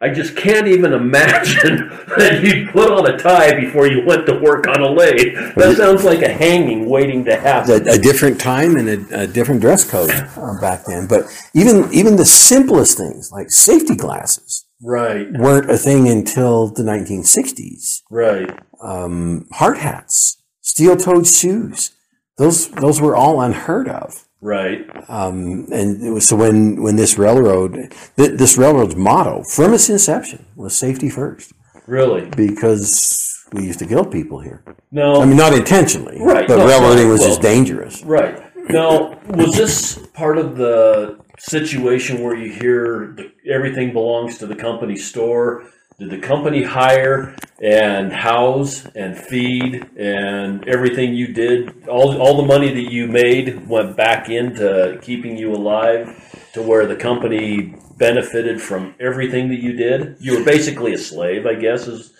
I 0.00 0.10
just 0.10 0.36
can't 0.36 0.66
even 0.68 0.92
imagine 0.92 1.88
that 2.18 2.40
you'd 2.42 2.68
put 2.70 2.90
on 2.92 3.06
a 3.12 3.16
tie 3.16 3.58
before 3.58 3.86
you 3.86 4.04
went 4.04 4.26
to 4.26 4.38
work 4.38 4.66
on 4.68 4.82
a 4.82 4.88
lathe. 4.90 5.34
That 5.56 5.76
sounds 5.78 6.04
like 6.04 6.20
a 6.22 6.28
hanging 6.28 6.88
waiting 6.88 7.24
to 7.24 7.36
happen. 7.36 7.88
a, 7.88 7.92
a 7.94 7.98
different 7.98 8.38
time 8.38 8.76
and 8.76 8.88
a, 8.88 9.22
a 9.22 9.26
different 9.26 9.62
dress 9.62 9.88
code 9.88 10.10
uh, 10.10 10.60
back 10.60 10.84
then. 10.84 11.06
But 11.06 11.24
even 11.54 11.90
even 11.92 12.16
the 12.16 12.26
simplest 12.26 12.98
things 12.98 13.32
like 13.32 13.50
safety 13.50 13.96
glasses 13.96 14.64
Right, 14.82 15.26
weren't 15.32 15.70
a 15.70 15.78
thing 15.78 16.06
until 16.06 16.68
the 16.68 16.82
1960s. 16.82 18.02
right. 18.10 18.50
Um, 18.82 19.46
hard 19.52 19.78
hats, 19.78 20.42
steel-toed 20.60 21.26
shoes, 21.26 21.92
those 22.36 22.68
those 22.68 23.00
were 23.00 23.16
all 23.16 23.40
unheard 23.40 23.88
of. 23.88 24.25
Right. 24.40 24.86
Um, 25.08 25.66
and 25.72 26.02
it 26.02 26.10
was, 26.10 26.28
so 26.28 26.36
when 26.36 26.82
when 26.82 26.96
this 26.96 27.18
railroad, 27.18 27.72
th- 28.16 28.38
this 28.38 28.56
railroad's 28.58 28.94
motto 28.94 29.42
from 29.44 29.72
its 29.74 29.88
inception 29.88 30.44
was 30.56 30.76
safety 30.76 31.08
first, 31.08 31.52
Really? 31.86 32.28
because 32.36 33.34
we 33.52 33.64
used 33.64 33.78
to 33.78 33.86
kill 33.86 34.04
people 34.04 34.40
here. 34.40 34.62
No. 34.92 35.20
I 35.22 35.24
mean, 35.24 35.36
not 35.36 35.54
intentionally, 35.54 36.18
Right, 36.20 36.46
but 36.46 36.58
no, 36.58 36.66
railroading 36.66 37.08
was 37.08 37.20
well- 37.20 37.28
just 37.30 37.42
dangerous. 37.42 38.02
Right. 38.04 38.42
Now, 38.68 39.16
was 39.28 39.54
this 39.56 40.06
part 40.12 40.38
of 40.38 40.56
the 40.56 41.20
situation 41.38 42.20
where 42.22 42.34
you 42.34 42.50
hear 42.52 43.14
the, 43.16 43.30
everything 43.50 43.92
belongs 43.92 44.38
to 44.38 44.46
the 44.46 44.56
company 44.56 44.96
store? 44.96 45.64
Did 45.98 46.10
the 46.10 46.18
company 46.18 46.62
hire 46.62 47.34
and 47.62 48.12
house 48.12 48.84
and 48.94 49.16
feed 49.16 49.86
and 49.96 50.68
everything 50.68 51.14
you 51.14 51.28
did? 51.32 51.88
All, 51.88 52.20
all 52.20 52.36
the 52.36 52.46
money 52.46 52.72
that 52.74 52.92
you 52.92 53.06
made 53.06 53.66
went 53.66 53.96
back 53.96 54.28
into 54.28 54.98
keeping 55.00 55.38
you 55.38 55.52
alive 55.54 56.22
to 56.52 56.60
where 56.62 56.86
the 56.86 56.96
company 56.96 57.74
benefited 57.96 58.60
from 58.60 58.94
everything 59.00 59.48
that 59.48 59.60
you 59.60 59.72
did? 59.72 60.16
You 60.20 60.38
were 60.38 60.44
basically 60.44 60.92
a 60.92 60.98
slave, 60.98 61.46
I 61.46 61.54
guess, 61.54 61.86
is. 61.86 62.12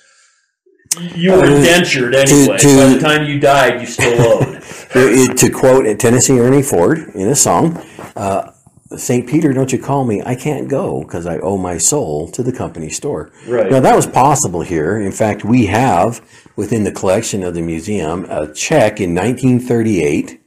You 1.14 1.33
were 1.33 1.45
Uh, 1.45 1.57
indentured 1.57 2.14
anyway. 2.14 2.57
to- 2.57 2.77
By 2.79 2.87
the 2.95 2.99
time 2.99 3.27
you 3.27 3.39
died, 3.39 3.81
you 3.83 3.87
still 3.87 4.20
owed. 4.22 4.62
To 5.37 5.51
quote 5.51 5.99
Tennessee 5.99 6.39
Ernie 6.39 6.62
Ford 6.62 7.11
in 7.14 7.29
a 7.29 7.35
song, 7.35 7.79
uh, 8.14 8.53
St. 8.97 9.28
Peter, 9.28 9.53
don't 9.53 9.72
you 9.72 9.78
call 9.78 10.05
me? 10.05 10.22
I 10.24 10.34
can't 10.34 10.68
go 10.68 11.03
because 11.03 11.26
I 11.26 11.39
owe 11.39 11.57
my 11.57 11.78
soul 11.78 12.28
to 12.30 12.43
the 12.43 12.53
company 12.53 12.89
store. 12.89 13.32
Right. 13.47 13.70
Now, 13.70 13.80
that 13.80 13.97
was 13.97 14.07
possible 14.07 14.62
here. 14.62 14.99
In 15.01 15.12
fact, 15.12 15.45
we 15.45 15.66
have 15.66 16.20
within 16.55 16.84
the 16.84 16.93
collection 16.93 17.43
of 17.43 17.55
the 17.55 17.62
museum 17.62 18.24
a 18.26 18.53
check 18.53 19.01
in 19.01 19.14
1938 19.14 20.41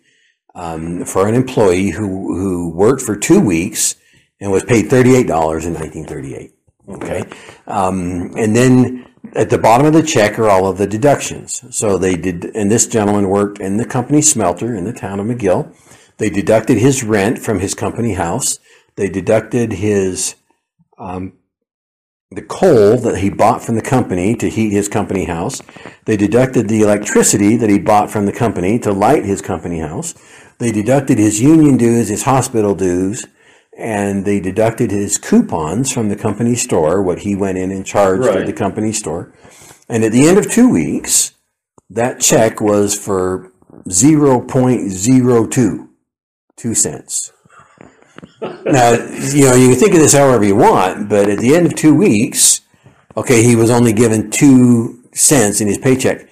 um, 0.55 1.05
for 1.05 1.27
an 1.27 1.35
employee 1.35 1.89
who, 1.89 2.07
who 2.37 2.69
worked 2.69 3.01
for 3.01 3.15
two 3.15 3.41
weeks 3.41 3.95
and 4.39 4.51
was 4.51 4.63
paid 4.63 4.85
$38 4.85 5.25
in 5.25 5.73
1938. 5.73 6.53
Okay. 6.89 7.23
Um, 7.67 8.31
and 8.37 8.55
then 8.55 9.05
at 9.35 9.49
the 9.49 9.57
bottom 9.57 9.85
of 9.85 9.93
the 9.93 10.03
check 10.03 10.39
are 10.39 10.49
all 10.49 10.67
of 10.67 10.77
the 10.77 10.87
deductions. 10.87 11.63
So 11.75 11.97
they 11.97 12.15
did, 12.15 12.45
and 12.55 12.71
this 12.71 12.87
gentleman 12.87 13.29
worked 13.29 13.59
in 13.59 13.77
the 13.77 13.85
company 13.85 14.21
smelter 14.21 14.75
in 14.75 14.85
the 14.85 14.93
town 14.93 15.19
of 15.19 15.27
McGill. 15.27 15.75
They 16.19 16.29
deducted 16.29 16.77
his 16.77 17.03
rent 17.03 17.39
from 17.39 17.59
his 17.59 17.73
company 17.73 18.13
house. 18.13 18.59
They 18.95 19.09
deducted 19.09 19.73
his, 19.73 20.35
um, 20.97 21.33
the 22.29 22.41
coal 22.43 22.97
that 22.97 23.19
he 23.19 23.29
bought 23.29 23.63
from 23.63 23.75
the 23.75 23.81
company 23.81 24.35
to 24.35 24.49
heat 24.49 24.71
his 24.71 24.87
company 24.87 25.25
house. 25.25 25.61
They 26.05 26.17
deducted 26.17 26.67
the 26.67 26.81
electricity 26.81 27.55
that 27.55 27.69
he 27.69 27.79
bought 27.79 28.11
from 28.11 28.25
the 28.25 28.33
company 28.33 28.77
to 28.79 28.91
light 28.93 29.25
his 29.25 29.41
company 29.41 29.79
house. 29.79 30.13
They 30.59 30.71
deducted 30.71 31.17
his 31.17 31.41
union 31.41 31.77
dues, 31.77 32.09
his 32.09 32.23
hospital 32.23 32.75
dues, 32.75 33.25
and 33.77 34.25
they 34.25 34.41
deducted 34.41 34.91
his 34.91 35.17
coupons 35.17 35.89
from 35.91 36.09
the 36.09 36.15
company 36.17 36.53
store, 36.55 37.01
what 37.01 37.19
he 37.19 37.33
went 37.35 37.57
in 37.57 37.71
and 37.71 37.85
charged 37.85 38.25
Right. 38.25 38.41
at 38.41 38.45
the 38.45 38.53
company 38.53 38.91
store. 38.91 39.31
And 39.87 40.03
at 40.03 40.11
the 40.11 40.27
end 40.27 40.37
of 40.37 40.51
two 40.51 40.69
weeks, 40.69 41.31
that 41.89 42.19
check 42.19 42.59
was 42.59 42.93
for 42.93 43.51
0.02, 43.87 45.87
two 46.59 46.75
cents. 46.75 47.31
now, 48.41 48.91
you 48.91 49.45
know, 49.45 49.55
you 49.55 49.69
can 49.69 49.75
think 49.75 49.93
of 49.93 49.99
this 49.99 50.13
however 50.13 50.43
you 50.43 50.55
want, 50.55 51.09
but 51.09 51.29
at 51.29 51.39
the 51.39 51.55
end 51.55 51.65
of 51.65 51.75
two 51.75 51.95
weeks, 51.95 52.61
okay, 53.15 53.41
he 53.43 53.55
was 53.55 53.69
only 53.69 53.93
given 53.93 54.29
two 54.29 55.01
cents 55.13 55.61
in 55.61 55.67
his 55.67 55.77
paycheck. 55.77 56.27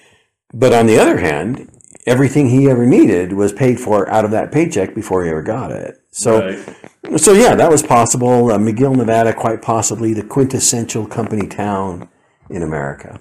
But 0.52 0.72
on 0.72 0.86
the 0.86 0.98
other 0.98 1.18
hand, 1.18 1.70
everything 2.06 2.48
he 2.50 2.68
ever 2.70 2.86
needed 2.86 3.32
was 3.32 3.52
paid 3.52 3.80
for 3.80 4.08
out 4.10 4.24
of 4.24 4.30
that 4.32 4.52
paycheck 4.52 4.94
before 4.94 5.24
he 5.24 5.30
ever 5.30 5.42
got 5.42 5.72
it. 5.72 6.00
So, 6.10 6.40
Right. 6.40 7.20
so 7.20 7.32
yeah, 7.32 7.54
that 7.54 7.70
was 7.70 7.82
possible. 7.82 8.50
Uh, 8.52 8.58
McGill, 8.58 8.96
Nevada, 8.96 9.32
quite 9.32 9.62
possibly 9.62 10.12
the 10.14 10.22
quintessential 10.22 11.06
company 11.06 11.46
town 11.46 12.08
in 12.50 12.62
America 12.62 13.20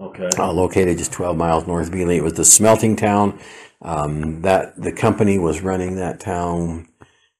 Okay. 0.00 0.28
uh, 0.38 0.52
located 0.52 0.98
just 0.98 1.12
12 1.12 1.36
miles 1.36 1.66
north 1.66 1.88
of 1.88 1.94
Ely. 1.94 2.14
It 2.16 2.22
was 2.24 2.34
the 2.34 2.44
smelting 2.44 2.96
town. 2.96 3.38
Um, 3.84 4.42
that 4.42 4.80
the 4.80 4.92
company 4.92 5.38
was 5.38 5.60
running 5.60 5.96
that 5.96 6.20
town 6.20 6.88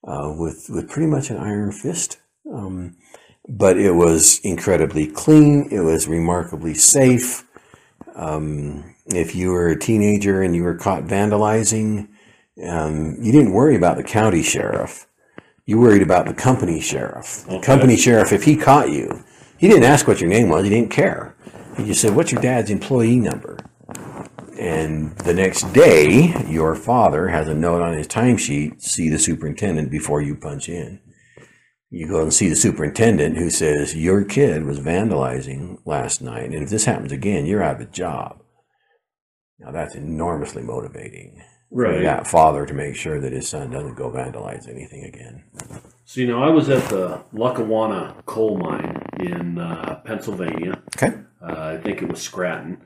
uh, 0.07 0.35
with 0.37 0.67
with 0.69 0.91
pretty 0.91 1.07
much 1.09 1.31
an 1.31 1.37
iron 1.37 1.71
fist. 1.73 2.19
Um, 2.53 2.97
but 3.49 3.77
it 3.79 3.93
was 3.93 4.41
incredibly 4.43 5.07
clean. 5.07 5.69
It 5.71 5.81
was 5.81 6.09
remarkably 6.09 6.75
safe. 6.75 7.45
Um, 8.15 8.95
if 9.07 9.35
you 9.35 9.51
were 9.51 9.69
a 9.69 9.79
teenager 9.79 10.43
and 10.43 10.55
you 10.55 10.63
were 10.65 10.75
caught 10.77 11.05
vandalizing, 11.05 12.09
um, 12.67 13.17
you 13.21 13.33
didn't 13.33 13.53
worry 13.53 13.77
about 13.77 13.97
the 13.97 14.03
county 14.05 14.43
sheriff. 14.43 15.07
You 15.65 15.79
worried 15.81 16.03
about 16.03 16.27
the 16.27 16.35
company 16.35 16.81
sheriff. 16.81 17.45
The 17.49 17.57
Okay. 17.57 17.65
company 17.67 17.97
sheriff, 17.97 18.33
if 18.33 18.43
he 18.45 18.57
caught 18.57 18.91
you, 18.91 19.23
he 19.59 19.69
didn't 19.69 19.85
ask 19.85 20.07
what 20.09 20.21
your 20.21 20.29
name 20.31 20.49
was. 20.49 20.65
He 20.65 20.71
didn't 20.71 20.91
care. 20.91 21.35
He 21.77 21.85
just 21.87 22.01
said, 22.01 22.15
"What's 22.17 22.33
your 22.33 22.43
dad's 22.43 22.71
employee 22.71 23.19
number?" 23.21 23.59
And 24.63 25.11
the 25.19 25.35
next 25.35 25.73
day, 25.73 26.33
your 26.49 26.77
father 26.77 27.27
has 27.27 27.49
a 27.49 27.55
note 27.55 27.83
on 27.83 27.97
his 27.97 28.07
timesheet. 28.07 28.81
See 28.81 29.09
the 29.09 29.19
superintendent 29.19 29.91
before 29.91 30.23
you 30.23 30.37
punch 30.37 30.69
in. 30.69 31.01
You 31.91 32.07
go 32.07 32.23
and 32.23 32.33
see 32.33 32.49
the 32.49 32.55
superintendent 32.55 33.37
who 33.37 33.51
says 33.51 33.97
your 33.97 34.23
kid 34.23 34.65
was 34.65 34.79
vandalizing 34.79 35.79
last 35.85 36.23
night, 36.23 36.53
and 36.53 36.63
if 36.63 36.71
this 36.71 36.85
happens 36.85 37.11
again, 37.11 37.45
you're 37.45 37.61
out 37.61 37.75
of 37.75 37.89
a 37.89 37.91
job. 37.91 38.41
Now 39.59 39.73
that's 39.73 39.97
enormously 39.97 40.63
motivating 40.63 41.43
for 41.69 42.01
that 42.01 42.29
father 42.29 42.65
to 42.65 42.73
make 42.73 42.95
sure 42.95 43.19
that 43.19 43.33
his 43.33 43.49
son 43.49 43.71
doesn't 43.71 43.97
go 43.97 44.13
vandalize 44.13 44.69
anything 44.69 45.03
again. 45.03 45.43
So, 46.05 46.21
you 46.21 46.29
know, 46.29 46.41
I 46.41 46.51
was 46.51 46.69
at 46.69 46.89
the 46.89 47.21
Lackawanna 47.33 48.23
coal 48.27 48.59
mine 48.59 49.03
in 49.19 49.59
uh, 49.59 50.03
Pennsylvania. 50.05 50.81
Okay. 50.97 51.19
Uh, 51.43 51.77
I 51.77 51.79
think 51.79 52.01
it 52.01 52.09
was 52.09 52.23
Scranton. 52.23 52.81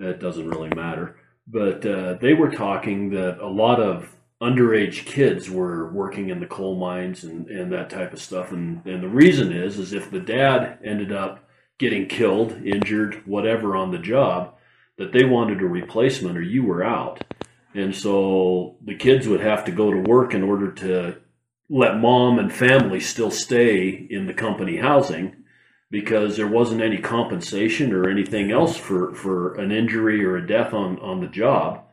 It 0.00 0.20
doesn't 0.20 0.48
really 0.48 0.70
matter. 0.74 1.16
But 1.46 1.84
uh, 1.86 2.14
they 2.20 2.34
were 2.34 2.50
talking 2.50 3.10
that 3.10 3.38
a 3.40 3.48
lot 3.48 3.80
of 3.80 4.14
underage 4.40 5.04
kids 5.04 5.50
were 5.50 5.90
working 5.92 6.28
in 6.28 6.40
the 6.40 6.46
coal 6.46 6.76
mines 6.76 7.24
and, 7.24 7.48
and 7.48 7.72
that 7.72 7.90
type 7.90 8.12
of 8.12 8.22
stuff. 8.22 8.52
And, 8.52 8.84
and 8.86 9.02
the 9.02 9.08
reason 9.08 9.52
is, 9.52 9.78
is 9.78 9.92
if 9.92 10.10
the 10.10 10.20
dad 10.20 10.78
ended 10.84 11.12
up 11.12 11.48
getting 11.78 12.06
killed, 12.06 12.52
injured, 12.64 13.22
whatever 13.26 13.76
on 13.76 13.90
the 13.90 13.98
job, 13.98 14.54
that 14.96 15.12
they 15.12 15.24
wanted 15.24 15.60
a 15.60 15.66
replacement 15.66 16.36
or 16.36 16.42
you 16.42 16.64
were 16.64 16.84
out. 16.84 17.22
And 17.74 17.94
so 17.94 18.76
the 18.84 18.96
kids 18.96 19.28
would 19.28 19.40
have 19.40 19.64
to 19.64 19.72
go 19.72 19.92
to 19.92 20.00
work 20.00 20.34
in 20.34 20.42
order 20.42 20.72
to 20.72 21.18
let 21.70 21.98
mom 21.98 22.38
and 22.38 22.52
family 22.52 23.00
still 23.00 23.30
stay 23.30 23.88
in 23.88 24.26
the 24.26 24.34
company 24.34 24.78
housing 24.78 25.44
because 25.90 26.36
there 26.36 26.48
wasn't 26.48 26.82
any 26.82 26.98
compensation 26.98 27.92
or 27.92 28.10
anything 28.10 28.50
else 28.50 28.76
for, 28.76 29.14
for 29.14 29.54
an 29.54 29.72
injury 29.72 30.24
or 30.24 30.36
a 30.36 30.46
death 30.46 30.74
on, 30.74 30.98
on 31.00 31.20
the 31.20 31.26
job. 31.26 31.84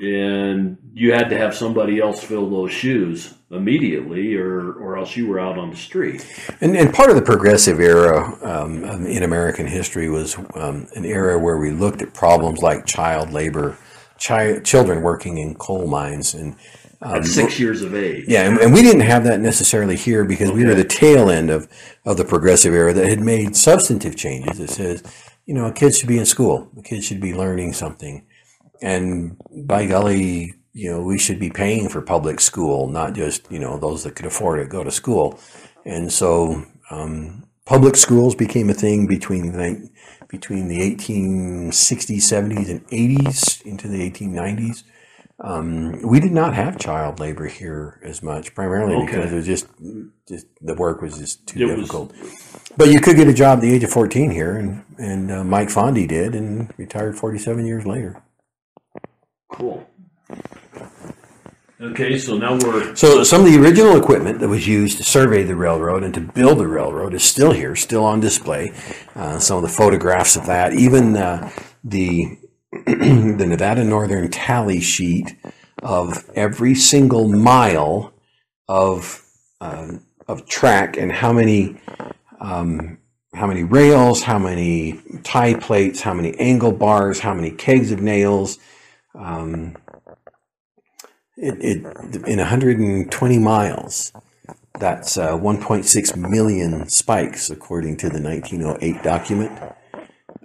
And 0.00 0.78
you 0.94 1.12
had 1.12 1.28
to 1.28 1.36
have 1.36 1.54
somebody 1.54 2.00
else 2.00 2.24
fill 2.24 2.48
those 2.48 2.72
shoes 2.72 3.34
immediately, 3.50 4.34
or, 4.34 4.72
or 4.72 4.96
else 4.96 5.14
you 5.14 5.26
were 5.26 5.38
out 5.38 5.58
on 5.58 5.70
the 5.70 5.76
street. 5.76 6.26
And, 6.60 6.74
and 6.74 6.92
part 6.92 7.10
of 7.10 7.16
the 7.16 7.22
progressive 7.22 7.80
era 7.80 8.38
um, 8.42 8.82
um, 8.84 9.06
in 9.06 9.22
American 9.22 9.66
history 9.66 10.08
was 10.08 10.38
um, 10.54 10.88
an 10.94 11.04
era 11.04 11.38
where 11.38 11.58
we 11.58 11.70
looked 11.70 12.00
at 12.00 12.14
problems 12.14 12.60
like 12.60 12.86
child 12.86 13.30
labor, 13.30 13.76
chi- 14.24 14.60
children 14.60 15.02
working 15.02 15.36
in 15.36 15.54
coal 15.54 15.86
mines, 15.86 16.32
and 16.32 16.56
At 17.02 17.24
six 17.24 17.58
years 17.58 17.82
of 17.82 17.94
age. 17.94 18.26
yeah, 18.28 18.42
and, 18.42 18.58
and 18.58 18.74
we 18.74 18.82
didn't 18.82 19.02
have 19.02 19.24
that 19.24 19.40
necessarily 19.40 19.96
here 19.96 20.24
because 20.24 20.50
we 20.50 20.64
were 20.64 20.74
the 20.74 20.84
tail 20.84 21.30
end 21.30 21.48
of, 21.48 21.66
of 22.04 22.18
the 22.18 22.24
progressive 22.24 22.74
era 22.74 22.92
that 22.92 23.06
had 23.06 23.20
made 23.20 23.56
substantive 23.56 24.16
changes 24.16 24.58
that 24.58 24.68
says, 24.68 25.02
you 25.46 25.54
know, 25.54 25.66
a 25.66 25.72
kid 25.72 25.94
should 25.94 26.08
be 26.08 26.18
in 26.18 26.26
school, 26.26 26.70
a 26.76 26.82
kid 26.82 27.02
should 27.02 27.20
be 27.20 27.34
learning 27.34 27.72
something. 27.72 28.26
And 28.82 29.40
by 29.50 29.86
golly, 29.86 30.60
you 30.72 30.90
know 30.90 31.00
we 31.00 31.18
should 31.18 31.38
be 31.38 31.50
paying 31.50 31.88
for 31.88 32.00
public 32.00 32.40
school, 32.40 32.88
not 32.88 33.14
just 33.14 33.50
you 33.50 33.58
know 33.58 33.78
those 33.78 34.04
that 34.04 34.14
could 34.14 34.26
afford 34.26 34.60
it 34.60 34.68
go 34.68 34.84
to 34.84 34.90
school, 34.90 35.38
and 35.84 36.12
so 36.12 36.64
um, 36.90 37.44
public 37.64 37.96
schools 37.96 38.34
became 38.34 38.70
a 38.70 38.74
thing 38.74 39.06
between 39.06 39.52
the 39.52 39.90
between 40.28 40.68
the 40.68 40.78
1860s, 40.78 41.72
70s, 41.72 42.70
and 42.70 42.86
80s 42.86 43.62
into 43.62 43.88
the 43.88 44.08
1890s. 44.08 44.84
Um, 45.42 46.02
we 46.02 46.20
did 46.20 46.32
not 46.32 46.54
have 46.54 46.78
child 46.78 47.18
labor 47.18 47.46
here 47.46 47.98
as 48.04 48.22
much, 48.22 48.54
primarily 48.54 48.94
Okay. 48.96 49.06
because 49.06 49.32
it 49.32 49.36
was 49.36 49.46
just, 49.46 49.66
just 50.28 50.46
the 50.60 50.74
work 50.74 51.00
was 51.00 51.16
just 51.18 51.46
too 51.46 51.60
It 51.60 51.64
was- 51.66 51.76
difficult. 51.76 52.12
But 52.76 52.90
you 52.90 53.00
could 53.00 53.16
get 53.16 53.26
a 53.26 53.32
job 53.32 53.58
at 53.58 53.62
the 53.62 53.72
age 53.72 53.82
of 53.82 53.90
14 53.90 54.30
here, 54.30 54.56
and, 54.56 54.84
and 54.98 55.30
uh, 55.30 55.42
Mike 55.44 55.68
Fondy 55.68 56.06
did, 56.06 56.34
and 56.34 56.72
retired 56.76 57.16
47 57.16 57.66
years 57.66 57.86
later. 57.86 58.22
Cool. 59.50 59.86
Okay, 61.80 62.18
so 62.18 62.36
now 62.36 62.58
we're 62.58 62.94
So 62.94 63.24
some 63.24 63.40
of 63.40 63.46
the 63.50 63.58
original 63.58 63.96
equipment 63.96 64.40
that 64.40 64.48
was 64.48 64.68
used 64.68 64.98
to 64.98 65.04
survey 65.04 65.42
the 65.44 65.56
railroad 65.56 66.02
and 66.04 66.12
to 66.12 66.20
build 66.20 66.58
the 66.58 66.66
railroad 66.68 67.14
is 67.14 67.24
still 67.24 67.52
here, 67.52 67.74
still 67.74 68.04
on 68.04 68.20
display. 68.20 68.72
Uh, 69.16 69.38
some 69.38 69.56
of 69.56 69.62
the 69.62 69.68
photographs 69.70 70.36
of 70.36 70.44
that, 70.44 70.74
even 70.74 71.16
uh, 71.16 71.50
the 71.82 72.36
the 72.86 73.46
Nevada 73.46 73.84
Northern 73.84 74.30
tally 74.30 74.80
sheet 74.80 75.36
of 75.82 76.28
every 76.34 76.74
single 76.74 77.28
mile 77.28 78.12
of 78.68 79.26
uh, 79.60 79.92
of 80.28 80.46
track 80.46 80.96
and 80.96 81.10
how 81.10 81.32
many 81.32 81.80
um, 82.40 82.98
how 83.34 83.46
many 83.46 83.64
rails, 83.64 84.22
how 84.22 84.38
many 84.38 85.00
tie 85.22 85.54
plates, 85.54 86.00
how 86.00 86.14
many 86.14 86.34
angle 86.38 86.72
bars, 86.72 87.20
how 87.20 87.34
many 87.34 87.50
kegs 87.50 87.92
of 87.92 88.00
nails. 88.00 88.58
Um, 89.14 89.76
it, 91.36 91.84
it 91.84 92.26
in 92.26 92.38
120 92.38 93.38
miles. 93.38 94.12
That's 94.78 95.16
uh, 95.18 95.32
1.6 95.32 96.16
million 96.16 96.88
spikes, 96.88 97.50
according 97.50 97.96
to 97.98 98.08
the 98.08 98.20
1908 98.20 99.02
document. 99.02 99.58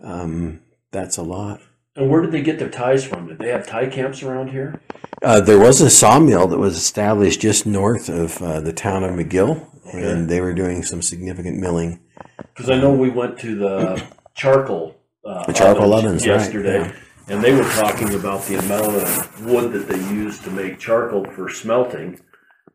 Um, 0.04 0.62
that's 0.92 1.18
a 1.18 1.24
lot. 1.24 1.62
And 1.96 2.10
where 2.10 2.22
did 2.22 2.32
they 2.32 2.42
get 2.42 2.60
their 2.60 2.70
ties 2.70 3.06
from? 3.06 3.28
Did 3.28 3.40
they 3.40 3.50
have 3.50 3.68
tie 3.68 3.88
camps 3.88 4.22
around 4.24 4.50
here? 4.50 4.82
Uh, 5.22 5.40
there 5.42 5.60
was 5.60 5.82
a 5.82 5.90
sawmill 5.90 6.48
that 6.48 6.58
was 6.60 6.76
established 6.76 7.40
just 7.42 7.66
north 7.66 8.10
of 8.10 8.42
uh, 8.42 8.60
the 8.60 8.74
town 8.74 9.04
of 9.04 9.12
McGill, 9.12 9.68
and 9.94 10.30
they 10.30 10.42
were 10.42 10.54
doing 10.54 10.84
some 10.84 11.02
significant 11.02 11.58
milling. 11.58 12.00
Because 12.38 12.70
I 12.70 12.78
know 12.80 12.92
we 12.94 13.10
went 13.10 13.40
to 13.40 13.56
the 13.56 14.04
charcoal. 14.34 14.96
Uh, 15.26 15.46
The 15.46 15.54
charcoal 15.54 15.94
ovens, 15.94 16.28
right, 16.28 16.36
yesterday, 16.36 16.80
yeah. 16.80 16.94
and 17.30 17.44
they 17.44 17.54
were 17.54 17.64
talking 17.72 18.14
about 18.14 18.44
the 18.46 18.60
amount 18.60 18.96
of 18.96 19.46
wood 19.46 19.72
that 19.72 19.88
they 19.88 19.98
use 20.14 20.38
to 20.40 20.52
make 20.52 20.78
charcoal 20.78 21.26
for 21.26 21.50
smelting, 21.50 22.20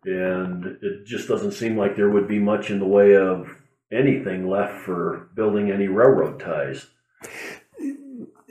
and 0.04 0.64
it 0.82 1.04
just 1.06 1.28
doesn't 1.28 1.52
seem 1.52 1.76
like 1.76 1.94
there 1.94 2.10
would 2.10 2.26
be 2.26 2.38
much 2.40 2.70
in 2.70 2.80
the 2.80 2.86
way 2.86 3.14
of 3.16 3.48
anything 3.92 4.48
left 4.48 4.80
for 4.80 5.30
building 5.34 5.70
any 5.70 5.86
railroad 5.88 6.40
ties. 6.40 6.86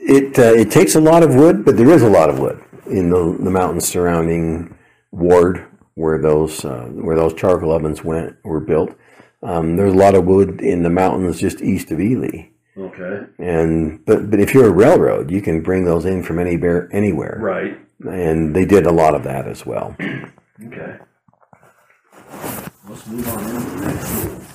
It 0.02 0.38
uh, 0.38 0.54
it 0.54 0.70
takes 0.70 0.94
a 0.94 1.00
lot 1.00 1.22
of 1.22 1.34
wood, 1.34 1.64
but 1.64 1.76
there 1.76 1.90
is 1.90 2.02
a 2.02 2.08
lot 2.08 2.30
of 2.30 2.38
wood 2.38 2.62
in 2.86 3.10
the, 3.10 3.36
the 3.38 3.50
mountains 3.50 3.86
surrounding 3.86 4.76
Ward, 5.12 5.66
where 5.94 6.20
those 6.20 6.64
uh, 6.64 6.86
where 6.92 7.16
those 7.16 7.34
charcoal 7.34 7.70
ovens 7.72 8.02
went 8.02 8.36
were 8.44 8.60
built. 8.60 8.96
Um, 9.42 9.76
there's 9.76 9.92
a 9.92 9.96
lot 9.96 10.14
of 10.14 10.24
wood 10.24 10.60
in 10.60 10.82
the 10.82 10.90
mountains 10.90 11.40
just 11.40 11.60
east 11.62 11.90
of 11.90 12.00
Ely, 12.00 12.48
Okay, 12.76 13.26
and 13.38 14.04
but 14.04 14.30
but 14.30 14.40
if 14.40 14.54
you're 14.54 14.66
a 14.68 14.72
railroad, 14.72 15.30
you 15.30 15.40
can 15.42 15.62
bring 15.62 15.84
those 15.84 16.04
in 16.04 16.22
from 16.22 16.38
any 16.38 16.56
bear, 16.56 16.88
anywhere, 16.92 17.38
right. 17.40 17.78
and 18.06 18.54
they 18.56 18.64
did 18.64 18.86
a 18.86 18.92
lot 18.92 19.14
of 19.14 19.22
that 19.24 19.46
as 19.46 19.64
well. 19.66 19.96
Okay. 20.66 20.98
Let's 22.86 23.06
move 23.06 23.26
on 23.28 23.44
into 23.46 23.70
the 23.70 23.86
next. 23.86 24.49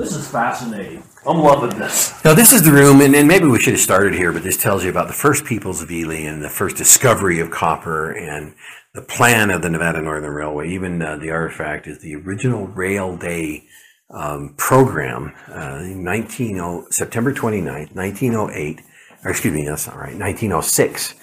This 0.00 0.16
is 0.16 0.26
fascinating. 0.26 1.02
I'm 1.26 1.40
loving 1.40 1.78
this. 1.78 2.14
Now, 2.24 2.32
this 2.32 2.54
is 2.54 2.62
the 2.62 2.72
room, 2.72 3.02
and, 3.02 3.14
and 3.14 3.28
maybe 3.28 3.44
we 3.44 3.60
should 3.60 3.74
have 3.74 3.82
started 3.82 4.14
here, 4.14 4.32
but 4.32 4.42
this 4.42 4.56
tells 4.56 4.82
you 4.82 4.88
about 4.88 5.08
the 5.08 5.12
first 5.12 5.44
peoples 5.44 5.82
of 5.82 5.90
Ely 5.90 6.20
and 6.20 6.42
the 6.42 6.48
first 6.48 6.76
discovery 6.76 7.38
of 7.38 7.50
copper 7.50 8.10
and 8.10 8.54
the 8.94 9.02
plan 9.02 9.50
of 9.50 9.60
the 9.60 9.68
Nevada 9.68 10.00
Northern 10.00 10.30
Railway. 10.30 10.70
Even 10.70 11.02
uh, 11.02 11.16
the 11.16 11.30
artifact 11.30 11.86
is 11.86 11.98
the 11.98 12.16
original 12.16 12.66
Rail 12.68 13.14
Day 13.14 13.66
um, 14.08 14.54
program, 14.56 15.34
uh, 15.48 15.82
19, 15.82 16.86
September 16.90 17.34
29th, 17.34 17.94
1908, 17.94 18.80
or 19.22 19.30
excuse 19.30 19.52
me, 19.52 19.66
that's 19.66 19.86
not 19.86 19.96
right, 19.96 20.16
1906. 20.18 21.14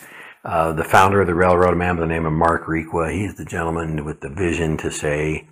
Uh, 0.45 0.73
the 0.73 0.83
founder 0.83 1.19
of 1.21 1.25
the 1.25 1.33
railroad, 1.33 1.73
a 1.73 1.75
man 1.75 1.95
by 1.95 2.01
the 2.01 2.07
name 2.07 2.27
of 2.27 2.33
Mark 2.33 2.67
Requa, 2.67 3.11
he's 3.11 3.33
the 3.37 3.45
gentleman 3.45 4.05
with 4.05 4.21
the 4.21 4.29
vision 4.29 4.77
to 4.77 4.91
say, 4.91 5.47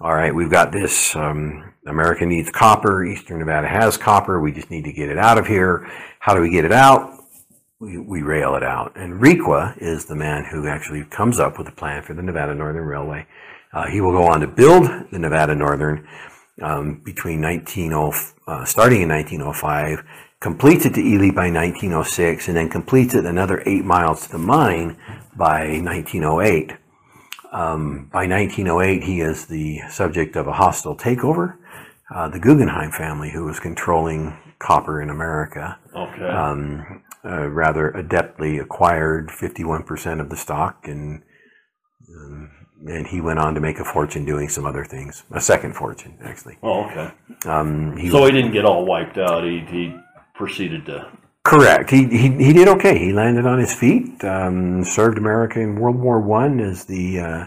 all 0.00 0.14
right, 0.14 0.32
we've 0.32 0.50
got 0.50 0.70
this. 0.70 1.16
Um, 1.16 1.74
America 1.86 2.24
needs 2.24 2.50
copper. 2.50 3.04
Eastern 3.04 3.40
Nevada 3.40 3.66
has 3.66 3.96
copper. 3.96 4.40
We 4.40 4.52
just 4.52 4.70
need 4.70 4.84
to 4.84 4.92
get 4.92 5.08
it 5.08 5.18
out 5.18 5.38
of 5.38 5.46
here. 5.46 5.90
How 6.20 6.34
do 6.34 6.40
we 6.40 6.50
get 6.50 6.64
it 6.64 6.72
out? 6.72 7.24
We, 7.80 7.98
we 7.98 8.22
rail 8.22 8.54
it 8.54 8.62
out. 8.62 8.92
And 8.96 9.20
Requa 9.20 9.76
is 9.78 10.04
the 10.04 10.14
man 10.14 10.44
who 10.44 10.68
actually 10.68 11.04
comes 11.04 11.40
up 11.40 11.58
with 11.58 11.66
a 11.66 11.72
plan 11.72 12.02
for 12.02 12.14
the 12.14 12.22
Nevada 12.22 12.54
Northern 12.54 12.84
Railway. 12.84 13.26
Uh, 13.72 13.88
he 13.88 14.00
will 14.00 14.12
go 14.12 14.24
on 14.28 14.40
to 14.40 14.46
build 14.46 14.88
the 15.10 15.18
Nevada 15.18 15.54
Northern 15.54 16.06
um, 16.62 17.00
between 17.04 17.40
190, 17.40 18.34
uh, 18.46 18.64
starting 18.64 19.02
in 19.02 19.08
1905, 19.08 20.04
completes 20.40 20.86
it 20.86 20.94
to 20.94 21.00
Ely 21.00 21.30
by 21.30 21.50
1906, 21.50 22.46
and 22.48 22.56
then 22.56 22.68
completes 22.68 23.14
it 23.14 23.24
another 23.24 23.62
eight 23.66 23.84
miles 23.84 24.26
to 24.26 24.32
the 24.32 24.38
mine 24.38 24.96
by 25.36 25.80
1908. 25.80 26.72
Um, 27.52 28.08
by 28.12 28.26
1908, 28.26 29.04
he 29.04 29.20
is 29.20 29.46
the 29.46 29.80
subject 29.90 30.36
of 30.36 30.46
a 30.46 30.52
hostile 30.52 30.96
takeover. 30.96 31.56
Uh, 32.14 32.28
the 32.28 32.38
Guggenheim 32.38 32.90
family, 32.90 33.30
who 33.30 33.44
was 33.44 33.58
controlling 33.60 34.36
copper 34.58 35.00
in 35.00 35.10
America, 35.10 35.78
Okay. 35.94 36.26
um, 36.28 37.02
uh, 37.24 37.48
rather 37.48 37.92
adeptly 37.92 38.60
acquired 38.60 39.28
51% 39.28 40.20
of 40.20 40.28
the 40.30 40.36
stock, 40.36 40.86
and 40.88 41.22
um, 42.08 42.50
and 42.86 43.08
he 43.08 43.20
went 43.20 43.38
on 43.40 43.54
to 43.54 43.60
make 43.60 43.78
a 43.80 43.84
fortune 43.84 44.24
doing 44.24 44.48
some 44.48 44.64
other 44.64 44.84
things, 44.84 45.24
a 45.32 45.40
second 45.40 45.74
fortune 45.74 46.16
actually. 46.22 46.56
oh, 46.62 46.84
okay. 46.84 47.10
Um, 47.44 47.96
he 47.96 48.08
So 48.08 48.24
he 48.24 48.30
didn't 48.30 48.52
get 48.52 48.64
all 48.64 48.86
wiped 48.86 49.18
out. 49.18 49.42
He, 49.44 49.58
he 49.68 49.96
proceeded 50.34 50.86
to. 50.86 51.10
Correct. 51.44 51.90
He, 51.90 52.06
he 52.06 52.28
he 52.44 52.52
did 52.52 52.68
okay. 52.68 52.98
He 52.98 53.12
landed 53.12 53.46
on 53.46 53.58
his 53.58 53.74
feet. 53.74 54.22
Um, 54.22 54.84
served 54.84 55.18
America 55.18 55.60
in 55.60 55.76
World 55.76 55.96
War 55.96 56.20
One 56.20 56.60
as 56.60 56.84
the. 56.84 57.20
Uh, 57.20 57.46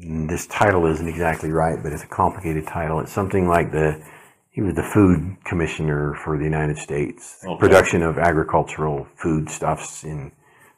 this 0.00 0.46
title 0.46 0.86
isn't 0.86 1.08
exactly 1.08 1.50
right, 1.50 1.82
but 1.82 1.92
it's 1.92 2.04
a 2.04 2.08
complicated 2.08 2.66
title. 2.66 3.00
It's 3.00 3.12
something 3.12 3.48
like 3.48 3.72
the. 3.72 4.02
He 4.50 4.60
was 4.60 4.74
the 4.74 4.82
food 4.82 5.36
commissioner 5.44 6.14
for 6.14 6.36
the 6.36 6.44
United 6.44 6.78
States. 6.78 7.38
Okay. 7.44 7.58
Production 7.58 8.02
of 8.02 8.18
agricultural 8.18 9.06
foodstuffs 9.16 10.04
in 10.04 10.32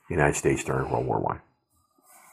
the 0.09 0.15
United 0.15 0.37
States 0.37 0.63
during 0.63 0.91
World 0.91 1.07
War 1.07 1.21
One. 1.21 1.41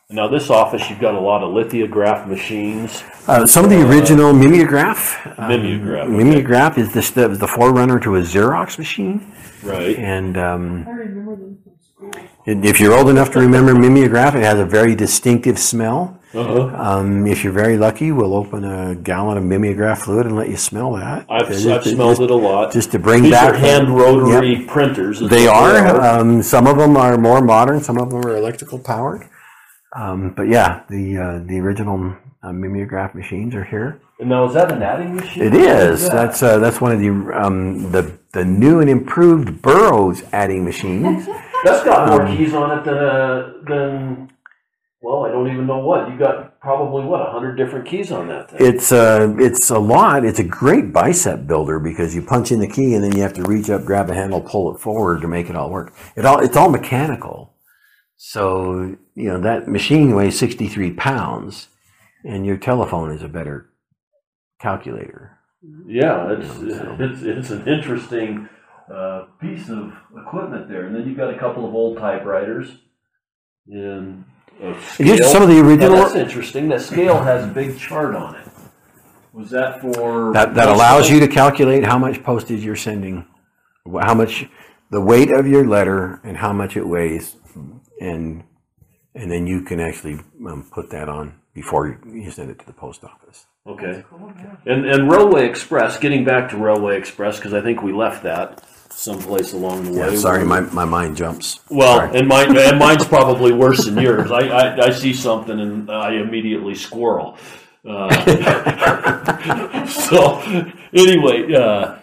Now, 0.10 0.30
this 0.30 0.50
office, 0.50 0.90
you've 0.90 1.02
got 1.02 1.16
a 1.16 1.20
lot 1.20 1.44
of 1.44 1.52
lithograph 1.54 2.26
machines. 2.30 3.04
Uh, 3.28 3.46
some 3.46 3.66
of 3.66 3.70
the 3.70 3.86
original 3.86 4.32
mimeograph. 4.32 5.18
um, 5.38 5.50
Mimeograph, 5.50 6.08
okay. 6.08 6.16
mimeograph 6.16 6.78
is 6.78 6.94
the, 6.94 7.02
the 7.28 7.28
the 7.36 7.48
forerunner 7.48 8.00
to 8.00 8.16
a 8.16 8.22
Xerox 8.22 8.78
machine, 8.80 9.30
Right. 9.64 9.98
and 9.98 10.38
um, 10.38 10.86
I 10.88 10.92
remember 10.92 11.36
them 11.36 11.58
from 11.62 11.74
school. 12.14 12.30
If 12.46 12.80
you're 12.80 12.94
old 12.98 13.10
enough 13.10 13.32
to 13.32 13.40
remember 13.42 13.76
mimeograph, 13.76 14.34
it 14.36 14.44
has 14.44 14.58
a 14.60 14.66
very 14.66 14.96
distinctive 14.96 15.60
smell. 15.60 16.18
Uh-huh. 16.34 16.70
Um, 16.82 17.28
if 17.28 17.44
you're 17.44 17.52
very 17.52 17.78
lucky, 17.78 18.14
we'll 18.14 18.34
open 18.34 18.64
a 18.64 18.96
gallon 18.96 19.38
of 19.38 19.44
mimeograph 19.44 20.04
fluid 20.04 20.26
and 20.26 20.38
let 20.38 20.48
you 20.50 20.56
smell 20.56 20.94
that. 20.94 21.26
I've, 21.30 21.50
Just- 21.50 21.68
I've 21.68 21.84
just- 21.84 21.96
smelled 21.98 22.22
it 22.22 22.32
a 22.32 22.36
lot. 22.36 22.72
Just 22.72 22.92
to 22.94 23.00
bring 23.00 23.24
These 23.24 23.32
back 23.34 23.56
are 23.56 23.58
hand 23.58 23.90
rotary 23.90 24.64
printers. 24.68 25.20
is 25.22 25.30
They 25.30 25.48
what 25.48 25.76
are. 25.76 26.02
Um, 26.22 26.42
some 26.44 26.66
of 26.66 26.78
them 26.78 26.96
are 26.96 27.18
more 27.18 27.42
modern. 27.42 27.82
Some 27.82 27.98
of 27.98 28.10
them 28.10 28.26
are 28.26 28.38
electrical 28.38 28.80
powered. 28.80 29.28
Um, 29.98 30.34
but 30.36 30.44
yeah, 30.44 30.84
the 30.90 31.18
uh, 31.18 31.40
the 31.46 31.60
original 31.60 32.16
uh, 32.44 32.54
mimeograph 32.54 33.16
machines 33.16 33.56
are 33.56 33.64
here. 33.64 34.00
Now, 34.20 34.46
is 34.46 34.54
that 34.54 34.72
an 34.72 34.84
adding 34.84 35.16
machine? 35.16 35.44
It 35.44 35.56
is. 35.56 36.04
that? 36.04 36.12
That's 36.12 36.44
uh, 36.44 36.60
that's 36.60 36.80
one 36.80 36.92
of 36.92 37.00
the 37.00 37.10
um, 37.10 37.92
the 37.92 38.18
the 38.32 38.46
new 38.46 38.80
and 38.80 38.90
improved 38.90 39.62
Burroughs 39.62 40.24
adding 40.32 40.64
machines. 40.64 41.26
That's 41.64 41.84
got 41.84 42.10
more 42.10 42.22
um, 42.22 42.38
keys 42.38 42.54
on 42.54 42.78
it 42.78 42.86
than 42.86 42.98
uh, 42.98 43.54
than. 43.68 44.32
Well, 45.02 45.26
I 45.26 45.30
don't 45.30 45.48
even 45.52 45.66
know 45.66 45.80
what 45.80 46.10
you 46.10 46.18
got. 46.18 46.60
Probably 46.60 47.04
what 47.04 47.22
a 47.22 47.32
hundred 47.32 47.56
different 47.56 47.88
keys 47.88 48.12
on 48.12 48.28
that 48.28 48.52
thing. 48.52 48.60
It's 48.62 48.92
uh, 48.92 49.36
it's 49.40 49.72
a 49.72 49.80
lot. 49.80 50.24
It's 50.24 50.38
a 50.38 50.44
great 50.44 50.94
bicep 50.94 51.48
builder 51.48 51.80
because 51.80 52.14
you 52.14 52.22
punch 52.22 52.52
in 52.52 52.60
the 52.60 52.68
key 52.68 52.94
and 52.94 53.04
then 53.04 53.16
you 53.16 53.24
have 53.24 53.34
to 53.34 53.44
reach 53.44 53.72
up, 53.72 53.86
grab 53.86 54.10
a 54.12 54.14
handle, 54.14 54.42
pull 54.42 54.76
it 54.76 54.80
forward 54.80 55.22
to 55.22 55.28
make 55.28 55.50
it 55.50 55.56
all 55.56 55.72
work. 55.72 55.94
It 56.16 56.26
all 56.26 56.40
it's 56.40 56.56
all 56.56 56.70
mechanical. 56.70 57.54
So 58.18 58.98
you 59.16 59.28
know 59.30 59.40
that 59.42 59.68
machine 59.68 60.16
weighs 60.16 60.38
sixty 60.38 60.68
three 60.68 60.92
pounds, 60.92 61.68
and 62.26 62.46
your 62.46 62.58
telephone 62.58 63.12
is 63.12 63.22
a 63.22 63.28
better 63.28 63.70
calculator. 64.60 65.38
yeah, 65.86 66.32
it's 66.32 66.48
So- 66.48 66.98
it's 67.00 67.22
it's 67.22 67.50
an 67.52 67.68
interesting 67.68 68.50
uh, 68.94 69.26
piece 69.40 69.70
of 69.70 69.94
equipment 70.18 70.68
there. 70.68 70.86
And 70.86 70.96
then 70.96 71.08
you've 71.08 71.18
got 71.18 71.34
a 71.34 71.38
couple 71.38 71.68
of 71.68 71.76
old 71.76 71.98
typewriters, 72.00 72.72
and 73.68 74.24
scale? 74.82 75.24
some 75.24 75.44
of 75.44 75.50
the 75.50 75.60
original- 75.60 75.92
Now, 75.92 76.04
that's 76.04 76.16
interesting. 76.16 76.70
That 76.70 76.82
scale 76.82 77.22
has 77.22 77.44
a 77.44 77.48
big 77.48 77.78
chart 77.78 78.16
on 78.16 78.36
it. 78.36 78.48
Was 79.34 79.52
that 79.52 79.82
for 79.82 80.34
That, 80.34 80.56
that 80.56 80.68
allows 80.68 81.12
you 81.12 81.20
to 81.20 81.28
calculate 81.28 81.84
how 81.84 82.00
much 82.00 82.24
postage 82.24 82.64
you're 82.64 82.76
sending, 82.76 83.28
how 84.02 84.16
much, 84.16 84.48
the 84.90 85.02
weight 85.02 85.30
of 85.30 85.46
your 85.46 85.68
letter 85.68 86.20
and 86.24 86.38
how 86.38 86.52
much 86.54 86.76
it 86.76 86.88
weighs. 86.88 87.36
And, 88.00 88.44
and 89.16 89.32
then 89.32 89.48
you 89.48 89.62
can 89.64 89.80
actually 89.80 90.20
um, 90.48 90.68
put 90.72 90.90
that 90.92 91.10
on 91.10 91.36
before 91.54 91.88
you- 91.88 92.22
you 92.22 92.32
send 92.32 92.50
it 92.52 92.60
to 92.60 92.66
the 92.66 92.74
post 92.74 93.04
office. 93.04 93.46
Okay. 93.66 94.04
And 94.66 94.86
and 94.86 95.12
Railway 95.12 95.46
Express. 95.46 95.98
Getting 96.00 96.24
back 96.24 96.50
to 96.52 96.58
Railway 96.58 96.98
Express 96.98 97.36
because 97.38 97.54
I 97.54 97.60
think 97.62 97.82
we 97.84 97.92
left 97.92 98.24
that 98.24 98.64
someplace 98.90 99.52
along 99.54 99.84
the 99.84 99.92
way. 99.92 100.12
Yeah, 100.12 100.16
sorry, 100.16 100.46
my, 100.46 100.62
my 100.62 100.86
mind 100.86 101.18
jumps. 101.18 101.60
Well, 101.70 101.98
Sorry. 101.98 102.18
and 102.20 102.28
mine, 102.30 102.58
and 102.58 102.80
mine's 102.88 103.06
probably 103.06 103.52
worse 103.52 103.84
than 103.86 103.98
yours. 103.98 104.32
I, 104.32 104.48
I, 104.48 104.86
I 104.86 104.90
see 104.92 105.14
something 105.14 105.60
and 105.60 105.92
I 105.92 106.14
immediately 106.14 106.76
squirrel. 106.76 107.38
Uh, 107.86 108.10
so, 109.88 110.40
anyway, 110.94 111.54
uh, 111.54 111.98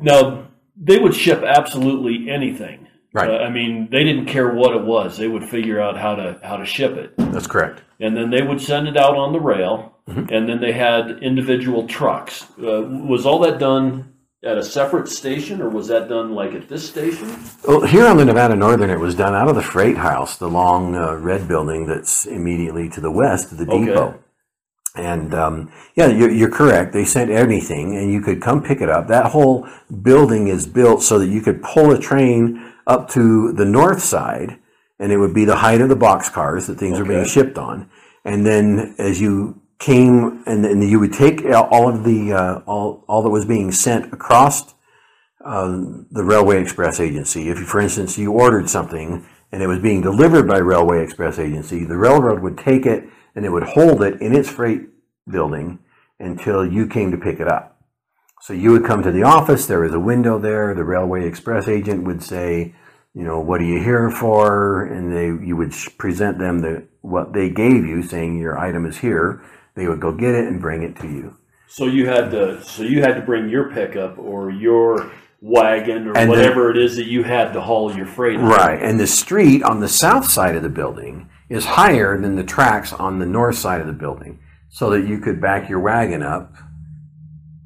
now 0.00 0.46
they 0.76 0.98
would 0.98 1.14
ship 1.14 1.42
absolutely 1.44 2.28
anything. 2.30 2.83
Right. 3.14 3.30
Uh, 3.30 3.38
I 3.44 3.48
mean, 3.48 3.88
they 3.90 4.02
didn't 4.04 4.26
care 4.26 4.48
what 4.52 4.74
it 4.76 4.82
was. 4.84 5.16
They 5.16 5.28
would 5.28 5.44
figure 5.44 5.80
out 5.80 5.96
how 5.96 6.14
to 6.16 6.38
how 6.42 6.56
to 6.58 6.66
ship 6.66 6.96
it, 6.96 7.14
That's 7.16 7.46
correct. 7.46 7.80
and 8.00 8.14
then 8.16 8.28
they 8.30 8.42
would 8.42 8.60
send 8.60 8.88
it 8.88 8.96
out 8.96 9.16
on 9.16 9.32
the 9.32 9.40
rail. 9.40 9.92
Mm-hmm. 10.08 10.34
And 10.34 10.46
then 10.48 10.60
they 10.60 10.72
had 10.72 11.22
individual 11.22 11.86
trucks. 11.88 12.42
Uh, 12.62 12.82
was 13.08 13.24
all 13.24 13.38
that 13.38 13.58
done 13.58 14.12
at 14.42 14.58
a 14.58 14.62
separate 14.62 15.08
station, 15.08 15.62
or 15.62 15.70
was 15.70 15.88
that 15.88 16.10
done 16.10 16.34
like 16.34 16.52
at 16.52 16.68
this 16.68 16.86
station? 16.86 17.34
Well, 17.66 17.86
here 17.86 18.06
on 18.06 18.18
the 18.18 18.24
Nevada 18.26 18.54
Northern, 18.54 18.90
it 18.90 18.98
was 19.00 19.14
done 19.14 19.34
out 19.34 19.48
of 19.48 19.54
the 19.54 19.62
freight 19.62 19.96
house, 19.96 20.36
the 20.36 20.48
long 20.50 20.94
uh, 20.94 21.14
red 21.14 21.48
building 21.48 21.86
that's 21.86 22.26
immediately 22.26 22.90
to 22.90 23.00
the 23.00 23.10
west 23.10 23.50
of 23.52 23.56
the 23.56 23.64
Okay. 23.66 23.86
depot. 23.86 24.20
And 24.94 25.34
um, 25.34 25.72
yeah, 25.96 26.06
you're, 26.06 26.30
you're 26.30 26.50
correct. 26.50 26.92
They 26.92 27.04
sent 27.04 27.30
anything, 27.30 27.96
and 27.96 28.12
you 28.12 28.20
could 28.20 28.40
come 28.40 28.62
pick 28.62 28.80
it 28.80 28.88
up. 28.88 29.08
That 29.08 29.32
whole 29.32 29.68
building 30.02 30.48
is 30.48 30.66
built 30.66 31.02
so 31.02 31.18
that 31.18 31.28
you 31.28 31.40
could 31.40 31.62
pull 31.62 31.90
a 31.90 31.98
train 31.98 32.72
up 32.86 33.08
to 33.10 33.52
the 33.52 33.64
north 33.64 34.02
side, 34.02 34.58
and 35.00 35.10
it 35.10 35.16
would 35.16 35.34
be 35.34 35.44
the 35.44 35.56
height 35.56 35.80
of 35.80 35.88
the 35.88 35.96
box 35.96 36.28
cars 36.28 36.68
that 36.68 36.78
things 36.78 36.98
were 36.98 37.04
being 37.04 37.24
shipped 37.24 37.58
on. 37.58 37.90
And 38.24 38.46
then 38.46 38.94
as 38.98 39.20
you 39.20 39.60
came, 39.80 40.44
and 40.46 40.64
then 40.64 40.80
you 40.80 41.00
would 41.00 41.12
take 41.12 41.44
all 41.44 41.88
of 41.88 42.04
the 42.04 42.32
uh, 42.32 42.58
all 42.66 43.04
all 43.08 43.22
that 43.22 43.30
was 43.30 43.44
being 43.44 43.72
sent 43.72 44.12
across 44.12 44.74
um, 45.44 46.06
the 46.10 46.24
Railway 46.24 46.60
Express 46.60 47.00
Agency. 47.00 47.48
If, 47.50 47.58
you, 47.58 47.66
for 47.66 47.80
instance, 47.80 48.16
you 48.16 48.32
ordered 48.32 48.70
something 48.70 49.26
and 49.52 49.62
it 49.62 49.66
was 49.66 49.78
being 49.78 50.00
delivered 50.00 50.48
by 50.48 50.58
Railway 50.58 51.02
Express 51.02 51.38
Agency, 51.38 51.84
the 51.84 51.96
railroad 51.96 52.40
would 52.40 52.58
take 52.58 52.86
it 52.86 53.04
and 53.34 53.44
it 53.44 53.50
would 53.50 53.62
hold 53.64 54.02
it 54.02 54.20
in 54.20 54.34
its 54.34 54.48
freight 54.48 54.82
building 55.28 55.78
until 56.20 56.64
you 56.64 56.86
came 56.86 57.10
to 57.10 57.16
pick 57.16 57.40
it 57.40 57.48
up. 57.48 57.82
So 58.42 58.52
you 58.52 58.72
would 58.72 58.84
come 58.84 59.02
to 59.02 59.10
the 59.10 59.22
office, 59.22 59.66
there 59.66 59.80
was 59.80 59.94
a 59.94 60.00
window 60.00 60.38
there, 60.38 60.74
the 60.74 60.84
Railway 60.84 61.26
Express 61.26 61.66
agent 61.66 62.04
would 62.04 62.22
say, 62.22 62.74
you 63.14 63.24
know, 63.24 63.40
what 63.40 63.60
are 63.60 63.64
you 63.64 63.82
here 63.82 64.10
for? 64.10 64.84
And 64.84 65.10
they, 65.16 65.46
you 65.46 65.56
would 65.56 65.72
present 65.98 66.38
them 66.38 66.58
the, 66.58 66.86
what 67.00 67.32
they 67.32 67.48
gave 67.48 67.86
you, 67.86 68.02
saying 68.02 68.38
your 68.38 68.58
item 68.58 68.84
is 68.86 68.98
here. 68.98 69.42
They 69.76 69.86
would 69.88 70.00
go 70.00 70.12
get 70.12 70.34
it 70.34 70.46
and 70.46 70.60
bring 70.60 70.82
it 70.82 70.96
to 70.96 71.08
you. 71.08 71.36
So 71.68 71.86
you 71.86 72.06
had 72.06 72.30
to, 72.32 72.62
so 72.62 72.82
you 72.82 73.00
had 73.00 73.14
to 73.14 73.22
bring 73.22 73.48
your 73.48 73.72
pickup 73.72 74.18
or 74.18 74.50
your 74.50 75.10
wagon 75.40 76.08
or 76.08 76.16
And 76.16 76.28
whatever 76.28 76.70
it 76.70 76.76
is 76.76 76.96
that 76.96 77.06
you 77.06 77.22
had 77.22 77.52
to 77.52 77.60
haul 77.60 77.94
your 77.96 78.06
freight. 78.06 78.38
on. 78.38 78.44
Right, 78.44 78.80
and 78.80 79.00
the 79.00 79.06
street 79.06 79.62
on 79.62 79.80
the 79.80 79.88
south 79.88 80.30
side 80.30 80.54
of 80.54 80.62
the 80.62 80.68
building 80.68 81.28
is 81.48 81.64
higher 81.64 82.20
than 82.20 82.36
the 82.36 82.44
tracks 82.44 82.92
on 82.92 83.18
the 83.18 83.26
north 83.26 83.56
side 83.56 83.80
of 83.80 83.86
the 83.86 83.92
building, 83.92 84.38
so 84.70 84.90
that 84.90 85.06
you 85.06 85.18
could 85.18 85.40
back 85.40 85.68
your 85.68 85.80
wagon 85.80 86.22
up, 86.22 86.54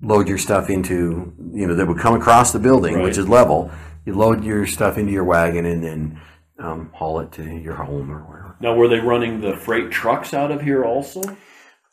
load 0.03 0.29
your 0.29 0.39
stuff 0.39 0.69
into, 0.71 1.33
you 1.53 1.67
know, 1.67 1.75
that 1.75 1.87
would 1.87 1.99
come 1.99 2.15
across 2.15 2.53
the 2.53 2.59
building, 2.59 2.95
Right. 2.97 3.05
which 3.05 3.19
is 3.19 3.29
level. 3.29 3.71
You 4.05 4.15
load 4.15 4.45
your 4.45 4.67
stuff 4.67 4.97
into 4.99 5.13
your 5.13 5.25
wagon 5.25 5.65
and 5.67 5.83
then 5.83 6.21
um, 6.59 6.91
haul 6.95 7.21
it 7.21 7.31
to 7.33 7.43
your 7.45 7.75
home 7.75 8.11
or 8.11 8.21
wherever. 8.21 8.57
Now, 8.61 8.75
were 8.75 8.89
they 8.89 8.99
running 9.01 9.41
the 9.41 9.57
freight 9.57 9.91
trucks 9.91 10.35
out 10.35 10.51
of 10.51 10.63
here 10.63 10.85
also? 10.85 11.23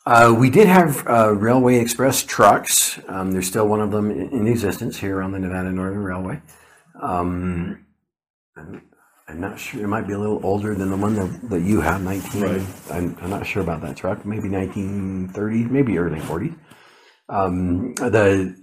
Uh, 0.04 0.34
we 0.38 0.50
did 0.50 0.66
have 0.68 1.06
uh, 1.08 1.32
Railway 1.34 1.78
Express 1.78 2.22
trucks. 2.22 2.98
Um, 3.08 3.32
there's 3.32 3.46
still 3.48 3.66
one 3.66 3.80
of 3.80 3.90
them 3.90 4.10
in, 4.10 4.28
in 4.30 4.46
existence 4.46 4.98
here 4.98 5.20
on 5.20 5.32
the 5.32 5.38
Nevada 5.38 5.70
Northern 5.70 6.02
Railway. 6.04 6.40
Um, 7.00 7.84
I'm, 9.28 9.40
not 9.40 9.58
sure. 9.58 9.82
It 9.82 9.88
might 9.88 10.06
be 10.06 10.12
a 10.12 10.18
little 10.18 10.40
older 10.44 10.74
than 10.74 10.90
the 10.90 10.96
one 10.96 11.14
that, 11.14 11.50
that 11.50 11.62
you 11.62 11.80
have, 11.80 12.02
19. 12.02 12.42
Right. 12.42 12.66
I'm, 12.90 13.16
I'm 13.20 13.30
not 13.30 13.46
sure 13.46 13.62
about 13.62 13.80
that 13.82 13.96
truck. 13.96 14.24
Maybe 14.24 14.48
1930s, 14.48 15.70
maybe 15.70 15.98
early 15.98 16.20
40s. 16.20 16.56
Um, 17.28 17.94
the 17.94 18.56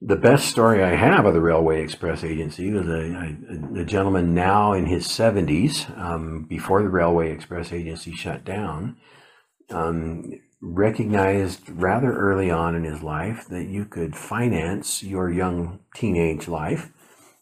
the 0.00 0.16
best 0.16 0.48
story 0.48 0.82
I 0.82 0.94
have 0.94 1.26
of 1.26 1.34
the 1.34 1.40
Railway 1.40 1.82
Express 1.82 2.22
Agency 2.22 2.70
was 2.70 2.86
a, 2.86 2.92
a, 2.92 3.80
a 3.80 3.84
gentleman 3.84 4.32
now 4.32 4.72
in 4.72 4.86
his 4.86 5.08
70s, 5.08 5.96
um, 5.98 6.44
before 6.44 6.82
the 6.82 6.88
Railway 6.88 7.32
Express 7.32 7.72
Agency 7.72 8.14
shut 8.14 8.44
down, 8.44 8.96
um, 9.70 10.32
recognized 10.60 11.68
rather 11.68 12.12
early 12.12 12.50
on 12.50 12.76
in 12.76 12.84
his 12.84 13.02
life 13.02 13.46
that 13.48 13.66
you 13.66 13.84
could 13.84 14.14
finance 14.14 15.02
your 15.02 15.32
young 15.32 15.80
teenage 15.94 16.46
life 16.46 16.92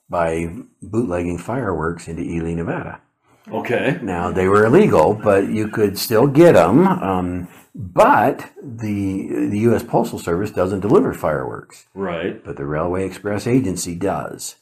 by 0.08 0.54
bootlegging 0.82 1.38
fireworks 1.38 2.08
into 2.08 2.22
Ely, 2.22 2.54
Nevada. 2.54 3.00
Okay. 3.50 3.98
Now 4.02 4.30
they 4.30 4.48
were 4.48 4.64
illegal, 4.64 5.14
but 5.14 5.48
you 5.48 5.68
could 5.68 5.98
still 5.98 6.26
get 6.26 6.52
them. 6.52 6.86
Um, 6.86 7.48
but 7.74 8.50
the 8.62 9.46
the 9.50 9.58
U.S. 9.60 9.82
Postal 9.82 10.18
Service 10.18 10.50
doesn't 10.50 10.80
deliver 10.80 11.12
fireworks, 11.12 11.86
Right. 11.94 12.42
but 12.44 12.56
the 12.56 12.64
Railway 12.66 13.04
Express 13.06 13.46
Agency 13.46 13.94
does. 13.94 14.56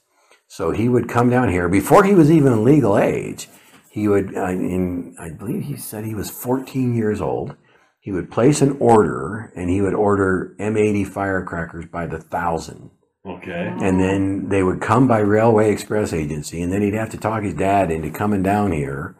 So 0.48 0.70
he 0.72 0.88
would 0.88 1.08
come 1.08 1.30
down 1.30 1.48
here 1.48 1.68
before 1.68 2.04
he 2.04 2.14
was 2.14 2.30
even 2.30 2.52
a 2.52 2.60
legal 2.60 2.98
age. 2.98 3.48
He 3.90 4.08
would, 4.08 4.36
uh, 4.36 4.46
in 4.48 5.14
I 5.18 5.30
believe 5.30 5.62
he 5.64 5.76
said 5.76 6.04
he 6.04 6.14
was 6.14 6.28
14 6.30 6.94
years 6.94 7.20
old. 7.20 7.56
He 8.00 8.12
would 8.12 8.30
place 8.30 8.60
an 8.60 8.76
order, 8.80 9.50
and 9.56 9.70
he 9.70 9.80
would 9.80 9.94
order 9.94 10.54
M80 10.60 11.06
firecrackers 11.06 11.86
by 11.86 12.06
the 12.06 12.18
thousand. 12.18 12.90
Okay. 13.26 13.72
And 13.80 13.98
then 14.00 14.48
they 14.50 14.62
would 14.62 14.80
come 14.82 15.08
by 15.08 15.18
Railway 15.20 15.72
Express 15.72 16.12
Agency, 16.12 16.60
and 16.60 16.70
then 16.72 16.82
he'd 16.82 16.94
have 16.94 17.10
to 17.10 17.16
talk 17.16 17.42
his 17.42 17.54
dad 17.54 17.90
into 17.90 18.10
coming 18.10 18.42
down 18.42 18.70
here, 18.72 19.16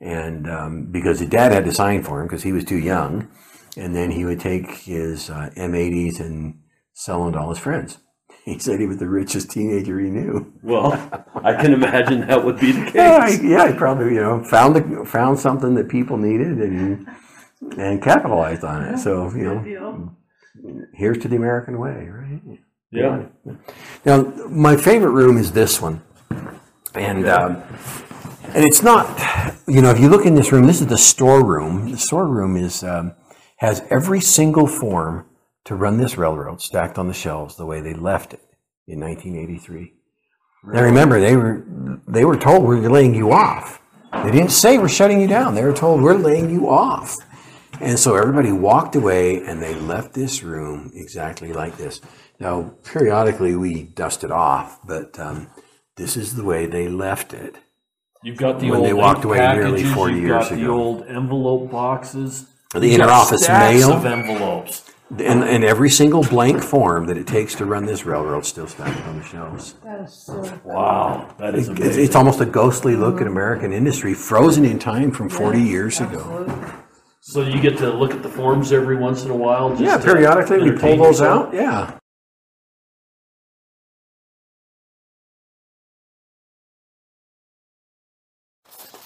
and 0.00 0.48
um, 0.50 0.84
because 0.92 1.20
his 1.20 1.30
dad 1.30 1.52
had 1.52 1.64
to 1.64 1.72
sign 1.72 2.02
for 2.02 2.20
him 2.20 2.26
because 2.26 2.42
he 2.42 2.52
was 2.52 2.64
too 2.64 2.76
young, 2.78 3.28
and 3.76 3.96
then 3.96 4.10
he 4.10 4.24
would 4.26 4.40
take 4.40 4.70
his 4.70 5.30
uh, 5.30 5.48
M80s 5.56 6.20
and 6.20 6.58
sell 6.92 7.24
them 7.24 7.32
to 7.32 7.38
all 7.38 7.48
his 7.48 7.58
friends. 7.58 7.98
He 8.44 8.58
said 8.58 8.78
he 8.78 8.86
was 8.86 8.98
the 8.98 9.08
richest 9.08 9.50
teenager 9.50 9.98
he 9.98 10.08
knew. 10.10 10.52
Well, 10.62 10.92
I 11.42 11.54
can 11.54 11.72
imagine 11.72 12.26
that 12.28 12.44
would 12.44 12.60
be 12.60 12.72
the 12.72 12.92
Yeah, 12.94 13.20
case. 13.26 13.40
he- 13.40 13.50
yeah, 13.50 13.72
he 13.72 13.74
probably 13.76 14.14
you 14.14 14.20
know 14.20 14.44
found 14.44 14.76
the, 14.76 15.04
found 15.06 15.38
something 15.38 15.74
that 15.76 15.88
people 15.88 16.16
needed 16.18 16.58
and 16.58 17.08
and 17.78 18.02
capitalized 18.02 18.62
on 18.64 18.82
it. 18.84 18.98
So 18.98 19.30
you 19.34 19.44
know, 19.44 20.14
here's 20.94 21.18
to 21.18 21.28
the 21.28 21.36
American 21.36 21.78
way, 21.80 22.08
right? 22.08 22.58
Yeah. 22.90 23.24
Now, 24.04 24.22
my 24.48 24.76
favorite 24.76 25.10
room 25.10 25.36
is 25.36 25.52
this 25.52 25.80
one, 25.80 26.02
and 26.94 27.28
um, 27.28 27.62
and 28.54 28.64
it's 28.64 28.82
not, 28.82 29.06
you 29.66 29.82
know, 29.82 29.90
if 29.90 29.98
you 29.98 30.08
look 30.08 30.24
in 30.24 30.34
this 30.34 30.52
room, 30.52 30.66
this 30.66 30.80
is 30.80 30.86
the 30.86 30.98
storeroom. 30.98 31.90
The 31.90 31.98
storeroom 31.98 32.56
is 32.56 32.82
um, 32.84 33.14
has 33.58 33.82
every 33.90 34.20
single 34.20 34.66
form 34.66 35.26
to 35.64 35.74
run 35.74 35.98
this 35.98 36.16
railroad 36.16 36.60
stacked 36.62 36.96
on 36.96 37.08
the 37.08 37.14
shelves 37.14 37.56
the 37.56 37.66
way 37.66 37.80
they 37.80 37.92
left 37.92 38.32
it 38.32 38.40
in 38.86 39.00
1983. 39.00 39.92
Now, 40.64 40.82
remember, 40.82 41.20
they 41.20 41.36
were 41.36 41.64
they 42.06 42.24
were 42.24 42.36
told 42.36 42.64
we're 42.64 42.88
laying 42.88 43.14
you 43.14 43.32
off. 43.32 43.80
They 44.12 44.30
didn't 44.30 44.50
say 44.52 44.78
we're 44.78 44.88
shutting 44.88 45.20
you 45.20 45.26
down. 45.26 45.54
They 45.54 45.64
were 45.64 45.74
told 45.74 46.02
we're 46.02 46.14
laying 46.14 46.50
you 46.50 46.68
off. 46.68 47.16
And 47.80 47.98
so 47.98 48.14
everybody 48.16 48.52
walked 48.52 48.96
away 48.96 49.42
and 49.44 49.62
they 49.62 49.74
left 49.74 50.14
this 50.14 50.42
room 50.42 50.90
exactly 50.94 51.52
like 51.52 51.76
this. 51.76 52.00
Now, 52.38 52.74
periodically 52.84 53.56
we 53.56 53.84
dust 53.84 54.24
it 54.24 54.30
off, 54.30 54.80
but 54.86 55.18
um, 55.18 55.48
this 55.96 56.16
is 56.16 56.34
the 56.36 56.44
way 56.44 56.66
they 56.66 56.88
left 56.88 57.32
it. 57.32 57.56
You've 58.22 58.36
got 58.38 58.60
the 58.60 58.70
When 58.70 58.80
old 58.80 58.88
they 58.88 58.92
walked 58.92 59.18
ink 59.18 59.24
away 59.26 59.38
nearly 59.38 59.82
packages, 59.82 59.94
40 59.94 60.14
you've 60.14 60.22
years 60.24 60.48
got 60.48 60.50
the 60.50 60.62
ago. 60.64 60.74
old 60.74 61.06
envelope 61.06 61.70
boxes. 61.70 62.46
The 62.72 62.86
You've 62.86 62.98
got 62.98 63.08
interoffice 63.30 63.38
stacks 63.38 63.80
mail. 63.80 63.92
of 63.92 64.04
envelopes. 64.04 64.82
And, 65.10 65.44
and 65.44 65.64
every 65.64 65.88
single 65.88 66.24
blank 66.24 66.60
form 66.64 67.06
that 67.06 67.16
it 67.16 67.28
takes 67.28 67.54
to 67.56 67.64
run 67.64 67.86
this 67.86 68.04
railroad 68.04 68.44
still 68.44 68.66
stacked 68.66 69.00
on 69.06 69.18
the 69.18 69.24
shelves. 69.24 69.74
That 69.84 70.00
is 70.00 70.12
so. 70.12 70.60
Wow, 70.64 71.32
that 71.38 71.54
is 71.54 71.68
It's, 71.68 71.78
amazing. 71.78 72.04
it's 72.04 72.16
almost 72.16 72.40
a 72.40 72.44
ghostly 72.46 72.96
look 72.96 73.20
at 73.20 73.28
American 73.28 73.72
industry, 73.72 74.14
frozen 74.14 74.64
in 74.64 74.80
time 74.80 75.12
from 75.12 75.28
40 75.28 75.62
years 75.62 76.00
ago. 76.00 76.18
Absolutely. 76.48 76.72
So 77.20 77.42
you 77.42 77.60
get 77.60 77.78
to 77.78 77.90
look 77.92 78.12
at 78.14 78.22
the 78.24 78.28
forms 78.28 78.72
every 78.72 78.96
once 78.96 79.24
in 79.24 79.30
a 79.30 79.36
while. 79.36 79.70
Just 79.70 79.82
Yeah, 79.82 79.96
to 79.98 80.02
periodically 80.04 80.56
we 80.58 80.62
pull 80.70 80.70
entertain 80.72 80.98
those 80.98 81.20
yourself? 81.20 81.46
out. 81.48 81.54
Yeah. 81.54 81.98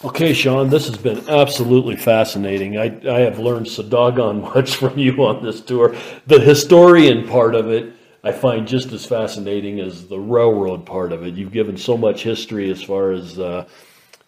Okay, 0.02 0.32
Sean, 0.32 0.70
this 0.70 0.86
has 0.86 0.97
been 0.97 1.28
absolutely 1.28 1.94
fascinating. 1.94 2.78
I, 2.78 2.86
I 3.06 3.20
have 3.20 3.39
learned 3.39 3.68
so 3.68 3.82
doggone 3.82 4.40
much 4.55 4.77
from 4.77 4.98
you 4.98 5.12
on 5.27 5.44
this 5.44 5.60
tour. 5.60 5.94
The 6.27 6.40
historian 6.40 7.28
part 7.28 7.55
of 7.55 7.68
it, 7.68 7.93
I 8.24 8.32
find 8.32 8.66
just 8.66 8.93
as 8.93 9.05
fascinating 9.05 9.78
as 9.78 10.06
the 10.06 10.18
railroad 10.18 10.86
part 10.86 11.12
of 11.12 11.22
it. 11.22 11.35
You've 11.35 11.52
given 11.52 11.77
so 11.77 11.98
much 11.98 12.22
history 12.22 12.70
as 12.70 12.82
far 12.82 13.12
as 13.12 13.39
uh, 13.39 13.66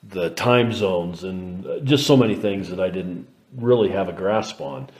the 0.02 0.30
time 0.30 0.74
zones 0.74 1.24
and 1.24 1.66
uh, 1.66 1.80
just 1.80 2.06
so 2.06 2.18
many 2.18 2.34
things 2.34 2.68
that 2.68 2.80
I 2.80 2.90
didn't 2.90 3.26
really 3.56 3.88
have 3.88 4.10
a 4.10 4.12
grasp 4.12 4.60
on. 4.60 4.90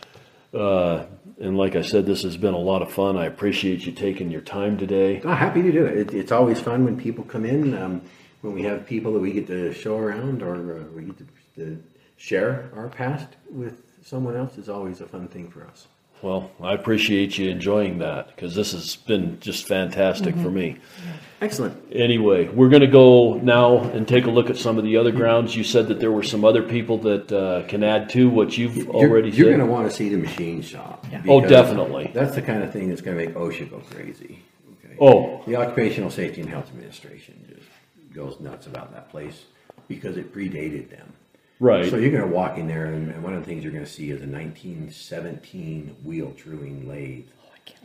Uh, 0.55 1.05
and 1.39 1.59
like 1.59 1.77
I 1.77 1.83
said, 1.83 2.07
this 2.07 2.23
has 2.23 2.39
been 2.39 2.55
a 2.55 2.59
lot 2.59 2.81
of 2.81 2.91
fun. 2.91 3.19
I 3.19 3.27
appreciate 3.27 3.85
you 3.85 3.93
taking 3.93 4.31
your 4.31 4.43
time 4.43 4.79
today. 4.79 5.21
Oh, 5.23 5.35
happy 5.35 5.61
to 5.61 5.73
do 5.73 5.85
it. 5.85 5.99
it. 5.99 6.15
It's 6.15 6.33
always 6.33 6.61
fun 6.61 6.87
when 6.87 6.99
people 6.99 7.25
come 7.25 7.45
in. 7.45 7.77
Um, 7.77 8.03
when 8.43 8.53
we 8.53 8.63
have 8.63 8.87
people 8.87 9.13
that 9.15 9.21
we 9.21 9.33
get 9.33 9.47
to 9.47 9.73
show 9.73 9.97
around 9.97 10.43
or 10.43 10.81
uh, 10.81 10.85
we 10.95 11.05
get 11.05 11.19
to, 11.19 11.27
to 11.57 11.83
share 12.17 12.71
our 12.77 12.89
past 12.89 13.29
with 13.51 13.83
someone 14.05 14.37
else 14.37 14.59
is 14.59 14.69
always 14.69 15.01
a 15.01 15.07
fun 15.07 15.29
thing 15.29 15.51
for 15.51 15.65
us. 15.67 15.87
Well, 16.23 16.53
I 16.63 16.75
appreciate 16.75 17.37
you 17.37 17.51
enjoying 17.51 17.99
that 17.99 18.29
because 18.29 18.55
this 18.55 18.71
has 18.73 18.95
been 18.95 19.41
just 19.41 19.67
fantastic 19.67 20.37
for 20.37 20.53
me. 20.53 20.77
Excellent. 21.41 21.77
Anyway, 21.91 22.47
we're 22.47 22.69
going 22.69 22.83
to 22.83 22.87
go 22.87 23.35
now 23.39 23.79
and 23.79 24.07
take 24.07 24.27
a 24.27 24.31
look 24.31 24.49
at 24.49 24.57
some 24.57 24.79
of 24.79 24.85
the 24.85 24.97
other 24.97 25.11
grounds. 25.11 25.57
You 25.57 25.65
said 25.65 25.89
that 25.89 25.99
there 25.99 26.13
were 26.13 26.23
some 26.23 26.45
other 26.45 26.63
people 26.63 26.97
that 26.99 27.33
uh, 27.33 27.67
can 27.67 27.83
add 27.83 28.09
to 28.11 28.31
what 28.31 28.57
you've 28.57 28.77
You're, 28.77 28.87
already 28.91 29.31
you're 29.31 29.49
said. 29.49 29.57
going 29.57 29.67
to 29.67 29.73
want 29.73 29.91
to 29.91 29.97
see 29.97 30.09
the 30.11 30.17
machine 30.17 30.63
shop. 30.63 31.05
Oh, 31.27 31.41
definitely. 31.41 32.13
That's 32.15 32.37
the 32.37 32.43
kind 32.43 32.63
of 32.63 32.73
thing 32.73 32.89
that's 32.89 33.01
going 33.01 33.19
to 33.19 33.27
make 33.27 33.35
OSHA 33.35 33.71
go 33.71 33.79
crazy. 33.91 34.45
Okay. 34.85 34.95
Oh. 35.01 35.43
The 35.45 35.57
Occupational 35.57 36.13
Safety 36.13 36.41
and 36.41 36.49
Health 36.49 36.69
Administration 36.69 37.45
just 37.49 37.69
goes 38.15 38.41
nuts 38.41 38.67
about 38.67 38.93
that 38.93 39.11
place 39.11 39.45
because 39.89 40.17
it 40.17 40.35
predated 40.35 40.91
them. 40.91 41.13
Right. 41.61 41.89
So 41.89 41.97
you're 41.97 42.11
going 42.11 42.29
to 42.29 42.35
walk 42.35 42.59
in 42.59 42.67
there, 42.67 42.87
and 42.87 43.11
and 43.11 43.23
one 43.23 43.35
of 43.35 43.41
the 43.41 43.47
things 43.47 43.63
you're 43.63 43.73
going 43.73 43.85
to 43.85 43.91
see 43.91 44.11
is 44.11 44.21
a 44.23 44.27
1917 44.27 45.97
wheel 46.05 46.33
truing 46.37 46.89
lathe. 46.89 47.27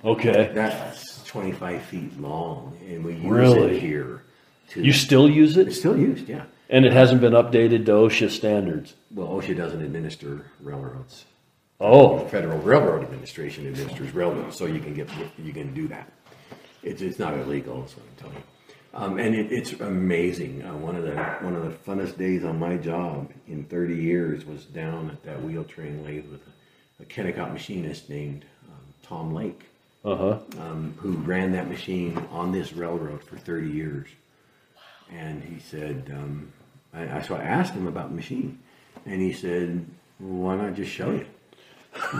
Oh, 0.04 0.12
okay. 0.12 0.52
That's 0.54 1.24
25 1.26 1.82
feet 1.84 2.20
long, 2.20 2.78
and 2.88 3.04
we 3.06 3.14
use 3.14 3.24
Really? 3.26 3.76
it 3.78 3.82
here. 3.82 4.24
To, 4.70 4.82
You 4.84 4.92
still 4.94 5.30
use 5.30 5.56
it's 5.58 5.76
it? 5.78 5.80
still 5.80 5.98
used, 5.98 6.28
yeah. 6.28 6.46
And 6.70 6.86
it 6.86 6.92
hasn't 6.92 7.22
been 7.22 7.34
updated 7.34 7.86
to 7.86 7.92
OSHA 7.92 8.30
standards. 8.32 8.96
Well, 9.12 9.28
OSHA 9.28 9.56
doesn't 9.56 9.82
administer 9.82 10.52
railroads. 10.60 11.26
Oh, 11.80 12.28
Federal 12.28 12.58
Railroad 12.60 13.04
Administration 13.04 13.68
administers 13.68 14.12
railroads, 14.14 14.58
so 14.58 14.66
you 14.66 14.80
can 14.80 14.96
get 14.96 15.08
you 15.38 15.54
can 15.54 15.74
do 15.76 15.88
that. 15.90 16.12
It's 16.82 17.02
it's 17.04 17.20
not 17.20 17.36
illegal, 17.38 17.86
is 17.86 17.96
what 17.96 18.06
I'm 18.08 18.16
telling 18.18 18.36
you. 18.38 18.44
Um, 18.98 19.20
and 19.20 19.36
it, 19.36 19.52
it's 19.52 19.74
amazing. 19.74 20.64
Uh, 20.64 20.76
one 20.76 20.96
of 20.96 21.04
the 21.04 21.16
one 21.42 21.56
of 21.56 21.64
the 21.64 21.70
funnest 21.70 22.18
days 22.18 22.44
on 22.44 22.58
my 22.58 22.78
job 22.78 23.32
in 23.48 23.64
30 23.66 23.96
years 23.96 24.44
was 24.44 24.66
down 24.66 25.12
at 25.12 25.22
that 25.24 25.44
wheel 25.44 25.64
truing 25.64 26.04
lathe 26.04 26.26
with 26.32 26.42
a, 27.00 27.04
a 27.04 27.06
Kennecott 27.06 27.54
machinist 27.54 28.10
named 28.10 28.44
um, 28.68 28.94
Tom 29.04 29.36
Lake, 29.36 29.66
uh 30.04 30.16
huh. 30.16 30.40
um, 30.60 30.96
who 30.98 31.12
ran 31.12 31.52
that 31.52 31.70
machine 31.70 32.18
on 32.32 32.52
this 32.52 32.74
railroad 32.74 33.24
for 33.24 33.38
30 33.38 33.70
years. 33.70 34.08
And 35.14 35.44
he 35.44 35.60
said, 35.60 36.12
um, 36.12 36.52
I, 36.92 37.20
I, 37.20 37.22
so 37.22 37.36
I 37.36 37.44
asked 37.44 37.74
him 37.74 37.86
about 37.86 38.10
the 38.10 38.16
machine, 38.16 38.58
and 39.06 39.22
he 39.22 39.32
said, 39.32 39.86
well, 40.20 40.56
"Why 40.56 40.56
not 40.56 40.74
just 40.74 40.92
show 40.92 41.12
you?" 41.12 41.28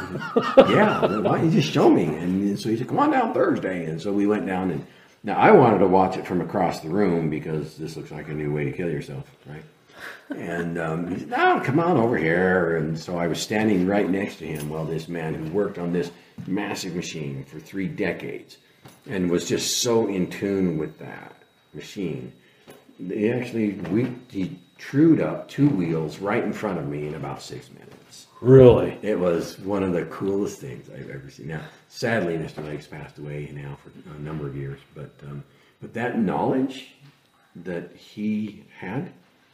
yeah, 0.70 1.02
well, 1.02 1.24
why 1.24 1.38
don't 1.38 1.52
you 1.52 1.60
just 1.60 1.74
show 1.74 1.90
me? 1.90 2.06
And 2.06 2.60
so 2.60 2.70
he 2.70 2.78
said, 2.78 2.88
come 2.88 3.00
on 3.00 3.12
down 3.12 3.34
Thursday. 3.34 3.86
And 3.86 4.02
so 4.02 4.12
we 4.12 4.26
went 4.26 4.46
down 4.48 4.72
and 4.72 4.86
now 5.28 5.38
I 5.38 5.52
wanted 5.52 5.80
to 5.80 5.88
watch 5.88 6.16
it 6.16 6.26
from 6.26 6.40
across 6.40 6.80
the 6.80 6.90
room 6.90 7.30
because 7.30 7.78
this 7.78 7.98
looks 7.98 8.12
like 8.12 8.30
a 8.30 8.34
new 8.34 8.54
way 8.54 8.64
to 8.64 8.72
kill 8.72 8.90
yourself, 8.90 9.30
right? 9.46 9.64
And 10.30 10.78
um, 10.80 11.08
he 11.10 11.20
said, 11.20 11.30
no, 11.30 11.62
come 11.64 11.80
on 11.80 11.98
over 11.98 12.18
here. 12.18 12.78
And 12.78 12.98
so 12.98 13.18
I 13.18 13.28
was 13.28 13.42
standing 13.42 13.86
right 13.86 14.10
next 14.10 14.38
to 14.38 14.48
him 14.48 14.70
while 14.70 14.86
this 14.86 15.10
man 15.10 15.34
who 15.34 15.52
worked 15.52 15.78
on 15.78 15.92
this 15.92 16.12
massive 16.48 16.96
machine 16.96 17.44
for 17.44 17.60
three 17.60 17.90
decades 17.90 18.58
and 19.06 19.30
was 19.30 19.50
just 19.50 19.82
so 19.82 20.08
in 20.08 20.30
tune 20.30 20.78
with 20.78 20.98
that 21.00 21.36
machine. 21.74 22.32
He 22.98 23.30
actually, 23.30 23.74
we, 23.74 24.16
he 24.30 24.58
trued 24.78 25.20
up 25.20 25.50
two 25.50 25.68
wheels 25.68 26.20
right 26.20 26.44
in 26.44 26.54
front 26.54 26.80
of 26.80 26.88
me 26.88 27.06
in 27.06 27.16
about 27.16 27.42
six 27.42 27.70
minutes. 27.70 27.87
Really? 28.42 28.98
It 29.02 29.20
was 29.20 29.58
one 29.60 29.84
of 29.84 29.94
the 29.94 30.06
coolest 30.06 30.60
things 30.60 30.90
I've 30.90 31.10
ever 31.10 31.30
seen. 31.30 31.48
Now, 31.48 31.62
sadly, 31.90 32.38
Mr. 32.38 32.64
Lakes 32.64 32.86
passed 32.86 33.18
away 33.18 33.52
now 33.54 33.78
for 33.84 33.92
a 34.16 34.20
number 34.20 34.46
of 34.48 34.56
years, 34.56 34.80
but 34.94 35.12
um, 35.24 35.44
but 35.82 35.94
that 35.94 36.20
knowledge 36.20 36.94
that 37.64 37.96
he 37.96 38.64
had 38.78 39.12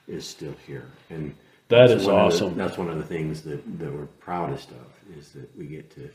is 0.08 0.28
still 0.28 0.56
here, 0.68 0.86
and 1.10 1.34
that's 1.70 1.94
is 1.94 2.02
of 2.02 2.08
the- 2.08 2.12
awesome. 2.18 2.58
that's 2.58 2.78
one 2.78 2.90
of 2.90 2.98
the 2.98 3.06
things 3.06 3.42
that, 3.44 3.80
that 3.80 3.92
we're 3.92 4.06
proudest 4.06 4.70
of 4.72 5.18
is 5.18 5.30
that 5.32 5.56
we 5.58 5.66
get 5.66 5.90
to 5.96 6.10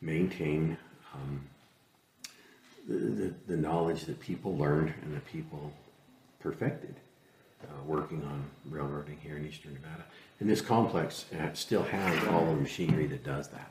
maintain 0.00 0.76
um, 1.14 1.40
the, 2.88 2.94
the, 2.94 3.34
the 3.48 3.56
knowledge 3.56 4.04
that 4.04 4.20
people 4.20 4.56
learned 4.56 4.92
and 5.02 5.14
that 5.14 5.24
people 5.26 5.72
perfected 6.40 6.94
uh, 7.64 7.82
working 7.84 8.22
on 8.24 8.44
railroading 8.68 9.16
here 9.18 9.36
in 9.36 9.46
eastern 9.46 9.74
Nevada. 9.74 10.04
And 10.42 10.50
this 10.50 10.60
complex 10.60 11.26
still 11.54 11.84
has 11.84 12.26
all 12.26 12.44
the 12.44 12.56
machinery 12.56 13.06
that 13.06 13.22
does 13.22 13.46
that. 13.50 13.70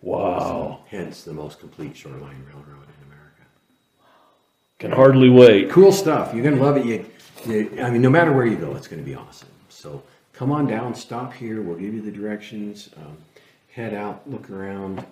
Wow. 0.00 0.80
Hence 0.88 1.24
the 1.24 1.34
most 1.34 1.60
complete 1.60 1.94
short 1.94 2.22
line 2.22 2.42
railroad 2.48 2.86
in 2.88 3.12
America. 3.12 3.42
Can 4.78 4.92
hardly 4.92 5.28
wait. 5.28 5.68
Cool 5.68 5.92
stuff. 5.92 6.32
You're 6.32 6.42
gonna 6.42 6.56
love 6.56 6.78
it. 6.78 6.86
You, 6.86 7.04
you, 7.44 7.82
I 7.82 7.90
mean, 7.90 8.00
no 8.00 8.08
matter 8.08 8.32
where 8.32 8.46
you 8.46 8.56
go, 8.56 8.74
it's 8.76 8.88
gonna 8.88 9.02
be 9.02 9.14
awesome. 9.14 9.50
So 9.68 10.02
come 10.32 10.50
on 10.50 10.66
down, 10.66 10.94
stop 10.94 11.34
here. 11.34 11.60
We'll 11.60 11.76
give 11.76 11.92
you 11.92 12.00
the 12.00 12.10
directions. 12.10 12.88
Um, 12.96 13.18
head 13.70 13.92
out, 13.92 14.26
look 14.26 14.48
around. 14.48 15.04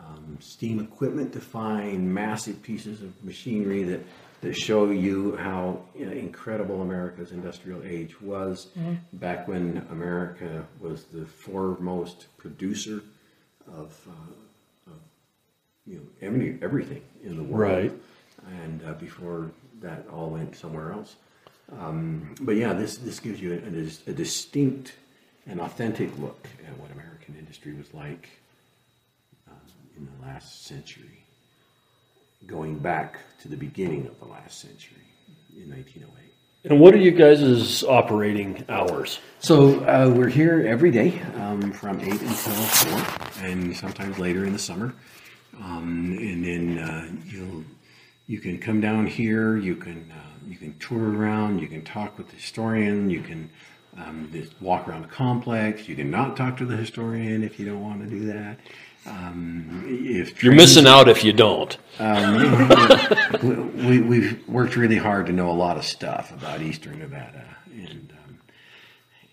Um, 0.00 0.38
steam 0.40 0.80
equipment 0.80 1.34
to 1.34 1.40
find 1.40 2.14
massive 2.14 2.62
pieces 2.62 3.02
of 3.02 3.12
machinery 3.22 3.82
that 3.82 4.00
that 4.46 4.54
show 4.56 4.90
you 4.90 5.36
how 5.36 5.80
you 5.94 6.06
know, 6.06 6.12
incredible 6.12 6.82
America's 6.82 7.32
industrial 7.32 7.82
age 7.84 8.20
was 8.20 8.68
back 9.14 9.48
when 9.48 9.84
America 9.90 10.64
was 10.80 11.04
the 11.04 11.26
foremost 11.26 12.26
producer 12.38 13.02
of, 13.66 13.96
uh, 14.08 14.90
of 14.92 14.98
you 15.86 15.96
know 15.96 16.02
every, 16.22 16.58
everything 16.62 17.02
in 17.24 17.36
the 17.36 17.42
world 17.42 17.72
Right. 17.72 17.92
and 18.62 18.82
uh, 18.84 18.92
before 18.94 19.50
that 19.80 20.06
all 20.12 20.30
went 20.30 20.54
somewhere 20.56 20.92
else. 20.92 21.16
Um, 21.80 22.34
but 22.40 22.52
yeah, 22.56 22.72
this 22.72 22.96
this 22.98 23.18
gives 23.18 23.40
you 23.42 23.54
a, 23.54 24.10
a 24.10 24.14
distinct 24.14 24.94
and 25.48 25.60
authentic 25.60 26.16
look 26.18 26.46
at 26.68 26.78
what 26.78 26.90
American 26.92 27.34
industry 27.38 27.72
was 27.74 27.92
like 27.92 28.28
um, 29.50 29.56
in 29.96 30.06
the 30.06 30.26
last 30.26 30.64
century, 30.66 31.24
going 32.46 32.78
back 32.78 33.18
to 33.40 33.48
the 33.48 33.56
beginning 33.56 34.06
of 34.06 34.18
the 34.20 34.26
last 34.26 34.60
century 34.60 34.96
in 35.56 35.70
1908. 35.70 36.26
And 36.64 36.80
what 36.80 36.94
are 36.94 36.98
you 36.98 37.12
guys' 37.12 37.84
operating 37.84 38.64
hours? 38.68 39.20
So 39.38 39.84
uh, 39.84 40.12
we're 40.12 40.28
here 40.28 40.66
every 40.66 40.90
day 40.90 41.20
um, 41.36 41.70
from 41.72 42.00
eight 42.00 42.20
until 42.20 42.54
four, 42.54 43.44
and 43.44 43.76
sometimes 43.76 44.18
later 44.18 44.44
in 44.44 44.52
the 44.52 44.58
summer. 44.58 44.92
Um, 45.62 46.16
and 46.18 46.44
then 46.44 46.78
uh, 46.78 47.08
you'll 47.24 47.64
you 48.26 48.40
can 48.40 48.58
come 48.58 48.80
down 48.80 49.06
here. 49.06 49.56
You 49.56 49.76
can 49.76 50.12
uh, 50.12 50.48
you 50.48 50.56
can 50.56 50.76
tour 50.78 51.14
around. 51.14 51.60
You 51.60 51.68
can 51.68 51.82
talk 51.82 52.18
with 52.18 52.28
the 52.28 52.36
historian. 52.36 53.10
You 53.10 53.20
can 53.20 53.48
um, 53.96 54.28
just 54.32 54.60
walk 54.60 54.88
around 54.88 55.02
the 55.02 55.08
complex. 55.08 55.88
You 55.88 55.94
can 55.94 56.10
not 56.10 56.36
talk 56.36 56.56
to 56.58 56.66
the 56.66 56.76
historian 56.76 57.44
if 57.44 57.58
you 57.58 57.66
don't 57.66 57.82
want 57.82 58.02
to 58.02 58.08
do 58.08 58.26
that. 58.26 58.58
Um, 59.06 59.84
if 59.86 60.42
You're 60.42 60.54
missing 60.54 60.86
out 60.86 61.08
if 61.08 61.22
you 61.24 61.32
don't. 61.32 61.76
um, 61.98 62.68
we, 63.88 64.00
we've 64.00 64.48
worked 64.48 64.76
really 64.76 64.96
hard 64.96 65.26
to 65.26 65.32
know 65.32 65.50
a 65.50 65.52
lot 65.52 65.76
of 65.76 65.84
stuff 65.84 66.32
about 66.32 66.60
Eastern 66.60 66.98
Nevada, 66.98 67.44
and 67.72 68.12
um, 68.24 68.38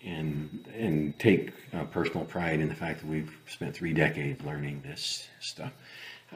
and 0.04 0.68
and 0.76 1.18
take 1.18 1.52
uh, 1.72 1.84
personal 1.84 2.24
pride 2.24 2.60
in 2.60 2.68
the 2.68 2.74
fact 2.74 3.00
that 3.00 3.08
we've 3.08 3.36
spent 3.46 3.74
three 3.74 3.92
decades 3.92 4.42
learning 4.44 4.82
this 4.84 5.28
stuff. 5.40 5.72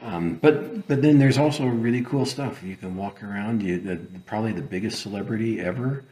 Um, 0.01 0.35
but 0.35 0.87
but 0.87 1.01
then 1.01 1.17
there's 1.17 1.37
also 1.37 1.65
really 1.65 2.01
cool 2.01 2.25
stuff. 2.25 2.61
You 2.63 2.75
can 2.75 2.95
walk 2.95 3.23
around. 3.23 3.63
You 3.63 3.79
the, 3.79 3.97
probably 4.25 4.51
the 4.51 4.61
biggest 4.61 5.01
celebrity 5.01 5.59
ever 5.61 6.03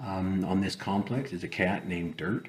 um, 0.00 0.44
on 0.44 0.60
this 0.60 0.74
complex 0.76 1.32
is 1.32 1.44
a 1.44 1.48
cat 1.48 1.86
named 1.86 2.16
Dirt 2.16 2.48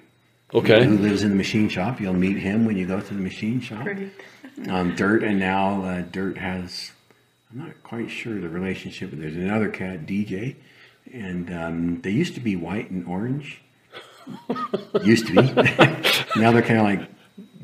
Okay. 0.54 0.84
who 0.86 0.98
lives 0.98 1.24
in 1.24 1.30
the 1.32 1.36
machine 1.36 1.70
shop. 1.70 2.00
You'll 2.00 2.14
meet 2.14 2.38
him 2.38 2.66
when 2.66 2.78
you 2.78 2.86
go 2.86 3.00
to 3.00 3.14
the 3.14 3.20
machine 3.22 3.60
shop. 3.60 3.88
Um, 4.70 4.96
Dirt, 4.96 5.24
and 5.24 5.40
now 5.40 5.84
uh, 5.84 6.02
Dirt 6.12 6.38
has, 6.38 6.92
I'm 7.52 7.60
not 7.66 7.84
quite 7.84 8.10
sure 8.12 8.40
the 8.40 8.50
relationship, 8.50 9.10
but 9.10 9.20
there's 9.20 9.36
another 9.36 9.70
cat, 9.70 10.06
DJ, 10.06 10.56
and 11.12 11.52
um, 11.54 12.02
they 12.02 12.12
used 12.12 12.36
to 12.36 12.40
be 12.40 12.56
white 12.56 12.92
and 12.92 13.08
orange. 13.08 13.62
used 15.04 15.28
to 15.28 15.34
be. 15.34 15.42
now 16.40 16.52
they're 16.52 16.62
kind 16.62 16.80
of 16.80 16.86
like 16.86 17.10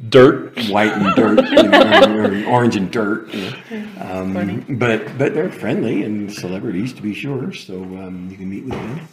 Dirt. 0.09 0.57
white 0.69 0.93
and 0.93 1.15
dirt, 1.15 1.45
you 1.51 1.63
know, 1.63 2.15
or, 2.15 2.31
or 2.33 2.45
orange 2.45 2.75
and 2.77 2.89
dirt. 2.91 3.33
you 3.33 3.51
know. 3.69 3.89
Um, 3.99 4.65
but 4.79 5.17
but 5.17 5.33
they're 5.33 5.51
friendly 5.51 6.03
and 6.03 6.31
celebrities 6.33 6.93
to 6.93 7.01
be 7.01 7.13
sure. 7.13 7.53
So 7.53 7.83
um, 7.83 8.27
you 8.31 8.37
can 8.37 8.49
meet 8.49 8.63
with 8.63 8.73
them. 8.73 9.07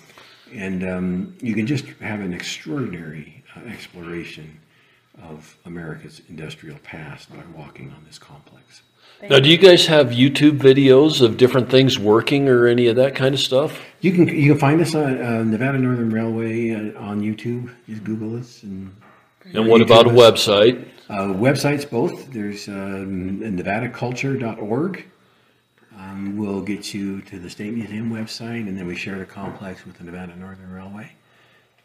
and 0.54 0.88
um, 0.88 1.36
you 1.42 1.54
can 1.54 1.66
just 1.66 1.84
have 2.00 2.20
an 2.20 2.32
extraordinary 2.32 3.35
exploration 3.66 4.60
of 5.22 5.56
America's 5.64 6.20
industrial 6.28 6.78
past 6.78 7.30
by 7.30 7.42
walking 7.54 7.90
on 7.90 8.04
this 8.06 8.18
complex. 8.18 8.82
Now, 9.30 9.40
do 9.40 9.48
you 9.48 9.56
guys 9.56 9.86
have 9.86 10.08
YouTube 10.08 10.58
videos 10.58 11.22
of 11.22 11.38
different 11.38 11.70
things 11.70 11.98
working 11.98 12.48
or 12.48 12.66
any 12.66 12.86
of 12.88 12.96
that 12.96 13.14
kind 13.14 13.34
of 13.34 13.40
stuff? 13.40 13.80
You 14.00 14.12
can 14.12 14.28
you 14.28 14.50
can 14.50 14.58
find 14.58 14.80
us 14.80 14.94
on 14.94 15.20
uh, 15.20 15.42
Nevada 15.42 15.78
Northern 15.78 16.10
Railway 16.10 16.72
uh, 16.72 17.00
on 17.00 17.22
YouTube. 17.22 17.72
Just 17.88 18.04
Google 18.04 18.38
us 18.38 18.62
and. 18.62 18.94
And 19.54 19.68
what 19.68 19.80
about 19.80 20.08
a 20.08 20.10
website? 20.10 20.88
Uh, 21.08 21.28
websites 21.28 21.88
both. 21.88 22.32
There's 22.32 22.66
um, 22.66 23.38
NevadaCulture.org. 23.40 25.06
Um, 25.96 26.36
we'll 26.36 26.62
get 26.62 26.92
you 26.92 27.22
to 27.22 27.38
the 27.38 27.48
State 27.48 27.72
Museum 27.72 28.10
website, 28.10 28.68
and 28.68 28.76
then 28.76 28.86
we 28.86 28.96
share 28.96 29.18
the 29.18 29.24
complex 29.24 29.86
with 29.86 29.98
the 29.98 30.04
Nevada 30.04 30.34
Northern 30.34 30.70
Railway, 30.72 31.12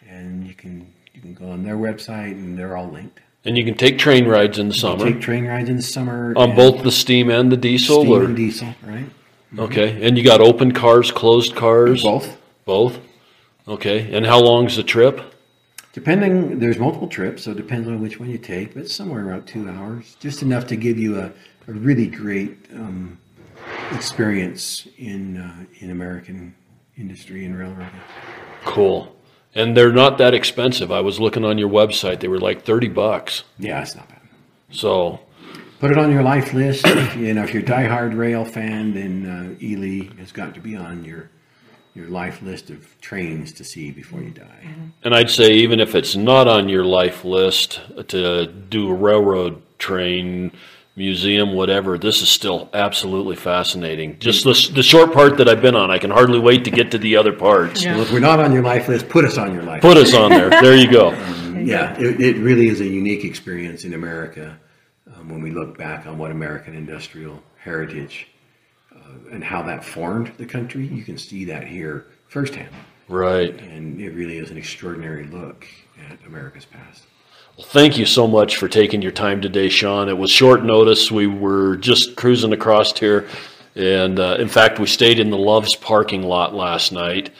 and 0.10 0.46
you 0.46 0.56
can 0.56 0.92
you 1.14 1.22
can 1.22 1.34
go 1.34 1.50
on 1.52 1.64
their 1.64 1.78
website, 1.78 2.32
and 2.32 2.58
they're 2.58 2.76
all 2.78 2.90
linked. 2.90 3.20
And 3.44 3.58
you 3.58 3.66
can 3.66 3.76
take 3.76 3.98
train 3.98 4.28
rides 4.28 4.60
in 4.60 4.68
the 4.68 4.74
summer 4.74 5.04
Take 5.04 5.20
train 5.20 5.48
rides 5.48 5.68
in 5.68 5.78
the 5.78 5.82
summer 5.82 6.34
on 6.38 6.56
both 6.56 6.84
the 6.84 6.92
steam 6.92 7.32
and 7.32 7.52
the 7.52 7.58
diesel, 7.58 8.02
steam 8.04 8.14
or 8.14 8.26
and 8.26 8.36
diesel, 8.36 8.74
right? 8.84 9.10
okay. 9.58 10.06
And 10.06 10.18
you 10.18 10.24
got 10.24 10.42
open 10.42 10.74
cars, 10.74 11.12
closed 11.12 11.56
cars, 11.56 12.04
Both. 12.04 12.38
both. 12.66 13.00
Okay. 13.68 14.14
And 14.16 14.26
how 14.26 14.40
long's 14.40 14.76
the 14.76 14.84
trip? 14.84 15.22
Depending, 15.94 16.60
there's 16.60 16.78
multiple 16.78 17.08
trips, 17.08 17.44
so 17.44 17.52
it 17.52 17.58
depends 17.58 17.88
on 17.88 18.00
which 18.02 18.20
one 18.20 18.30
you 18.30 18.38
take, 18.38 18.74
but 18.74 18.90
somewhere 18.90 19.26
around 19.28 19.46
two 19.46 19.68
hours, 19.68 20.16
just 20.20 20.42
enough 20.42 20.66
to 20.68 20.78
give 20.78 20.98
you 20.98 21.20
a, 21.20 21.26
a 21.68 21.72
really 21.74 22.08
great 22.08 22.58
um, 22.74 23.18
experience 23.92 24.88
in 24.98 25.38
uh, 25.38 25.66
in 25.80 25.92
American 25.92 26.56
industry 26.98 27.46
and 27.46 27.58
railroading. 27.58 27.90
Cool. 28.64 29.14
And 29.54 29.76
they're 29.76 29.92
not 29.92 30.18
that 30.18 30.34
expensive. 30.34 30.92
I 30.92 31.02
was 31.02 31.20
looking 31.20 31.44
on 31.44 31.58
your 31.58 31.70
website; 31.70 32.20
they 32.22 32.28
were 32.28 32.40
like 32.40 32.64
thirty 32.64 32.88
bucks. 32.88 33.44
Yeah, 33.60 33.82
it's 33.82 33.96
not 33.96 34.08
bad. 34.08 34.22
So 34.72 35.20
Put 35.82 35.90
it 35.90 35.98
on 35.98 36.12
your 36.12 36.22
life 36.22 36.54
list. 36.54 36.86
You 37.18 37.34
know, 37.34 37.44
if 37.44 37.56
you're 37.56 37.64
a 37.64 37.66
diehard 37.66 38.16
rail 38.16 38.46
fan, 38.46 38.94
then 38.94 39.58
uh, 39.60 39.66
Ely 39.66 40.14
has 40.20 40.32
got 40.32 40.54
to 40.54 40.60
be 40.60 40.76
on 40.76 41.04
your 41.04 41.32
your 41.96 42.06
life 42.08 42.42
list 42.44 42.70
of 42.70 42.88
trains 43.02 43.52
to 43.54 43.64
see 43.64 43.90
before 43.90 44.22
you 44.22 44.30
die. 44.30 44.68
And 45.04 45.16
I'd 45.16 45.32
say 45.32 45.54
even 45.54 45.80
if 45.80 45.96
it's 45.96 46.16
not 46.16 46.48
on 46.48 46.70
your 46.70 46.86
life 46.86 47.26
list 47.26 47.82
to 48.10 48.46
do 48.46 48.90
a 48.90 48.94
railroad 48.94 49.62
train 49.80 50.52
museum, 50.96 51.54
whatever, 51.54 51.98
this 51.98 52.22
is 52.22 52.30
still 52.30 52.70
absolutely 52.74 53.36
fascinating. 53.36 54.20
Just 54.20 54.44
the, 54.44 54.74
the 54.74 54.84
short 54.84 55.14
part 55.14 55.38
that 55.38 55.48
I've 55.48 55.62
been 55.62 55.76
on, 55.76 55.90
I 55.90 55.98
can 55.98 56.12
hardly 56.12 56.40
wait 56.40 56.66
to 56.66 56.72
get 56.72 56.92
to 56.92 56.98
the 56.98 57.16
other 57.18 57.34
parts. 57.34 57.84
Yeah. 57.84 57.94
Well, 57.94 58.04
if 58.04 58.12
we're 58.12 58.20
not 58.20 58.40
on 58.40 58.52
your 58.52 58.64
life 58.64 58.88
list, 58.88 59.10
put 59.10 59.26
us 59.26 59.38
on 59.38 59.54
your 59.54 59.64
life. 59.64 59.82
Put 59.82 59.98
us 59.98 60.14
on 60.14 60.32
there. 60.32 60.50
There 60.50 60.76
you 60.76 60.92
go. 60.92 61.12
yeah, 61.64 61.98
it, 62.00 62.20
it 62.20 62.38
really 62.38 62.68
is 62.68 62.82
a 62.82 62.86
unique 62.88 63.24
experience 63.24 63.86
in 63.86 63.94
America 63.94 64.60
um, 65.16 65.30
when 65.30 65.42
we 65.42 65.52
look 65.52 65.78
back 65.78 66.06
on 66.08 66.18
what 66.18 66.32
American 66.32 66.76
industrial 66.76 67.42
heritage 67.58 68.28
uh, 68.94 68.98
and 69.32 69.44
how 69.44 69.62
that 69.64 69.84
formed 69.86 70.32
the 70.38 70.46
country. 70.46 70.86
You 70.88 71.04
can 71.04 71.18
see 71.18 71.46
that 71.46 71.66
here 71.68 72.08
firsthand, 72.28 72.74
Right. 73.08 73.60
and 73.62 74.00
it 74.02 74.12
really 74.12 74.38
is 74.38 74.52
an 74.52 74.58
extraordinary 74.58 75.26
look 75.28 75.66
at 76.10 76.18
America's 76.26 76.66
past. 76.66 77.04
Thank 77.66 77.98
you 77.98 78.06
so 78.06 78.28
much 78.28 78.58
for 78.58 78.68
taking 78.68 79.02
your 79.02 79.12
time 79.12 79.42
today, 79.42 79.70
Sean. 79.70 80.10
It 80.10 80.18
was 80.18 80.30
short 80.30 80.64
notice. 80.64 81.12
We 81.12 81.28
were 81.28 81.78
just 81.78 82.16
cruising 82.16 82.54
across 82.54 82.98
here. 82.98 83.28
And 83.76 84.20
uh, 84.20 84.38
in 84.40 84.50
fact, 84.50 84.80
we 84.80 84.88
stayed 84.88 85.20
in 85.20 85.30
the 85.30 85.38
Love's 85.38 85.76
parking 85.76 86.24
lot 86.24 86.54
last 86.54 86.92
night 86.92 87.32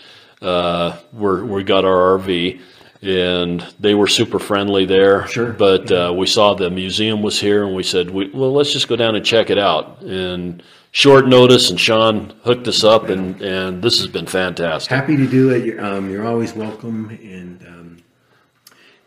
uh, 0.42 0.98
where 1.12 1.44
we 1.44 1.64
got 1.64 1.86
our 1.86 2.18
RV. 2.20 2.62
And 3.02 3.66
they 3.80 3.96
were 3.96 4.08
super 4.08 4.38
friendly 4.38 4.86
there. 4.86 5.28
Sure. 5.28 5.52
But 5.54 5.92
uh, 5.92 6.14
we 6.16 6.28
saw 6.28 6.54
the 6.54 6.70
museum 6.70 7.22
was 7.22 7.40
here 7.40 7.66
and 7.66 7.76
we 7.76 7.84
said, 7.84 8.10
we, 8.10 8.30
well, 8.30 8.54
let's 8.54 8.72
just 8.72 8.88
go 8.88 8.96
down 8.96 9.16
and 9.16 9.26
check 9.26 9.50
it 9.50 9.58
out. 9.58 10.02
And 10.02 10.62
short 10.92 11.28
notice, 11.28 11.70
and 11.72 11.80
Sean 11.80 12.34
hooked 12.44 12.68
us 12.68 12.84
up, 12.84 13.10
and, 13.10 13.42
and 13.42 13.82
this 13.82 13.98
has 14.00 14.08
been 14.08 14.28
fantastic. 14.28 14.92
Happy 14.92 15.18
to 15.18 15.26
do 15.26 15.50
it. 15.50 15.66
You're, 15.66 15.84
um, 15.84 16.10
you're 16.10 16.28
always 16.28 16.54
welcome, 16.54 17.10
and 17.10 17.66
um, 17.68 17.81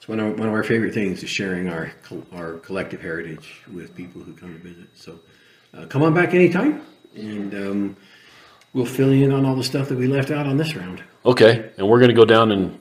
it's 0.05 0.09
one 0.11 0.21
of 0.21 0.39
one 0.39 0.49
of 0.49 0.53
our 0.53 0.63
favorite 0.63 0.93
things 0.93 1.23
is 1.23 1.31
sharing 1.31 1.67
our 1.67 1.91
our 2.35 2.59
collective 2.59 3.01
heritage 3.01 3.63
with 3.73 3.95
people 3.95 4.21
who 4.21 4.35
come 4.35 4.53
to 4.53 4.59
visit. 4.59 4.87
So 4.95 5.19
uh, 5.73 5.87
come 5.87 6.03
on 6.03 6.13
back 6.13 6.35
anytime, 6.35 6.83
and 7.15 7.55
um, 7.55 7.97
we'll 8.75 8.85
fill 8.85 9.15
you 9.15 9.25
in 9.25 9.33
on 9.33 9.47
all 9.47 9.57
the 9.57 9.65
stuff 9.65 9.89
that 9.89 9.97
we 9.97 10.07
left 10.07 10.31
out 10.31 10.47
on 10.47 10.59
this 10.59 10.77
round. 10.77 11.03
Okay. 11.25 11.73
And 11.79 11.89
we're 11.89 12.01
going 12.01 12.11
to 12.11 12.15
go 12.15 12.27
down 12.27 12.53
and 12.53 12.79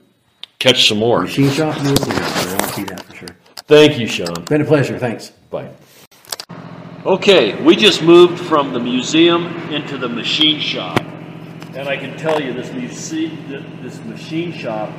catch 0.60 0.90
some 0.90 0.98
more. 0.98 1.22
Machine 1.22 1.50
shop, 1.50 1.82
we'll 1.82 1.96
do 1.96 2.12
that. 2.12 2.62
I'll 2.62 2.74
see 2.74 2.84
that 2.84 3.04
for 3.04 3.16
sure. 3.16 3.38
Thank 3.68 3.98
you, 4.00 4.08
Sean. 4.08 4.44
Been 4.44 4.60
a 4.60 4.66
pleasure. 4.66 5.00
Thanks. 5.00 5.30
Bye. 5.50 5.72
Okay, 7.06 7.56
we 7.64 7.78
just 7.78 8.04
moved 8.04 8.38
from 8.38 8.74
the 8.74 8.82
museum 8.82 9.46
into 9.72 9.98
the 9.98 10.10
machine 10.10 10.60
shop. 10.60 11.00
And 11.00 11.88
I 11.88 11.96
can 11.96 12.18
tell 12.18 12.42
you, 12.42 12.52
this, 12.52 12.70
muse- 12.74 13.10
this 13.82 14.04
machine 14.04 14.52
shop 14.52 14.92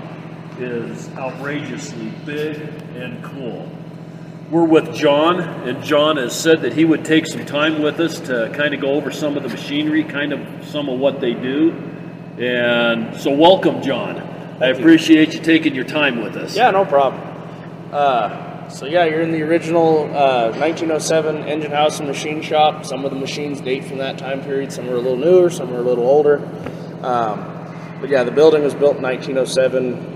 is 0.58 1.08
outrageously 1.10 2.12
big 2.24 2.56
and 2.96 3.22
cool. 3.24 3.70
We're 4.50 4.64
with 4.64 4.94
John, 4.94 5.40
and 5.40 5.82
John 5.82 6.16
has 6.16 6.38
said 6.38 6.62
that 6.62 6.74
he 6.74 6.84
would 6.84 7.04
take 7.04 7.26
some 7.26 7.44
time 7.46 7.82
with 7.82 7.98
us 7.98 8.20
to 8.20 8.52
kind 8.54 8.74
of 8.74 8.80
go 8.80 8.92
over 8.92 9.10
some 9.10 9.36
of 9.36 9.42
the 9.42 9.48
machinery, 9.48 10.04
kind 10.04 10.32
of 10.32 10.68
some 10.68 10.88
of 10.88 11.00
what 11.00 11.20
they 11.20 11.32
do. 11.32 11.72
And 12.38 13.16
so, 13.16 13.30
welcome, 13.32 13.82
John. 13.82 14.18
I 14.60 14.68
you. 14.68 14.74
appreciate 14.74 15.34
you 15.34 15.40
taking 15.40 15.74
your 15.74 15.84
time 15.84 16.22
with 16.22 16.36
us. 16.36 16.54
Yeah, 16.56 16.70
no 16.70 16.84
problem. 16.84 17.22
Uh, 17.90 18.68
so 18.68 18.86
yeah, 18.86 19.04
you're 19.04 19.22
in 19.22 19.32
the 19.32 19.42
original 19.42 20.04
uh, 20.14 20.50
1907 20.50 21.44
engine 21.44 21.70
house 21.70 21.98
and 21.98 22.08
machine 22.08 22.42
shop. 22.42 22.84
Some 22.84 23.04
of 23.04 23.10
the 23.12 23.18
machines 23.18 23.60
date 23.60 23.84
from 23.84 23.98
that 23.98 24.18
time 24.18 24.42
period. 24.42 24.72
Some 24.72 24.88
are 24.88 24.94
a 24.94 25.00
little 25.00 25.16
newer. 25.16 25.50
Some 25.50 25.72
are 25.72 25.78
a 25.78 25.82
little 25.82 26.06
older. 26.06 26.38
Um, 27.02 27.50
but 28.00 28.10
yeah, 28.10 28.24
the 28.24 28.30
building 28.30 28.62
was 28.62 28.74
built 28.74 28.96
in 28.96 29.02
1907 29.02 30.13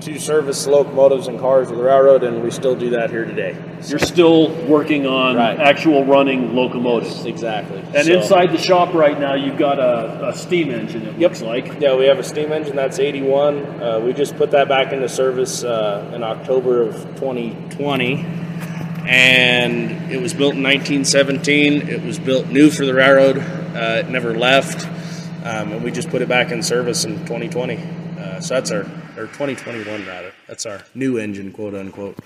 to 0.00 0.18
service 0.18 0.66
locomotives 0.66 1.28
and 1.28 1.38
cars 1.38 1.70
of 1.70 1.76
the 1.76 1.82
railroad, 1.82 2.22
and 2.22 2.42
we 2.42 2.50
still 2.50 2.74
do 2.74 2.90
that 2.90 3.10
here 3.10 3.24
today. 3.26 3.54
You're 3.86 3.98
still 3.98 4.48
working 4.66 5.06
on 5.06 5.36
Right. 5.36 5.58
actual 5.58 6.04
running 6.04 6.54
locomotives. 6.54 7.26
Exactly. 7.26 7.82
And 7.94 8.06
So- 8.06 8.12
inside 8.14 8.52
the 8.52 8.58
shop 8.58 8.94
right 8.94 9.18
now, 9.20 9.34
you've 9.34 9.58
got 9.58 9.78
a, 9.78 10.28
a 10.28 10.32
steam 10.34 10.70
engine, 10.70 11.02
it 11.02 11.14
Yep. 11.18 11.30
looks 11.30 11.42
like. 11.42 11.80
Yeah, 11.80 11.96
we 11.96 12.06
have 12.06 12.18
a 12.18 12.22
steam 12.22 12.50
engine 12.52 12.76
that's 12.76 12.98
81. 12.98 13.58
Uh, 13.82 14.00
we 14.04 14.12
just 14.14 14.36
put 14.36 14.50
that 14.52 14.68
back 14.68 14.92
into 14.92 15.08
service 15.08 15.64
uh, 15.64 16.02
in 16.14 16.22
October 16.22 16.82
of 16.82 16.94
2020. 17.16 18.24
And 19.06 20.12
it 20.12 20.20
was 20.22 20.34
built 20.34 20.54
in 20.54 20.62
1917. 20.62 21.88
It 21.88 22.02
was 22.04 22.18
built 22.18 22.48
new 22.48 22.70
for 22.70 22.86
the 22.86 22.94
railroad. 22.94 23.38
Uh, 23.38 23.98
it 24.00 24.08
never 24.08 24.34
left. 24.38 24.86
Um, 25.44 25.72
and 25.72 25.82
we 25.82 25.90
just 25.90 26.10
put 26.10 26.22
it 26.22 26.28
back 26.28 26.52
in 26.52 26.62
service 26.62 27.04
in 27.04 27.18
2020. 27.20 27.78
Uh, 28.20 28.40
so 28.40 28.54
that's 28.54 28.70
our, 28.70 28.80
or 29.16 29.26
2021 29.28 30.06
rather. 30.06 30.32
That's 30.46 30.66
our 30.66 30.82
new 30.94 31.18
engine, 31.18 31.52
quote 31.52 31.74
unquote. 31.74 32.18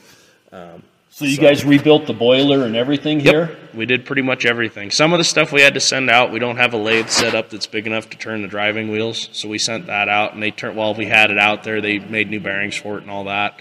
So 1.15 1.27
you 1.27 1.39
guys 1.39 1.65
rebuilt 1.65 2.09
the 2.09 2.12
boiler 2.12 2.66
and 2.66 2.75
everything 2.75 3.21
here? 3.21 3.57
We 3.73 3.87
did 3.87 4.05
pretty 4.05 4.23
much 4.23 4.45
everything. 4.45 4.91
Some 4.91 5.12
of 5.12 5.19
the 5.19 5.25
stuff 5.25 5.53
we 5.53 5.61
had 5.61 5.75
to 5.75 5.81
send 5.81 6.11
out. 6.11 6.33
We 6.33 6.41
don't 6.41 6.57
have 6.57 6.75
a 6.75 6.77
lathe 6.77 7.09
set 7.09 7.37
up 7.37 7.51
that's 7.51 7.69
big 7.69 7.87
enough 7.87 8.11
to 8.11 8.19
turn 8.19 8.43
the 8.43 8.49
driving 8.49 8.91
wheels, 8.91 9.29
so 9.31 9.49
we 9.49 9.59
sent 9.59 9.87
that 9.87 10.09
out. 10.09 10.35
And 10.35 10.43
they 10.43 10.51
turned. 10.51 10.77
While 10.77 10.93
we 10.95 11.07
had 11.07 11.31
it 11.31 11.39
out 11.39 11.62
there, 11.62 11.81
they 11.81 12.01
made 12.01 12.31
new 12.31 12.41
bearings 12.41 12.75
for 12.75 12.99
it 12.99 13.03
and 13.03 13.12
all 13.12 13.23
that. 13.27 13.61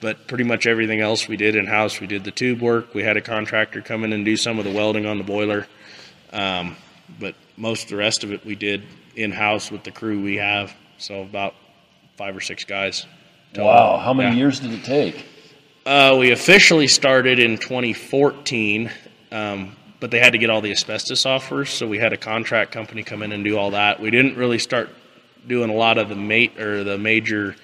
But 0.00 0.28
pretty 0.28 0.44
much 0.44 0.68
everything 0.68 1.00
else 1.00 1.26
we 1.26 1.36
did 1.36 1.56
in 1.56 1.66
house. 1.66 2.00
We 2.00 2.06
did 2.06 2.22
the 2.22 2.30
tube 2.30 2.62
work. 2.62 2.94
We 2.94 3.02
had 3.02 3.16
a 3.16 3.20
contractor 3.20 3.82
come 3.82 4.04
in 4.04 4.12
and 4.12 4.24
do 4.24 4.36
some 4.36 4.60
of 4.60 4.64
the 4.64 4.72
welding 4.72 5.04
on 5.04 5.18
the 5.18 5.24
boiler. 5.24 5.66
Um, 6.32 6.76
but 7.18 7.34
most 7.56 7.84
of 7.84 7.88
the 7.88 7.96
rest 7.96 8.22
of 8.22 8.30
it 8.30 8.46
we 8.46 8.54
did 8.54 8.84
in 9.16 9.32
house 9.32 9.68
with 9.68 9.82
the 9.82 9.90
crew 9.90 10.22
we 10.22 10.36
have. 10.36 10.72
So 10.98 11.22
about 11.22 11.56
five 12.16 12.36
or 12.36 12.40
six 12.40 12.64
guys. 12.64 13.06
Wow, 13.56 13.98
how 13.98 14.12
many 14.12 14.30
Yeah. 14.30 14.36
years 14.36 14.60
did 14.60 14.72
it 14.72 14.84
take? 14.84 15.24
Uh, 15.86 16.16
we 16.18 16.30
officially 16.32 16.86
started 16.88 17.38
in 17.38 17.58
2014, 17.58 18.90
um, 19.32 19.76
but 20.00 20.10
they 20.10 20.18
had 20.18 20.32
to 20.32 20.38
get 20.38 20.50
all 20.50 20.60
the 20.60 20.70
asbestos 20.72 21.24
off 21.26 21.48
first, 21.48 21.74
so 21.76 21.86
we 21.86 21.98
had 21.98 22.12
a 22.12 22.16
contract 22.16 22.72
company 22.72 23.02
come 23.02 23.22
in 23.22 23.32
and 23.32 23.44
do 23.44 23.56
all 23.58 23.70
that. 23.72 24.00
We 24.00 24.10
didn't 24.10 24.36
really 24.36 24.58
start 24.58 24.88
doing 25.46 25.70
a 25.70 25.74
lot 25.74 25.98
of 25.98 26.08
the 26.08 26.14
mate 26.16 26.58
or 26.58 26.84
the 26.84 26.98
major 26.98 27.54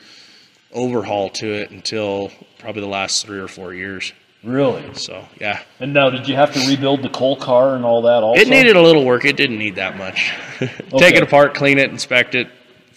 overhaul 0.72 1.30
to 1.30 1.46
it 1.52 1.70
until 1.70 2.30
probably 2.58 2.82
the 2.82 2.88
last 2.88 3.24
three 3.26 3.38
or 3.38 3.48
four 3.48 3.72
years. 3.74 4.12
Really? 4.44 4.82
So 4.94 5.24
yeah, 5.40 5.60
And 5.80 5.92
now, 5.92 6.08
did 6.08 6.28
you 6.28 6.34
have 6.36 6.52
to 6.54 6.60
rebuild 6.68 7.02
the 7.02 7.08
coal 7.10 7.36
car 7.36 7.74
and 7.74 7.84
all 7.84 8.02
that 8.02 8.22
also? 8.22 8.40
it 8.40 8.48
needed 8.48 8.76
a 8.76 8.80
little 8.80 9.04
work. 9.04 9.24
It 9.24 9.36
didn't 9.36 9.58
need 9.58 9.74
that 9.76 9.96
much. 9.98 10.30
Take 10.58 10.92
Okay. 10.94 11.16
it 11.16 11.22
apart, 11.22 11.54
clean 11.54 11.78
it, 11.78 11.90
inspect 11.90 12.34
it, 12.34 12.48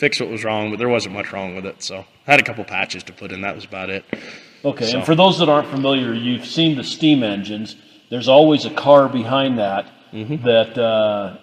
fix 0.03 0.19
what 0.19 0.29
was 0.29 0.43
wrong, 0.43 0.69
but 0.69 0.79
there 0.79 0.89
wasn't 0.89 1.13
much 1.15 1.31
wrong 1.31 1.55
with 1.55 1.65
it. 1.65 1.81
So 1.81 2.03
I 2.27 2.31
had 2.31 2.41
a 2.41 2.43
couple 2.43 2.65
patches 2.65 3.03
to 3.03 3.13
put 3.13 3.31
in. 3.31 3.39
That 3.41 3.55
was 3.55 3.63
about 3.63 3.89
it. 3.89 4.03
Okay, 4.65 4.85
So- 4.87 4.97
and 4.97 5.05
for 5.05 5.15
those 5.15 5.39
that 5.39 5.47
aren't 5.47 5.69
familiar, 5.69 6.13
you've 6.13 6.45
seen 6.45 6.75
the 6.75 6.83
steam 6.83 7.23
engines. 7.23 7.77
There's 8.09 8.27
always 8.27 8.65
a 8.65 8.69
car 8.69 9.07
behind 9.07 9.57
that 9.59 9.85
Mm-hmm. 10.13 10.45
that 10.45 10.77
uh, 10.77 11.37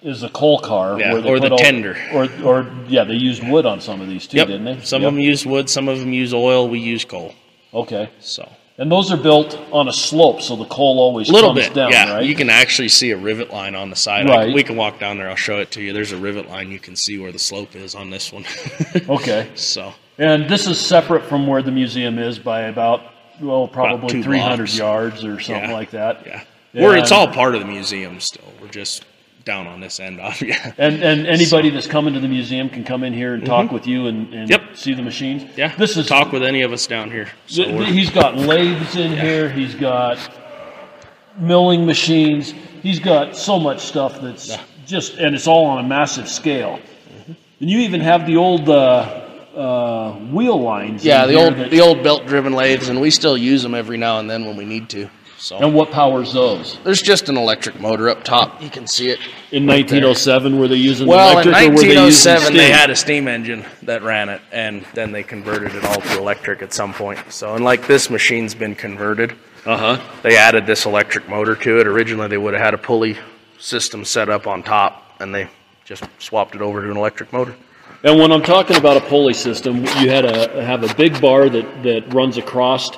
is 0.00 0.22
a 0.22 0.28
coal 0.30 0.58
car, 0.58 0.98
Yeah, 0.98 1.12
or 1.14 1.38
the 1.40 1.50
all- 1.50 1.58
tender. 1.58 1.94
or 2.14 2.26
or 2.42 2.66
yeah, 2.88 3.04
they 3.04 3.14
used 3.30 3.46
wood 3.46 3.66
on 3.66 3.80
some 3.82 4.00
of 4.00 4.08
these 4.08 4.26
too, 4.26 4.38
Yep. 4.38 4.46
didn't 4.46 4.64
they? 4.64 4.78
Some 4.80 5.02
Yep. 5.02 5.08
of 5.08 5.14
them 5.14 5.20
use 5.20 5.44
wood, 5.44 5.68
some 5.68 5.88
of 5.88 5.98
them 6.00 6.12
use 6.12 6.32
oil. 6.32 6.66
We 6.68 6.78
use 6.78 7.04
coal. 7.04 7.34
Okay, 7.74 8.08
So 8.20 8.48
and 8.78 8.90
those 8.90 9.12
are 9.12 9.16
built 9.16 9.58
on 9.72 9.88
a 9.88 9.92
slope, 9.92 10.42
so 10.42 10.56
the 10.56 10.64
coal 10.66 10.98
always 10.98 11.28
a 11.28 11.32
little 11.32 11.54
comes 11.54 11.66
bit, 11.68 11.74
down, 11.74 11.90
yeah. 11.92 12.14
right? 12.14 12.24
You 12.24 12.34
can 12.34 12.50
actually 12.50 12.88
see 12.88 13.10
a 13.12 13.16
rivet 13.16 13.52
line 13.52 13.74
on 13.74 13.90
the 13.90 13.96
side. 13.96 14.28
Right. 14.28 14.52
we 14.52 14.62
can 14.64 14.76
walk 14.76 14.98
down 14.98 15.16
there. 15.18 15.28
I'll 15.30 15.36
show 15.36 15.58
it 15.60 15.70
to 15.72 15.82
you. 15.82 15.92
There's 15.92 16.12
a 16.12 16.16
rivet 16.16 16.48
line. 16.48 16.70
You 16.70 16.78
can 16.80 16.96
see 16.96 17.18
where 17.18 17.30
the 17.32 17.38
slope 17.38 17.76
is 17.76 17.94
on 17.94 18.10
this 18.10 18.32
one. 18.32 18.44
okay, 19.08 19.50
so 19.54 19.92
and 20.18 20.48
this 20.48 20.66
is 20.66 20.78
separate 20.78 21.24
from 21.24 21.46
where 21.46 21.62
the 21.62 21.70
museum 21.72 22.18
is 22.18 22.38
by 22.38 22.62
about 22.62 23.02
well, 23.40 23.66
probably 23.68 24.08
two 24.10 24.22
300 24.22 24.56
blocks. 24.56 24.78
yards 24.78 25.24
or 25.24 25.40
something 25.40 25.70
Yeah. 25.70 25.74
like 25.76 25.90
that. 25.90 26.24
yeah, 26.26 26.42
We're 26.72 26.96
it's 26.96 27.10
all 27.12 27.26
part 27.28 27.54
of 27.54 27.60
the 27.60 27.66
museum 27.66 28.20
still. 28.20 28.44
We're 28.60 28.68
just 28.68 29.04
down 29.44 29.66
on 29.66 29.80
this 29.80 30.00
end 30.00 30.20
off. 30.20 30.40
Yeah. 30.42 30.72
And 30.78 31.02
and 31.02 31.26
anybody 31.26 31.70
that's 31.70 31.86
coming 31.86 32.14
to 32.14 32.20
the 32.20 32.28
museum 32.28 32.68
can 32.70 32.82
come 32.84 33.02
in 33.04 33.12
here 33.12 33.34
and 33.34 33.44
talk 33.44 33.70
with 33.72 33.86
you 33.86 34.06
and, 34.06 34.32
and 34.32 34.48
Mm-hmm. 34.48 34.62
Yep. 34.62 34.63
See 34.74 34.94
the 34.94 35.02
machines. 35.02 35.44
Yeah. 35.56 35.74
This 35.76 35.96
is 35.96 36.06
talk 36.06 36.32
with 36.32 36.42
any 36.42 36.62
of 36.62 36.72
us 36.72 36.86
down 36.86 37.10
here. 37.10 37.28
So 37.46 37.64
Th- 37.64 37.88
he's 37.88 38.10
got 38.10 38.36
lathes 38.36 38.96
in 38.96 39.12
here. 39.12 39.48
He's 39.48 39.74
got 39.74 40.18
milling 41.38 41.86
machines. 41.86 42.52
He's 42.82 42.98
got 43.00 43.36
so 43.36 43.58
much 43.58 43.80
stuff 43.80 44.20
that's 44.20 44.56
just, 44.86 45.14
and 45.16 45.34
it's 45.34 45.46
all 45.46 45.64
on 45.66 45.84
a 45.84 45.88
massive 45.88 46.28
scale. 46.28 46.78
Mm-hmm. 46.78 47.32
And 47.60 47.70
you 47.70 47.78
even 47.80 48.00
have 48.00 48.26
the 48.26 48.36
old 48.36 48.68
uh, 48.68 48.72
uh, 49.56 50.12
wheel 50.18 50.60
lines. 50.60 51.04
yeah, 51.04 51.26
the 51.26 51.34
old 51.34 51.56
that- 51.56 51.70
the 51.70 51.80
old 51.80 52.02
belt 52.02 52.26
driven 52.26 52.52
lathes, 52.52 52.88
and 52.88 53.00
we 53.00 53.10
still 53.10 53.36
use 53.36 53.62
them 53.62 53.74
every 53.74 53.96
now 53.96 54.18
and 54.18 54.28
then 54.28 54.44
when 54.44 54.56
we 54.56 54.64
need 54.64 54.88
to. 54.90 55.08
So 55.44 55.58
and 55.58 55.74
what 55.74 55.90
powers 55.90 56.32
those? 56.32 56.78
there's 56.84 57.02
just 57.02 57.28
an 57.28 57.36
electric 57.36 57.78
motor 57.78 58.08
up 58.08 58.24
top. 58.24 58.62
You 58.62 58.70
can 58.70 58.86
see 58.86 59.10
it. 59.10 59.18
In 59.52 59.66
1907, 59.66 60.58
were 60.58 60.68
they 60.68 60.76
using 60.76 61.06
Well, 61.06 61.32
electric 61.32 61.54
or 61.54 61.70
were 61.70 61.76
they 61.82 61.88
using 61.88 62.32
1907, 62.32 62.52
they 62.54 62.58
steam? 62.64 62.72
had 62.74 62.88
a 62.88 62.96
steam 62.96 63.28
engine 63.28 63.62
that 63.82 64.02
ran 64.02 64.30
it, 64.30 64.40
and 64.52 64.86
then 64.94 65.12
they 65.12 65.22
converted 65.22 65.74
it 65.74 65.84
all 65.84 66.00
to 66.00 66.18
electric 66.18 66.62
at 66.62 66.72
some 66.72 66.94
point. 66.94 67.18
So, 67.30 67.56
unlike 67.56 67.86
this 67.86 68.08
machine's 68.08 68.54
been 68.54 68.74
converted, 68.74 69.34
Uh 69.66 69.76
huh. 69.76 70.00
they 70.22 70.38
added 70.38 70.64
this 70.64 70.86
electric 70.86 71.28
motor 71.28 71.54
to 71.56 71.78
it. 71.78 71.86
Originally, 71.86 72.28
they 72.28 72.38
would 72.38 72.54
have 72.54 72.62
had 72.62 72.72
a 72.72 72.78
pulley 72.78 73.18
system 73.58 74.02
set 74.06 74.30
up 74.30 74.46
on 74.46 74.62
top, 74.62 75.12
and 75.20 75.34
they 75.34 75.46
just 75.84 76.04
swapped 76.20 76.54
it 76.54 76.62
over 76.62 76.80
to 76.80 76.90
an 76.90 76.96
electric 76.96 77.30
motor. 77.34 77.54
And 78.02 78.18
when 78.18 78.32
I'm 78.32 78.42
talking 78.42 78.76
about 78.76 78.96
a 78.96 79.00
pulley 79.02 79.34
system, 79.34 79.84
you 80.00 80.08
had 80.08 80.24
a 80.24 80.64
have 80.64 80.90
a 80.90 80.94
big 80.94 81.20
bar 81.20 81.50
that 81.50 81.82
that 81.82 82.14
runs 82.14 82.38
across 82.38 82.88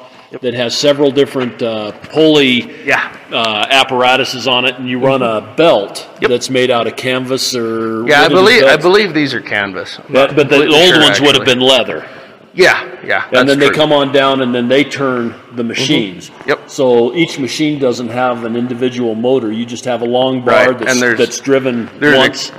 that 0.41 0.55
has 0.55 0.77
several 0.77 1.11
different 1.11 1.63
uh, 1.63 1.93
pulley 2.11 2.85
Yeah. 2.85 3.17
uh, 3.33 3.67
apparatuses 3.71 4.47
on 4.49 4.65
it, 4.65 4.75
and 4.77 4.89
you 4.89 4.99
run 4.99 5.23
a 5.23 5.55
belt 5.57 6.09
that's 6.21 6.51
made 6.51 6.71
out 6.71 6.87
of 6.87 6.97
canvas 6.97 7.55
or 7.55 8.07
Yeah, 8.09 8.23
I 8.23 8.23
what 8.23 8.25
are 8.25 8.29
these 8.29 8.31
believe 8.39 8.63
I 8.65 8.67
belts? 8.69 8.83
believe 8.83 9.15
these 9.15 9.35
are 9.35 9.41
canvas. 9.41 9.99
I'm 9.99 10.05
But, 10.13 10.13
not 10.13 10.37
but 10.37 10.49
the 10.49 10.57
completely 10.57 10.77
old 10.83 10.95
sure, 10.95 11.03
ones 11.03 11.21
would 11.21 11.35
have 11.35 11.43
actually. 11.43 11.55
been 11.55 11.61
leather, 11.63 12.07
Yeah, 12.55 12.89
yeah. 13.05 13.25
and 13.33 13.49
then 13.49 13.59
they 13.59 13.71
come 13.71 13.93
on 13.93 14.13
down, 14.13 14.43
and 14.43 14.55
then 14.55 14.67
they 14.69 14.83
turn 14.85 15.35
the 15.55 15.65
machines. 15.65 16.31
Yep. 16.47 16.71
So 16.71 17.15
each 17.15 17.39
machine 17.39 17.79
doesn't 17.79 18.09
have 18.09 18.45
an 18.45 18.57
individual 18.57 19.15
motor. 19.15 19.53
You 19.53 19.65
just 19.65 19.85
have 19.85 20.03
a 20.03 20.07
long 20.07 20.45
bar 20.45 20.71
Right, 20.71 20.79
that's, 20.79 20.93
and 20.93 21.01
there's- 21.03 21.19
that's 21.19 21.39
driven 21.41 21.89
there's 22.01 22.17
once. 22.17 22.53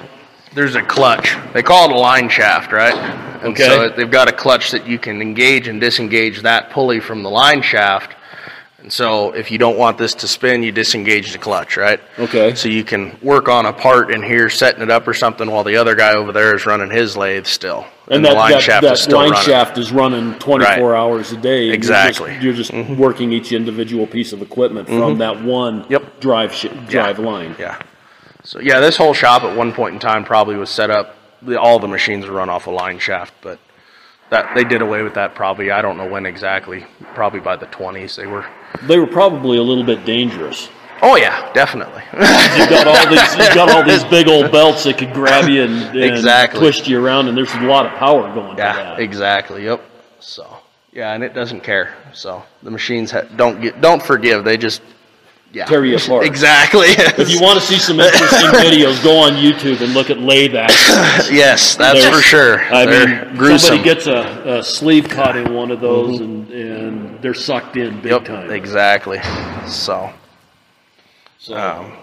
There's 0.54 0.76
a 0.76 0.82
clutch. 0.82 1.36
They 1.54 1.62
call 1.64 1.90
it 1.90 1.96
a 1.96 2.00
line 2.00 2.30
shaft, 2.30 2.72
right? 2.72 2.96
And 3.44 3.54
Okay. 3.54 3.64
so 3.66 3.90
they've 3.90 4.10
got 4.10 4.28
a 4.28 4.32
clutch 4.32 4.72
that 4.72 4.88
you 4.88 4.98
can 4.98 5.22
engage 5.22 5.68
and 5.68 5.80
disengage 5.80 6.42
that 6.42 6.72
pulley 6.72 7.00
from 7.00 7.22
the 7.24 7.30
line 7.30 7.62
shaft. 7.62 8.14
And 8.82 8.92
so 8.94 9.32
if 9.34 9.52
you 9.52 9.58
don't 9.58 9.78
want 9.78 9.98
this 9.98 10.14
to 10.16 10.28
spin, 10.28 10.64
you 10.64 10.72
disengage 10.72 11.34
the 11.34 11.38
clutch, 11.38 11.76
right? 11.78 12.00
Okay. 12.18 12.56
So 12.56 12.70
you 12.70 12.84
can 12.84 13.18
work 13.22 13.50
on 13.50 13.66
a 13.66 13.74
part 13.74 14.12
in 14.12 14.24
here, 14.24 14.50
setting 14.50 14.82
it 14.82 14.90
up 14.90 15.08
or 15.08 15.14
something, 15.14 15.52
while 15.52 15.64
the 15.64 15.76
other 15.76 15.94
guy 15.94 16.14
over 16.14 16.32
there 16.32 16.56
is 16.56 16.66
running 16.66 16.90
his 16.90 17.18
lathe 17.18 17.46
still, 17.46 17.86
And, 18.10 18.24
the 18.24 18.30
that, 18.30 18.36
line 18.38 18.52
that, 18.52 18.62
shaft 18.62 18.84
that 18.84 18.94
is 18.94 19.02
still 19.02 19.18
line 19.18 19.32
running. 19.32 19.46
shaft 19.46 19.78
is 19.78 19.92
running 19.92 20.36
24 20.40 20.92
Right. 20.92 20.98
hours 20.98 21.32
a 21.34 21.38
day. 21.38 21.66
and 21.66 21.74
Exactly. 21.74 22.32
Mm-hmm. 22.32 22.42
You're 22.44 22.54
just, 22.54 22.72
you're 22.74 22.84
just 22.86 22.98
working 22.98 23.32
each 23.34 23.52
individual 23.52 24.08
piece 24.08 24.32
of 24.32 24.42
equipment 24.42 24.88
from 24.88 25.18
that 25.18 25.44
one 25.44 25.86
Yep. 25.90 26.20
drive 26.22 26.54
sh- 26.54 26.68
drive 26.88 27.20
line. 27.20 27.56
Yeah. 27.60 27.76
So 28.48 28.62
yeah, 28.62 28.80
this 28.80 28.96
whole 28.96 29.14
shop 29.14 29.44
at 29.44 29.58
one 29.58 29.74
point 29.74 29.94
in 29.96 30.00
time 30.00 30.24
probably 30.24 30.56
was 30.56 30.70
set 30.70 30.90
up. 30.90 31.16
The, 31.42 31.60
all 31.60 31.80
the 31.80 31.88
machines 31.90 32.26
were 32.26 32.32
run 32.32 32.50
off 32.50 32.68
a 32.68 32.72
line 32.72 32.98
shaft, 32.98 33.34
but 33.42 33.60
that 34.30 34.56
they 34.56 34.64
did 34.64 34.82
away 34.82 35.04
with 35.04 35.16
that 35.16 35.36
probably. 35.36 35.70
I 35.70 35.82
don't 35.82 35.98
know 35.98 36.08
when 36.08 36.26
exactly. 36.26 36.86
Probably 37.14 37.42
by 37.42 37.58
the 37.58 37.66
twenties 37.66 38.16
they 38.16 38.26
were. 38.26 38.46
They 38.84 39.00
were 39.00 39.06
probably 39.06 39.58
a 39.58 39.62
little 39.62 39.84
bit 39.84 40.06
dangerous. 40.06 40.70
Oh 41.02 41.18
yeah, 41.18 41.52
definitely. 41.52 42.02
You've 42.14 42.70
got 42.70 42.88
all 42.88 43.10
these, 43.10 43.36
you've 43.36 43.54
got 43.54 43.70
all 43.70 43.84
these 43.84 44.04
big 44.06 44.30
old 44.30 44.50
belts 44.50 44.86
that 44.86 44.98
could 44.98 45.14
grab 45.14 45.50
you 45.50 45.64
and, 45.64 45.74
and 45.96 46.04
Exactly. 46.04 46.60
twist 46.62 46.88
you 46.88 47.04
around, 47.06 47.28
and 47.28 47.38
there's 47.38 47.54
a 47.54 47.60
lot 47.64 47.86
of 47.86 47.92
power 48.00 48.34
going 48.34 48.58
yeah, 48.58 48.74
that. 48.74 49.00
exactly. 49.00 49.66
Yep. 49.66 49.84
So 50.22 50.58
yeah, 50.94 51.14
and 51.14 51.22
it 51.22 51.34
doesn't 51.34 51.62
care. 51.64 51.96
So 52.14 52.44
the 52.64 52.72
machines 52.72 53.12
ha- 53.12 53.28
don't 53.36 53.60
get 53.62 53.82
don't 53.82 54.02
forgive. 54.02 54.46
They 54.46 54.56
just 54.56 54.82
yeah 55.58 55.66
Tear 55.66 55.84
you 55.86 55.98
apart. 55.98 56.26
exactly. 56.26 56.88
If 57.24 57.30
you 57.32 57.42
want 57.42 57.60
to 57.60 57.66
see 57.66 57.78
some 57.80 58.00
interesting 58.00 58.48
videos, 58.66 59.02
go 59.04 59.18
on 59.18 59.34
YouTube 59.34 59.82
and 59.82 59.94
look 59.94 60.10
at 60.12 60.20
lathe 60.20 60.56
action. 60.56 61.36
yes, 61.36 61.76
that's 61.76 62.00
There's- 62.00 62.16
for 62.16 62.22
sure. 62.22 62.62
I 62.74 62.86
They're 62.86 63.26
mean, 63.26 63.36
gruesome. 63.36 63.68
somebody 63.78 63.84
gets 63.84 64.06
a, 64.08 64.60
a 64.60 64.64
sleeve 64.64 65.10
caught 65.10 65.36
in 65.36 65.54
one 65.54 65.72
of 65.72 65.82
those, 65.82 66.20
and, 66.20 66.50
and 66.52 67.22
they're 67.22 67.34
sucked 67.34 67.76
in 67.76 68.00
big 68.02 68.12
yep, 68.12 68.26
time. 68.26 68.52
exactly. 68.52 69.20
So 69.68 70.14
So, 71.40 71.56
um, 71.58 71.94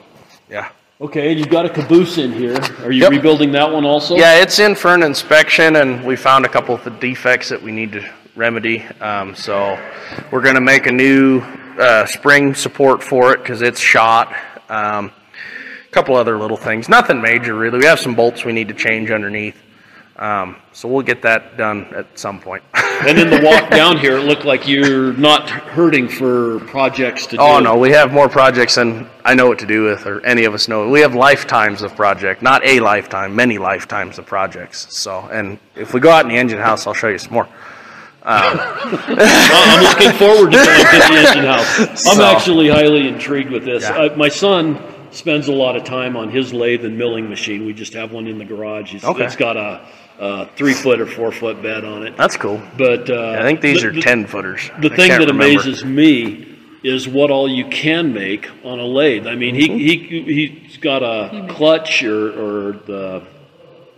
yeah. 0.51 0.70
okay, 1.01 1.31
and 1.31 1.39
you've 1.39 1.48
got 1.51 1.64
a 1.66 1.70
caboose 1.70 2.18
in 2.18 2.32
here. 2.32 2.56
Are 2.82 2.90
you 2.93 3.02
Yep. 3.02 3.10
rebuilding 3.12 3.52
that 3.52 3.70
one 3.70 3.85
also? 3.85 4.16
Yeah, 4.16 4.40
it's 4.43 4.59
in 4.59 4.74
for 4.74 4.93
an 4.94 5.02
inspection, 5.05 5.76
and 5.76 6.05
we 6.05 6.16
found 6.16 6.44
a 6.44 6.48
couple 6.48 6.74
of 6.74 6.82
the 6.82 6.90
defects 6.90 7.48
that 7.51 7.62
we 7.62 7.70
need 7.72 7.93
to 7.93 8.02
remedy. 8.36 8.82
Um, 9.01 9.35
so 9.35 9.78
we're 10.32 10.43
going 10.43 10.56
to 10.56 10.60
make 10.60 10.86
a 10.86 10.93
new 10.93 11.40
uh, 11.78 12.06
spring 12.06 12.55
support 12.55 13.02
for 13.02 13.32
it 13.32 13.38
because 13.38 13.62
it's 13.62 13.80
shot. 13.80 14.34
Um, 14.68 15.12
a 15.86 15.90
couple 15.90 16.16
other 16.16 16.38
little 16.38 16.56
things, 16.56 16.88
nothing 16.88 17.20
major 17.20 17.55
really. 17.55 17.78
We 17.78 17.84
have 17.84 18.01
some 18.01 18.14
bolts 18.14 18.44
we 18.44 18.52
need 18.52 18.68
to 18.68 18.74
change 18.74 19.10
underneath. 19.10 19.60
Um, 20.16 20.56
so 20.72 20.88
we'll 20.88 21.02
get 21.02 21.22
that 21.22 21.56
done 21.56 21.86
at 21.94 22.18
some 22.18 22.40
point. 22.40 22.62
And 23.06 23.18
in 23.18 23.28
the 23.28 23.40
walk 23.42 23.70
down 23.70 23.98
here, 23.98 24.16
it 24.16 24.22
looked 24.22 24.44
like 24.44 24.68
you're 24.68 25.12
not 25.14 25.51
hurting 25.51 26.09
for 26.09 26.60
projects 26.60 27.26
to 27.26 27.36
do. 27.36 27.42
oh 27.42 27.59
no, 27.59 27.76
we 27.76 27.90
have 27.90 28.12
more 28.12 28.28
projects 28.28 28.76
than 28.76 29.10
I 29.24 29.34
know 29.34 29.48
what 29.48 29.59
to 29.59 29.66
do 29.66 29.82
with, 29.82 30.06
or 30.06 30.24
any 30.24 30.44
of 30.44 30.55
us 30.55 30.68
know. 30.68 30.88
We 30.88 31.01
have 31.01 31.14
lifetimes 31.14 31.82
of 31.82 31.94
project, 31.96 32.40
not 32.40 32.64
a 32.64 32.78
lifetime, 32.78 33.34
many 33.34 33.59
lifetimes 33.59 34.18
of 34.18 34.26
projects. 34.26 34.86
So, 34.96 35.28
and 35.32 35.59
if 35.74 35.92
we 35.92 36.01
go 36.01 36.09
out 36.10 36.24
in 36.24 36.30
the 36.30 36.36
engine 36.36 36.60
house, 36.60 36.86
I'll 36.86 36.94
show 36.94 37.09
you 37.09 37.18
some 37.18 37.34
more. 37.34 37.48
Well, 38.24 39.18
I'm 39.18 39.82
looking 39.82 40.12
forward 40.12 40.52
to 40.52 40.56
going 40.56 40.80
to 40.80 40.98
the 40.98 41.28
engine 41.28 41.44
house. 41.44 41.78
I'm 42.06 42.16
So- 42.16 42.24
actually 42.24 42.68
highly 42.68 43.09
intrigued 43.09 43.51
with 43.51 43.64
this. 43.64 43.82
Yeah. 43.82 43.96
Uh, 43.96 44.16
my 44.16 44.28
son 44.28 44.78
spends 45.10 45.48
a 45.48 45.52
lot 45.52 45.76
of 45.76 45.84
time 45.84 46.16
on 46.16 46.28
his 46.30 46.52
lathe 46.52 46.84
and 46.84 46.96
milling 46.98 47.28
machine. 47.28 47.64
We 47.66 47.72
just 47.72 47.92
have 47.94 48.12
one 48.12 48.26
in 48.26 48.38
the 48.38 48.44
garage. 48.44 48.94
It's, 48.94 49.05
Okay. 49.05 49.24
it's 49.24 49.36
got 49.36 49.56
a, 49.56 49.80
a 50.18 50.46
three 50.56 50.72
foot 50.74 51.01
or 51.01 51.06
four 51.06 51.30
foot 51.32 51.62
bed 51.62 51.84
on 51.84 52.05
it. 52.06 52.16
That's 52.16 52.36
cool. 52.36 52.60
But 52.76 53.09
uh, 53.10 53.36
I 53.38 53.42
think 53.42 53.60
these 53.60 53.82
the- 53.82 53.88
are 53.88 53.92
the- 53.92 54.01
10 54.02 54.26
footers. 54.26 54.70
The 54.80 54.90
I 54.92 54.96
thing 54.96 55.09
that 55.10 55.20
remember. 55.20 55.44
amazes 55.44 55.84
me 55.84 56.48
is 56.82 57.06
what 57.09 57.30
all 57.30 57.48
you 57.48 57.66
can 57.68 58.12
make 58.12 58.48
on 58.64 58.78
a 58.78 58.84
lathe. 58.84 59.26
I 59.26 59.34
mean, 59.36 59.55
Mm-hmm. 59.55 59.76
he, 59.78 59.96
he, 59.98 60.48
he's 60.66 60.76
got 60.78 61.02
a 61.02 61.46
clutch 61.48 62.02
or, 62.02 62.28
or 62.28 62.72
the, 62.72 63.22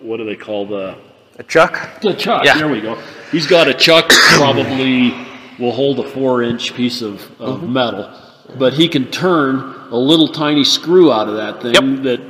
what 0.00 0.18
do 0.18 0.24
they 0.24 0.36
call 0.36 0.66
the, 0.66 0.96
A 1.38 1.42
chuck? 1.42 2.00
the 2.00 2.14
chuck. 2.14 2.44
Yeah. 2.44 2.56
There 2.58 2.68
we 2.68 2.80
go. 2.80 2.94
He's 3.30 3.46
got 3.46 3.68
a 3.68 3.74
chuck 3.74 4.08
that 4.08 4.34
probably 4.38 5.10
will 5.58 5.72
hold 5.72 5.98
a 6.00 6.08
four 6.10 6.42
inch 6.42 6.74
piece 6.74 7.02
of, 7.02 7.20
of 7.40 7.60
Mm-hmm. 7.60 7.72
metal, 7.72 8.10
but 8.58 8.72
he 8.74 8.88
can 8.88 9.10
turn 9.10 9.56
a 9.90 9.96
little 9.96 10.28
tiny 10.28 10.64
screw 10.64 11.12
out 11.12 11.28
of 11.28 11.36
that 11.36 11.62
thing 11.62 12.02
that, 12.02 12.20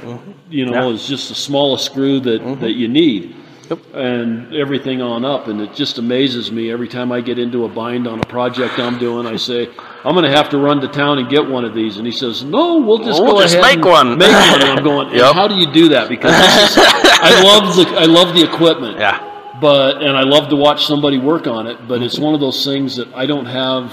you 0.51 0.65
know, 0.67 0.73
Mm-hmm. 0.73 0.75
Yeah. 0.75 0.81
Mm-hmm. 0.81 0.95
is 0.97 1.07
just 1.07 1.29
the 1.29 1.35
smallest 1.35 1.85
screw 1.87 2.21
that, 2.21 2.61
that 2.61 2.73
you 2.73 2.89
need. 2.89 3.35
Yep. 3.69 3.79
And 3.95 4.55
everything 4.55 5.03
on 5.03 5.25
up, 5.25 5.49
and 5.49 5.61
it 5.61 5.75
just 5.75 5.99
amazes 5.99 6.53
me 6.53 6.71
every 6.71 6.87
time 6.87 7.11
I 7.11 7.21
get 7.21 7.37
into 7.41 7.65
a 7.65 7.69
bind 7.69 8.07
on 8.07 8.21
a 8.21 8.27
project 8.27 8.79
I'm 8.79 8.97
doing. 8.97 9.27
I 9.27 9.35
say, 9.35 9.67
I'm 10.05 10.15
going 10.15 10.25
to 10.25 10.31
have 10.31 10.51
to 10.51 10.59
run 10.59 10.81
to 10.83 10.87
town 10.89 11.19
and 11.19 11.29
get 11.29 11.45
one 11.49 11.65
of 11.65 11.75
these, 11.75 11.97
and 11.97 12.07
he 12.07 12.13
says, 12.13 12.45
No, 12.45 12.77
we'll 12.79 12.99
just 12.99 13.21
We'll 13.21 13.33
go 13.35 13.41
just 13.43 13.55
ahead 13.57 13.65
make 13.67 13.85
and 13.85 13.85
one." 13.85 14.19
Make 14.19 14.31
one. 14.31 14.63
And 14.63 14.79
I'm 14.79 14.85
going, 14.85 15.09
"And 15.09 15.17
Yep. 15.21 15.35
how 15.35 15.49
do 15.49 15.57
you 15.57 15.67
do 15.73 15.89
that? 15.89 16.09
Because 16.09 16.31
this 16.77 16.77
is, 16.77 17.06
I 17.27 17.43
love 17.43 17.77
the 17.77 17.87
I 17.97 18.05
love 18.05 18.35
the 18.35 18.43
equipment 18.43 18.99
Yeah. 18.99 19.19
but 19.61 20.03
and 20.03 20.17
I 20.17 20.23
love 20.23 20.49
to 20.51 20.57
watch 20.57 20.87
somebody 20.87 21.19
work 21.19 21.47
on 21.47 21.67
it. 21.67 21.87
But 21.89 22.03
it's 22.03 22.15
mm-hmm. 22.15 22.25
one 22.25 22.35
of 22.35 22.41
those 22.41 22.65
things 22.65 22.97
that 22.97 23.13
I 23.15 23.27
don't 23.27 23.47
have 23.47 23.93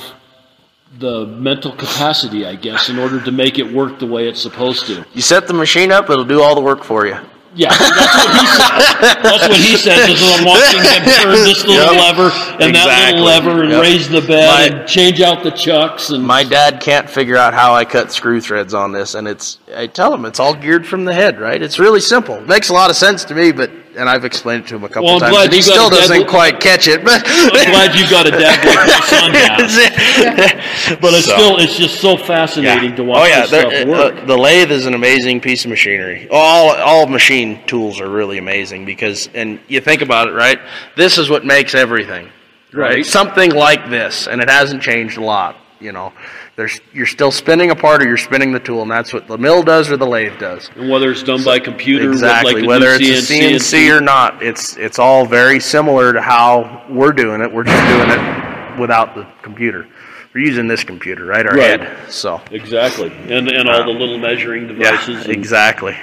the 0.99 1.25
mental 1.25 1.71
capacity, 1.71 2.45
I 2.45 2.55
guess, 2.55 2.89
in 2.89 2.99
order 2.99 3.19
to 3.23 3.31
make 3.31 3.57
it 3.57 3.71
work 3.73 3.99
the 3.99 4.05
way 4.05 4.27
it's 4.27 4.41
supposed 4.41 4.85
to. 4.87 5.05
You 5.13 5.21
set 5.21 5.47
the 5.47 5.53
machine 5.53 5.91
up, 5.91 6.09
it'll 6.09 6.23
do 6.25 6.41
all 6.41 6.55
the 6.55 6.61
work 6.61 6.83
for 6.83 7.07
you. 7.07 7.17
Yeah, 7.55 7.69
that's 7.69 7.87
what 8.17 8.33
he 8.33 8.47
says. 8.47 9.21
That's 9.21 9.47
what 9.47 9.57
he 9.57 9.77
says. 9.77 10.09
Is 10.09 10.39
I'm 10.39 10.45
watching 10.45 10.81
him 10.81 11.03
turn 11.21 11.31
this 11.45 11.63
little 11.65 11.93
Yep. 11.93 12.17
lever 12.17 12.31
and 12.63 12.75
that 12.75 12.87
Exactly. 12.87 13.21
little 13.21 13.25
lever 13.51 13.61
and 13.63 13.71
Yep. 13.71 13.81
raise 13.81 14.09
the 14.09 14.21
bed 14.21 14.71
My- 14.71 14.77
and 14.79 14.87
change 14.87 15.21
out 15.21 15.43
the 15.43 15.51
chucks 15.51 16.09
and 16.09 16.23
My 16.25 16.43
dad 16.43 16.79
can't 16.79 17.07
figure 17.09 17.37
out 17.37 17.53
how 17.53 17.75
I 17.75 17.85
cut 17.85 18.11
screw 18.11 18.41
threads 18.41 18.73
on 18.73 18.91
this, 18.91 19.13
and 19.15 19.27
it's 19.27 19.59
I 19.75 19.85
tell 19.87 20.13
him 20.13 20.25
it's 20.25 20.39
all 20.39 20.53
geared 20.55 20.87
from 20.87 21.05
the 21.05 21.13
head, 21.13 21.39
right? 21.39 21.61
It's 21.61 21.77
really 21.77 21.99
simple. 22.01 22.41
Makes 22.41 22.69
a 22.69 22.73
lot 22.73 22.89
of 22.89 22.95
sense 22.95 23.23
to 23.25 23.35
me, 23.35 23.51
but 23.51 23.69
and 23.95 24.09
I've 24.09 24.25
explained 24.25 24.65
it 24.65 24.67
to 24.69 24.75
him 24.75 24.83
a 24.83 24.89
couple 24.89 25.05
Well, 25.05 25.19
times, 25.19 25.37
and 25.37 25.53
he 25.53 25.61
still 25.61 25.89
doesn't 25.89 26.17
with- 26.19 26.27
quite 26.27 26.59
catch 26.59 26.87
it. 26.87 27.03
But 27.03 27.23
I'm 27.27 27.71
glad 27.71 27.95
you 27.95 28.09
got 28.09 28.27
a 28.27 28.31
dad 28.31 28.65
like 28.65 28.87
your 28.87 29.01
son 29.03 29.31
has. 29.33 30.97
But 30.99 31.13
it's 31.13 31.25
So- 31.25 31.33
still 31.35 31.57
it's 31.59 31.77
just 31.77 31.99
so 32.01 32.17
fascinating 32.17 32.95
to 32.95 33.03
watch 33.03 33.19
oh 33.21 33.25
yeah, 33.25 33.41
this 33.41 33.51
there- 33.51 33.69
stuff 33.71 33.87
uh, 33.87 33.91
work. 34.15 34.27
the 34.27 34.37
lathe 34.37 34.71
is 34.71 34.85
an 34.85 34.93
amazing 34.93 35.41
piece 35.41 35.63
of 35.65 35.69
machinery. 35.69 36.27
All 36.31 36.71
all 36.75 37.05
machine 37.07 37.63
tools 37.65 37.99
are 37.99 38.09
really 38.09 38.37
amazing 38.37 38.85
because, 38.85 39.29
and 39.33 39.59
you 39.67 39.81
think 39.81 40.01
about 40.01 40.27
it, 40.27 40.31
right? 40.33 40.59
This 40.95 41.17
is 41.17 41.29
what 41.29 41.45
makes 41.45 41.75
everything, 41.75 42.29
Right. 42.73 43.05
Something 43.05 43.51
like 43.51 43.89
this, 43.89 44.27
and 44.27 44.41
it 44.41 44.49
hasn't 44.49 44.81
changed 44.81 45.17
a 45.17 45.23
lot. 45.23 45.57
You 45.79 45.91
know, 45.91 46.13
there's 46.55 46.79
you're 46.93 47.07
still 47.07 47.31
spinning 47.31 47.71
a 47.71 47.75
part 47.75 48.03
or 48.03 48.07
you're 48.07 48.17
spinning 48.17 48.51
the 48.51 48.59
tool, 48.59 48.81
and 48.83 48.91
that's 48.91 49.11
what 49.13 49.27
the 49.27 49.37
mill 49.37 49.63
does 49.63 49.89
or 49.89 49.97
the 49.97 50.05
lathe 50.05 50.37
does. 50.39 50.69
and 50.75 50.89
whether 50.89 51.11
it's 51.11 51.23
done 51.23 51.43
by 51.43 51.59
computer, 51.59 52.11
Exactly. 52.11 52.55
like 52.61 52.65
Whether 52.67 52.89
it's 52.91 53.29
a 53.29 53.33
CNC 53.33 53.89
or 53.97 54.01
not, 54.01 54.43
it's 54.43 54.77
it's 54.77 54.99
all 54.99 55.25
very 55.25 55.59
similar 55.59 56.13
to 56.13 56.21
how 56.21 56.83
we're 56.89 57.11
doing 57.13 57.41
it. 57.41 57.51
We're 57.51 57.63
just 57.63 57.87
doing 57.87 58.09
it 58.11 58.79
without 58.79 59.15
the 59.15 59.25
computer. 59.41 59.87
We're 60.33 60.45
using 60.45 60.67
this 60.67 60.83
computer, 60.83 61.25
right? 61.25 61.45
Our 61.45 61.55
Right. 61.55 61.79
head. 61.81 62.11
So 62.11 62.41
exactly, 62.51 63.11
and 63.29 63.47
and 63.49 63.69
all 63.69 63.83
the 63.85 63.91
little 63.91 64.17
measuring 64.19 64.67
yeah, 64.79 64.91
devices. 64.91 65.25
and, 65.25 65.33
exactly. 65.35 65.95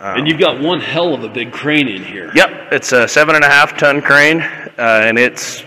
and 0.00 0.28
you've 0.28 0.38
got 0.38 0.60
one 0.60 0.80
hell 0.80 1.14
of 1.14 1.24
a 1.24 1.28
big 1.28 1.50
crane 1.52 1.88
in 1.88 2.04
here. 2.04 2.30
Yep, 2.34 2.72
it's 2.72 2.92
a 2.92 3.08
seven 3.08 3.36
and 3.36 3.44
a 3.44 3.48
half 3.48 3.76
ton 3.78 4.02
crane, 4.02 4.40
uh, 4.42 4.72
and 4.78 5.18
it's 5.18 5.64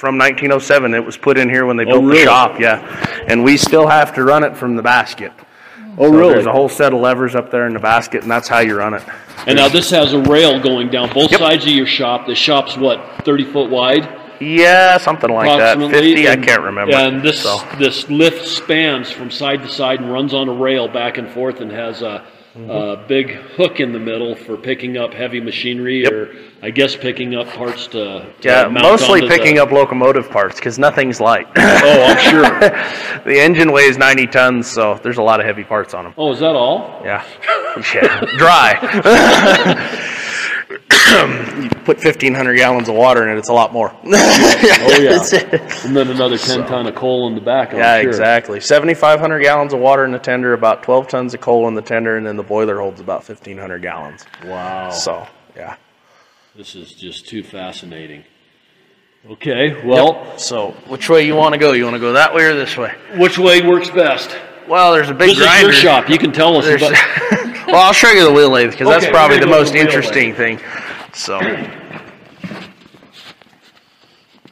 from 0.00 0.16
1907. 0.16 0.94
It 0.94 1.04
was 1.04 1.18
put 1.18 1.36
in 1.36 1.50
here 1.50 1.66
when 1.66 1.76
they 1.76 1.84
oh, 1.84 2.00
built 2.00 2.04
Oh, 2.04 2.06
really? 2.06 2.18
the 2.20 2.24
shop. 2.24 2.58
Yeah, 2.58 3.24
and 3.28 3.44
we 3.44 3.58
still 3.58 3.86
have 3.86 4.14
to 4.14 4.24
run 4.24 4.42
it 4.44 4.56
from 4.56 4.74
the 4.74 4.82
basket. 4.82 5.30
Oh, 5.98 6.10
So 6.10 6.16
really? 6.18 6.32
There's 6.34 6.46
a 6.46 6.52
whole 6.52 6.70
set 6.70 6.94
of 6.94 7.00
levers 7.00 7.34
up 7.34 7.50
there 7.50 7.66
in 7.66 7.74
the 7.74 7.80
basket, 7.80 8.22
and 8.22 8.30
that's 8.30 8.48
how 8.48 8.60
you 8.60 8.76
run 8.76 8.94
it. 8.94 9.02
And 9.46 9.56
now 9.56 9.68
this 9.68 9.90
has 9.90 10.14
a 10.14 10.20
rail 10.22 10.58
going 10.58 10.88
down 10.88 11.12
both 11.12 11.30
Yep. 11.30 11.40
sides 11.40 11.64
of 11.66 11.72
your 11.72 11.86
shop. 11.86 12.26
The 12.26 12.34
shop's 12.34 12.78
what, 12.78 12.98
30 13.24 13.44
foot 13.52 13.70
wide? 13.70 14.08
Yeah, 14.40 14.96
something 14.96 15.30
like 15.30 15.58
that. 15.58 15.76
approximately. 15.76 16.14
50, 16.14 16.28
I 16.30 16.36
can't 16.36 16.62
remember. 16.62 16.94
And 16.96 17.22
this 17.22 17.42
So. 17.42 17.60
this 17.78 18.08
lift 18.08 18.46
spans 18.46 19.10
from 19.10 19.30
side 19.30 19.62
to 19.62 19.68
side 19.68 20.00
and 20.00 20.10
runs 20.10 20.32
on 20.32 20.48
a 20.48 20.52
rail 20.52 20.88
back 20.88 21.18
and 21.18 21.28
forth 21.28 21.60
and 21.60 21.70
has 21.70 22.00
a, 22.00 22.22
Mm-hmm. 22.56 22.68
a 22.68 23.06
big 23.06 23.30
hook 23.30 23.78
in 23.78 23.92
the 23.92 24.00
middle 24.00 24.34
for 24.34 24.56
picking 24.56 24.96
up 24.96 25.14
heavy 25.14 25.40
machinery 25.40 26.04
or 26.04 26.34
I 26.62 26.70
guess 26.70 26.96
picking 26.96 27.36
up 27.36 27.46
parts 27.46 27.86
to, 27.88 28.26
Yeah, 28.42 28.64
mount 28.64 28.82
mostly 28.82 29.28
picking 29.28 29.54
the, 29.54 29.62
up 29.62 29.70
locomotive 29.70 30.28
parts 30.30 30.56
because 30.56 30.76
nothing's 30.76 31.20
light. 31.20 31.46
Oh, 31.56 32.02
I'm 32.02 32.18
sure. 32.18 32.42
the 33.24 33.40
engine 33.40 33.70
weighs 33.70 33.96
90 33.96 34.26
tons, 34.26 34.68
so 34.68 34.98
there's 35.00 35.18
a 35.18 35.22
lot 35.22 35.38
of 35.38 35.46
heavy 35.46 35.62
parts 35.62 35.94
on 35.94 36.02
them. 36.02 36.14
Oh, 36.18 36.32
is 36.32 36.40
that 36.40 36.56
all? 36.56 37.00
Yeah, 37.04 37.24
yeah, 37.94 38.20
dry. 38.36 38.76
You 40.70 41.68
put 41.84 41.98
1,500 41.98 42.54
gallons 42.56 42.88
of 42.88 42.94
water 42.94 43.26
in 43.28 43.34
it, 43.36 43.38
it's 43.38 43.48
a 43.48 43.52
lot 43.52 43.72
more. 43.72 43.94
Oh 44.82 44.98
yeah. 45.00 45.18
and 45.86 45.96
then 45.96 46.08
another 46.10 46.36
10 46.38 46.66
ton 46.66 46.86
of 46.86 46.94
coal 46.94 47.26
in 47.28 47.34
the 47.34 47.40
back. 47.40 47.72
I'm 47.72 47.78
yeah, 47.78 48.00
sure. 48.00 48.08
exactly. 48.10 48.60
7,500 48.60 49.40
gallons 49.40 49.72
of 49.72 49.80
water 49.80 50.04
in 50.04 50.12
the 50.12 50.18
tender, 50.18 50.52
about 50.52 50.82
12 50.82 51.08
tons 51.08 51.34
of 51.34 51.40
coal 51.40 51.66
in 51.68 51.74
the 51.74 51.82
tender, 51.82 52.16
and 52.16 52.26
then 52.26 52.36
the 52.36 52.42
boiler 52.42 52.78
holds 52.80 53.00
about 53.00 53.26
1,500 53.28 53.80
gallons. 53.82 54.24
Wow. 54.44 54.90
So, 54.90 55.26
yeah. 55.56 55.76
This 56.56 56.74
is 56.74 56.92
just 56.92 57.26
too 57.28 57.42
fascinating. 57.42 58.24
Okay, 59.30 59.84
well, 59.86 60.38
So, 60.38 60.70
which 60.88 61.08
way 61.08 61.24
you 61.26 61.34
want 61.34 61.52
to 61.54 61.58
go? 61.58 61.72
You 61.72 61.84
want 61.84 61.94
to 61.94 62.00
go 62.00 62.12
that 62.14 62.34
way 62.34 62.44
or 62.44 62.54
this 62.54 62.76
way? 62.76 62.94
which 63.16 63.38
way 63.38 63.60
works 63.66 63.90
best? 63.90 64.36
Well, 64.68 64.92
there's 64.92 65.10
a 65.10 65.14
big 65.14 65.30
This 65.30 65.38
grinder. 65.40 65.70
is 65.70 65.82
your 65.82 65.92
shop. 65.92 66.08
You 66.08 66.18
can 66.18 66.32
tell 66.32 66.56
us 66.56 66.64
There's- 66.64 66.82
about. 66.82 67.39
well, 67.72 67.82
I'll 67.86 67.92
show 67.92 68.10
you 68.10 68.24
the 68.24 68.32
wheel 68.32 68.50
lathe 68.50 68.70
because 68.72 68.88
that's 68.88 69.06
probably 69.06 69.38
the 69.38 69.46
most 69.46 69.72
the 69.72 69.78
wheel 69.78 69.86
interesting 69.86 70.34
thing. 70.34 70.60
So, 71.12 71.38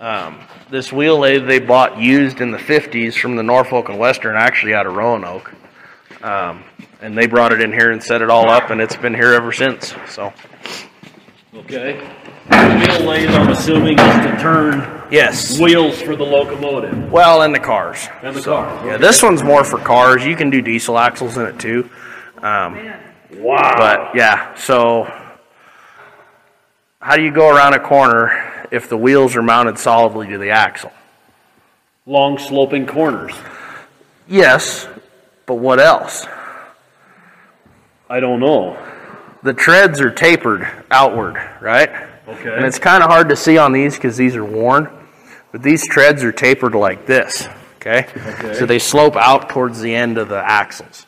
um, 0.01 0.41
this 0.71 0.93
wheel 0.93 1.19
lathe 1.19 1.47
they 1.47 1.59
bought 1.59 1.99
used 1.99 2.41
in 2.41 2.51
the 2.51 2.59
50s 2.59 3.15
from 3.19 3.37
the 3.37 3.43
Norfolk 3.43 3.89
and 3.89 3.99
Western, 3.99 4.37
actually 4.37 4.75
out 4.75 4.87
of 4.87 4.95
Roanoke. 4.95 5.53
Um, 6.23 6.65
and 7.01 7.17
they 7.17 7.27
brought 7.27 7.53
it 7.53 7.61
in 7.61 7.73
here 7.73 7.93
and 7.93 8.03
set 8.03 8.23
it 8.23 8.31
all 8.31 8.49
up, 8.51 8.71
and 8.71 8.81
it's 8.81 8.97
been 8.97 9.15
here 9.15 9.33
ever 9.35 9.53
since. 9.53 9.95
So, 10.09 10.33
Okay. 11.55 11.95
Wheel 12.51 13.01
lathe, 13.09 13.31
I'm 13.31 13.49
assuming, 13.51 13.99
is 13.99 14.27
to 14.27 14.39
turn 14.41 15.03
yes. 15.11 15.59
wheels 15.59 16.01
for 16.01 16.15
the 16.15 16.25
locomotive 16.25 17.11
Well, 17.11 17.43
and 17.43 17.55
the 17.55 17.59
cars. 17.59 18.07
and 18.23 18.35
the 18.35 18.41
car. 18.43 18.87
Yeah, 18.87 18.97
this 18.97 19.23
one's 19.23 19.43
more 19.43 19.65
for 19.65 19.79
cars. 19.79 20.25
You 20.25 20.37
can 20.37 20.51
do 20.51 20.63
diesel 20.63 20.99
axles 20.99 21.37
in 21.37 21.47
it 21.47 21.59
too. 21.59 21.91
Um, 22.43 22.77
Wow. 23.33 23.75
But 23.77 24.17
yeah, 24.17 24.55
so 24.55 25.13
how 27.01 27.17
do 27.17 27.23
you 27.23 27.31
go 27.31 27.49
around 27.49 27.75
a 27.75 27.81
corner 27.81 28.67
if 28.71 28.89
the 28.89 28.97
wheels 28.97 29.37
are 29.37 29.43
mounted 29.43 29.79
solidly 29.79 30.29
to 30.29 30.39
the 30.39 30.51
axle? 30.51 30.93
Long 32.07 32.39
sloping 32.39 32.87
corners. 32.87 33.35
Yes, 34.27 34.89
but 35.47 35.57
what 35.57 35.79
else? 35.81 36.27
I 38.11 38.21
don't 38.21 38.41
know. 38.41 38.77
The 39.43 39.53
treads 39.53 40.01
are 40.01 40.11
tapered 40.11 40.67
outward, 40.91 41.37
right? 41.61 41.91
Okay. 42.27 42.55
And 42.55 42.65
it's 42.65 42.79
kind 42.79 43.03
of 43.03 43.11
hard 43.11 43.29
to 43.29 43.37
see 43.37 43.59
on 43.59 43.73
these 43.73 43.95
because 43.95 44.17
these 44.17 44.35
are 44.37 44.45
worn, 44.45 44.91
but 45.53 45.63
these 45.63 45.87
treads 45.87 46.25
are 46.25 46.33
tapered 46.33 46.75
like 46.75 47.07
this, 47.07 47.47
okay? 47.77 48.07
okay? 48.17 48.55
So 48.55 48.67
they 48.67 48.79
slope 48.79 49.17
out 49.17 49.49
towards 49.49 49.81
the 49.81 49.95
end 49.95 50.19
of 50.19 50.29
the 50.29 50.39
axles. 50.39 51.07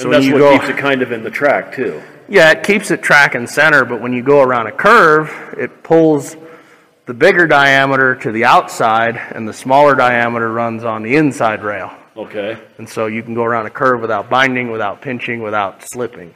So 0.00 0.06
and 0.06 0.14
that's 0.14 0.32
what 0.32 0.38
go, 0.38 0.58
keeps 0.58 0.70
it 0.70 0.78
kind 0.78 1.02
of 1.02 1.12
in 1.12 1.22
the 1.22 1.30
track 1.30 1.74
too. 1.74 2.02
Yeah, 2.26 2.52
it 2.52 2.64
keeps 2.64 2.90
it 2.90 3.02
track 3.02 3.34
and 3.34 3.48
center, 3.48 3.84
but 3.84 4.00
when 4.00 4.14
you 4.14 4.22
go 4.22 4.40
around 4.40 4.66
a 4.66 4.72
curve, 4.72 5.30
it 5.58 5.82
pulls 5.82 6.36
the 7.04 7.12
bigger 7.12 7.46
diameter 7.46 8.14
to 8.14 8.32
the 8.32 8.44
outside 8.44 9.16
and 9.16 9.46
the 9.46 9.52
smaller 9.52 9.94
diameter 9.94 10.50
runs 10.50 10.84
on 10.84 11.02
the 11.02 11.16
inside 11.16 11.62
rail. 11.62 11.92
Okay. 12.16 12.58
And 12.78 12.88
so 12.88 13.08
you 13.08 13.22
can 13.22 13.34
go 13.34 13.44
around 13.44 13.66
a 13.66 13.70
curve 13.70 14.00
without 14.00 14.30
binding, 14.30 14.70
without 14.70 15.02
pinching, 15.02 15.42
without 15.42 15.82
slipping. 15.86 16.34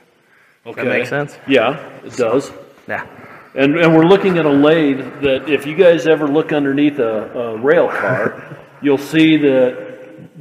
Okay. 0.66 0.82
That 0.82 0.98
makes 0.98 1.08
sense? 1.08 1.38
Yeah, 1.48 1.78
it 2.04 2.16
does. 2.16 2.52
Yeah. 2.86 3.06
And, 3.54 3.78
and 3.78 3.94
we're 3.94 4.04
looking 4.04 4.36
at 4.36 4.44
a 4.44 4.52
lathe 4.52 5.22
that 5.22 5.48
if 5.48 5.64
you 5.64 5.74
guys 5.74 6.06
ever 6.06 6.26
look 6.26 6.52
underneath 6.52 6.98
a, 6.98 7.30
a 7.32 7.56
rail 7.56 7.88
car, 7.88 8.58
you'll 8.82 8.98
see 8.98 9.38
that 9.38 9.94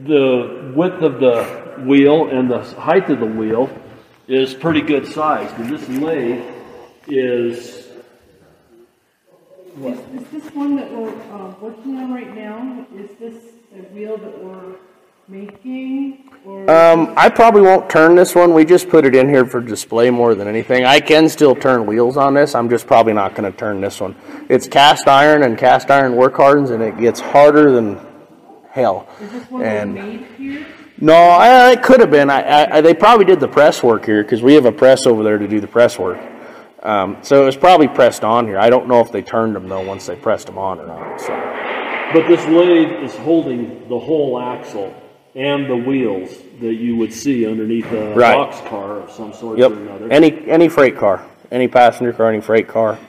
the 0.04 0.74
width 0.76 1.02
of 1.02 1.20
the 1.20 1.63
wheel 1.82 2.30
and 2.30 2.50
the 2.50 2.62
height 2.62 3.10
of 3.10 3.20
the 3.20 3.26
wheel 3.26 3.70
is 4.28 4.54
pretty 4.54 4.82
good 4.82 5.06
sized. 5.08 5.56
And 5.58 5.70
this 5.70 5.88
lathe 5.90 6.44
is, 7.08 7.88
Is, 9.82 10.00
is 10.22 10.28
this 10.32 10.54
one 10.54 10.76
that 10.76 10.92
we're, 10.92 11.10
uh, 11.10 11.54
working 11.60 11.98
on 11.98 12.14
right 12.14 12.34
now, 12.36 12.86
is 12.96 13.10
this 13.20 13.36
a 13.76 13.82
wheel 13.94 14.18
that 14.18 14.44
we're 14.44 14.76
making, 15.28 16.30
or? 16.46 16.70
Um, 16.70 17.14
I 17.18 17.30
probably 17.30 17.62
won't 17.64 17.90
turn 17.90 18.16
this 18.16 18.36
one. 18.36 18.54
We 18.54 18.66
just 18.66 18.88
put 18.90 19.04
it 19.06 19.16
in 19.16 19.28
here 19.30 19.46
for 19.46 19.62
display 19.62 20.10
more 20.10 20.36
than 20.36 20.48
anything. 20.48 20.86
I 20.86 21.00
can 21.00 21.28
still 21.28 21.56
turn 21.56 21.86
wheels 21.86 22.18
on 22.18 22.34
this. 22.34 22.56
I'm 22.56 22.70
just 22.70 22.86
probably 22.88 23.14
not 23.14 23.34
going 23.34 23.52
to 23.52 23.58
turn 23.58 23.82
this 23.82 24.00
one. 24.00 24.16
It's 24.48 24.68
cast 24.68 25.08
iron 25.08 25.44
and 25.44 25.58
cast 25.58 25.90
iron 25.90 26.16
work 26.16 26.36
hardens, 26.36 26.70
and 26.70 26.84
it 26.84 26.98
gets 27.00 27.20
harder 27.20 27.72
than 27.72 28.00
hell. 28.70 29.08
Is 29.22 29.32
this 29.32 29.50
one 29.52 29.64
and- 29.64 29.94
we 29.96 30.02
made 30.02 30.26
here? 30.38 30.66
No, 31.00 31.14
I, 31.14 31.72
it 31.72 31.84
could 31.84 32.00
have 32.00 32.12
been. 32.12 32.30
I, 32.30 32.42
I, 32.42 32.78
I- 32.78 32.82
they 32.82 32.94
probably 32.94 33.26
did 33.26 33.40
the 33.40 33.48
press 33.48 33.82
work 33.84 34.06
here 34.06 34.24
because 34.24 34.42
we 34.42 34.54
have 34.54 34.66
a 34.66 34.72
press 34.72 35.06
over 35.06 35.24
there 35.24 35.38
to 35.38 35.48
do 35.48 35.60
the 35.60 35.68
press 35.68 35.98
work. 36.00 36.20
Um, 36.84 37.18
so 37.22 37.42
it 37.42 37.46
was 37.46 37.56
probably 37.56 37.88
pressed 37.88 38.24
on 38.24 38.46
here. 38.46 38.60
I 38.60 38.70
don't 38.70 38.88
know 38.90 39.00
if 39.00 39.12
they 39.12 39.22
turned 39.22 39.56
them 39.56 39.70
though 39.70 39.82
once 39.86 40.06
they 40.06 40.16
pressed 40.18 40.48
them 40.48 40.58
on 40.58 40.80
or 40.82 40.88
not. 40.88 41.20
So 41.22 41.28
but 42.14 42.28
this 42.28 42.46
lathe 42.48 42.92
is 43.04 43.16
holding 43.16 43.88
the 43.88 43.98
whole 43.98 44.38
axle 44.40 44.94
and 45.34 45.68
the 45.70 45.76
wheels 45.78 46.30
that 46.60 46.74
you 46.76 46.96
would 46.98 47.12
see 47.14 47.48
underneath 47.48 47.90
a 47.92 48.14
Right. 48.14 48.36
box 48.36 48.60
car 48.70 49.00
of 49.00 49.10
some 49.12 49.34
sort 49.34 49.58
yep, 49.58 49.72
or 49.72 49.76
another. 49.80 50.12
any 50.12 50.48
any 50.50 50.68
freight 50.68 50.98
car, 50.98 51.26
any 51.52 51.68
passenger 51.70 52.12
car, 52.14 52.30
any 52.30 52.42
freight 52.42 52.68
car. 52.68 53.00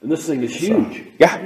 And 0.00 0.10
this 0.10 0.24
thing 0.26 0.42
is 0.42 0.54
huge. 0.54 1.02
Yeah, 1.18 1.36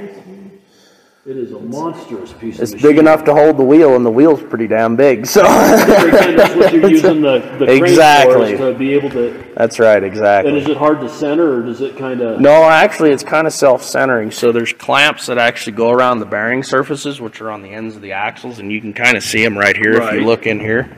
It 1.27 1.35
is 1.35 1.51
a 1.51 1.59
monstrous 1.59 2.31
piece 2.31 2.57
it's 2.57 2.73
big 2.81 2.97
enough 2.97 3.25
to 3.25 3.33
hold 3.33 3.57
the 3.57 3.63
wheel, 3.63 3.97
and 3.97 4.05
the 4.05 4.09
wheel's 4.09 4.41
pretty 4.41 4.65
damn 4.65 4.95
big. 4.95 5.25
So 5.25 5.43
That's 5.43 6.55
what 6.55 6.73
you're 6.73 6.89
using 6.89 7.19
the, 7.19 7.39
the 7.59 7.69
Exactly. 7.69 8.55
to 8.55 8.73
be 8.73 8.93
able 8.93 9.09
to. 9.09 9.53
that's 9.53 9.77
right, 9.77 10.01
exactly. 10.01 10.51
And 10.51 10.57
is 10.57 10.69
it 10.69 10.77
hard 10.77 11.01
to 11.01 11.09
center, 11.09 11.59
or 11.59 11.63
does 11.63 11.81
it 11.81 11.97
kind 11.97 12.21
of? 12.21 12.39
No, 12.39 12.63
actually, 12.63 13.11
it's 13.11 13.23
kind 13.23 13.45
of 13.45 13.51
self-centering. 13.51 14.31
So 14.31 14.53
there's 14.53 14.71
clamps 14.71 15.25
that 15.25 15.37
actually 15.37 15.73
go 15.75 15.91
around 15.91 16.19
the 16.19 16.25
bearing 16.25 16.63
surfaces, 16.63 17.19
which 17.19 17.41
are 17.41 17.51
on 17.51 17.61
the 17.61 17.71
ends 17.71 17.97
of 17.97 18.01
the 18.01 18.13
axles, 18.13 18.59
and 18.59 18.71
you 18.71 18.79
can 18.79 18.93
kind 18.93 19.17
of 19.17 19.23
see 19.23 19.43
them 19.43 19.57
right 19.57 19.75
here 19.75 20.01
if 20.01 20.13
you 20.13 20.21
look 20.21 20.47
in 20.47 20.61
here. 20.61 20.95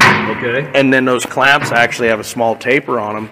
Okay. 0.00 0.70
and 0.76 0.92
then 0.92 1.04
those 1.04 1.26
clamps 1.26 1.72
actually 1.72 2.06
have 2.06 2.20
a 2.20 2.24
small 2.24 2.54
taper 2.54 3.00
on 3.00 3.16
them 3.16 3.30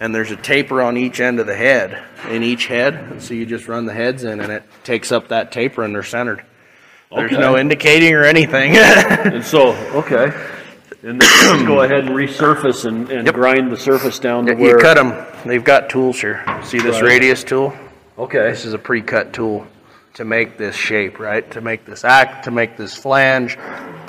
and 0.00 0.14
there's 0.14 0.30
a 0.30 0.36
taper 0.36 0.80
on 0.82 0.96
each 0.96 1.20
end 1.20 1.40
of 1.40 1.46
the 1.46 1.56
head, 1.56 2.02
in 2.30 2.42
each 2.42 2.66
head. 2.66 3.20
So 3.22 3.34
you 3.34 3.46
just 3.46 3.68
run 3.68 3.86
the 3.86 3.94
heads 3.94 4.24
in, 4.24 4.40
and 4.40 4.52
it 4.52 4.62
takes 4.84 5.10
up 5.12 5.28
that 5.28 5.52
taper, 5.52 5.82
and 5.84 5.94
they're 5.94 6.02
centered. 6.02 6.44
There's 7.14 7.32
Okay. 7.32 7.40
no 7.40 7.56
indicating 7.56 8.14
or 8.14 8.24
anything. 8.24 8.76
And 8.76 9.44
so, 9.44 9.70
okay. 9.94 10.30
And 11.02 11.20
then 11.22 11.64
go 11.64 11.82
ahead 11.82 12.00
and 12.06 12.10
resurface 12.10 12.84
and, 12.84 13.08
and 13.10 13.32
grind 13.32 13.70
the 13.70 13.76
surface 13.76 14.18
down 14.18 14.46
to 14.46 14.56
you 14.56 14.76
cut 14.78 14.94
them. 14.96 15.14
They've 15.46 15.62
got 15.64 15.88
tools 15.88 16.20
here. 16.20 16.44
See 16.64 16.78
this 16.78 16.96
Right. 16.96 17.04
radius 17.04 17.44
tool? 17.44 17.72
Okay. 18.18 18.50
This 18.50 18.64
is 18.64 18.74
a 18.74 18.78
pre-cut 18.78 19.32
tool 19.32 19.66
to 20.14 20.24
make 20.24 20.58
this 20.58 20.74
shape, 20.74 21.20
right? 21.20 21.48
To 21.52 21.60
make 21.60 21.84
this 21.84 22.04
act, 22.04 22.44
to 22.44 22.50
make 22.50 22.76
this 22.76 22.94
flange, 22.96 23.56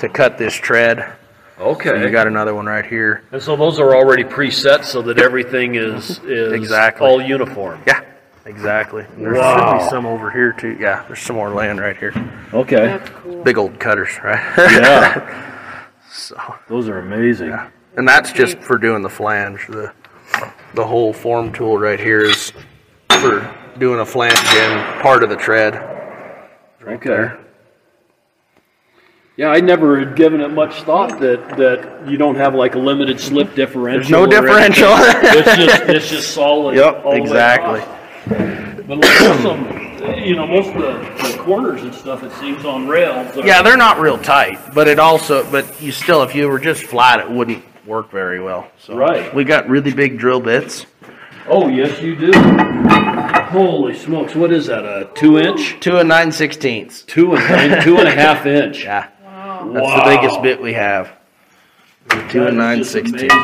to 0.00 0.08
cut 0.08 0.36
this 0.36 0.54
tread. 0.54 1.12
Okay. 1.60 2.00
You 2.02 2.10
got 2.10 2.26
another 2.26 2.54
one 2.54 2.66
right 2.66 2.84
here. 2.86 3.22
and 3.32 3.42
so 3.42 3.54
those 3.54 3.78
are 3.78 3.94
already 3.94 4.24
preset 4.24 4.84
so 4.84 5.02
that 5.02 5.18
everything 5.18 5.74
is, 5.74 6.18
is 6.24 6.52
Exactly. 6.54 7.06
all 7.06 7.20
uniform. 7.20 7.82
Yeah, 7.86 8.00
exactly. 8.46 9.04
And 9.16 9.24
there 9.26 9.34
Wow. 9.34 9.78
should 9.78 9.84
be 9.84 9.90
some 9.90 10.06
over 10.06 10.30
here 10.30 10.52
too. 10.52 10.76
Yeah, 10.80 11.04
there's 11.06 11.20
some 11.20 11.36
more 11.36 11.50
land 11.50 11.78
right 11.80 11.96
here. 11.96 12.12
Okay. 12.54 12.86
That's 12.86 13.10
cool. 13.10 13.42
Big 13.44 13.58
old 13.58 13.78
cutters, 13.78 14.18
right? 14.24 14.40
Yeah. 14.56 15.84
so, 16.10 16.36
Those 16.68 16.88
are 16.88 16.98
amazing. 16.98 17.56
and 17.96 18.08
that's 18.08 18.32
just 18.32 18.58
for 18.60 18.78
doing 18.78 19.02
the 19.02 19.10
flange. 19.10 19.66
The 19.68 19.92
the 20.74 20.86
whole 20.86 21.12
form 21.12 21.52
tool 21.52 21.76
right 21.76 21.98
here 22.00 22.20
is 22.22 22.52
for 23.20 23.54
doing 23.78 23.98
a 24.00 24.06
flange 24.06 24.38
in 24.38 25.02
part 25.02 25.22
of 25.24 25.28
the 25.28 25.36
tread. 25.36 25.74
Right 26.80 26.96
Okay. 27.06 27.34
Yeah, 29.40 29.48
I 29.48 29.60
never 29.60 29.98
had 29.98 30.16
given 30.16 30.42
it 30.42 30.48
much 30.48 30.82
thought 30.82 31.18
that, 31.20 31.56
that 31.56 32.06
you 32.06 32.18
don't 32.18 32.34
have 32.34 32.54
like 32.54 32.74
a 32.74 32.78
limited 32.78 33.18
slip 33.18 33.54
differential. 33.54 34.26
There's 34.26 34.30
no 34.30 34.42
or 34.42 34.48
anything. 34.58 34.74
differential. 34.74 34.92
It's 35.40 35.56
just, 35.56 35.82
it's 35.84 36.10
just 36.10 36.34
solid. 36.34 36.76
Yep, 36.76 37.02
all 37.06 37.12
the 37.14 37.20
way 37.22 37.26
exactly. 37.26 37.80
across. 37.80 38.86
But 38.86 38.98
like 38.98 39.38
some, 39.40 40.18
you 40.22 40.36
know, 40.36 40.46
most 40.46 40.68
of 40.68 40.82
the, 40.82 41.32
the 41.32 41.42
corners 41.42 41.80
and 41.80 41.94
stuff, 41.94 42.22
it 42.22 42.32
seems 42.32 42.66
on 42.66 42.86
rails. 42.86 43.34
are- 43.38 43.46
Yeah, 43.46 43.62
they're 43.62 43.78
not 43.78 43.98
real 43.98 44.18
tight, 44.18 44.58
but 44.74 44.86
it 44.86 44.98
also, 44.98 45.50
but 45.50 45.80
you 45.80 45.90
still, 45.90 46.22
if 46.22 46.34
you 46.34 46.46
were 46.46 46.58
just 46.58 46.82
flat, 46.82 47.20
it 47.20 47.30
wouldn't 47.30 47.64
work 47.86 48.10
very 48.10 48.42
well. 48.42 48.70
So 48.76 48.94
Right. 48.94 49.34
we 49.34 49.44
got 49.44 49.70
really 49.70 49.94
big 49.94 50.18
drill 50.18 50.40
bits, 50.40 50.84
Oh, 51.48 51.68
yes, 51.68 52.02
you 52.02 52.14
do. 52.14 52.30
Holy 53.48 53.94
smokes, 53.96 54.34
what 54.34 54.52
is 54.52 54.66
that, 54.66 54.84
a 54.84 55.08
two 55.14 55.38
inch? 55.38 55.80
two 55.80 55.96
and 55.96 56.08
nine 56.10 56.30
sixteenths. 56.30 57.02
Two 57.02 57.34
and, 57.36 57.82
two 57.82 57.96
and 57.96 58.06
a 58.06 58.10
half 58.14 58.44
inch. 58.44 58.84
Yeah, 58.84 59.08
Wow. 59.66 59.72
that's 59.72 59.86
Wow. 59.86 60.04
the 60.04 60.16
biggest 60.16 60.42
bit 60.42 60.60
we 60.60 60.72
have. 60.74 61.12
Two 62.08 62.40
That 62.40 62.48
and 62.48 62.48
is 62.48 62.54
nine 62.54 62.78
just 62.78 62.92
sixteenths. 62.92 63.34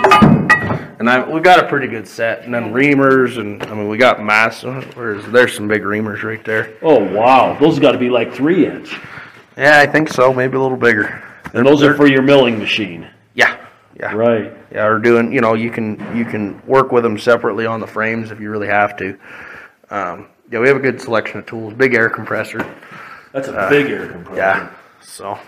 And 0.99 1.11
I, 1.11 1.29
we 1.29 1.41
got 1.41 1.63
a 1.63 1.69
pretty 1.69 1.89
good 1.89 2.09
set, 2.09 2.43
and 2.45 2.55
then 2.55 2.73
reamers, 2.73 3.39
and 3.39 3.63
I 3.65 3.75
mean, 3.75 3.89
we 3.89 3.99
got 3.99 4.23
mass. 4.25 4.63
Where's 4.65 5.25
there's 5.27 5.55
some 5.55 5.69
big 5.69 5.83
reamers 5.83 6.23
right 6.23 6.43
there. 6.45 6.73
Oh, 6.83 6.99
wow, 7.13 7.57
those 7.61 7.79
got 7.79 7.93
to 7.93 7.99
be 7.99 8.09
like 8.09 8.33
three 8.33 8.67
inch. 8.67 8.99
Yeah, 9.59 9.79
I 9.79 9.87
think 9.87 10.09
so. 10.09 10.33
Maybe 10.33 10.57
a 10.57 10.61
little 10.61 10.77
bigger. 10.77 11.23
And 11.53 11.67
those 11.67 11.83
are 11.83 11.95
for 11.95 12.07
your 12.07 12.23
milling 12.23 12.59
machine. 12.59 13.07
Yeah, 13.35 13.57
yeah, 14.01 14.13
Right. 14.15 14.53
yeah. 14.73 14.87
Or 14.87 14.99
doing, 14.99 15.33
you 15.33 15.41
know, 15.43 15.53
you 15.55 15.71
can 15.71 16.01
you 16.17 16.25
can 16.25 16.61
work 16.67 16.93
with 16.93 17.03
them 17.03 17.19
separately 17.19 17.67
on 17.67 17.79
the 17.81 17.87
frames 17.87 18.31
if 18.31 18.41
you 18.41 18.51
really 18.51 18.69
have 18.69 18.97
to. 18.97 19.19
Um, 19.91 20.29
yeah, 20.51 20.61
we 20.61 20.67
have 20.69 20.77
a 20.77 20.81
good 20.81 21.01
selection 21.01 21.39
of 21.41 21.47
tools. 21.47 21.75
Big 21.75 21.95
air 21.95 22.09
compressor. 22.09 22.59
That's 23.33 23.49
a 23.49 23.67
big 23.69 23.91
air 23.91 24.09
compressor. 24.09 24.37
Yeah. 24.39 24.71
So 25.03 25.39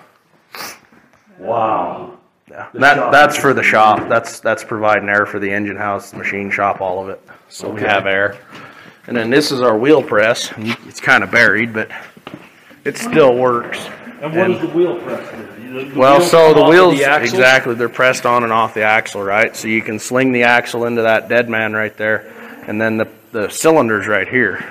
Wow. 1.38 2.18
yeah, 2.50 2.66
The 2.72 2.78
that 2.80 2.96
shop. 2.96 3.12
that's 3.12 3.36
for 3.36 3.54
the 3.54 3.62
shop. 3.62 4.08
That's 4.08 4.40
that's 4.40 4.64
providing 4.64 5.08
air 5.08 5.26
for 5.26 5.38
the 5.38 5.50
engine 5.50 5.76
house, 5.76 6.12
machine 6.12 6.50
shop, 6.50 6.80
all 6.80 7.02
of 7.02 7.08
it. 7.08 7.20
So 7.48 7.68
we 7.70 7.80
Okay. 7.80 7.88
have 7.90 8.06
air. 8.06 8.36
And 9.06 9.16
then 9.16 9.30
this 9.30 9.50
is 9.52 9.60
our 9.62 9.76
wheel 9.76 10.02
press. 10.02 10.52
and 10.52 10.76
It's 10.86 11.00
kind 11.00 11.22
of 11.24 11.30
buried, 11.30 11.72
but 11.72 11.88
it 12.84 12.98
still 12.98 13.34
works. 13.36 13.78
And 14.20 14.34
what 14.34 14.48
does 14.48 14.60
the 14.60 14.66
wheel 14.68 14.96
press 14.96 15.30
do? 15.30 15.36
The- 15.72 15.84
the 15.84 15.98
Well, 15.98 16.18
wheels 16.18 16.30
so 16.30 16.38
come 16.46 16.54
the 16.54 16.60
off 16.60 16.66
of 16.68 16.70
wheels 16.74 17.00
axles? 17.02 17.32
exactly 17.34 17.74
they're 17.74 17.88
pressed 17.88 18.24
on 18.26 18.42
and 18.42 18.52
off 18.52 18.74
the 18.74 18.82
axle, 18.82 19.22
right? 19.22 19.54
So 19.54 19.68
you 19.68 19.82
can 19.82 19.98
sling 19.98 20.32
the 20.32 20.42
axle 20.44 20.86
into 20.86 21.02
that 21.02 21.28
dead 21.28 21.48
man 21.48 21.74
right 21.74 21.94
there, 21.96 22.24
and 22.66 22.80
then 22.80 22.96
the 22.96 23.06
the 23.32 23.48
cylinders 23.50 24.06
right 24.08 24.26
here. 24.26 24.64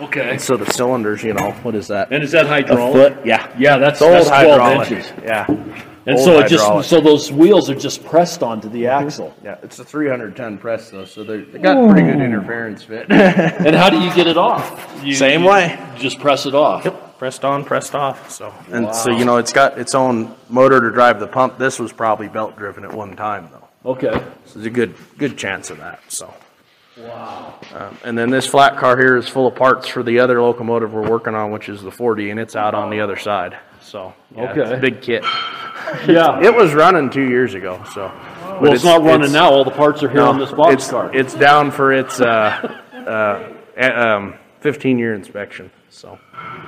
Okay. 0.00 0.38
So 0.38 0.56
the 0.56 0.66
cylinders, 0.72 1.22
you 1.22 1.34
know, 1.34 1.52
what 1.62 1.74
is 1.74 1.88
that? 1.88 2.12
And 2.12 2.24
is 2.24 2.32
that 2.32 2.46
A 2.46 2.48
hydraulic? 2.48 3.14
foot? 3.14 3.26
Yeah. 3.26 3.48
Yeah, 3.58 3.78
that's, 3.78 4.00
It's 4.00 4.02
old 4.02 4.12
that's 4.14 4.28
12 4.28 4.60
hydraulic. 4.60 4.90
inches. 4.90 5.12
Yeah. 5.22 5.46
And 6.06 6.16
Old 6.16 6.24
so 6.24 6.38
it 6.40 6.48
just 6.48 6.88
so 6.90 7.00
those 7.00 7.32
wheels 7.32 7.70
are 7.70 7.74
just 7.74 8.04
pressed 8.04 8.42
onto 8.42 8.68
the 8.68 8.82
mm-hmm. 8.82 9.06
axle. 9.06 9.34
Yeah, 9.42 9.56
it's 9.62 9.78
a 9.78 9.84
300 9.84 10.36
ton 10.36 10.58
press 10.58 10.90
though, 10.90 11.06
so 11.06 11.24
they're- 11.24 11.46
they 11.46 11.58
got 11.58 11.88
pretty 11.90 12.06
good 12.06 12.20
interference 12.20 12.82
fit. 12.82 13.06
And 13.10 13.74
how 13.74 13.88
do 13.88 13.98
you 14.00 14.12
get 14.14 14.26
it 14.26 14.36
off? 14.36 14.90
You, 15.04 15.14
Same 15.14 15.42
you 15.42 15.48
way. 15.50 15.78
Just 15.98 16.18
press 16.18 16.44
it 16.46 16.54
off. 16.54 16.84
Yep, 16.84 17.18
pressed 17.18 17.44
on, 17.44 17.64
pressed 17.64 17.94
off. 17.94 18.30
So 18.30 18.52
and 18.70 18.94
so 18.94 19.10
you 19.10 19.24
know 19.26 19.36
it's 19.36 19.52
got 19.52 19.78
its 19.78 19.94
own 19.94 20.34
motor 20.48 20.80
to 20.80 20.90
drive 20.90 21.20
the 21.20 21.26
pump. 21.26 21.58
This 21.58 21.78
was 21.78 21.92
probably 21.92 22.28
belt 22.28 22.56
driven 22.56 22.84
at 22.84 22.92
one 22.92 23.14
time 23.16 23.48
though. 23.52 23.90
Okay. 23.92 24.12
So 24.46 24.54
there's 24.54 24.66
a 24.66 24.70
good 24.70 24.94
good 25.18 25.36
chance 25.38 25.70
of 25.70 25.78
that. 25.78 26.00
So. 26.08 26.32
Wow. 26.96 27.58
Um, 27.74 27.98
and 28.04 28.16
then 28.16 28.30
this 28.30 28.46
flat 28.46 28.76
car 28.76 28.96
here 28.96 29.16
is 29.16 29.28
full 29.28 29.46
of 29.46 29.54
parts 29.56 29.88
for 29.88 30.02
the 30.02 30.20
other 30.20 30.40
locomotive 30.40 30.92
we're 30.92 31.08
working 31.08 31.34
on, 31.34 31.50
which 31.50 31.68
is 31.68 31.82
the 31.82 31.90
40, 31.90 32.30
and 32.30 32.38
it's 32.38 32.54
out 32.54 32.74
on 32.74 32.90
the 32.90 33.00
other 33.00 33.16
side. 33.16 33.58
So 33.80 34.14
yeah, 34.34 34.50
it's 34.50 34.58
Okay. 34.58 34.74
a 34.74 34.80
big 34.80 35.02
kit. 35.02 35.22
Yeah. 36.06 36.40
It 36.42 36.54
was 36.54 36.72
running 36.72 37.10
two 37.10 37.28
years 37.28 37.54
ago, 37.54 37.82
so. 37.94 38.12
well, 38.60 38.72
it's, 38.72 38.84
not 38.84 39.02
running 39.02 39.32
now. 39.32 39.50
All 39.50 39.64
the 39.64 39.70
parts 39.70 40.02
are 40.02 40.08
here 40.08 40.20
No, 40.20 40.28
on 40.30 40.38
this 40.38 40.52
box 40.52 40.74
it's, 40.74 40.90
car. 40.90 41.14
It's 41.14 41.34
down 41.34 41.70
for 41.70 41.92
its 41.92 42.20
uh, 42.20 42.80
uh, 43.76 43.92
um, 43.92 44.34
15 44.60 44.98
year 44.98 45.14
inspection. 45.14 45.70
So. 45.90 46.18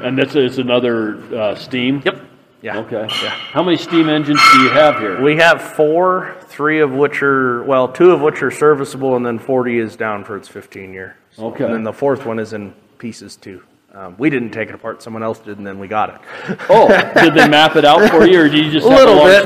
and 0.03 0.19
this 0.19 0.35
is 0.37 0.59
another 0.59 1.17
uh, 1.35 1.55
steam. 1.55 2.03
Yep. 2.05 2.21
Yeah. 2.63 2.79
Okay. 2.79 3.07
Yeah. 3.23 3.31
How 3.31 3.63
many 3.63 3.77
steam 3.77 4.09
engines 4.09 4.41
do 4.53 4.63
you 4.63 4.71
have 4.71 4.99
here? 4.99 5.21
We 5.23 5.37
have 5.37 5.61
four, 5.63 6.37
three 6.49 6.81
of 6.81 6.93
which 6.93 7.23
are 7.23 7.63
well, 7.65 7.89
two 7.89 8.11
of 8.13 8.21
which 8.23 8.43
are 8.43 8.51
serviceable, 8.51 9.15
and 9.17 9.25
then 9.25 9.39
40 9.39 9.79
is 9.79 9.95
down 9.97 10.25
for 10.25 10.37
its 10.37 10.49
15 10.49 10.93
year. 10.93 11.17
So- 11.33 11.47
Okay. 11.49 11.65
And 11.65 11.75
then 11.75 11.85
the 11.85 11.93
fourth 11.93 12.25
one 12.27 12.39
is 12.39 12.53
in 12.53 12.73
pieces 12.99 13.37
too. 13.37 13.63
Um, 13.95 14.15
we 14.19 14.29
didn't 14.29 14.51
take 14.51 14.69
it 14.69 14.75
apart; 14.75 15.01
someone 15.03 15.23
else 15.23 15.39
did, 15.39 15.57
and 15.57 15.67
then 15.67 15.79
we 15.79 15.89
got 15.89 16.11
it. 16.11 16.57
Oh, 16.69 16.87
did 17.15 17.33
they 17.33 17.49
map 17.49 17.77
it 17.77 17.85
out 17.87 18.11
for 18.11 18.27
you, 18.27 18.41
or 18.43 18.49
do 18.49 18.59
you 18.59 18.71
just 18.71 18.87
A 18.87 18.91
have 18.91 18.99
little 18.99 19.17
large 19.17 19.45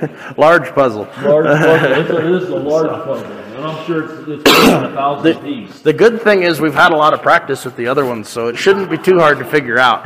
bit. 0.00 0.10
Large 0.38 0.74
puzzle. 0.74 1.08
Large 1.22 1.46
puzzle. 1.46 1.92
It's 2.00 2.10
a, 2.10 2.18
it 2.18 2.42
is 2.42 2.48
a 2.48 2.56
large 2.56 2.88
puzzle, 3.04 3.24
and 3.26 3.64
I'm 3.66 3.86
sure 3.86 4.04
it's, 4.04 4.28
it's 4.46 4.50
a 4.50 4.90
thousand 4.94 5.40
piece. 5.42 5.80
The 5.80 5.92
good 5.92 6.22
thing 6.22 6.42
is 6.42 6.60
we've 6.60 6.74
had 6.74 6.90
a 6.92 6.96
lot 6.96 7.14
of 7.14 7.22
practice 7.22 7.64
with 7.64 7.76
the 7.76 7.86
other 7.86 8.04
ones, 8.04 8.28
so 8.28 8.48
it 8.48 8.56
shouldn't 8.56 8.90
be 8.90 8.98
too 8.98 9.20
hard 9.20 9.38
to 9.38 9.44
figure 9.44 9.78
out. 9.78 10.04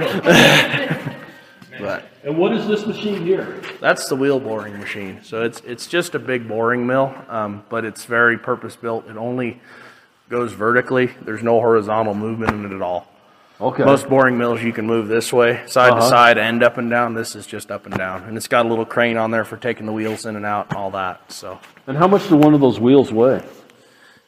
But 1.81 2.05
And 2.25 2.37
what 2.39 2.53
is 2.53 2.67
this 2.67 2.87
machine 2.87 3.23
here? 3.25 3.61
That's 3.81 4.09
the 4.09 4.17
wheel 4.17 4.41
boring 4.41 4.79
machine. 4.79 5.21
So 5.23 5.43
it's 5.43 5.61
it's 5.61 5.87
just 5.87 6.15
a 6.15 6.19
big 6.19 6.47
boring 6.49 6.87
mill, 6.87 7.15
um, 7.29 7.65
but 7.69 7.85
it's 7.85 8.05
very 8.05 8.39
purpose 8.39 8.77
built. 8.77 9.09
It 9.09 9.17
only 9.17 9.61
goes 10.29 10.53
vertically. 10.53 11.07
There's 11.23 11.43
no 11.43 11.61
horizontal 11.61 12.15
movement 12.15 12.53
in 12.53 12.65
it 12.73 12.75
at 12.75 12.83
all. 12.83 13.07
Okay. 13.61 13.83
Most 13.83 14.09
boring 14.09 14.39
mills 14.39 14.63
you 14.63 14.73
can 14.73 14.87
move 14.87 15.09
this 15.09 15.33
way, 15.33 15.63
side 15.67 15.91
Uh-huh. 15.91 16.01
to 16.01 16.07
side, 16.09 16.39
and 16.39 16.63
up 16.63 16.79
and 16.79 16.89
down. 16.89 17.15
This 17.15 17.35
is 17.35 17.45
just 17.45 17.73
up 17.73 17.87
and 17.87 17.97
down, 17.99 18.23
and 18.25 18.37
it's 18.37 18.47
got 18.47 18.67
a 18.67 18.69
little 18.69 18.85
crane 18.85 19.17
on 19.17 19.33
there 19.33 19.45
for 19.45 19.57
taking 19.57 19.85
the 19.87 19.93
wheels 19.93 20.27
in 20.27 20.37
and 20.37 20.47
out 20.47 20.69
and 20.69 20.77
all 20.79 20.93
that. 20.93 21.33
So 21.33 21.59
and 21.89 21.97
how 21.97 22.07
much 22.07 22.29
do 22.29 22.37
one 22.37 22.55
of 22.55 22.61
those 22.61 22.79
wheels 22.79 23.11
weigh? 23.13 23.43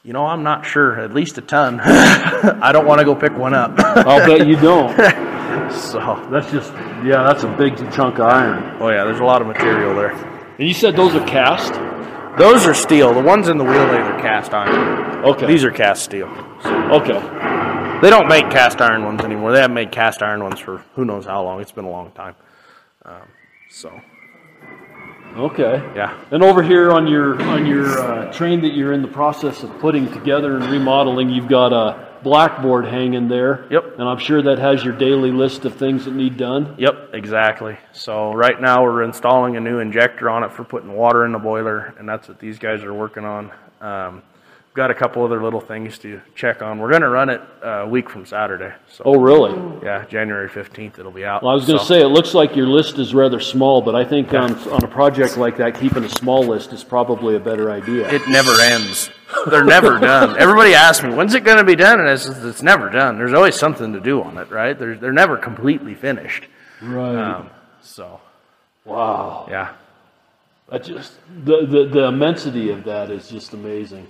you 0.03 0.15
know, 0.15 0.25
I'm 0.25 0.43
not 0.43 0.65
sure. 0.65 0.99
At 0.99 1.13
least 1.13 1.37
a 1.37 1.43
ton. 1.43 1.79
I 1.85 2.73
don't 2.73 2.87
want 2.87 3.01
to 3.01 3.05
go 3.05 3.15
pick 3.15 3.37
one 3.37 3.53
up. 3.53 3.79
I'll 3.79 4.27
bet 4.27 4.47
you 4.49 4.57
don't. 4.61 4.97
so 5.73 6.29
That's 6.31 6.51
just 6.51 6.73
yeah, 7.05 7.23
that's 7.25 7.43
a 7.45 7.49
big 7.57 7.77
chunk 7.93 8.19
of 8.19 8.27
iron. 8.27 8.77
oh 8.81 8.89
yeah, 8.89 9.05
there's 9.05 9.21
a 9.21 9.25
lot 9.25 9.41
of 9.41 9.47
material 9.49 9.95
there. 9.95 10.13
And 10.59 10.69
you 10.69 10.75
said 10.75 10.97
those 10.97 11.15
are 11.15 11.27
cast? 11.27 11.73
Those 12.39 12.67
are 12.67 12.75
steel. 12.75 13.13
The 13.15 13.21
ones 13.23 13.49
in 13.49 13.59
the 13.59 13.65
wheel 13.65 13.85
lathe 13.85 14.07
are 14.07 14.21
cast 14.21 14.53
iron. 14.55 15.25
Okay. 15.25 15.47
These 15.47 15.65
are 15.65 15.71
cast 15.71 16.03
steel. 16.05 16.27
okay. 16.65 17.21
They 18.03 18.09
don't 18.09 18.29
make 18.29 18.49
cast 18.51 18.81
iron 18.81 19.05
ones 19.05 19.21
anymore. 19.23 19.53
They 19.53 19.61
haven't 19.61 19.75
made 19.75 19.93
cast 19.93 20.23
iron 20.23 20.43
ones 20.43 20.59
for 20.59 20.79
who 20.95 21.05
knows 21.05 21.27
how 21.27 21.43
long. 21.43 21.61
It's 21.61 21.73
been 21.73 21.85
a 21.85 21.91
long 21.91 22.13
time. 22.13 22.35
Um, 23.05 23.29
so 23.69 23.93
Okay. 25.37 25.83
yeah, 25.95 26.19
And 26.33 26.43
over 26.43 26.61
here 26.63 26.91
on 26.91 27.07
your 27.07 27.41
on 27.43 27.65
your 27.67 27.87
uh, 28.01 28.33
train 28.33 28.63
that 28.63 28.75
you're 28.75 28.93
in 28.93 29.03
the 29.03 29.09
process 29.09 29.63
of 29.63 29.71
putting 29.79 30.11
together 30.13 30.57
and 30.57 30.65
remodeling, 30.71 31.31
you've 31.31 31.49
got 31.49 31.73
a 31.73 32.10
blackboard 32.23 32.87
hanging 32.87 33.29
there. 33.29 33.67
Yep. 33.71 33.99
And 33.99 34.09
I'm 34.09 34.19
sure 34.19 34.43
that 34.43 34.59
has 34.59 34.85
your 34.85 34.97
daily 34.97 35.31
list 35.31 35.65
of 35.65 35.75
things 35.75 36.05
that 36.05 36.15
need 36.15 36.37
done. 36.37 36.75
yep, 36.79 37.11
exactly. 37.13 37.79
So 37.93 38.33
right 38.33 38.61
now 38.61 38.83
we're 38.83 39.03
installing 39.03 39.57
a 39.57 39.61
new 39.61 39.79
injector 39.79 40.31
on 40.31 40.45
it 40.45 40.53
for 40.53 40.65
putting 40.65 40.93
water 40.93 41.25
in 41.25 41.33
the 41.33 41.39
boiler, 41.39 41.95
and 41.99 42.09
that's 42.09 42.29
what 42.29 42.39
these 42.39 42.59
guys 42.59 42.83
are 42.83 42.95
working 42.95 43.25
on. 43.25 43.53
Um, 43.81 44.23
got 44.81 44.91
a 44.91 44.95
couple 44.95 45.23
other 45.23 45.43
little 45.43 45.61
things 45.61 45.99
to 45.99 46.19
check 46.35 46.63
on. 46.63 46.79
We're 46.79 46.89
going 46.89 47.03
to 47.03 47.11
run 47.11 47.29
it 47.29 47.43
uh, 47.63 47.83
a 47.85 47.87
week 47.87 48.09
from 48.09 48.25
Saturday. 48.25 48.73
So 48.91 49.03
Oh, 49.05 49.19
really? 49.21 49.53
yeah, 49.85 50.07
January 50.07 50.49
15th 50.49 50.99
it'll 50.99 51.13
be 51.13 51.23
out. 51.23 51.43
Well, 51.43 51.53
I 51.53 51.55
was 51.55 51.67
going 51.67 51.79
to 51.79 51.85
So- 51.85 51.93
say, 51.97 52.01
it 52.01 52.07
looks 52.09 52.33
like 52.33 52.57
your 52.57 52.67
list 52.67 52.99
is 52.99 53.13
rather 53.15 53.41
small, 53.41 53.83
but 53.83 53.95
I 53.95 54.07
think 54.07 54.33
on, 54.33 54.55
on 54.71 54.83
a 54.83 54.89
project 54.89 55.37
like 55.37 55.59
that, 55.59 55.79
keeping 55.79 56.03
a 56.03 56.09
small 56.09 56.43
list 56.47 56.73
is 56.73 56.83
probably 56.83 57.37
a 57.37 57.39
better 57.41 57.71
idea. 57.71 58.09
it 58.11 58.27
never 58.27 58.53
ends. 58.59 59.11
They're 59.51 59.65
never 59.65 59.99
done. 59.99 60.39
Everybody 60.39 60.73
asks 60.73 61.05
me, 61.05 61.13
when's 61.15 61.35
it 61.35 61.45
going 61.45 61.59
to 61.59 61.65
be 61.65 61.77
done? 61.77 62.01
And 62.01 62.09
it's, 62.09 62.25
it's 62.27 62.63
never 62.63 62.89
done. 62.89 63.19
There's 63.19 63.35
always 63.35 63.57
something 63.57 63.93
to 63.93 64.01
do 64.01 64.23
on 64.23 64.39
it, 64.39 64.51
right? 64.51 64.79
They're, 64.79 64.97
they're 64.97 65.13
never 65.13 65.37
completely 65.37 65.95
finished. 65.95 66.47
right. 66.81 67.17
Um, 67.17 67.51
so, 67.83 68.19
wow. 68.87 69.47
yeah. 69.51 69.75
I 70.73 70.79
just 70.79 71.15
the, 71.45 71.67
the 71.67 71.89
the 71.91 72.05
immensity 72.05 72.71
of 72.71 72.85
that 72.85 73.11
is 73.11 73.29
just 73.29 73.55
amazing. 73.55 74.07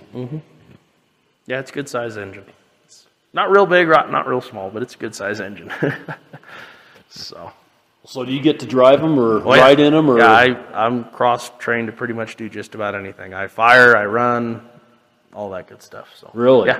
Yeah, 1.51 1.59
it's 1.59 1.69
a 1.69 1.73
good 1.73 1.89
size 1.89 2.15
engine. 2.15 2.45
It's 2.85 3.07
not 3.33 3.51
real 3.51 3.65
big, 3.65 3.89
not 3.89 4.25
real 4.25 4.39
small, 4.39 4.69
but 4.69 4.81
it's 4.81 4.95
a 4.95 4.97
good 4.97 5.13
size 5.13 5.41
engine. 5.41 5.69
so, 7.09 7.51
So 8.05 8.23
do 8.23 8.31
you 8.31 8.41
get 8.41 8.61
to 8.61 8.65
drive 8.65 9.01
them 9.01 9.19
or 9.19 9.45
Oh, 9.45 9.53
yeah. 9.53 9.59
ride 9.61 9.81
in 9.81 9.91
them 9.91 10.09
or? 10.09 10.17
Yeah, 10.17 10.31
I, 10.31 10.85
I'm 10.85 11.03
cross 11.03 11.51
trained 11.59 11.87
to 11.87 11.91
pretty 11.91 12.13
much 12.13 12.37
do 12.37 12.47
just 12.47 12.73
about 12.73 12.95
anything. 12.95 13.33
I 13.33 13.47
fire, 13.47 13.97
I 13.97 14.05
run, 14.05 14.61
all 15.33 15.49
that 15.49 15.67
good 15.67 15.83
stuff. 15.83 16.07
So, 16.17 16.31
really? 16.33 16.69
Yeah. 16.69 16.79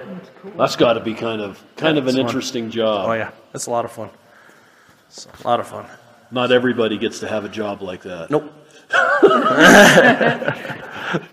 That's 0.56 0.78
got 0.78 0.94
to 0.94 1.02
be 1.02 1.16
kind 1.16 1.42
of 1.42 1.62
kind 1.76 1.98
of 1.98 2.06
an 2.06 2.12
it's 2.12 2.18
fun. 2.20 2.26
interesting 2.26 2.70
job. 2.72 3.10
Oh 3.10 3.12
yeah, 3.12 3.32
it's 3.54 3.66
a 3.66 3.72
lot 3.72 3.84
of 3.84 3.92
fun. 3.92 4.10
It's 5.08 5.28
a 5.44 5.46
lot 5.46 5.60
of 5.60 5.68
fun. 5.68 5.86
Not 6.32 6.54
everybody 6.54 6.98
gets 6.98 7.20
to 7.20 7.28
have 7.28 7.44
a 7.44 7.50
job 7.50 7.82
like 7.82 8.04
that. 8.04 8.32
Nope. 8.32 8.54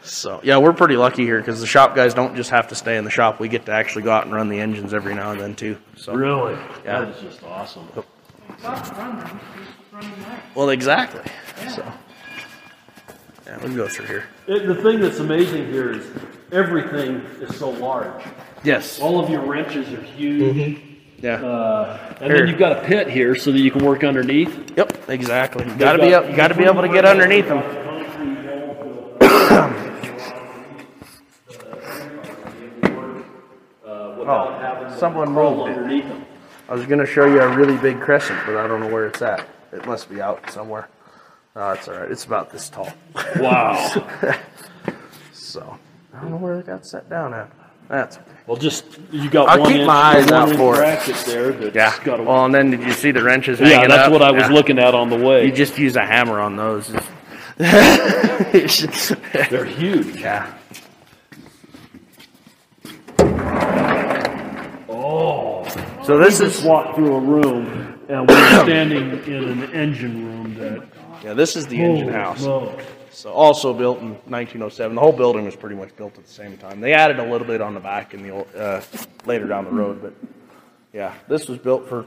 so 0.02 0.40
yeah, 0.42 0.56
we're 0.58 0.72
pretty 0.72 0.96
lucky 0.96 1.24
here 1.24 1.38
because 1.38 1.60
the 1.60 1.66
shop 1.66 1.94
guys 1.94 2.14
don't 2.14 2.34
just 2.36 2.50
have 2.50 2.68
to 2.68 2.74
stay 2.74 2.96
in 2.96 3.04
the 3.04 3.10
shop. 3.10 3.40
We 3.40 3.48
get 3.48 3.66
to 3.66 3.72
actually 3.72 4.02
go 4.02 4.10
out 4.10 4.24
and 4.24 4.34
run 4.34 4.48
the 4.48 4.58
engines 4.60 4.94
every 4.94 5.14
now 5.14 5.32
and 5.32 5.40
then 5.40 5.54
too. 5.54 5.76
So 5.96 6.14
Really? 6.14 6.54
Yeah. 6.84 7.00
That 7.00 7.08
is 7.08 7.20
just 7.22 7.42
awesome. 7.44 7.88
Stop 8.58 8.96
running. 8.98 9.22
Just 9.22 9.92
running 9.92 10.10
nice. 10.22 10.40
well, 10.54 10.70
exactly. 10.70 11.22
So 11.74 11.92
yeah, 13.46 13.56
we 13.56 13.62
can 13.62 13.76
go 13.76 13.88
through 13.88 14.06
here. 14.06 14.24
It, 14.46 14.66
the 14.66 14.74
thing 14.74 15.00
that's 15.00 15.18
amazing 15.18 15.66
here 15.66 15.90
is 15.92 16.06
everything 16.52 17.16
is 17.40 17.56
so 17.56 17.70
large. 17.70 18.22
Yes. 18.64 19.00
All 19.00 19.20
of 19.22 19.30
your 19.30 19.40
wrenches 19.42 19.88
are 19.92 20.02
huge. 20.02 20.80
Yeah. 21.20 21.44
Uh, 21.44 22.14
and 22.20 22.30
Here. 22.30 22.38
then 22.38 22.48
you've 22.48 22.58
got 22.58 22.78
a 22.78 22.86
pit 22.86 23.08
here 23.08 23.34
so 23.34 23.50
that 23.50 23.58
you 23.58 23.70
can 23.72 23.84
work 23.84 24.04
underneath. 24.04 24.76
Yep. 24.76 25.08
Exactly. 25.08 25.64
You 25.66 25.74
gotta 25.74 25.98
be 25.98 26.14
up. 26.14 26.28
You 26.30 26.36
gotta 26.36 26.54
be 26.54 26.64
able 26.64 26.82
to 26.82 26.88
get 26.88 27.04
underneath 27.04 27.48
them. 27.48 27.58
Oh, 34.30 34.94
someone 34.98 35.32
moved 35.32 35.70
it. 35.70 36.04
Them. 36.06 36.24
I 36.68 36.74
was 36.74 36.84
gonna 36.86 37.06
show 37.06 37.24
you 37.26 37.40
a 37.40 37.48
really 37.56 37.76
big 37.78 38.00
crescent, 38.00 38.38
but 38.44 38.56
I 38.56 38.66
don't 38.66 38.80
know 38.80 38.88
where 38.92 39.06
it's 39.06 39.22
at. 39.22 39.46
It 39.72 39.86
must 39.86 40.10
be 40.10 40.20
out 40.20 40.50
somewhere. 40.50 40.88
Oh, 41.56 41.70
it's 41.70 41.88
all 41.88 41.94
right. 41.94 42.10
It's 42.10 42.24
about 42.24 42.50
this 42.50 42.68
tall. 42.68 42.92
Wow. 43.40 44.06
So 45.32 45.78
I 46.12 46.20
don't 46.20 46.30
know 46.30 46.36
where 46.36 46.60
it 46.60 46.66
got 46.66 46.84
set 46.84 47.08
down 47.08 47.32
at. 47.32 47.50
That's 47.88 48.18
okay. 48.18 48.26
well, 48.46 48.58
just 48.58 48.84
you 49.10 49.30
got 49.30 49.46
one. 49.46 49.50
I'll 49.50 49.60
one 49.62 49.70
keep 49.72 49.78
inch, 49.80 49.86
my 49.86 49.94
eyes 49.94 50.30
out 50.30 50.48
inch 50.50 50.58
for 50.58 50.82
it. 50.82 51.24
there. 51.24 51.70
Yeah. 51.74 52.04
Got 52.04 52.20
a, 52.20 52.22
Well, 52.22 52.44
and 52.44 52.54
then 52.54 52.70
did 52.70 52.82
you 52.82 52.92
see 52.92 53.12
the 53.12 53.22
wrenches 53.24 53.58
yeah, 53.58 53.86
that's 53.86 54.08
up? 54.08 54.12
what 54.12 54.20
I 54.20 54.30
was 54.30 54.42
Yeah. 54.42 54.48
looking 54.50 54.78
at 54.78 54.94
on 54.94 55.08
the 55.08 55.16
way. 55.16 55.46
You 55.46 55.52
just 55.52 55.78
use 55.78 55.96
a 55.96 56.04
hammer 56.04 56.38
on 56.38 56.56
those. 56.56 56.94
They're 59.50 59.64
huge. 59.64 60.20
yeah. 60.20 60.54
Oh. 64.88 65.64
So 66.04 66.18
this 66.18 66.38
we 66.38 66.46
is 66.46 66.52
just 66.54 66.64
walked 66.64 66.94
through 66.94 67.16
a 67.16 67.20
room 67.20 67.98
and 68.08 68.28
we're 68.28 68.62
standing 68.62 69.10
in 69.24 69.48
an 69.48 69.72
engine 69.72 70.24
room 70.24 70.54
that. 70.54 70.86
yeah. 71.24 71.34
This 71.34 71.56
is 71.56 71.66
the 71.66 71.82
engine 71.82 72.12
house. 72.12 72.38
smokes. 72.42 72.84
So 73.10 73.32
also 73.32 73.74
built 73.74 73.98
in 73.98 74.10
1907. 74.10 74.94
The 74.94 75.00
whole 75.00 75.10
building 75.12 75.44
was 75.44 75.56
pretty 75.56 75.74
much 75.74 75.96
built 75.96 76.16
at 76.16 76.24
the 76.24 76.32
same 76.32 76.56
time. 76.58 76.80
They 76.80 76.92
added 76.92 77.18
a 77.18 77.28
little 77.28 77.46
bit 77.46 77.60
on 77.60 77.74
the 77.74 77.80
back 77.80 78.14
in 78.14 78.22
the 78.22 78.30
old, 78.30 78.54
uh, 78.54 78.82
later 79.26 79.48
down 79.48 79.64
the 79.64 79.72
road, 79.72 80.00
but 80.00 80.14
yeah, 80.92 81.12
this 81.26 81.48
was 81.48 81.58
built 81.58 81.88
for 81.88 82.06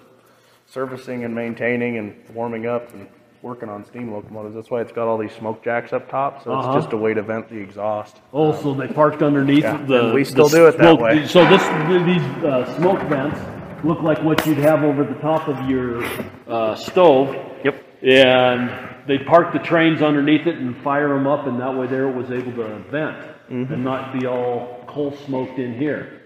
servicing 0.68 1.26
and 1.26 1.36
maintaining 1.36 1.98
and 1.98 2.16
warming 2.34 2.68
up 2.68 2.94
and 2.94 3.10
working 3.42 3.70
on 3.70 3.84
steam 3.86 4.12
locomotives. 4.14 4.56
That's 4.56 4.70
why 4.70 4.82
it's 4.82 4.92
got 4.92 5.08
all 5.08 5.18
these 5.18 5.32
smoke 5.34 5.64
jacks 5.64 5.94
up 5.94 6.10
top. 6.10 6.44
So 6.44 6.52
Uh-huh. 6.52 6.78
it's 6.78 6.84
just 6.86 6.94
a 6.94 6.98
way 6.98 7.14
to 7.14 7.22
vent 7.22 7.50
the 7.50 7.58
exhaust. 7.58 8.20
Oh, 8.34 8.52
so 8.54 8.74
they 8.74 8.88
parked 8.88 9.24
underneath 9.24 9.64
Yeah, 9.64 9.78
the. 9.86 10.06
and 10.06 10.14
we 10.14 10.22
the 10.24 10.30
still 10.30 10.48
do 10.48 10.68
it 10.68 10.78
that 10.78 10.80
smoke- 10.80 11.00
way. 11.02 11.26
So 11.26 11.44
this 11.46 11.64
these 12.06 12.44
uh, 12.44 12.66
smoke 12.78 13.02
vents 13.04 13.40
look 13.84 14.02
like 14.04 14.22
what 14.24 14.46
you'd 14.46 14.58
have 14.60 14.84
over 14.84 15.04
the 15.04 15.16
top 15.16 15.48
of 15.48 15.68
your 15.70 16.04
uh, 16.48 16.76
stove, 16.76 17.36
Yep. 17.64 17.76
and 18.04 18.70
they 19.08 19.18
parked 19.18 19.54
the 19.54 19.60
trains 19.60 20.04
underneath 20.04 20.46
it 20.46 20.58
and 20.58 20.76
fire 20.78 21.08
them 21.10 21.26
up, 21.26 21.48
and 21.48 21.60
that 21.60 21.76
way 21.76 21.88
there 21.88 22.08
it 22.08 22.16
was 22.16 22.32
able 22.32 22.52
to 22.54 22.78
vent 22.92 23.18
Mm-hmm. 23.50 23.74
and 23.74 23.84
not 23.84 24.18
be 24.18 24.26
all 24.28 24.82
coal 24.88 25.12
smoked 25.26 25.60
in 25.60 25.74
here. 25.74 26.22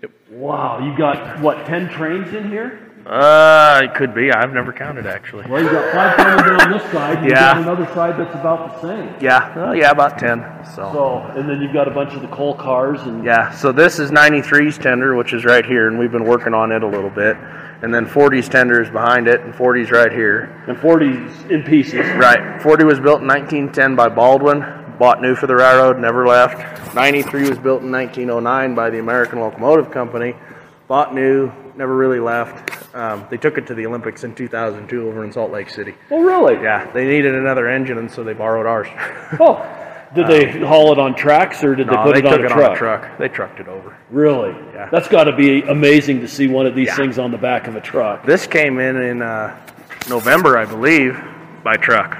Yep. 0.00 0.10
Wow, 0.30 0.78
you 0.78 0.96
got 0.96 1.40
what 1.40 1.66
ten 1.66 1.88
trains 1.88 2.32
in 2.34 2.48
here? 2.50 2.87
Uh, 3.08 3.80
it 3.84 3.94
could 3.94 4.14
be. 4.14 4.30
I've 4.30 4.52
never 4.52 4.70
counted 4.70 5.06
actually. 5.06 5.46
Well, 5.48 5.62
you 5.62 5.70
got 5.70 5.92
five 5.94 6.16
coming 6.16 6.58
down 6.58 6.70
this 6.72 6.82
side. 6.92 7.16
and 7.18 7.24
You 7.26 7.30
Yeah. 7.32 7.54
got 7.54 7.62
another 7.62 7.86
side 7.94 8.18
that's 8.18 8.34
about 8.34 8.82
the 8.82 8.86
same. 8.88 9.14
Yeah. 9.18 9.50
Oh, 9.56 9.72
yeah, 9.72 9.90
about 9.92 10.18
10. 10.18 10.44
So. 10.74 10.90
So, 10.92 11.16
and 11.34 11.48
then 11.48 11.62
you've 11.62 11.72
got 11.72 11.88
a 11.88 11.90
bunch 11.90 12.12
of 12.14 12.20
the 12.20 12.28
coal 12.28 12.54
cars 12.54 13.00
and 13.04 13.24
Yeah, 13.24 13.50
so 13.50 13.72
this 13.72 13.98
is 13.98 14.10
93's 14.10 14.76
tender, 14.76 15.14
which 15.16 15.32
is 15.32 15.46
right 15.46 15.64
here, 15.64 15.88
and 15.88 15.98
we've 15.98 16.12
been 16.12 16.24
working 16.26 16.52
on 16.52 16.70
it 16.70 16.82
a 16.82 16.86
little 16.86 17.08
bit. 17.10 17.36
And 17.80 17.94
then 17.94 18.04
40's 18.06 18.48
tender 18.48 18.82
is 18.82 18.90
behind 18.90 19.26
it, 19.26 19.40
and 19.40 19.54
40's 19.54 19.90
right 19.90 20.12
here. 20.12 20.50
and 20.66 20.76
40s 20.76 21.48
in 21.50 21.62
pieces. 21.62 22.06
Right, 22.16 22.60
40 22.60 22.84
was 22.84 23.00
built 23.00 23.22
in 23.22 23.26
1910 23.28 23.96
by 23.96 24.08
Baldwin, 24.10 24.62
bought 24.98 25.22
new 25.22 25.34
for 25.34 25.46
the 25.46 25.56
railroad, 25.56 25.98
never 25.98 26.26
left. 26.26 26.94
93 26.94 27.48
was 27.48 27.58
built 27.58 27.80
in 27.82 27.90
1909 27.90 28.74
by 28.74 28.90
the 28.90 28.98
American 28.98 29.40
Locomotive 29.40 29.90
Company, 29.90 30.34
bought 30.88 31.14
new, 31.14 31.50
never 31.78 31.96
really 31.96 32.20
left. 32.20 32.94
Um, 32.94 33.26
they 33.30 33.36
took 33.36 33.56
it 33.56 33.66
to 33.68 33.74
the 33.74 33.86
Olympics 33.86 34.24
in 34.24 34.34
2002 34.34 35.08
over 35.08 35.24
in 35.24 35.32
Salt 35.32 35.52
Lake 35.52 35.70
City. 35.70 35.94
Oh, 36.10 36.20
really? 36.22 36.54
Yeah, 36.54 36.90
they 36.90 37.06
needed 37.06 37.34
another 37.34 37.68
engine, 37.68 37.98
and 37.98 38.10
so 38.10 38.24
they 38.24 38.34
borrowed 38.34 38.66
ours. 38.66 38.88
Oh, 39.40 39.62
did 40.14 40.26
they 40.26 40.60
haul 40.66 40.90
it 40.90 40.98
on 40.98 41.14
tracks 41.14 41.62
or 41.62 41.74
did 41.76 41.86
they 41.86 41.94
put 41.96 42.14
they 42.14 42.20
it 42.20 42.26
on 42.26 42.40
a 42.40 42.44
it 42.44 42.48
truck? 42.48 42.70
on 42.70 42.74
a 42.74 42.78
truck. 42.78 43.18
They 43.18 43.28
trucked 43.28 43.60
it 43.60 43.68
over. 43.68 43.94
Really? 44.10 44.52
Yeah. 44.72 44.88
That's 44.90 45.06
got 45.06 45.24
to 45.24 45.36
be 45.36 45.60
amazing 45.62 46.20
to 46.22 46.28
see 46.28 46.48
one 46.48 46.64
of 46.66 46.74
these 46.74 46.86
Yeah. 46.86 46.96
things 46.96 47.18
on 47.18 47.30
the 47.30 47.36
back 47.36 47.66
of 47.66 47.76
a 47.76 47.80
truck. 47.82 48.24
This 48.24 48.46
came 48.46 48.78
in 48.78 48.96
in 48.96 49.20
uh, 49.20 49.54
November, 50.08 50.56
I 50.56 50.64
believe, 50.64 51.20
by 51.62 51.76
truck. 51.76 52.16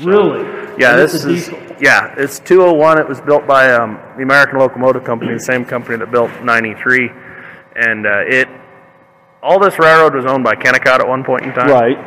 Really? 0.00 0.42
Yeah, 0.80 0.90
And 0.92 1.00
this 1.00 1.14
is 1.14 1.24
diesel. 1.48 1.58
yeah, 1.80 2.14
it's 2.16 2.38
201. 2.38 2.98
It 3.00 3.08
was 3.08 3.20
built 3.20 3.44
by 3.44 3.72
um, 3.72 3.98
the 4.16 4.22
American 4.22 4.60
Locomotive 4.60 5.02
Company, 5.02 5.32
the 5.34 5.40
same 5.40 5.64
company 5.64 5.98
that 5.98 6.12
built 6.12 6.30
93, 6.44 7.10
and 7.74 8.06
uh, 8.06 8.20
it 8.24 8.48
all 9.42 9.58
this 9.58 9.78
railroad 9.78 10.14
was 10.14 10.24
owned 10.24 10.44
by 10.44 10.54
Kennecott 10.54 11.00
at 11.00 11.08
one 11.08 11.24
point 11.24 11.44
in 11.44 11.52
time. 11.52 11.68
Right. 11.68 11.98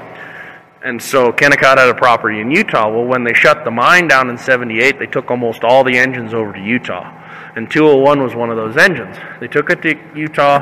And 0.84 1.02
so 1.02 1.32
Kennecott 1.32 1.78
had 1.78 1.90
a 1.90 1.96
property 1.96 2.40
in 2.40 2.52
Utah. 2.52 2.90
Well, 2.90 3.06
when 3.06 3.24
they 3.24 3.34
shut 3.34 3.66
the 3.66 3.72
mine 3.72 4.08
down 4.08 4.30
in 4.30 4.38
78, 4.38 5.00
they 5.00 5.08
took 5.08 5.32
almost 5.32 5.64
all 5.64 5.84
the 5.84 5.98
engines 5.98 6.34
over 6.34 6.54
to 6.54 6.62
Utah. 6.62 7.12
And 7.56 7.70
201 7.70 8.22
was 8.22 8.36
one 8.36 8.52
of 8.52 8.58
those 8.58 8.78
engines. 8.78 9.18
They 9.40 9.48
took 9.48 9.70
it 9.70 9.82
to 9.82 9.96
Utah, 10.16 10.58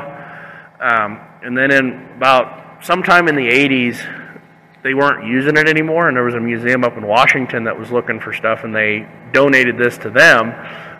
um, 0.80 1.20
and 1.42 1.56
then 1.56 1.70
in 1.70 2.08
about 2.16 2.84
sometime 2.84 3.28
in 3.28 3.36
the 3.36 3.48
80s, 3.48 3.98
they 4.82 4.94
weren't 4.94 5.26
using 5.26 5.56
it 5.56 5.68
anymore, 5.68 6.08
and 6.08 6.16
there 6.16 6.24
was 6.24 6.34
a 6.34 6.40
museum 6.40 6.84
up 6.84 6.96
in 6.96 7.06
Washington 7.06 7.64
that 7.64 7.78
was 7.78 7.90
looking 7.90 8.20
for 8.20 8.32
stuff, 8.32 8.64
and 8.64 8.74
they 8.74 9.06
donated 9.32 9.76
this 9.76 9.98
to 9.98 10.10
them. 10.10 10.52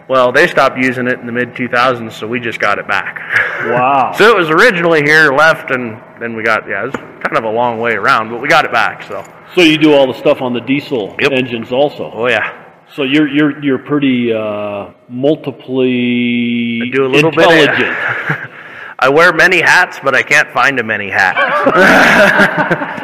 Well, 0.09 0.33
they 0.33 0.47
stopped 0.47 0.77
using 0.77 1.07
it 1.07 1.19
in 1.19 1.27
the 1.27 1.33
mid 1.33 1.55
2000s, 1.55 2.13
so 2.13 2.27
we 2.27 2.39
just 2.41 2.61
got 2.61 2.79
it 2.79 2.87
back. 2.89 3.21
Wow. 3.65 4.13
so 4.13 4.29
it 4.29 4.37
was 4.37 4.51
originally 4.51 5.01
here, 5.03 5.33
left, 5.33 5.71
and 5.71 5.99
then 6.21 6.37
we 6.37 6.43
got, 6.43 6.69
yeah, 6.69 6.83
it 6.83 6.87
was 6.87 6.95
kind 6.97 7.39
of 7.39 7.45
a 7.45 7.51
long 7.51 7.79
way 7.81 7.93
around, 7.95 8.29
but 8.29 8.43
we 8.43 8.47
got 8.49 8.67
it 8.67 8.73
back, 8.73 9.03
so. 9.05 9.25
So 9.55 9.63
you 9.63 9.79
do 9.79 9.95
all 9.95 10.07
the 10.07 10.19
stuff 10.19 10.43
on 10.43 10.53
the 10.53 10.61
diesel 10.61 11.17
Yep. 11.19 11.33
engines 11.33 11.73
also. 11.73 12.11
Oh, 12.13 12.29
yeah. 12.29 12.61
So 12.95 13.03
you're 13.05 13.27
you're 13.27 13.65
you're 13.65 13.79
pretty 13.79 14.31
uh, 14.33 14.91
multiply 15.09 15.85
I 15.85 16.91
do 16.93 17.07
a 17.07 17.09
little 17.09 17.31
intelligent. 17.31 17.79
bit. 17.79 17.89
Of, 18.45 18.51
I 18.99 19.09
wear 19.09 19.33
many 19.33 19.61
hats, 19.61 19.99
but 20.05 20.15
I 20.15 20.23
can't 20.23 20.51
find 20.53 20.79
a 20.79 20.85
many 20.85 21.11
hat. 21.11 21.35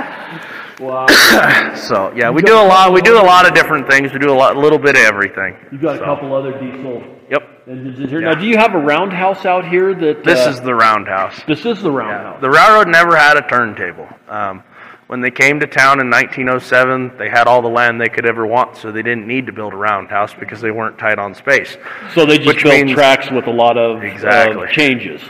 wow. 0.81 1.07
so 1.77 2.13
yeah, 2.17 2.31
we 2.31 2.43
do 2.43 2.55
a 2.55 2.67
lot. 2.67 2.93
We 2.93 3.01
do 3.03 3.19
a 3.19 3.23
lot 3.23 3.47
of 3.47 3.55
different 3.55 3.89
things. 3.91 4.13
We 4.13 4.19
do 4.19 4.31
a 4.33 4.35
lot, 4.35 4.57
a 4.57 4.61
little 4.61 4.79
bit 4.79 4.97
of 4.97 5.03
everything. 5.03 5.57
You've 5.71 5.83
got 5.83 5.97
a 5.97 6.05
couple 6.05 6.35
other 6.35 6.53
diesel 6.59 7.03
Yep. 7.31 7.43
Yeah. 7.67 8.19
Now, 8.21 8.35
do 8.35 8.47
you 8.47 8.57
have 8.57 8.75
a 8.75 8.79
roundhouse 8.79 9.45
out 9.45 9.69
here 9.69 9.95
that? 9.95 10.25
This 10.25 10.45
uh, 10.47 10.51
is 10.51 10.61
the 10.61 10.75
roundhouse. 10.75 11.41
this 11.47 11.65
is 11.65 11.81
the 11.83 11.91
roundhouse. 11.93 12.41
The 12.41 12.51
railroad 12.51 12.89
never 12.89 13.15
had 13.17 13.37
a 13.37 13.43
turntable. 13.49 14.09
Um, 14.29 14.65
When 15.07 15.21
they 15.21 15.31
came 15.31 15.61
to 15.61 15.67
town 15.67 16.01
in 16.01 16.09
1907, 16.11 17.17
they 17.19 17.29
had 17.29 17.47
all 17.47 17.63
the 17.63 17.69
land 17.69 18.01
they 18.01 18.09
could 18.09 18.27
ever 18.27 18.47
want, 18.47 18.77
so 18.77 18.91
they 18.93 19.03
didn't 19.03 19.27
need 19.27 19.47
to 19.47 19.53
build 19.53 19.73
a 19.73 19.77
roundhouse 19.77 20.33
because 20.35 20.61
they 20.61 20.71
weren't 20.71 20.99
tight 20.99 21.19
on 21.19 21.35
space. 21.35 21.77
So 22.15 22.25
they 22.27 22.37
just 22.39 22.47
Which 22.49 22.63
built 22.65 22.75
means- 22.87 22.93
tracks 22.93 23.31
with 23.31 23.47
a 23.47 23.51
lot 23.53 23.77
of, 23.77 24.03
Exactly. 24.03 24.65
of 24.65 24.71
changes. 24.71 25.21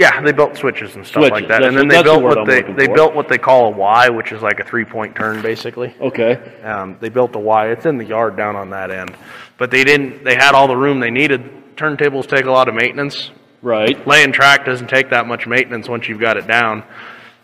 Yeah, 0.00 0.22
they 0.22 0.32
built 0.32 0.56
switches 0.56 0.96
and 0.96 1.06
stuff 1.06 1.30
like 1.30 1.46
that, 1.48 1.60
that's 1.60 1.66
and 1.66 1.76
then 1.76 1.86
what- 1.86 1.90
they 1.90 1.96
that's 1.96 2.06
the 2.08 2.12
built 2.12 2.22
word 2.22 2.28
what 2.30 2.38
I'm 2.38 2.46
they 2.46 2.56
looking 2.62 2.76
they 2.76 2.86
for. 2.86 2.94
built 2.94 3.14
what 3.14 3.28
they 3.28 3.36
call 3.36 3.66
a 3.66 3.70
Y, 3.70 4.08
which 4.08 4.32
is 4.32 4.40
like 4.40 4.58
a 4.58 4.64
three 4.64 4.86
point 4.86 5.14
turn, 5.14 5.42
basically. 5.42 5.94
Okay. 6.00 6.38
Um, 6.64 6.96
they 7.00 7.10
built 7.10 7.36
a 7.36 7.38
Y. 7.38 7.66
It's 7.68 7.84
in 7.84 7.98
the 7.98 8.04
yard 8.06 8.34
down 8.34 8.56
on 8.56 8.70
that 8.70 8.90
end, 8.90 9.14
but 9.58 9.70
they 9.70 9.84
didn't. 9.84 10.24
They 10.24 10.36
had 10.36 10.54
all 10.54 10.66
the 10.68 10.76
room 10.76 11.00
they 11.00 11.10
needed. 11.10 11.76
Turntables 11.76 12.26
take 12.26 12.46
a 12.46 12.50
lot 12.50 12.66
of 12.66 12.74
maintenance. 12.74 13.30
Right. 13.60 14.06
Laying 14.06 14.32
track 14.32 14.64
doesn't 14.64 14.88
take 14.88 15.10
that 15.10 15.26
much 15.26 15.46
maintenance 15.46 15.86
once 15.86 16.08
you've 16.08 16.18
got 16.18 16.38
it 16.38 16.46
down, 16.46 16.82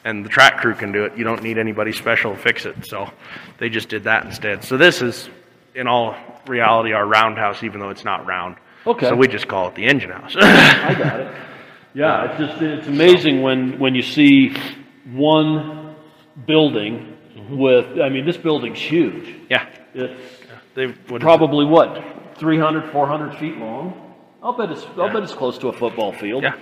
and 0.06 0.24
the 0.24 0.30
track 0.30 0.56
crew 0.56 0.72
can 0.74 0.92
do 0.92 1.04
it. 1.04 1.14
You 1.14 1.24
don't 1.24 1.42
need 1.42 1.58
anybody 1.58 1.92
special 1.92 2.32
to 2.34 2.38
fix 2.38 2.64
it. 2.64 2.86
So 2.86 3.10
they 3.58 3.68
just 3.68 3.90
did 3.90 4.04
that 4.04 4.24
instead. 4.24 4.64
So 4.64 4.78
this 4.78 5.02
is, 5.02 5.28
in 5.74 5.86
all 5.86 6.16
reality, 6.46 6.94
our 6.94 7.04
roundhouse, 7.06 7.62
even 7.62 7.80
though 7.80 7.90
it's 7.90 8.04
not 8.04 8.24
round. 8.24 8.56
Okay. 8.86 9.10
So 9.10 9.14
we 9.14 9.28
just 9.28 9.46
call 9.46 9.68
it 9.68 9.74
the 9.74 9.84
engine 9.84 10.10
house. 10.10 10.34
I 10.40 10.94
got 10.94 11.20
it. 11.20 11.34
Yeah, 11.96 12.26
it's 12.30 12.38
just 12.38 12.60
it's 12.62 12.86
amazing 12.88 13.40
when 13.40 13.78
when 13.78 13.94
you 13.94 14.02
see 14.02 14.54
one 15.12 15.96
building 16.46 17.16
with 17.50 17.98
I 18.00 18.08
mean 18.10 18.26
this 18.26 18.36
building's 18.36 18.78
huge. 18.78 19.34
yeah. 19.48 19.66
It's 19.94 20.20
They 20.74 20.84
it? 20.84 21.20
probably 21.20 21.64
what 21.64 22.36
300 22.36 22.92
400 22.92 23.38
feet 23.38 23.56
long. 23.56 24.14
I'll 24.42 24.52
bet 24.56 24.70
it's 24.70 24.84
I'll 24.98 25.10
bet 25.12 25.22
it's 25.22 25.32
close 25.32 25.56
to 25.58 25.68
a 25.68 25.72
football 25.72 26.12
field. 26.12 26.42
Yeah. 26.42 26.56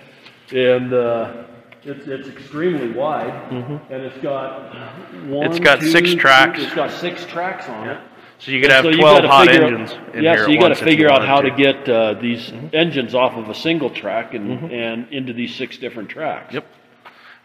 And 0.53 0.93
uh, 0.95 1.45
it's 1.83 2.07
it's 2.07 2.29
extremely 2.29 2.93
wide 2.93 3.35
and 3.91 4.03
it's 4.05 4.19
got 4.19 4.73
one 5.27 5.49
Mm-hmm. 5.49 5.51
It's 5.51 5.59
got 5.59 5.83
six 5.83 6.15
tracks. 6.15 6.61
It's 6.63 6.75
got 6.75 6.93
six 6.93 7.25
tracks 7.27 7.69
on 7.69 7.89
it. 7.89 7.99
So 8.39 8.51
you 8.51 8.61
could 8.61 8.71
have 8.71 8.85
So 8.85 8.91
12 8.93 9.01
gotta 9.17 9.29
hot 9.29 9.47
figure- 9.47 9.65
engines 9.67 9.93
in 10.13 10.23
yeah, 10.25 10.37
so 10.37 10.49
you 10.49 10.59
got 10.59 10.65
to 10.65 10.69
once 10.71 10.79
if 10.81 10.87
you 10.87 10.91
figure 10.93 11.11
out 11.11 11.25
how 11.27 11.41
to 11.41 11.51
to. 11.51 11.57
get 11.57 11.89
uh, 11.89 12.15
these 12.15 12.53
engines 12.73 13.15
off 13.15 13.33
of 13.35 13.49
a 13.49 13.55
single 13.55 13.91
track 13.91 14.35
and, 14.35 14.71
and 14.73 15.09
into 15.13 15.33
these 15.33 15.55
six 15.55 15.79
different 15.79 16.09
tracks. 16.11 16.49
Mm-hmm. 16.49 16.55
Yep. 16.57 16.67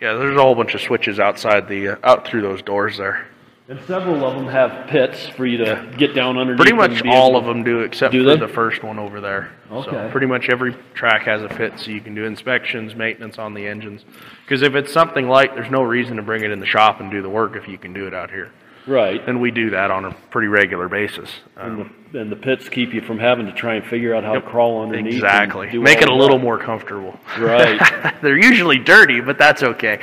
Yeah, 0.01 0.13
there's 0.13 0.35
a 0.35 0.41
whole 0.41 0.55
bunch 0.55 0.73
of 0.75 0.81
switches 0.81 1.19
outside 1.19 1.67
the 1.67 1.89
uh, 1.89 1.95
out 2.03 2.25
through 2.27 2.41
those 2.41 2.61
doors 2.61 2.97
there. 2.97 3.27
And 3.67 3.79
several 3.85 4.25
of 4.25 4.33
them 4.35 4.47
have 4.47 4.87
pits 4.89 5.27
for 5.27 5.45
you 5.45 5.57
to 5.59 5.93
get 5.95 6.15
down 6.15 6.39
underneath. 6.39 6.59
Pretty 6.59 6.75
much 6.75 7.05
all 7.05 7.35
of 7.35 7.45
them 7.45 7.63
do, 7.63 7.81
except 7.81 8.11
Do 8.11 8.23
for 8.23 8.29
they? 8.31 8.37
the 8.37 8.47
first 8.51 8.81
one 8.81 8.97
over 8.97 9.21
there. 9.21 9.51
Okay. 9.71 9.91
So 9.91 10.09
pretty 10.09 10.25
much 10.25 10.49
every 10.49 10.75
track 10.95 11.21
has 11.27 11.43
a 11.43 11.49
pit, 11.49 11.73
so 11.77 11.91
you 11.91 12.01
can 12.01 12.15
do 12.15 12.25
inspections, 12.25 12.95
maintenance 12.95 13.37
on 13.37 13.53
the 13.53 13.67
engines. 13.67 14.05
Because 14.43 14.63
if 14.63 14.73
it's 14.73 14.91
something 14.91 15.27
light, 15.29 15.53
there's 15.53 15.69
no 15.69 15.83
reason 15.83 16.15
to 16.17 16.23
bring 16.23 16.43
it 16.43 16.49
in 16.49 16.59
the 16.59 16.65
shop 16.65 16.99
and 16.99 17.11
do 17.11 17.21
the 17.21 17.29
work 17.29 17.55
if 17.55 17.67
you 17.67 17.77
can 17.77 17.93
do 17.93 18.07
it 18.07 18.13
out 18.13 18.31
here. 18.31 18.51
Right. 18.89 19.21
And 19.27 19.39
we 19.39 19.51
do 19.51 19.69
that 19.69 19.91
on 19.91 20.05
a 20.05 20.11
pretty 20.31 20.47
regular 20.47 20.89
basis. 20.89 21.29
Um, 21.55 21.81
And 21.81 21.91
the, 22.11 22.19
and 22.21 22.31
the 22.31 22.35
pits 22.35 22.67
keep 22.69 22.93
you 22.93 23.01
from 23.01 23.19
having 23.19 23.45
to 23.45 23.51
try 23.53 23.75
and 23.75 23.85
figure 23.85 24.15
out 24.15 24.23
how 24.23 24.33
to 24.33 24.41
crawl 24.41 24.81
underneath. 24.81 25.13
exactly. 25.13 25.77
Make 25.77 26.01
it 26.01 26.09
a 26.09 26.15
little 26.15 26.37
that. 26.37 26.43
more 26.43 26.57
comfortable. 26.57 27.19
Right. 27.37 27.79
They're 28.21 28.37
usually 28.39 28.79
dirty, 28.79 29.21
but 29.21 29.37
that's 29.37 29.61
okay. 29.63 29.99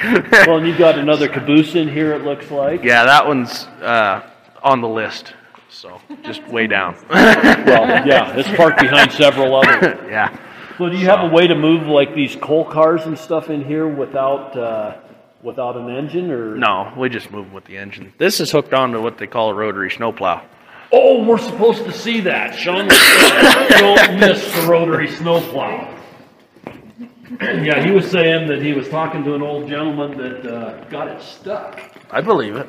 well, 0.47 0.59
and 0.59 0.67
you've 0.67 0.79
got 0.79 0.99
another 0.99 1.29
caboose 1.29 1.75
in 1.75 1.89
here. 1.89 2.13
It 2.15 2.23
looks 2.23 2.51
like. 2.51 2.85
yeah, 2.85 3.05
that 3.05 3.27
one's 3.27 3.65
uh, 3.83 4.23
on 4.63 4.81
the 4.81 4.89
list. 4.89 5.35
So 5.69 6.01
just 6.23 6.47
way 6.49 6.67
down. 6.69 6.95
Well, 7.11 8.07
yeah, 8.07 8.37
it's 8.37 8.49
parked 8.57 8.81
behind 8.81 9.11
several 9.13 9.57
others. 9.57 9.99
yeah. 10.09 10.39
So, 10.79 10.89
do 10.89 10.97
you 10.97 11.07
have 11.07 11.25
a 11.25 11.35
way 11.35 11.47
to 11.49 11.55
move 11.57 11.87
like 11.89 12.15
these 12.15 12.37
coal 12.37 12.65
cars 12.65 13.03
and 13.07 13.19
stuff 13.19 13.51
in 13.51 13.65
here 13.65 13.89
without 13.89 14.57
uh, 14.57 14.97
without 15.47 15.77
an 15.77 15.89
engine, 15.89 16.31
or 16.31 16.57
No, 16.57 16.93
we 16.97 17.09
just 17.09 17.31
move 17.31 17.53
with 17.53 17.65
the 17.65 17.79
engine. 17.79 18.13
This 18.19 18.41
is 18.41 18.51
hooked 18.51 18.75
onto 18.75 19.01
what 19.01 19.17
they 19.17 19.29
call 19.29 19.51
a 19.51 19.55
rotary 19.55 19.91
snowplow. 19.91 20.43
Oh, 20.93 21.25
we're 21.25 21.39
supposed 21.39 21.85
to 21.85 21.93
see 21.93 22.21
that. 22.21 22.55
Sean 22.55 22.89
don't 22.89 24.21
miss 24.21 24.45
the 24.55 24.67
rotary 24.69 25.09
snowplow. 25.09 25.95
Yeah, 27.41 27.85
he 27.85 27.91
was 27.91 28.09
saying 28.09 28.47
that 28.49 28.63
he 28.63 28.73
was 28.73 28.89
talking 28.89 29.25
to 29.25 29.35
an 29.35 29.43
old 29.43 29.69
gentleman 29.69 30.17
that 30.17 30.47
uh, 30.47 30.85
got 30.85 31.09
it 31.09 31.21
stuck. 31.21 31.83
I 32.11 32.21
believe 32.21 32.55
it. 32.55 32.69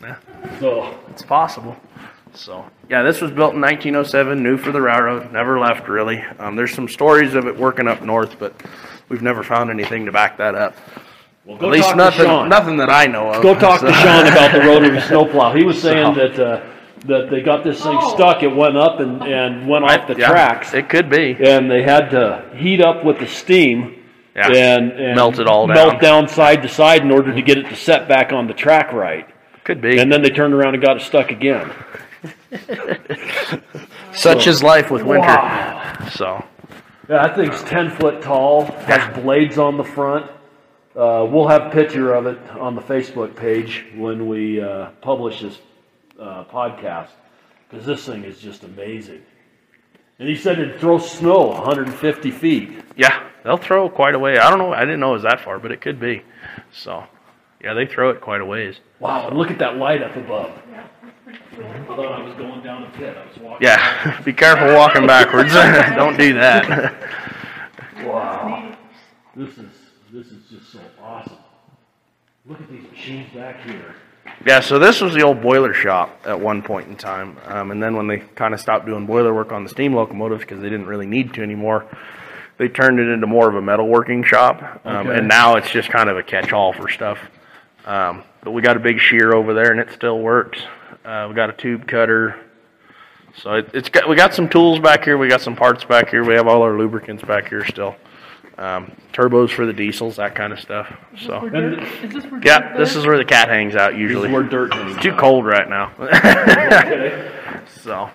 Yeah. 0.00 0.16
So, 0.58 0.98
It's 1.10 1.22
possible. 1.22 1.76
So 2.32 2.64
yeah, 2.88 3.02
this 3.02 3.20
was 3.20 3.30
built 3.30 3.54
in 3.54 3.60
1907, 3.60 4.42
new 4.42 4.56
for 4.56 4.72
the 4.72 4.80
railroad, 4.80 5.30
never 5.32 5.60
left 5.60 5.86
really. 5.86 6.22
Um, 6.38 6.56
there's 6.56 6.72
some 6.72 6.88
stories 6.88 7.34
of 7.34 7.46
it 7.46 7.56
working 7.56 7.86
up 7.86 8.02
north, 8.02 8.38
but 8.38 8.54
we've 9.10 9.22
never 9.22 9.42
found 9.42 9.70
anything 9.70 10.06
to 10.06 10.12
back 10.12 10.38
that 10.38 10.54
up. 10.54 10.74
Well, 11.44 11.56
go 11.56 11.66
At 11.66 11.72
least 11.72 11.88
talk 11.88 11.96
nothing, 11.96 12.18
to 12.20 12.24
Sean. 12.26 12.48
nothing 12.48 12.76
that 12.78 12.90
I 12.90 13.06
know 13.06 13.30
of. 13.32 13.42
Go 13.42 13.54
talk 13.54 13.80
So- 13.80 13.86
to 13.86 13.92
Sean 13.92 14.26
about 14.26 14.52
the 14.52 14.60
rotary 14.60 15.00
snowplow. 15.08 15.54
He 15.54 15.64
was 15.64 15.80
saying 15.80 16.14
So- 16.14 16.28
that 16.28 16.38
uh, 16.38 16.60
that 17.06 17.30
they 17.30 17.40
got 17.40 17.64
this 17.64 17.82
thing 17.82 17.98
stuck. 18.10 18.42
It 18.42 18.54
went 18.54 18.76
up 18.76 19.00
and, 19.00 19.22
and 19.22 19.66
went 19.66 19.84
off 19.86 20.06
the 20.06 20.16
Yeah, 20.16 20.28
tracks, 20.28 20.74
It 20.74 20.90
could 20.90 21.08
be. 21.08 21.34
and 21.42 21.70
they 21.70 21.82
had 21.82 22.10
to 22.10 22.44
heat 22.54 22.82
up 22.82 23.04
with 23.04 23.18
the 23.18 23.26
steam. 23.26 23.96
Yeah. 24.36 24.48
And, 24.52 24.92
and 24.92 25.16
Melt 25.16 25.38
it 25.38 25.46
all 25.46 25.66
down. 25.66 25.74
Melt 25.76 26.00
down 26.00 26.28
side 26.28 26.62
to 26.62 26.68
side 26.68 27.00
in 27.02 27.10
order 27.10 27.34
to 27.34 27.40
get 27.42 27.56
it 27.58 27.68
to 27.70 27.74
set 27.76 28.06
back 28.06 28.32
on 28.34 28.46
the 28.46 28.52
track 28.54 28.92
right. 28.92 29.26
Could 29.64 29.80
be. 29.80 29.98
And 29.98 30.12
then 30.12 30.20
they 30.22 30.28
turned 30.30 30.52
around 30.54 30.74
and 30.74 30.82
got 30.84 30.98
it 30.98 31.02
stuck 31.02 31.30
again. 31.30 31.70
Such 34.12 34.46
is 34.46 34.62
life 34.62 34.90
with 34.90 35.02
winter. 35.02 35.26
Wow. 35.26 36.08
So 36.12 36.44
Yeah, 37.08 37.26
that 37.26 37.34
thing's 37.36 37.62
ten 37.64 37.90
foot 37.90 38.22
tall. 38.22 38.66
Has 38.66 39.16
blades 39.16 39.58
on 39.58 39.76
the 39.76 39.84
front. 39.84 40.30
Uh, 40.96 41.24
we'll 41.30 41.46
have 41.46 41.66
a 41.66 41.70
picture 41.70 42.14
of 42.14 42.26
it 42.26 42.38
on 42.50 42.74
the 42.74 42.80
Facebook 42.80 43.36
page 43.36 43.86
when 43.96 44.26
we 44.26 44.60
uh, 44.60 44.90
publish 45.00 45.40
this 45.40 45.58
uh, 46.18 46.44
podcast 46.44 47.10
because 47.68 47.86
this 47.86 48.04
thing 48.04 48.24
is 48.24 48.40
just 48.40 48.64
amazing. 48.64 49.22
And 50.18 50.28
he 50.28 50.36
said 50.36 50.58
it 50.58 50.80
throws 50.80 51.10
snow 51.10 51.46
150 51.46 52.30
feet. 52.32 52.82
yeah, 52.96 53.24
they'll 53.44 53.56
throw 53.56 53.88
quite 53.88 54.14
a 54.14 54.18
way. 54.18 54.38
I 54.38 54.50
don't 54.50 54.58
know. 54.58 54.72
I 54.72 54.80
didn't 54.80 55.00
know 55.00 55.10
it 55.10 55.14
was 55.14 55.22
that 55.22 55.40
far, 55.40 55.58
but 55.58 55.70
it 55.70 55.80
could 55.80 56.00
be. 56.00 56.22
So 56.72 57.04
yeah, 57.62 57.72
they 57.74 57.86
throw 57.86 58.10
it 58.10 58.20
quite 58.20 58.40
a 58.40 58.44
ways. 58.44 58.80
Wow! 58.98 59.28
And 59.28 59.38
look 59.38 59.50
at 59.50 59.58
that 59.60 59.76
light 59.76 60.02
up 60.02 60.16
above. 60.16 60.50
I 61.28 61.84
thought 61.86 62.00
I 62.00 62.22
was 62.22 62.34
going 62.36 62.62
down 62.62 62.82
a 62.82 62.90
pit. 62.90 63.16
I 63.16 63.26
was 63.26 63.38
walking. 63.38 63.66
Yeah, 63.66 64.20
be 64.24 64.32
careful 64.32 64.74
walking 64.74 65.06
backwards. 65.06 65.52
don't 65.94 66.18
do 66.18 66.34
that. 66.34 66.94
Wow. 68.02 68.74
This 69.36 69.58
is 69.58 69.70
this 70.12 70.26
is 70.28 70.42
just 70.50 70.72
so 70.72 70.80
awesome. 71.02 71.36
Look 72.46 72.60
at 72.60 72.68
these 72.70 72.82
machines 72.90 73.32
back 73.34 73.60
here. 73.62 73.94
Yeah, 74.46 74.60
so 74.60 74.78
this 74.78 75.00
was 75.00 75.14
the 75.14 75.22
old 75.22 75.40
boiler 75.40 75.72
shop 75.74 76.20
at 76.24 76.38
one 76.38 76.62
point 76.62 76.88
in 76.88 76.96
time, 76.96 77.36
um, 77.46 77.70
and 77.70 77.82
then 77.82 77.96
when 77.96 78.06
they 78.06 78.18
kind 78.18 78.54
of 78.54 78.60
stopped 78.60 78.86
doing 78.86 79.06
boiler 79.06 79.34
work 79.34 79.52
on 79.52 79.64
the 79.64 79.70
steam 79.70 79.94
locomotives 79.94 80.42
because 80.42 80.60
they 80.60 80.68
didn't 80.68 80.86
really 80.86 81.06
need 81.06 81.34
to 81.34 81.42
anymore, 81.42 81.86
they 82.58 82.68
turned 82.68 82.98
it 83.00 83.08
into 83.08 83.26
more 83.26 83.48
of 83.48 83.54
a 83.54 83.60
metalworking 83.60 84.24
shop, 84.24 84.80
um, 84.84 85.08
Okay. 85.08 85.18
and 85.18 85.28
now 85.28 85.56
it's 85.56 85.70
just 85.70 85.88
kind 85.90 86.08
of 86.10 86.16
a 86.16 86.22
catch-all 86.22 86.72
for 86.72 86.88
stuff. 86.88 87.18
Um, 87.86 88.22
but 88.42 88.50
we 88.52 88.62
got 88.62 88.76
a 88.76 88.80
big 88.80 89.00
shear 89.00 89.32
over 89.34 89.54
there, 89.54 89.70
and 89.70 89.80
it 89.80 89.90
still 89.92 90.18
works. 90.20 90.60
Uh, 91.04 91.26
we 91.28 91.34
got 91.34 91.48
a 91.50 91.54
tube 91.54 91.86
cutter, 91.86 92.36
so 93.34 93.54
it, 93.54 93.70
it's 93.72 93.88
got 93.88 94.08
we 94.08 94.16
got 94.16 94.34
some 94.34 94.48
tools 94.48 94.78
back 94.80 95.04
here. 95.04 95.16
We 95.16 95.28
got 95.28 95.40
some 95.40 95.56
parts 95.56 95.84
back 95.84 96.10
here. 96.10 96.24
We 96.24 96.34
have 96.34 96.46
all 96.46 96.62
our 96.62 96.76
lubricants 96.76 97.22
back 97.22 97.48
here 97.48 97.64
still. 97.64 97.96
Um, 98.60 98.92
turbos 99.14 99.48
for 99.50 99.64
the 99.64 99.72
diesels, 99.72 100.16
that 100.16 100.34
kind 100.34 100.52
of 100.52 100.60
stuff. 100.60 100.86
So 101.18 101.38
And 101.46 101.80
Is 102.04 102.12
this 102.12 102.24
where 102.26 102.42
yeah, 102.44 102.76
this 102.76 102.94
is 102.94 103.06
where 103.06 103.16
the 103.16 103.24
cat 103.24 103.48
hangs 103.48 103.74
out 103.74 103.96
usually. 103.96 104.28
this 104.28 104.28
is 104.28 104.32
where 104.34 104.42
dirt 104.42 104.74
hangs 104.74 104.94
It's 104.96 105.02
too 105.02 105.12
out. 105.12 105.18
cold 105.18 105.46
right 105.46 105.66
now. 105.68 105.92
Okay. 105.98 107.30
so 107.80 108.10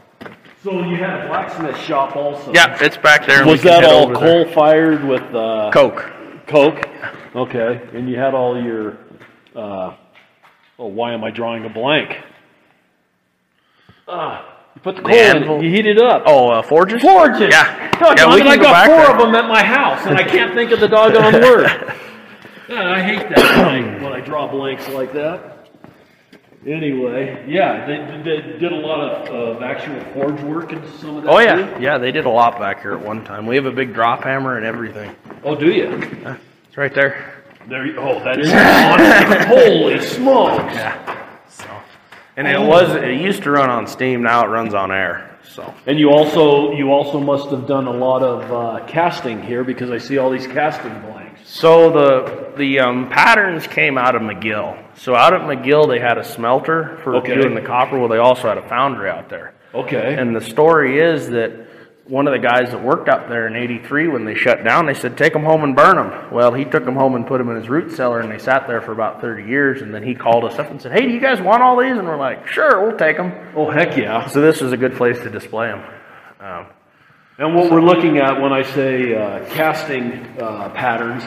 So 0.63 0.83
you 0.83 0.97
had 0.97 1.25
a 1.25 1.27
blacksmith 1.27 1.75
shop 1.79 2.15
also. 2.15 2.53
yeah, 2.53 2.77
it's 2.79 2.95
back 2.97 3.25
there. 3.25 3.41
and 3.41 3.49
Was 3.49 3.61
can 3.61 3.71
that 3.71 3.83
head 3.85 3.91
all 3.91 4.03
over 4.03 4.13
there. 4.19 4.45
coal 4.45 4.53
fired 4.53 5.03
with 5.03 5.23
uh, 5.33 5.71
Coke. 5.73 6.05
coke? 6.47 6.87
Okay. 7.35 7.81
And 7.93 8.07
you 8.07 8.17
had 8.19 8.35
all 8.35 8.61
your. 8.61 8.97
Uh, 9.55 9.95
oh, 10.77 10.85
why 10.87 11.13
am 11.13 11.23
I 11.23 11.31
drawing 11.31 11.65
a 11.65 11.69
blank? 11.69 12.17
Ah, 14.07 14.45
you 14.47 14.54
put 14.85 14.95
the 14.97 15.01
coal 15.01 15.11
in 15.11 15.37
anvil. 15.37 15.57
it. 15.59 15.63
You 15.63 15.71
heat 15.71 15.87
it 15.87 15.97
up. 15.97 16.23
Oh, 16.27 16.49
uh, 16.49 16.61
forges. 16.61 17.01
Forges. 17.01 17.49
Yeah. 17.51 17.89
God, 17.99 18.17
yeah, 18.17 18.33
we 18.33 18.41
I 18.41 18.43
can 18.43 18.57
go 18.57 18.63
got 18.63 18.71
back 18.73 18.87
four 18.87 18.97
there. 18.97 19.11
of 19.15 19.17
them 19.19 19.35
at 19.35 19.49
my 19.49 19.63
house, 19.63 20.05
and 20.05 20.15
I 20.17 20.23
can't 20.23 20.53
think 20.53 20.71
of 20.71 20.79
the 20.79 20.87
doggone 20.87 21.33
word. 21.41 21.65
Yeah, 22.69 22.91
I 22.91 23.01
hate 23.01 23.29
that 23.29 23.37
when 23.37 23.67
I, 23.67 24.03
when 24.03 24.13
I 24.13 24.21
draw 24.21 24.47
blanks 24.47 24.87
like 24.89 25.11
that. 25.13 25.53
Anyway, 26.67 27.45
yeah, 27.47 27.85
they, 27.85 28.23
they 28.23 28.57
did 28.57 28.71
a 28.71 28.75
lot 28.75 29.27
of, 29.27 29.57
of 29.57 29.63
actual 29.63 29.99
forge 30.13 30.41
work 30.41 30.71
into 30.71 30.87
some 30.97 31.17
of 31.17 31.23
that. 31.23 31.29
Oh 31.31 31.39
yeah, 31.39 31.77
too? 31.77 31.81
yeah. 31.83 31.97
They 31.97 32.11
did 32.11 32.25
a 32.25 32.29
lot 32.29 32.59
back 32.59 32.81
here 32.81 32.93
at 32.93 33.01
one 33.01 33.23
time. 33.23 33.45
We 33.45 33.55
have 33.55 33.65
a 33.65 33.71
big 33.71 33.93
drop 33.93 34.23
hammer 34.23 34.57
and 34.57 34.65
everything. 34.65 35.15
Oh, 35.43 35.55
do 35.55 35.71
you? 35.71 36.01
It's 36.67 36.77
right 36.77 36.93
there. 36.93 37.33
There 37.67 37.85
you, 37.85 37.97
oh, 37.97 38.19
that 38.23 38.39
is 38.39 38.51
awesome. 38.53 39.47
Holy 39.47 39.99
smokes. 40.01 40.73
So, 40.75 41.24
and 42.37 42.47
it 42.47 42.59
was 42.59 42.93
it 42.95 43.19
used 43.21 43.43
to 43.43 43.51
run 43.51 43.69
on 43.69 43.87
steam. 43.87 44.23
Now 44.23 44.45
it 44.45 44.49
runs 44.49 44.73
on 44.73 44.91
air. 44.91 45.31
So 45.53 45.73
And 45.85 45.99
you 45.99 46.09
also 46.09 46.71
you 46.71 46.91
also 46.91 47.19
must 47.19 47.49
have 47.49 47.67
done 47.67 47.87
a 47.87 47.91
lot 47.91 48.23
of 48.23 48.51
uh, 48.51 48.85
casting 48.87 49.41
here 49.43 49.63
because 49.63 49.91
I 49.91 49.97
see 49.99 50.17
all 50.17 50.29
these 50.31 50.47
casting 50.47 50.99
blanks. 51.01 51.41
So 51.45 51.91
the 51.91 52.53
the 52.57 52.79
um, 52.79 53.09
patterns 53.09 53.67
came 53.67 53.97
out 53.97 54.15
of 54.15 54.21
McGill. 54.21 54.77
So 54.97 55.15
out 55.15 55.33
at 55.33 55.41
McGill, 55.41 55.87
they 55.87 55.99
had 55.99 56.17
a 56.17 56.23
smelter 56.23 56.97
for 57.03 57.15
Okay. 57.17 57.35
doing 57.35 57.53
the 57.53 57.61
copper. 57.61 57.99
Well, 57.99 58.09
they 58.09 58.17
also 58.17 58.47
had 58.47 58.57
a 58.57 58.67
foundry 58.67 59.09
out 59.09 59.29
there. 59.29 59.53
Okay. 59.73 60.15
And 60.17 60.35
the 60.35 60.41
story 60.41 60.99
is 60.99 61.29
that 61.29 61.64
one 62.07 62.27
of 62.27 62.33
the 62.33 62.39
guys 62.39 62.69
that 62.71 62.83
worked 62.83 63.09
up 63.09 63.29
there 63.29 63.47
in 63.47 63.55
'83, 63.55 64.07
when 64.07 64.25
they 64.25 64.35
shut 64.35 64.63
down, 64.63 64.85
they 64.85 64.93
said, 64.93 65.17
"Take 65.17 65.33
them 65.33 65.43
home 65.43 65.63
and 65.63 65.75
burn 65.75 65.95
them." 65.95 66.31
Well, 66.31 66.53
he 66.53 66.63
took 66.65 66.85
them 66.85 66.95
home 66.95 67.15
and 67.15 67.25
put 67.25 67.39
them 67.39 67.49
in 67.49 67.55
his 67.55 67.67
root 67.67 67.91
cellar, 67.91 68.19
and 68.19 68.31
they 68.31 68.37
sat 68.37 68.67
there 68.67 68.81
for 68.81 68.91
about 68.91 69.21
30 69.21 69.43
years. 69.43 69.81
And 69.81 69.93
then 69.93 70.03
he 70.03 70.13
called 70.13 70.43
us 70.45 70.59
up 70.59 70.69
and 70.69 70.81
said, 70.81 70.91
"Hey, 70.91 71.01
do 71.01 71.09
you 71.09 71.19
guys 71.19 71.41
want 71.41 71.63
all 71.63 71.77
these?" 71.79 71.97
And 71.97 72.07
we're 72.07 72.17
like, 72.17 72.47
"Sure, 72.47 72.81
we'll 72.87 72.97
take 72.97 73.17
them." 73.17 73.31
oh 73.55 73.69
heck 73.71 73.97
yeah. 73.97 74.27
So 74.27 74.39
this 74.41 74.61
is 74.61 74.71
a 74.71 74.77
good 74.77 74.95
place 74.95 75.17
to 75.19 75.29
display 75.29 75.67
them. 75.67 75.83
Um, 76.39 76.65
And 77.37 77.53
what 77.53 77.69
we're 77.69 77.81
looking 77.81 78.17
at 78.19 78.39
when 78.39 78.53
I 78.53 78.61
say 78.63 79.13
uh, 79.13 79.43
casting 79.55 80.25
uh, 80.39 80.69
patterns, 80.69 81.21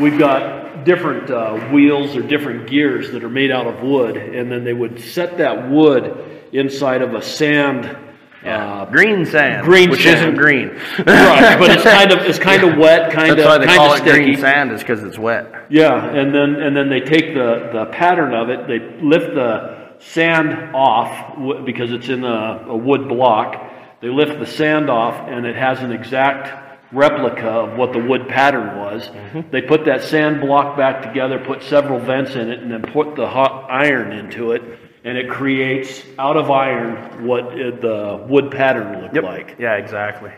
we've 0.00 0.16
got 0.18 0.84
different 0.84 1.28
uh, 1.30 1.54
wheels 1.70 2.14
or 2.16 2.22
different 2.22 2.68
gears 2.68 3.10
that 3.10 3.24
are 3.24 3.28
made 3.30 3.50
out 3.50 3.66
of 3.66 3.82
wood, 3.82 4.16
and 4.16 4.50
then 4.52 4.62
they 4.64 4.72
would 4.74 5.00
set 5.00 5.38
that 5.38 5.68
wood 5.68 6.46
inside 6.52 7.02
of 7.02 7.14
a 7.14 7.22
sand. 7.22 7.96
Uh, 8.44 8.86
green 8.86 9.26
sand, 9.26 9.64
green 9.64 9.90
which 9.90 10.02
sand. 10.02 10.16
isn't 10.18 10.34
green. 10.36 10.68
right, 11.06 11.58
but 11.58 11.70
it's 11.70 11.82
kind 11.98 12.10
of 12.10 12.20
it's 12.20 12.38
kind 12.38 12.62
of 12.64 12.78
wet, 12.78 13.12
kind 13.12 13.38
That's 13.38 13.44
why 13.46 13.56
of 13.56 13.60
they 13.60 13.66
kind 13.66 13.78
call 13.78 13.92
of 13.92 13.98
it 13.98 14.02
sticky. 14.02 14.24
green 14.24 14.36
sand, 14.38 14.72
is 14.72 14.80
because 14.80 15.02
it's 15.02 15.18
wet. 15.18 15.66
Yeah, 15.68 16.06
and 16.08 16.34
then 16.34 16.54
and 16.56 16.74
then 16.76 16.88
they 16.88 17.00
take 17.00 17.34
the 17.34 17.68
the 17.72 17.86
pattern 17.92 18.32
of 18.34 18.48
it, 18.48 18.66
they 18.66 18.78
lift 19.02 19.34
the 19.34 19.94
sand 19.98 20.74
off 20.74 21.64
because 21.66 21.92
it's 21.92 22.08
in 22.08 22.24
a, 22.24 22.64
a 22.68 22.76
wood 22.76 23.08
block. 23.08 23.56
They 24.00 24.08
lift 24.08 24.38
the 24.38 24.46
sand 24.46 24.88
off, 24.88 25.14
and 25.28 25.44
it 25.44 25.56
has 25.56 25.80
an 25.82 25.92
exact 25.92 26.68
replica 26.92 27.46
of 27.46 27.76
what 27.78 27.92
the 27.92 27.98
wood 27.98 28.26
pattern 28.26 28.78
was. 28.78 29.10
They 29.52 29.60
put 29.60 29.84
that 29.84 30.02
sand 30.02 30.40
block 30.40 30.76
back 30.76 31.02
together, 31.02 31.38
put 31.38 31.62
several 31.62 31.98
vents 32.00 32.34
in 32.34 32.50
it, 32.50 32.60
and 32.60 32.70
then 32.72 32.82
put 32.92 33.14
the 33.14 33.28
hot 33.28 33.70
iron 33.70 34.12
into 34.12 34.52
it, 34.52 34.62
and 35.04 35.16
it 35.16 35.28
creates 35.30 36.02
out 36.18 36.36
of 36.36 36.50
iron 36.50 37.26
what 37.26 37.58
it, 37.58 37.80
the 37.80 38.24
wood 38.28 38.50
pattern 38.50 39.02
looked 39.02 39.14
like. 39.24 39.56
Yeah, 39.58 39.74
exactly. 39.76 40.32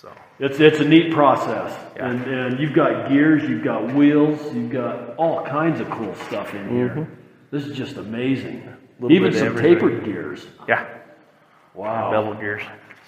So 0.00 0.10
It's, 0.38 0.58
it's 0.60 0.80
a 0.80 0.84
neat 0.84 1.12
process. 1.12 1.76
Yeah. 1.96 2.08
And, 2.10 2.22
and 2.26 2.60
you've 2.60 2.72
got 2.72 3.08
gears, 3.08 3.42
you've 3.48 3.64
got 3.64 3.92
wheels, 3.94 4.40
you've 4.54 4.70
got 4.70 5.16
all 5.16 5.44
kinds 5.44 5.80
of 5.80 5.90
cool 5.90 6.14
stuff 6.14 6.54
in 6.54 6.68
here. 6.70 6.88
Mm-hmm. 6.90 7.14
This 7.50 7.66
is 7.66 7.76
just 7.76 7.96
amazing. 7.96 8.62
Even 9.08 9.32
some 9.32 9.48
everything. 9.48 9.74
tapered 9.74 10.04
gears. 10.04 10.46
yeah, 10.68 10.86
Wow. 11.74 12.10
bevel 12.10 12.34
gears. 12.34 12.62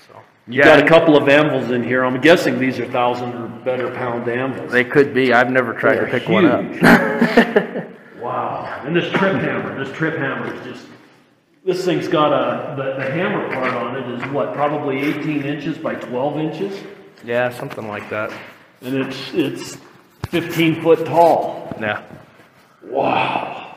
So 0.06 0.16
You've 0.46 0.64
got 0.64 0.82
a 0.82 0.86
couple 0.88 1.16
of 1.16 1.28
anvils 1.28 1.70
in 1.72 1.82
here. 1.82 2.04
I'm 2.04 2.20
guessing 2.20 2.58
these 2.58 2.78
are 2.78 2.86
thousand 2.86 3.34
or 3.34 3.48
better 3.64 3.90
pound 3.94 4.28
anvils. 4.28 4.70
They 4.72 4.84
could 4.84 5.12
be. 5.12 5.32
I've 5.32 5.50
never 5.50 5.72
tried 5.74 5.96
to 5.96 6.00
They're 6.06 6.20
pick 6.20 6.28
one 6.28 6.46
up. 6.46 7.86
wow. 8.30 8.82
And 8.84 8.94
this 8.94 9.10
trip 9.12 9.34
hammer, 9.34 9.84
this 9.84 9.94
trip 9.96 10.16
hammer 10.16 10.54
is 10.54 10.64
just, 10.64 10.86
this 11.64 11.84
thing's 11.84 12.08
got 12.08 12.32
a, 12.32 12.76
the, 12.76 12.94
the 13.04 13.10
hammer 13.10 13.52
part 13.52 13.74
on 13.74 13.96
it 13.96 14.08
is 14.22 14.30
what, 14.32 14.54
probably 14.54 14.98
18 15.00 15.42
inches 15.42 15.78
by 15.78 15.94
12 15.94 16.38
inches? 16.38 16.82
Yeah, 17.24 17.50
something 17.50 17.86
like 17.88 18.08
that. 18.10 18.32
And 18.82 18.94
it's, 18.96 19.32
it's 19.34 19.76
15 20.28 20.82
foot 20.82 21.04
tall. 21.06 21.76
Yeah. 21.80 22.02
Wow. 22.82 23.76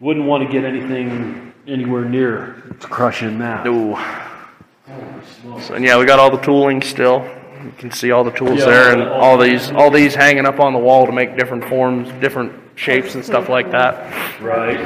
Wouldn't 0.00 0.26
want 0.26 0.46
to 0.46 0.52
get 0.52 0.64
anything 0.64 1.52
anywhere 1.66 2.04
near 2.04 2.62
crushing 2.80 3.38
that. 3.38 3.66
Ooh. 3.66 3.96
So 5.62 5.74
and 5.74 5.84
yeah, 5.84 5.98
we 5.98 6.04
got 6.04 6.18
all 6.18 6.30
the 6.30 6.42
tooling 6.42 6.82
still. 6.82 7.24
You 7.62 7.72
can 7.78 7.90
see 7.90 8.10
all 8.10 8.22
the 8.24 8.30
tools 8.32 8.58
Yeah, 8.58 8.66
there, 8.66 8.92
and 8.92 9.02
all- 9.02 9.20
all 9.22 9.38
these 9.38 9.70
all 9.72 9.90
these 9.90 10.14
hanging 10.14 10.44
up 10.44 10.60
on 10.60 10.74
the 10.74 10.78
wall 10.78 11.06
to 11.06 11.12
make 11.12 11.38
different 11.38 11.64
forms, 11.64 12.10
different 12.20 12.52
shapes, 12.76 13.14
and 13.14 13.24
stuff 13.24 13.48
like 13.48 13.70
that. 13.70 14.40
Right. 14.40 14.80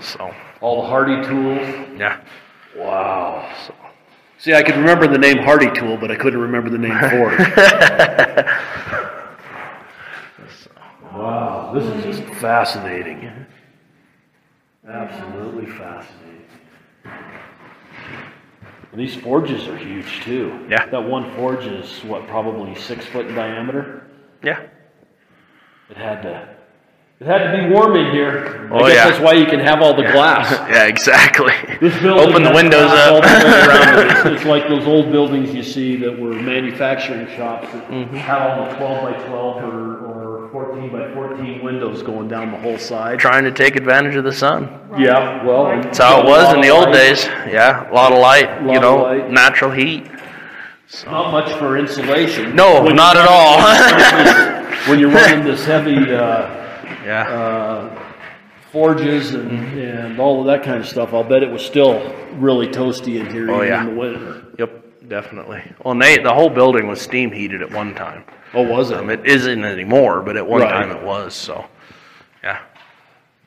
So 0.00 0.34
All 0.60 0.82
the 0.82 0.88
Hardy 0.88 1.22
tools. 1.26 1.98
yeah. 1.98 2.20
Wow. 2.76 3.48
So. 3.66 3.74
See, 4.38 4.54
I 4.54 4.62
could 4.62 4.76
remember 4.76 5.06
the 5.06 5.18
name 5.18 5.38
Hardy 5.38 5.70
Tool, 5.70 5.96
but 5.96 6.10
I 6.10 6.16
couldn't 6.16 6.40
remember 6.40 6.68
the 6.68 6.78
name 6.78 6.98
for 6.98 7.32
it. 7.32 7.38
wow, 11.14 11.70
this 11.72 11.84
is 11.84 12.04
just 12.16 12.34
fascinating. 12.40 13.30
Absolutely 14.88 15.66
fascinating. 15.66 16.46
And 17.04 19.00
these 19.00 19.14
forges 19.14 19.68
are 19.68 19.76
huge 19.76 20.20
too. 20.22 20.66
Yeah. 20.68 20.86
That 20.86 21.04
one 21.04 21.32
forge 21.36 21.64
is 21.64 22.02
what, 22.04 22.26
probably 22.26 22.74
six 22.74 23.06
foot 23.06 23.26
in 23.26 23.34
diameter? 23.34 24.06
Yeah. 24.42 24.60
It 25.88 25.96
had 25.96 26.22
to. 26.22 26.56
It 27.22 27.26
had 27.28 27.52
to 27.52 27.56
be 27.68 27.72
warm 27.72 27.94
in 27.94 28.10
here. 28.12 28.68
I 28.72 28.74
Oh, 28.74 28.78
guess 28.80 28.94
yeah. 28.96 29.10
that's 29.10 29.22
why 29.22 29.34
you 29.34 29.46
can 29.46 29.60
have 29.60 29.80
all 29.80 29.94
the 29.94 30.02
glass. 30.10 30.50
Yeah, 30.68 30.86
exactly. 30.86 31.52
This 31.80 31.96
building 32.02 32.28
Open 32.30 32.42
the 32.42 32.50
windows 32.52 32.90
up. 32.90 33.22
the 33.22 33.28
it. 33.28 34.10
It's, 34.10 34.24
it's 34.40 34.44
like 34.44 34.66
those 34.68 34.86
old 34.88 35.12
buildings 35.12 35.54
you 35.54 35.62
see 35.62 35.94
that 35.98 36.18
were 36.18 36.32
manufacturing 36.32 37.28
shops 37.36 37.70
that 37.72 37.88
Mm-hmm. 37.88 38.16
had 38.16 38.38
all 38.42 38.68
the 38.68 38.74
12 38.76 39.02
by 39.04 39.12
12 39.28 39.56
or, 39.62 40.46
or 40.46 40.48
14 40.50 40.90
by 40.90 41.14
14 41.14 41.62
windows 41.62 42.02
going 42.02 42.26
down 42.26 42.50
the 42.50 42.58
whole 42.58 42.78
side. 42.78 43.20
Trying 43.20 43.44
to 43.44 43.52
take 43.52 43.76
advantage 43.76 44.16
of 44.16 44.24
the 44.24 44.32
sun. 44.32 44.68
Yeah, 44.98 45.44
well, 45.44 45.66
That's 45.80 45.98
how 45.98 46.22
it 46.22 46.26
was 46.26 46.52
in 46.54 46.60
the 46.60 46.70
old 46.70 46.92
days. 46.92 47.24
Yeah, 47.46 47.88
a 47.88 47.94
lot 47.94 48.12
of 48.12 48.18
light. 48.18 48.62
Lot 48.64 48.74
You 48.74 48.80
know, 48.80 48.96
light. 49.02 49.30
natural 49.30 49.70
heat. 49.70 50.10
Not 51.06 51.30
much 51.30 51.50
for 51.58 51.78
insulation. 51.78 52.54
No, 52.56 52.82
When 52.82 52.96
not 52.96 53.16
at 53.16 53.28
all. 53.28 53.60
when 54.90 54.98
you're 54.98 55.10
running 55.10 55.44
this 55.44 55.64
heavy 55.64 55.96
uh, 56.12 56.61
yeah. 57.04 57.28
uh, 57.28 58.02
forges 58.70 59.34
and, 59.34 59.50
and 59.78 60.18
all 60.20 60.40
of 60.40 60.46
that 60.46 60.62
kind 60.62 60.80
of 60.80 60.88
stuff, 60.88 61.12
I'll 61.12 61.24
bet 61.24 61.42
it 61.42 61.50
was 61.50 61.64
still 61.64 62.14
really 62.34 62.66
toasty 62.68 63.20
in 63.20 63.30
here 63.30 63.50
Oh, 63.50 63.56
even 63.56 63.68
yeah. 63.68 63.80
in 63.82 63.94
the 63.94 64.00
winter. 64.00 64.44
Yep, 64.58 65.08
definitely. 65.08 65.62
Well, 65.84 65.92
and 65.92 66.00
they, 66.02 66.18
the 66.18 66.32
whole 66.32 66.48
building 66.50 66.86
was 66.86 67.00
steam 67.00 67.30
heated 67.30 67.60
at 67.62 67.70
one 67.70 67.94
time. 67.94 68.24
Oh, 68.54 68.62
was 68.62 68.90
it? 68.90 68.98
Um, 68.98 69.10
it 69.10 69.24
isn't 69.26 69.64
anymore, 69.64 70.20
but 70.22 70.36
at 70.36 70.46
one 70.46 70.62
Right. 70.62 70.70
time 70.70 70.90
it 70.90 71.02
was. 71.02 71.34
So, 71.34 71.64
yeah. 72.42 72.60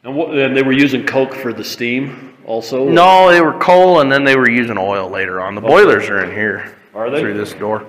And, 0.03 0.15
what, 0.15 0.37
and 0.37 0.55
they 0.55 0.61
were 0.63 0.71
using 0.73 1.05
coke 1.05 1.33
for 1.33 1.53
the 1.53 1.63
steam 1.63 2.35
also? 2.45 2.87
No, 2.87 3.31
they 3.31 3.41
were 3.41 3.57
coal, 3.59 4.01
and 4.01 4.11
then 4.11 4.23
they 4.23 4.35
were 4.35 4.49
using 4.49 4.77
oil 4.77 5.09
later 5.09 5.41
on. 5.41 5.55
The 5.55 5.61
boilers 5.61 6.07
are 6.09 6.23
in 6.23 6.31
here. 6.31 6.75
Are 6.93 7.09
they? 7.09 7.19
Through 7.19 7.37
this 7.37 7.53
door. 7.53 7.85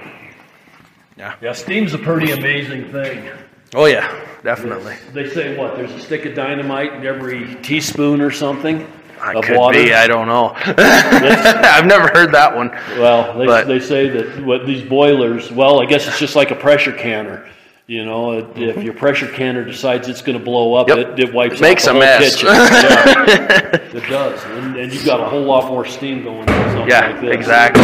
Yeah. 1.18 1.36
Yeah, 1.42 1.52
steam's 1.52 1.94
a 1.94 1.98
pretty 1.98 2.32
amazing 2.32 2.92
thing. 2.94 3.30
Oh 3.76 3.86
yeah, 3.86 4.26
definitely. 4.44 4.96
They 5.14 5.30
say 5.30 5.58
what? 5.58 5.76
There's 5.76 5.92
a 5.92 6.00
stick 6.00 6.26
of 6.26 6.34
dynamite 6.36 6.94
in 6.94 7.06
every 7.06 7.56
teaspoon 7.62 8.20
or 8.20 8.32
something 8.32 8.88
I 9.22 9.34
of 9.34 9.44
could 9.44 9.58
water. 9.58 9.78
be. 9.84 9.94
I 9.94 10.08
don't 10.08 10.28
know. 10.28 10.54
I've 10.66 11.86
never 11.86 12.08
heard 12.08 12.32
that 12.34 12.56
one. 12.56 12.70
well, 13.00 13.38
they, 13.38 13.46
but- 13.46 13.68
they 13.68 13.80
say 13.80 14.10
that 14.10 14.44
what 14.44 14.66
these 14.66 14.88
boilers. 14.88 15.52
Well, 15.52 15.80
I 15.82 15.86
guess 15.86 16.08
it's 16.08 16.18
just 16.20 16.36
like 16.36 16.52
a 16.52 16.56
pressure 16.56 16.94
canner. 16.94 17.48
You 17.86 18.06
know, 18.06 18.34
it, 18.34 18.46
if 18.56 18.84
your 18.84 18.94
pressure 18.94 19.28
canner 19.28 19.64
decides 19.66 20.08
it's 20.08 20.22
going 20.22 20.38
to 20.38 20.44
blow 20.44 20.76
up, 20.76 20.88
Mm-hmm. 20.90 21.00
Yep. 21.10 21.20
it, 21.20 21.30
it 21.30 21.34
wipes 21.34 21.56
It 21.56 21.62
makes 21.62 21.88
out 21.88 21.96
a 21.96 22.00
mess. 22.00 22.36
kitchen. 22.36 22.50
Yeah, 22.54 23.98
it 23.98 24.08
does, 24.10 24.44
and, 24.46 24.76
and 24.78 24.94
you've 24.94 25.06
got 25.06 25.20
a 25.20 25.26
whole 25.26 25.42
lot 25.44 25.68
more 25.72 25.86
steam 25.86 26.24
going 26.24 26.48
on 26.48 26.70
something 26.72 26.88
Yeah, 26.88 27.10
like 27.12 27.22
this. 27.22 27.34
exactly. 27.36 27.82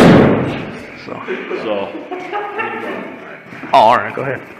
So, 1.06 1.14
So, 1.64 1.92
oh, 3.74 3.80
all 3.80 3.98
right, 3.98 4.16
go 4.16 4.22
ahead. 4.22 4.55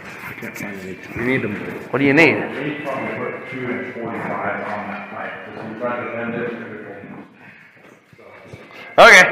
You 1.16 1.22
need 1.22 1.42
them. 1.42 1.54
What 1.90 1.98
do 1.98 2.04
you 2.04 2.14
need? 2.14 2.34
He's 2.34 2.86
probably 2.86 3.16
put 3.16 3.50
two 3.50 3.66
and 3.66 3.94
forty-five 3.94 4.60
on 4.66 4.86
that 4.88 5.10
pipe. 5.10 5.32
Because 5.54 5.74
we 5.74 5.80
tried 5.80 6.34
it, 6.34 6.52
Okay. 8.98 9.24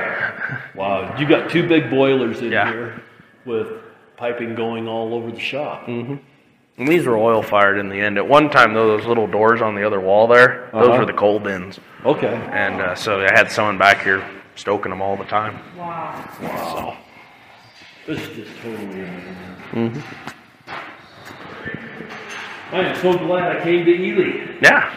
wow, 0.75 1.17
you 1.19 1.27
got 1.27 1.49
two 1.51 1.67
big 1.67 1.89
boilers 1.91 2.41
in 2.43 2.53
Yeah. 2.53 2.71
here 2.71 3.03
with 3.47 3.69
piping 4.17 4.55
going 4.55 4.87
all 4.89 5.15
over 5.15 5.31
the 5.31 5.41
shop. 5.41 5.89
And 5.89 6.21
these 6.77 7.07
were 7.07 7.17
oil 7.17 7.43
fired 7.43 7.79
in 7.79 7.89
the 7.89 8.01
end. 8.01 8.19
At 8.19 8.27
one 8.27 8.51
time, 8.51 8.75
though, 8.75 8.87
those 8.97 9.07
little 9.07 9.27
doors 9.27 9.63
on 9.63 9.75
the 9.75 9.85
other 9.85 10.01
wall 10.01 10.27
there, 10.27 10.69
those 10.73 10.89
Uh-huh. 10.89 10.99
were 10.99 11.07
the 11.07 11.13
coal 11.13 11.39
bins. 11.39 11.79
Okay. 12.05 12.39
And 12.53 12.81
uh, 12.81 12.95
so 12.95 13.21
I 13.25 13.33
had 13.33 13.51
someone 13.51 13.79
back 13.79 14.03
here 14.03 14.23
stoking 14.57 14.91
them 14.91 15.01
all 15.01 15.17
the 15.17 15.25
time. 15.25 15.59
Wow. 15.79 16.15
Wow. 16.43 16.97
This 18.07 18.21
is 18.21 18.37
just 18.37 18.51
totally 18.63 18.85
amazing. 18.85 19.37
Mm-hmm. 19.73 20.01
I 22.73 22.81
am 22.81 22.97
so 22.97 23.17
glad 23.19 23.57
I 23.57 23.63
came 23.63 23.85
to 23.85 23.91
Ely. 23.91 24.59
Yeah. 24.61 24.93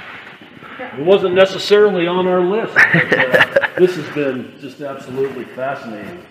It 0.80 1.04
wasn't 1.04 1.36
necessarily 1.36 2.08
on 2.08 2.28
our 2.28 2.42
list. 2.42 2.74
But, 2.76 3.14
uh, 3.14 3.70
this 3.78 3.96
has 3.96 4.10
been 4.16 4.54
just 4.60 4.82
absolutely 4.82 5.46
fascinating. 5.46 6.24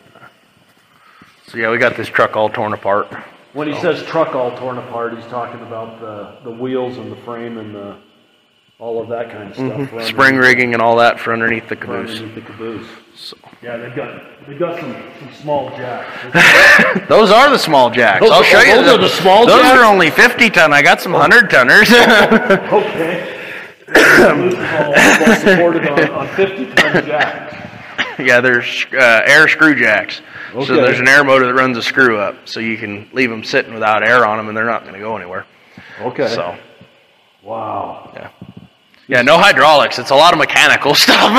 So 1.46 1.58
yeah, 1.58 1.70
we 1.70 1.78
got 1.78 1.96
this 1.96 2.08
truck 2.08 2.36
all 2.36 2.48
torn 2.48 2.72
apart. 2.72 3.12
When 3.52 3.68
he 3.68 3.78
says 3.80 4.02
truck 4.04 4.34
all 4.34 4.56
torn 4.58 4.78
apart, 4.78 5.16
he's 5.16 5.26
talking 5.26 5.60
about 5.60 6.00
the, 6.00 6.50
the 6.50 6.54
wheels 6.54 6.98
and 6.98 7.10
the 7.10 7.16
frame 7.16 7.58
and 7.58 7.74
the 7.74 7.96
all 8.78 9.00
of 9.00 9.08
that 9.08 9.30
kind 9.30 9.48
of 9.48 9.54
stuff. 9.54 9.90
Mm-hmm. 9.90 10.00
Spring 10.02 10.36
rigging 10.36 10.74
and 10.74 10.82
all 10.82 10.96
that 10.96 11.18
for 11.18 11.32
underneath 11.32 11.68
the 11.68 11.76
caboose. 11.76 12.20
underneath 12.20 12.34
the 12.34 12.40
caboose. 12.42 12.86
So- 13.16 13.36
Yeah, 13.62 13.76
they've 13.78 13.94
got 13.96 14.20
they've 14.46 14.58
got 14.58 14.78
some, 14.78 14.92
some 15.18 15.32
small 15.40 15.70
jacks. 15.70 17.08
Those 17.08 17.30
are 17.30 17.50
the 17.50 17.58
small 17.58 17.90
jacks. 17.90 18.20
Those- 18.20 18.30
I'll 18.30 18.42
show 18.42 18.60
you. 18.60 18.76
those 18.76 18.88
are 18.92 18.98
the 18.98 19.08
small 19.08 19.46
Those 19.46 19.62
jacks? 19.62 19.78
are 19.78 19.84
only 19.84 20.10
50 20.10 20.50
ton. 20.50 20.72
I 20.72 20.82
got 20.82 21.00
some 21.00 21.12
100 21.12 21.48
tonners. 21.50 21.90
okay. 21.92 23.32
Caboose 23.86 24.52
is 24.54 24.58
all, 24.58 24.94
all 25.30 25.36
supported 25.36 25.88
on, 25.88 26.10
on 26.10 26.28
50 26.36 26.66
ton 26.74 27.04
jacks. 27.06 28.18
yeah, 28.18 28.40
there's 28.40 28.84
uh, 28.92 29.22
air 29.26 29.48
screw 29.48 29.74
jacks. 29.74 30.20
Okay. 30.54 30.66
So 30.66 30.74
there's 30.76 31.00
an 31.00 31.08
air 31.08 31.22
motor 31.24 31.46
that 31.46 31.54
runs 31.54 31.76
a 31.76 31.82
screw 31.82 32.18
up, 32.18 32.48
so 32.48 32.60
you 32.60 32.76
can 32.76 33.08
leave 33.12 33.30
them 33.30 33.44
sitting 33.44 33.72
without 33.74 34.02
air 34.06 34.26
on 34.26 34.36
them, 34.38 34.48
and 34.48 34.56
they're 34.56 34.64
not 34.66 34.82
going 34.82 34.94
to 34.94 35.00
go 35.00 35.16
anywhere. 35.16 35.46
Okay. 36.00 36.28
So 36.28 36.56
Wow. 37.42 38.10
yeah, 38.14 38.30
yeah, 39.08 39.22
no 39.22 39.38
hydraulics. 39.38 39.98
It's 39.98 40.10
a 40.10 40.14
lot 40.14 40.32
of 40.32 40.38
mechanical 40.38 40.94
stuff. 41.04 41.30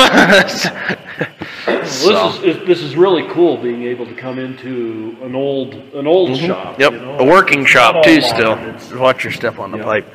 Well, 1.67 2.31
this 2.31 2.43
is, 2.43 2.57
is 2.61 2.67
this 2.67 2.81
is 2.81 2.95
really 2.95 3.27
cool 3.33 3.57
being 3.57 3.83
able 3.83 4.05
to 4.05 4.15
come 4.15 4.39
into 4.39 5.17
an 5.21 5.35
old 5.35 5.73
an 5.73 6.07
old 6.07 6.37
shop. 6.37 6.73
Mm-hmm. 6.77 6.81
yep, 6.81 6.91
you 6.93 6.99
know? 6.99 7.17
a 7.19 7.25
working 7.25 7.61
It's 7.61 7.69
shop 7.69 8.03
too. 8.03 8.19
modern. 8.21 8.79
Still, 8.79 8.99
watch 8.99 9.23
your 9.23 9.33
step 9.33 9.59
on 9.59 9.71
the 9.71 9.77
Yeah. 9.79 9.83
pipe. 9.83 10.13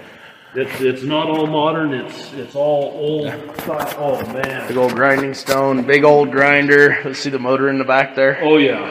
it's 0.55 0.81
it's 0.81 1.03
not 1.03 1.29
all 1.29 1.47
modern. 1.47 1.93
It's 1.93 2.33
it's 2.35 2.55
all 2.55 2.93
old 2.95 3.29
style. 3.61 3.95
Oh 3.99 4.33
man. 4.33 4.69
Big 4.69 4.77
old 4.77 4.95
grinding 4.95 5.35
stone, 5.35 5.83
big 5.83 6.05
old 6.05 6.31
grinder. 6.31 6.99
Let's 7.05 7.19
see 7.19 7.31
the 7.31 7.39
motor 7.39 7.69
in 7.69 7.79
the 7.79 7.85
back 7.85 8.15
there, 8.15 8.39
Oh 8.43 8.57
yeah. 8.59 8.91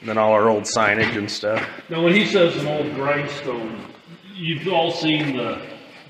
and 0.00 0.08
then 0.08 0.18
all 0.18 0.32
our 0.32 0.48
old 0.48 0.64
signage 0.64 1.16
and 1.16 1.30
stuff. 1.30 1.66
Now, 1.88 2.02
when 2.04 2.12
he 2.14 2.26
says 2.26 2.56
an 2.56 2.66
old 2.66 2.92
grindstone, 2.94 3.84
you've 4.34 4.68
all 4.68 4.90
seen 4.92 5.36
the 5.36 5.60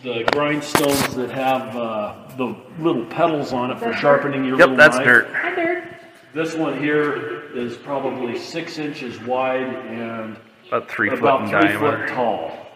the 0.07 0.23
grindstones 0.31 1.15
that 1.17 1.31
have 1.33 1.77
uh, 1.77 2.15
the 2.37 2.55
little 2.79 3.05
pedals 3.07 3.53
on 3.53 3.73
it 3.73 3.79
for 3.81 3.93
sharpening 3.93 4.45
your 4.45 4.57
Yep, 4.57 4.69
little 4.69 4.77
that's 4.77 4.97
knife. 4.97 5.05
dirt. 5.05 5.29
Hi 5.35 5.55
there. 5.55 5.99
This 6.33 6.55
one 6.55 6.79
here 6.79 7.51
is 7.57 7.77
probably 7.77 8.39
six 8.39 8.79
inches 8.79 9.21
wide 9.23 9.63
and 9.63 10.37
About 10.69 10.89
three 10.89 11.11
foot 11.11 11.19
about 11.19 11.41
in 11.43 11.49
three 11.49 11.61
diameter. 11.61 12.07
foot 12.07 12.15
tall. 12.15 12.67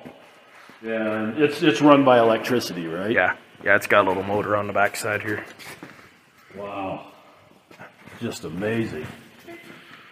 And 0.82 1.38
it's 1.38 1.62
it's 1.62 1.80
run 1.80 2.04
by 2.04 2.18
electricity, 2.18 2.88
right? 2.88 3.12
Yeah, 3.12 3.36
yeah, 3.62 3.76
it's 3.76 3.86
got 3.86 4.06
a 4.06 4.08
little 4.08 4.24
motor 4.24 4.56
on 4.56 4.66
the 4.66 4.72
backside 4.72 5.22
here. 5.22 5.44
Wow. 6.56 7.12
Just 8.20 8.42
amazing. 8.44 9.06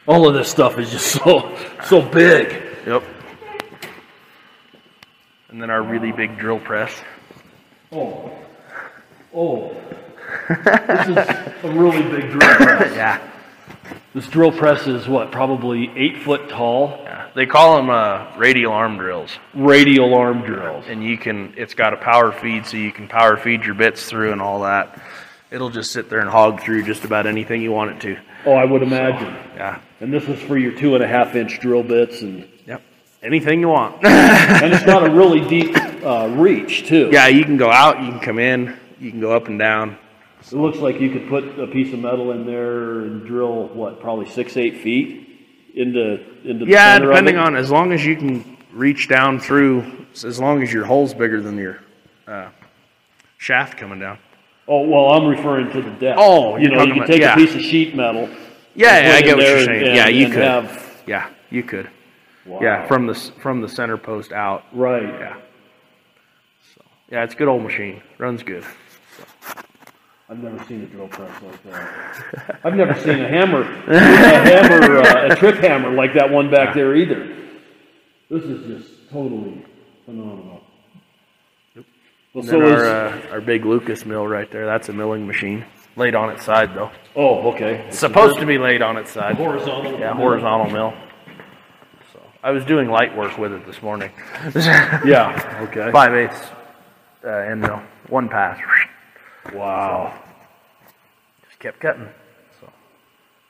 All 0.06 0.28
of 0.28 0.34
this 0.34 0.48
stuff 0.48 0.78
is 0.78 0.90
just 0.92 1.06
so 1.06 1.56
so 1.84 2.00
big. 2.00 2.62
Yep. 2.86 3.02
And 5.48 5.60
then 5.60 5.70
our 5.70 5.82
really 5.82 6.12
big 6.12 6.38
drill 6.38 6.60
press. 6.60 6.92
Oh. 7.92 8.30
Oh. 9.34 9.74
this 10.48 11.08
is 11.08 11.16
a 11.16 11.72
really 11.74 12.02
big 12.02 12.30
drill 12.30 12.56
press. 12.56 12.92
Yeah. 12.96 13.30
This 14.14 14.26
drill 14.26 14.52
press 14.52 14.86
is 14.86 15.06
what, 15.06 15.30
probably 15.32 15.90
eight 15.96 16.18
foot 16.22 16.48
tall, 16.48 16.98
yeah. 17.02 17.28
They 17.34 17.46
call 17.46 17.76
them 17.76 17.88
uh, 17.90 18.36
radial 18.36 18.72
arm 18.72 18.96
drills, 18.96 19.30
radial 19.54 20.14
arm 20.14 20.42
drills. 20.42 20.86
and 20.88 21.04
you 21.04 21.16
can. 21.18 21.54
It's 21.56 21.74
got 21.74 21.92
a 21.92 21.96
power 21.98 22.32
feed, 22.32 22.66
so 22.66 22.76
you 22.78 22.90
can 22.90 23.06
power 23.06 23.36
feed 23.36 23.64
your 23.64 23.74
bits 23.74 24.08
through 24.08 24.32
and 24.32 24.40
all 24.42 24.62
that. 24.62 25.00
It'll 25.50 25.70
just 25.70 25.92
sit 25.92 26.10
there 26.10 26.20
and 26.20 26.28
hog 26.28 26.62
through 26.62 26.82
just 26.84 27.04
about 27.04 27.26
anything 27.26 27.62
you 27.62 27.70
want 27.70 27.92
it 27.92 28.00
to. 28.00 28.18
Oh, 28.46 28.52
I 28.54 28.64
would 28.64 28.82
imagine. 28.82 29.32
Yeah. 29.54 29.80
And 30.00 30.12
this 30.12 30.24
is 30.24 30.40
for 30.42 30.58
your 30.58 30.72
two 30.72 30.94
and 30.94 31.04
a 31.04 31.06
half 31.06 31.34
inch 31.36 31.60
drill 31.60 31.82
bits, 31.82 32.22
and. 32.22 32.48
Anything 33.22 33.60
you 33.60 33.68
want. 33.68 33.96
and 34.04 34.72
it's 34.72 34.84
got 34.84 35.06
a 35.06 35.10
really 35.10 35.46
deep 35.48 35.76
uh, 36.04 36.28
reach 36.32 36.86
too. 36.86 37.10
yeah, 37.12 37.26
you 37.26 37.44
can 37.44 37.56
go 37.56 37.70
out, 37.70 38.00
you 38.02 38.10
can 38.12 38.20
come 38.20 38.38
in, 38.38 38.76
you 39.00 39.10
can 39.10 39.20
go 39.20 39.32
up 39.32 39.48
and 39.48 39.58
down. 39.58 39.98
It 40.40 40.52
looks 40.52 40.78
like 40.78 41.00
you 41.00 41.10
could 41.10 41.28
put 41.28 41.58
a 41.58 41.66
piece 41.66 41.92
of 41.92 41.98
metal 41.98 42.30
in 42.30 42.46
there 42.46 43.00
and 43.00 43.26
drill 43.26 43.68
what, 43.68 44.00
probably 44.00 44.28
six, 44.30 44.56
eight 44.56 44.78
feet 44.78 45.28
into 45.74 46.20
into 46.48 46.64
the 46.64 46.70
Yeah, 46.70 46.98
depending 46.98 47.36
on 47.36 47.56
as 47.56 47.70
long 47.70 47.92
as 47.92 48.06
you 48.06 48.16
can 48.16 48.56
reach 48.72 49.08
down 49.08 49.40
through, 49.40 50.06
as 50.12 50.38
long 50.38 50.62
as 50.62 50.72
your 50.72 50.84
hole's 50.84 51.12
bigger 51.12 51.40
than 51.40 51.58
your 51.58 51.80
uh, 52.28 52.50
shaft 53.38 53.76
coming 53.76 53.98
down. 53.98 54.18
Oh 54.68 54.82
well, 54.86 55.12
I'm 55.12 55.26
referring 55.26 55.72
to 55.72 55.82
the 55.82 55.90
depth. 55.90 56.18
Oh, 56.22 56.56
you 56.56 56.68
know, 56.68 56.82
you 56.84 56.92
can 56.92 56.96
about- 56.98 57.06
take 57.08 57.20
yeah. 57.20 57.32
a 57.32 57.36
piece 57.36 57.54
of 57.54 57.62
sheet 57.62 57.96
metal. 57.96 58.28
Yeah, 58.74 59.08
yeah, 59.08 59.16
I 59.16 59.22
get 59.22 59.36
what 59.36 59.46
you're 59.46 59.64
saying. 59.64 59.86
and- 59.88 59.96
yeah, 59.96 60.08
you 60.08 60.26
and 60.26 60.34
could. 60.34 60.42
Have, 60.44 61.02
Yeah, 61.06 61.30
you 61.50 61.62
could. 61.64 61.90
Wow. 62.48 62.60
Yeah, 62.62 62.86
from 62.86 63.06
the 63.06 63.14
from 63.14 63.60
the 63.60 63.68
center 63.68 63.96
post 63.96 64.32
out. 64.32 64.64
right. 64.72 65.02
Yeah. 65.02 65.36
So 66.74 66.82
yeah, 67.10 67.24
it's 67.24 67.34
a 67.34 67.36
good 67.36 67.48
old 67.48 67.62
machine. 67.62 68.02
Runs 68.18 68.42
good. 68.42 68.64
I've 70.30 70.42
never 70.42 70.62
seen 70.64 70.82
a 70.82 70.86
drill 70.86 71.08
press 71.08 71.30
like 71.42 71.62
that. 71.64 72.60
I've 72.62 72.74
never 72.74 72.94
seen 73.00 73.18
a 73.20 73.28
hammer, 73.28 73.62
a 73.62 73.98
hammer, 73.98 74.98
uh, 74.98 75.32
a 75.32 75.36
trip 75.36 75.56
hammer 75.56 75.90
like 75.90 76.12
that 76.14 76.30
one 76.30 76.50
back 76.50 76.74
there 76.74 76.94
either. 76.94 77.34
This 78.28 78.44
is 78.44 78.66
just 78.66 79.10
totally 79.10 79.64
phenomenal. 80.04 80.60
Well, 82.34 82.44
so 82.44 82.60
our 82.60 82.84
uh, 82.84 83.20
our 83.30 83.40
big 83.40 83.64
Lucas 83.64 84.04
mill 84.04 84.26
right 84.26 84.50
there. 84.50 84.66
That's 84.66 84.90
a 84.90 84.92
milling 84.92 85.26
machine. 85.26 85.64
Laid 85.96 86.14
on 86.14 86.30
its 86.30 86.44
side 86.44 86.74
though. 86.74 86.90
oh, 87.16 87.50
okay. 87.52 87.86
It's 87.88 87.98
supposed 87.98 88.38
to 88.38 88.46
be 88.46 88.58
laid 88.58 88.82
on 88.82 88.98
its 88.98 89.10
side. 89.10 89.36
horizontal. 89.36 89.98
Yeah, 89.98 90.14
horizontal 90.14 90.70
mill. 90.70 90.94
So 92.40 92.48
I 92.48 92.50
was 92.50 92.64
doing 92.64 92.88
light 92.88 93.16
work 93.16 93.36
with 93.38 93.52
it 93.52 93.66
this 93.66 93.82
morning. 93.82 94.10
Yeah. 95.04 95.66
Okay. 95.68 95.90
Five 95.92 96.14
eighths 96.14 96.46
uh, 97.24 97.28
end 97.28 97.60
mill, 97.62 97.80
one 98.08 98.28
pass. 98.28 98.58
Wow. 99.52 100.14
Just 101.48 101.58
kept 101.58 101.80
cutting. 101.80 102.08
So. 102.60 102.68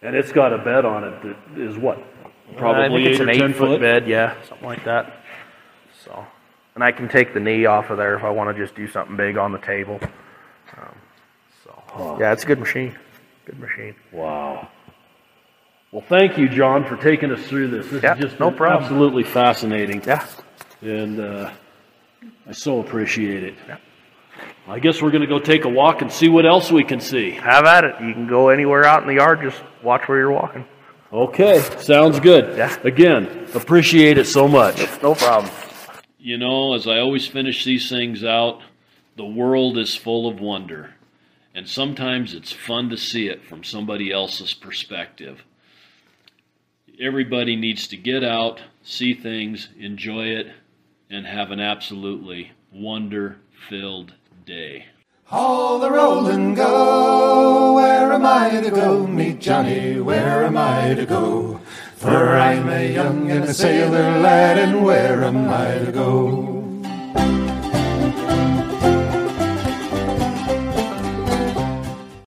And 0.02 0.14
it's 0.16 0.32
got 0.32 0.52
a 0.52 0.58
bed 0.58 0.84
on 0.84 1.04
it 1.04 1.22
that 1.22 1.60
is 1.60 1.76
what? 1.76 1.98
I 1.98 2.54
Probably 2.58 3.04
think 3.04 3.08
it's 3.14 3.20
eight 3.20 3.22
an 3.22 3.28
or 3.28 3.32
eight 3.32 3.38
ten 3.40 3.52
foot 3.52 3.68
foot. 3.68 3.80
bed, 3.80 4.08
yeah, 4.08 4.34
something 4.48 4.66
like 4.66 4.84
that. 4.84 5.22
So, 6.04 6.24
and 6.74 6.82
I 6.82 6.92
can 6.92 7.08
take 7.08 7.34
the 7.34 7.40
knee 7.40 7.66
off 7.66 7.90
of 7.90 7.98
there 7.98 8.16
if 8.16 8.24
I 8.24 8.30
want 8.30 8.56
to 8.56 8.62
just 8.62 8.74
do 8.74 8.88
something 8.88 9.16
big 9.16 9.36
on 9.36 9.52
the 9.52 9.58
table. 9.58 10.00
Um, 10.76 10.94
so, 11.64 12.16
yeah, 12.18 12.32
it's 12.32 12.44
a 12.44 12.46
good 12.46 12.58
machine. 12.58 12.96
Good 13.44 13.58
machine. 13.58 13.94
Wow. 14.12 14.68
Well, 15.90 16.04
thank 16.08 16.36
you, 16.36 16.48
John, 16.48 16.84
for 16.84 16.96
taking 16.96 17.30
us 17.32 17.42
through 17.46 17.68
this. 17.68 17.88
This 17.90 18.02
Yeah, 18.02 18.14
is 18.14 18.20
just 18.20 18.40
no 18.40 18.50
problem. 18.50 18.82
absolutely 18.82 19.24
fascinating. 19.24 20.02
Yeah. 20.06 20.26
and 20.82 21.18
uh, 21.20 21.50
I 22.46 22.52
so 22.52 22.80
appreciate 22.80 23.42
it. 23.42 23.54
Yeah. 23.66 23.78
I 24.68 24.78
guess 24.80 25.00
we're 25.00 25.10
going 25.10 25.22
to 25.22 25.26
go 25.26 25.38
take 25.38 25.64
a 25.64 25.68
walk 25.68 26.02
and 26.02 26.12
see 26.12 26.28
what 26.28 26.44
else 26.44 26.70
we 26.70 26.84
can 26.84 27.00
see. 27.00 27.30
Have 27.30 27.64
at 27.64 27.84
it. 27.84 27.94
You 28.02 28.12
can 28.12 28.26
go 28.28 28.50
anywhere 28.50 28.84
out 28.84 29.00
in 29.00 29.08
the 29.08 29.14
yard. 29.14 29.40
Just 29.42 29.60
watch 29.82 30.06
where 30.08 30.18
you're 30.18 30.30
walking. 30.30 30.66
Okay, 31.10 31.60
sounds 31.78 32.20
good. 32.20 32.56
Yeah. 32.58 32.76
Again, 32.84 33.48
appreciate 33.54 34.18
it 34.18 34.26
so 34.26 34.46
much. 34.46 34.76
No 35.02 35.14
problem. 35.14 35.50
You 36.18 36.36
know, 36.36 36.74
as 36.74 36.86
I 36.86 36.98
always 36.98 37.26
finish 37.26 37.64
these 37.64 37.88
things 37.88 38.22
out, 38.24 38.60
the 39.16 39.24
world 39.24 39.78
is 39.78 39.96
full 39.96 40.28
of 40.28 40.38
wonder. 40.38 40.94
And 41.54 41.66
sometimes 41.66 42.34
it's 42.34 42.52
fun 42.52 42.90
to 42.90 42.98
see 42.98 43.26
it 43.28 43.42
from 43.46 43.64
somebody 43.64 44.12
else's 44.12 44.52
perspective. 44.52 45.42
Everybody 47.00 47.54
needs 47.54 47.86
to 47.88 47.96
get 47.96 48.24
out, 48.24 48.60
see 48.82 49.14
things, 49.14 49.68
enjoy 49.78 50.30
it, 50.30 50.48
and 51.08 51.26
have 51.26 51.52
an 51.52 51.60
absolutely 51.60 52.50
wonder 52.72 53.36
filled 53.68 54.14
day. 54.44 54.86
All 55.30 55.78
the 55.78 55.92
roll 55.92 56.26
and 56.26 56.56
go. 56.56 57.74
Where 57.74 58.12
am 58.12 58.26
I 58.26 58.60
to 58.60 58.70
go? 58.70 59.06
Meet 59.06 59.38
Johnny. 59.38 60.00
Where 60.00 60.44
am 60.44 60.56
I 60.56 60.94
to 60.94 61.06
go? 61.06 61.60
For 61.94 62.36
I'm 62.36 62.68
a 62.68 62.92
young 62.92 63.30
and 63.30 63.44
a 63.44 63.54
sailor 63.54 64.18
lad, 64.18 64.58
and 64.58 64.84
where 64.84 65.22
am 65.22 65.48
I 65.48 65.78
to 65.84 65.92
go? 65.92 67.47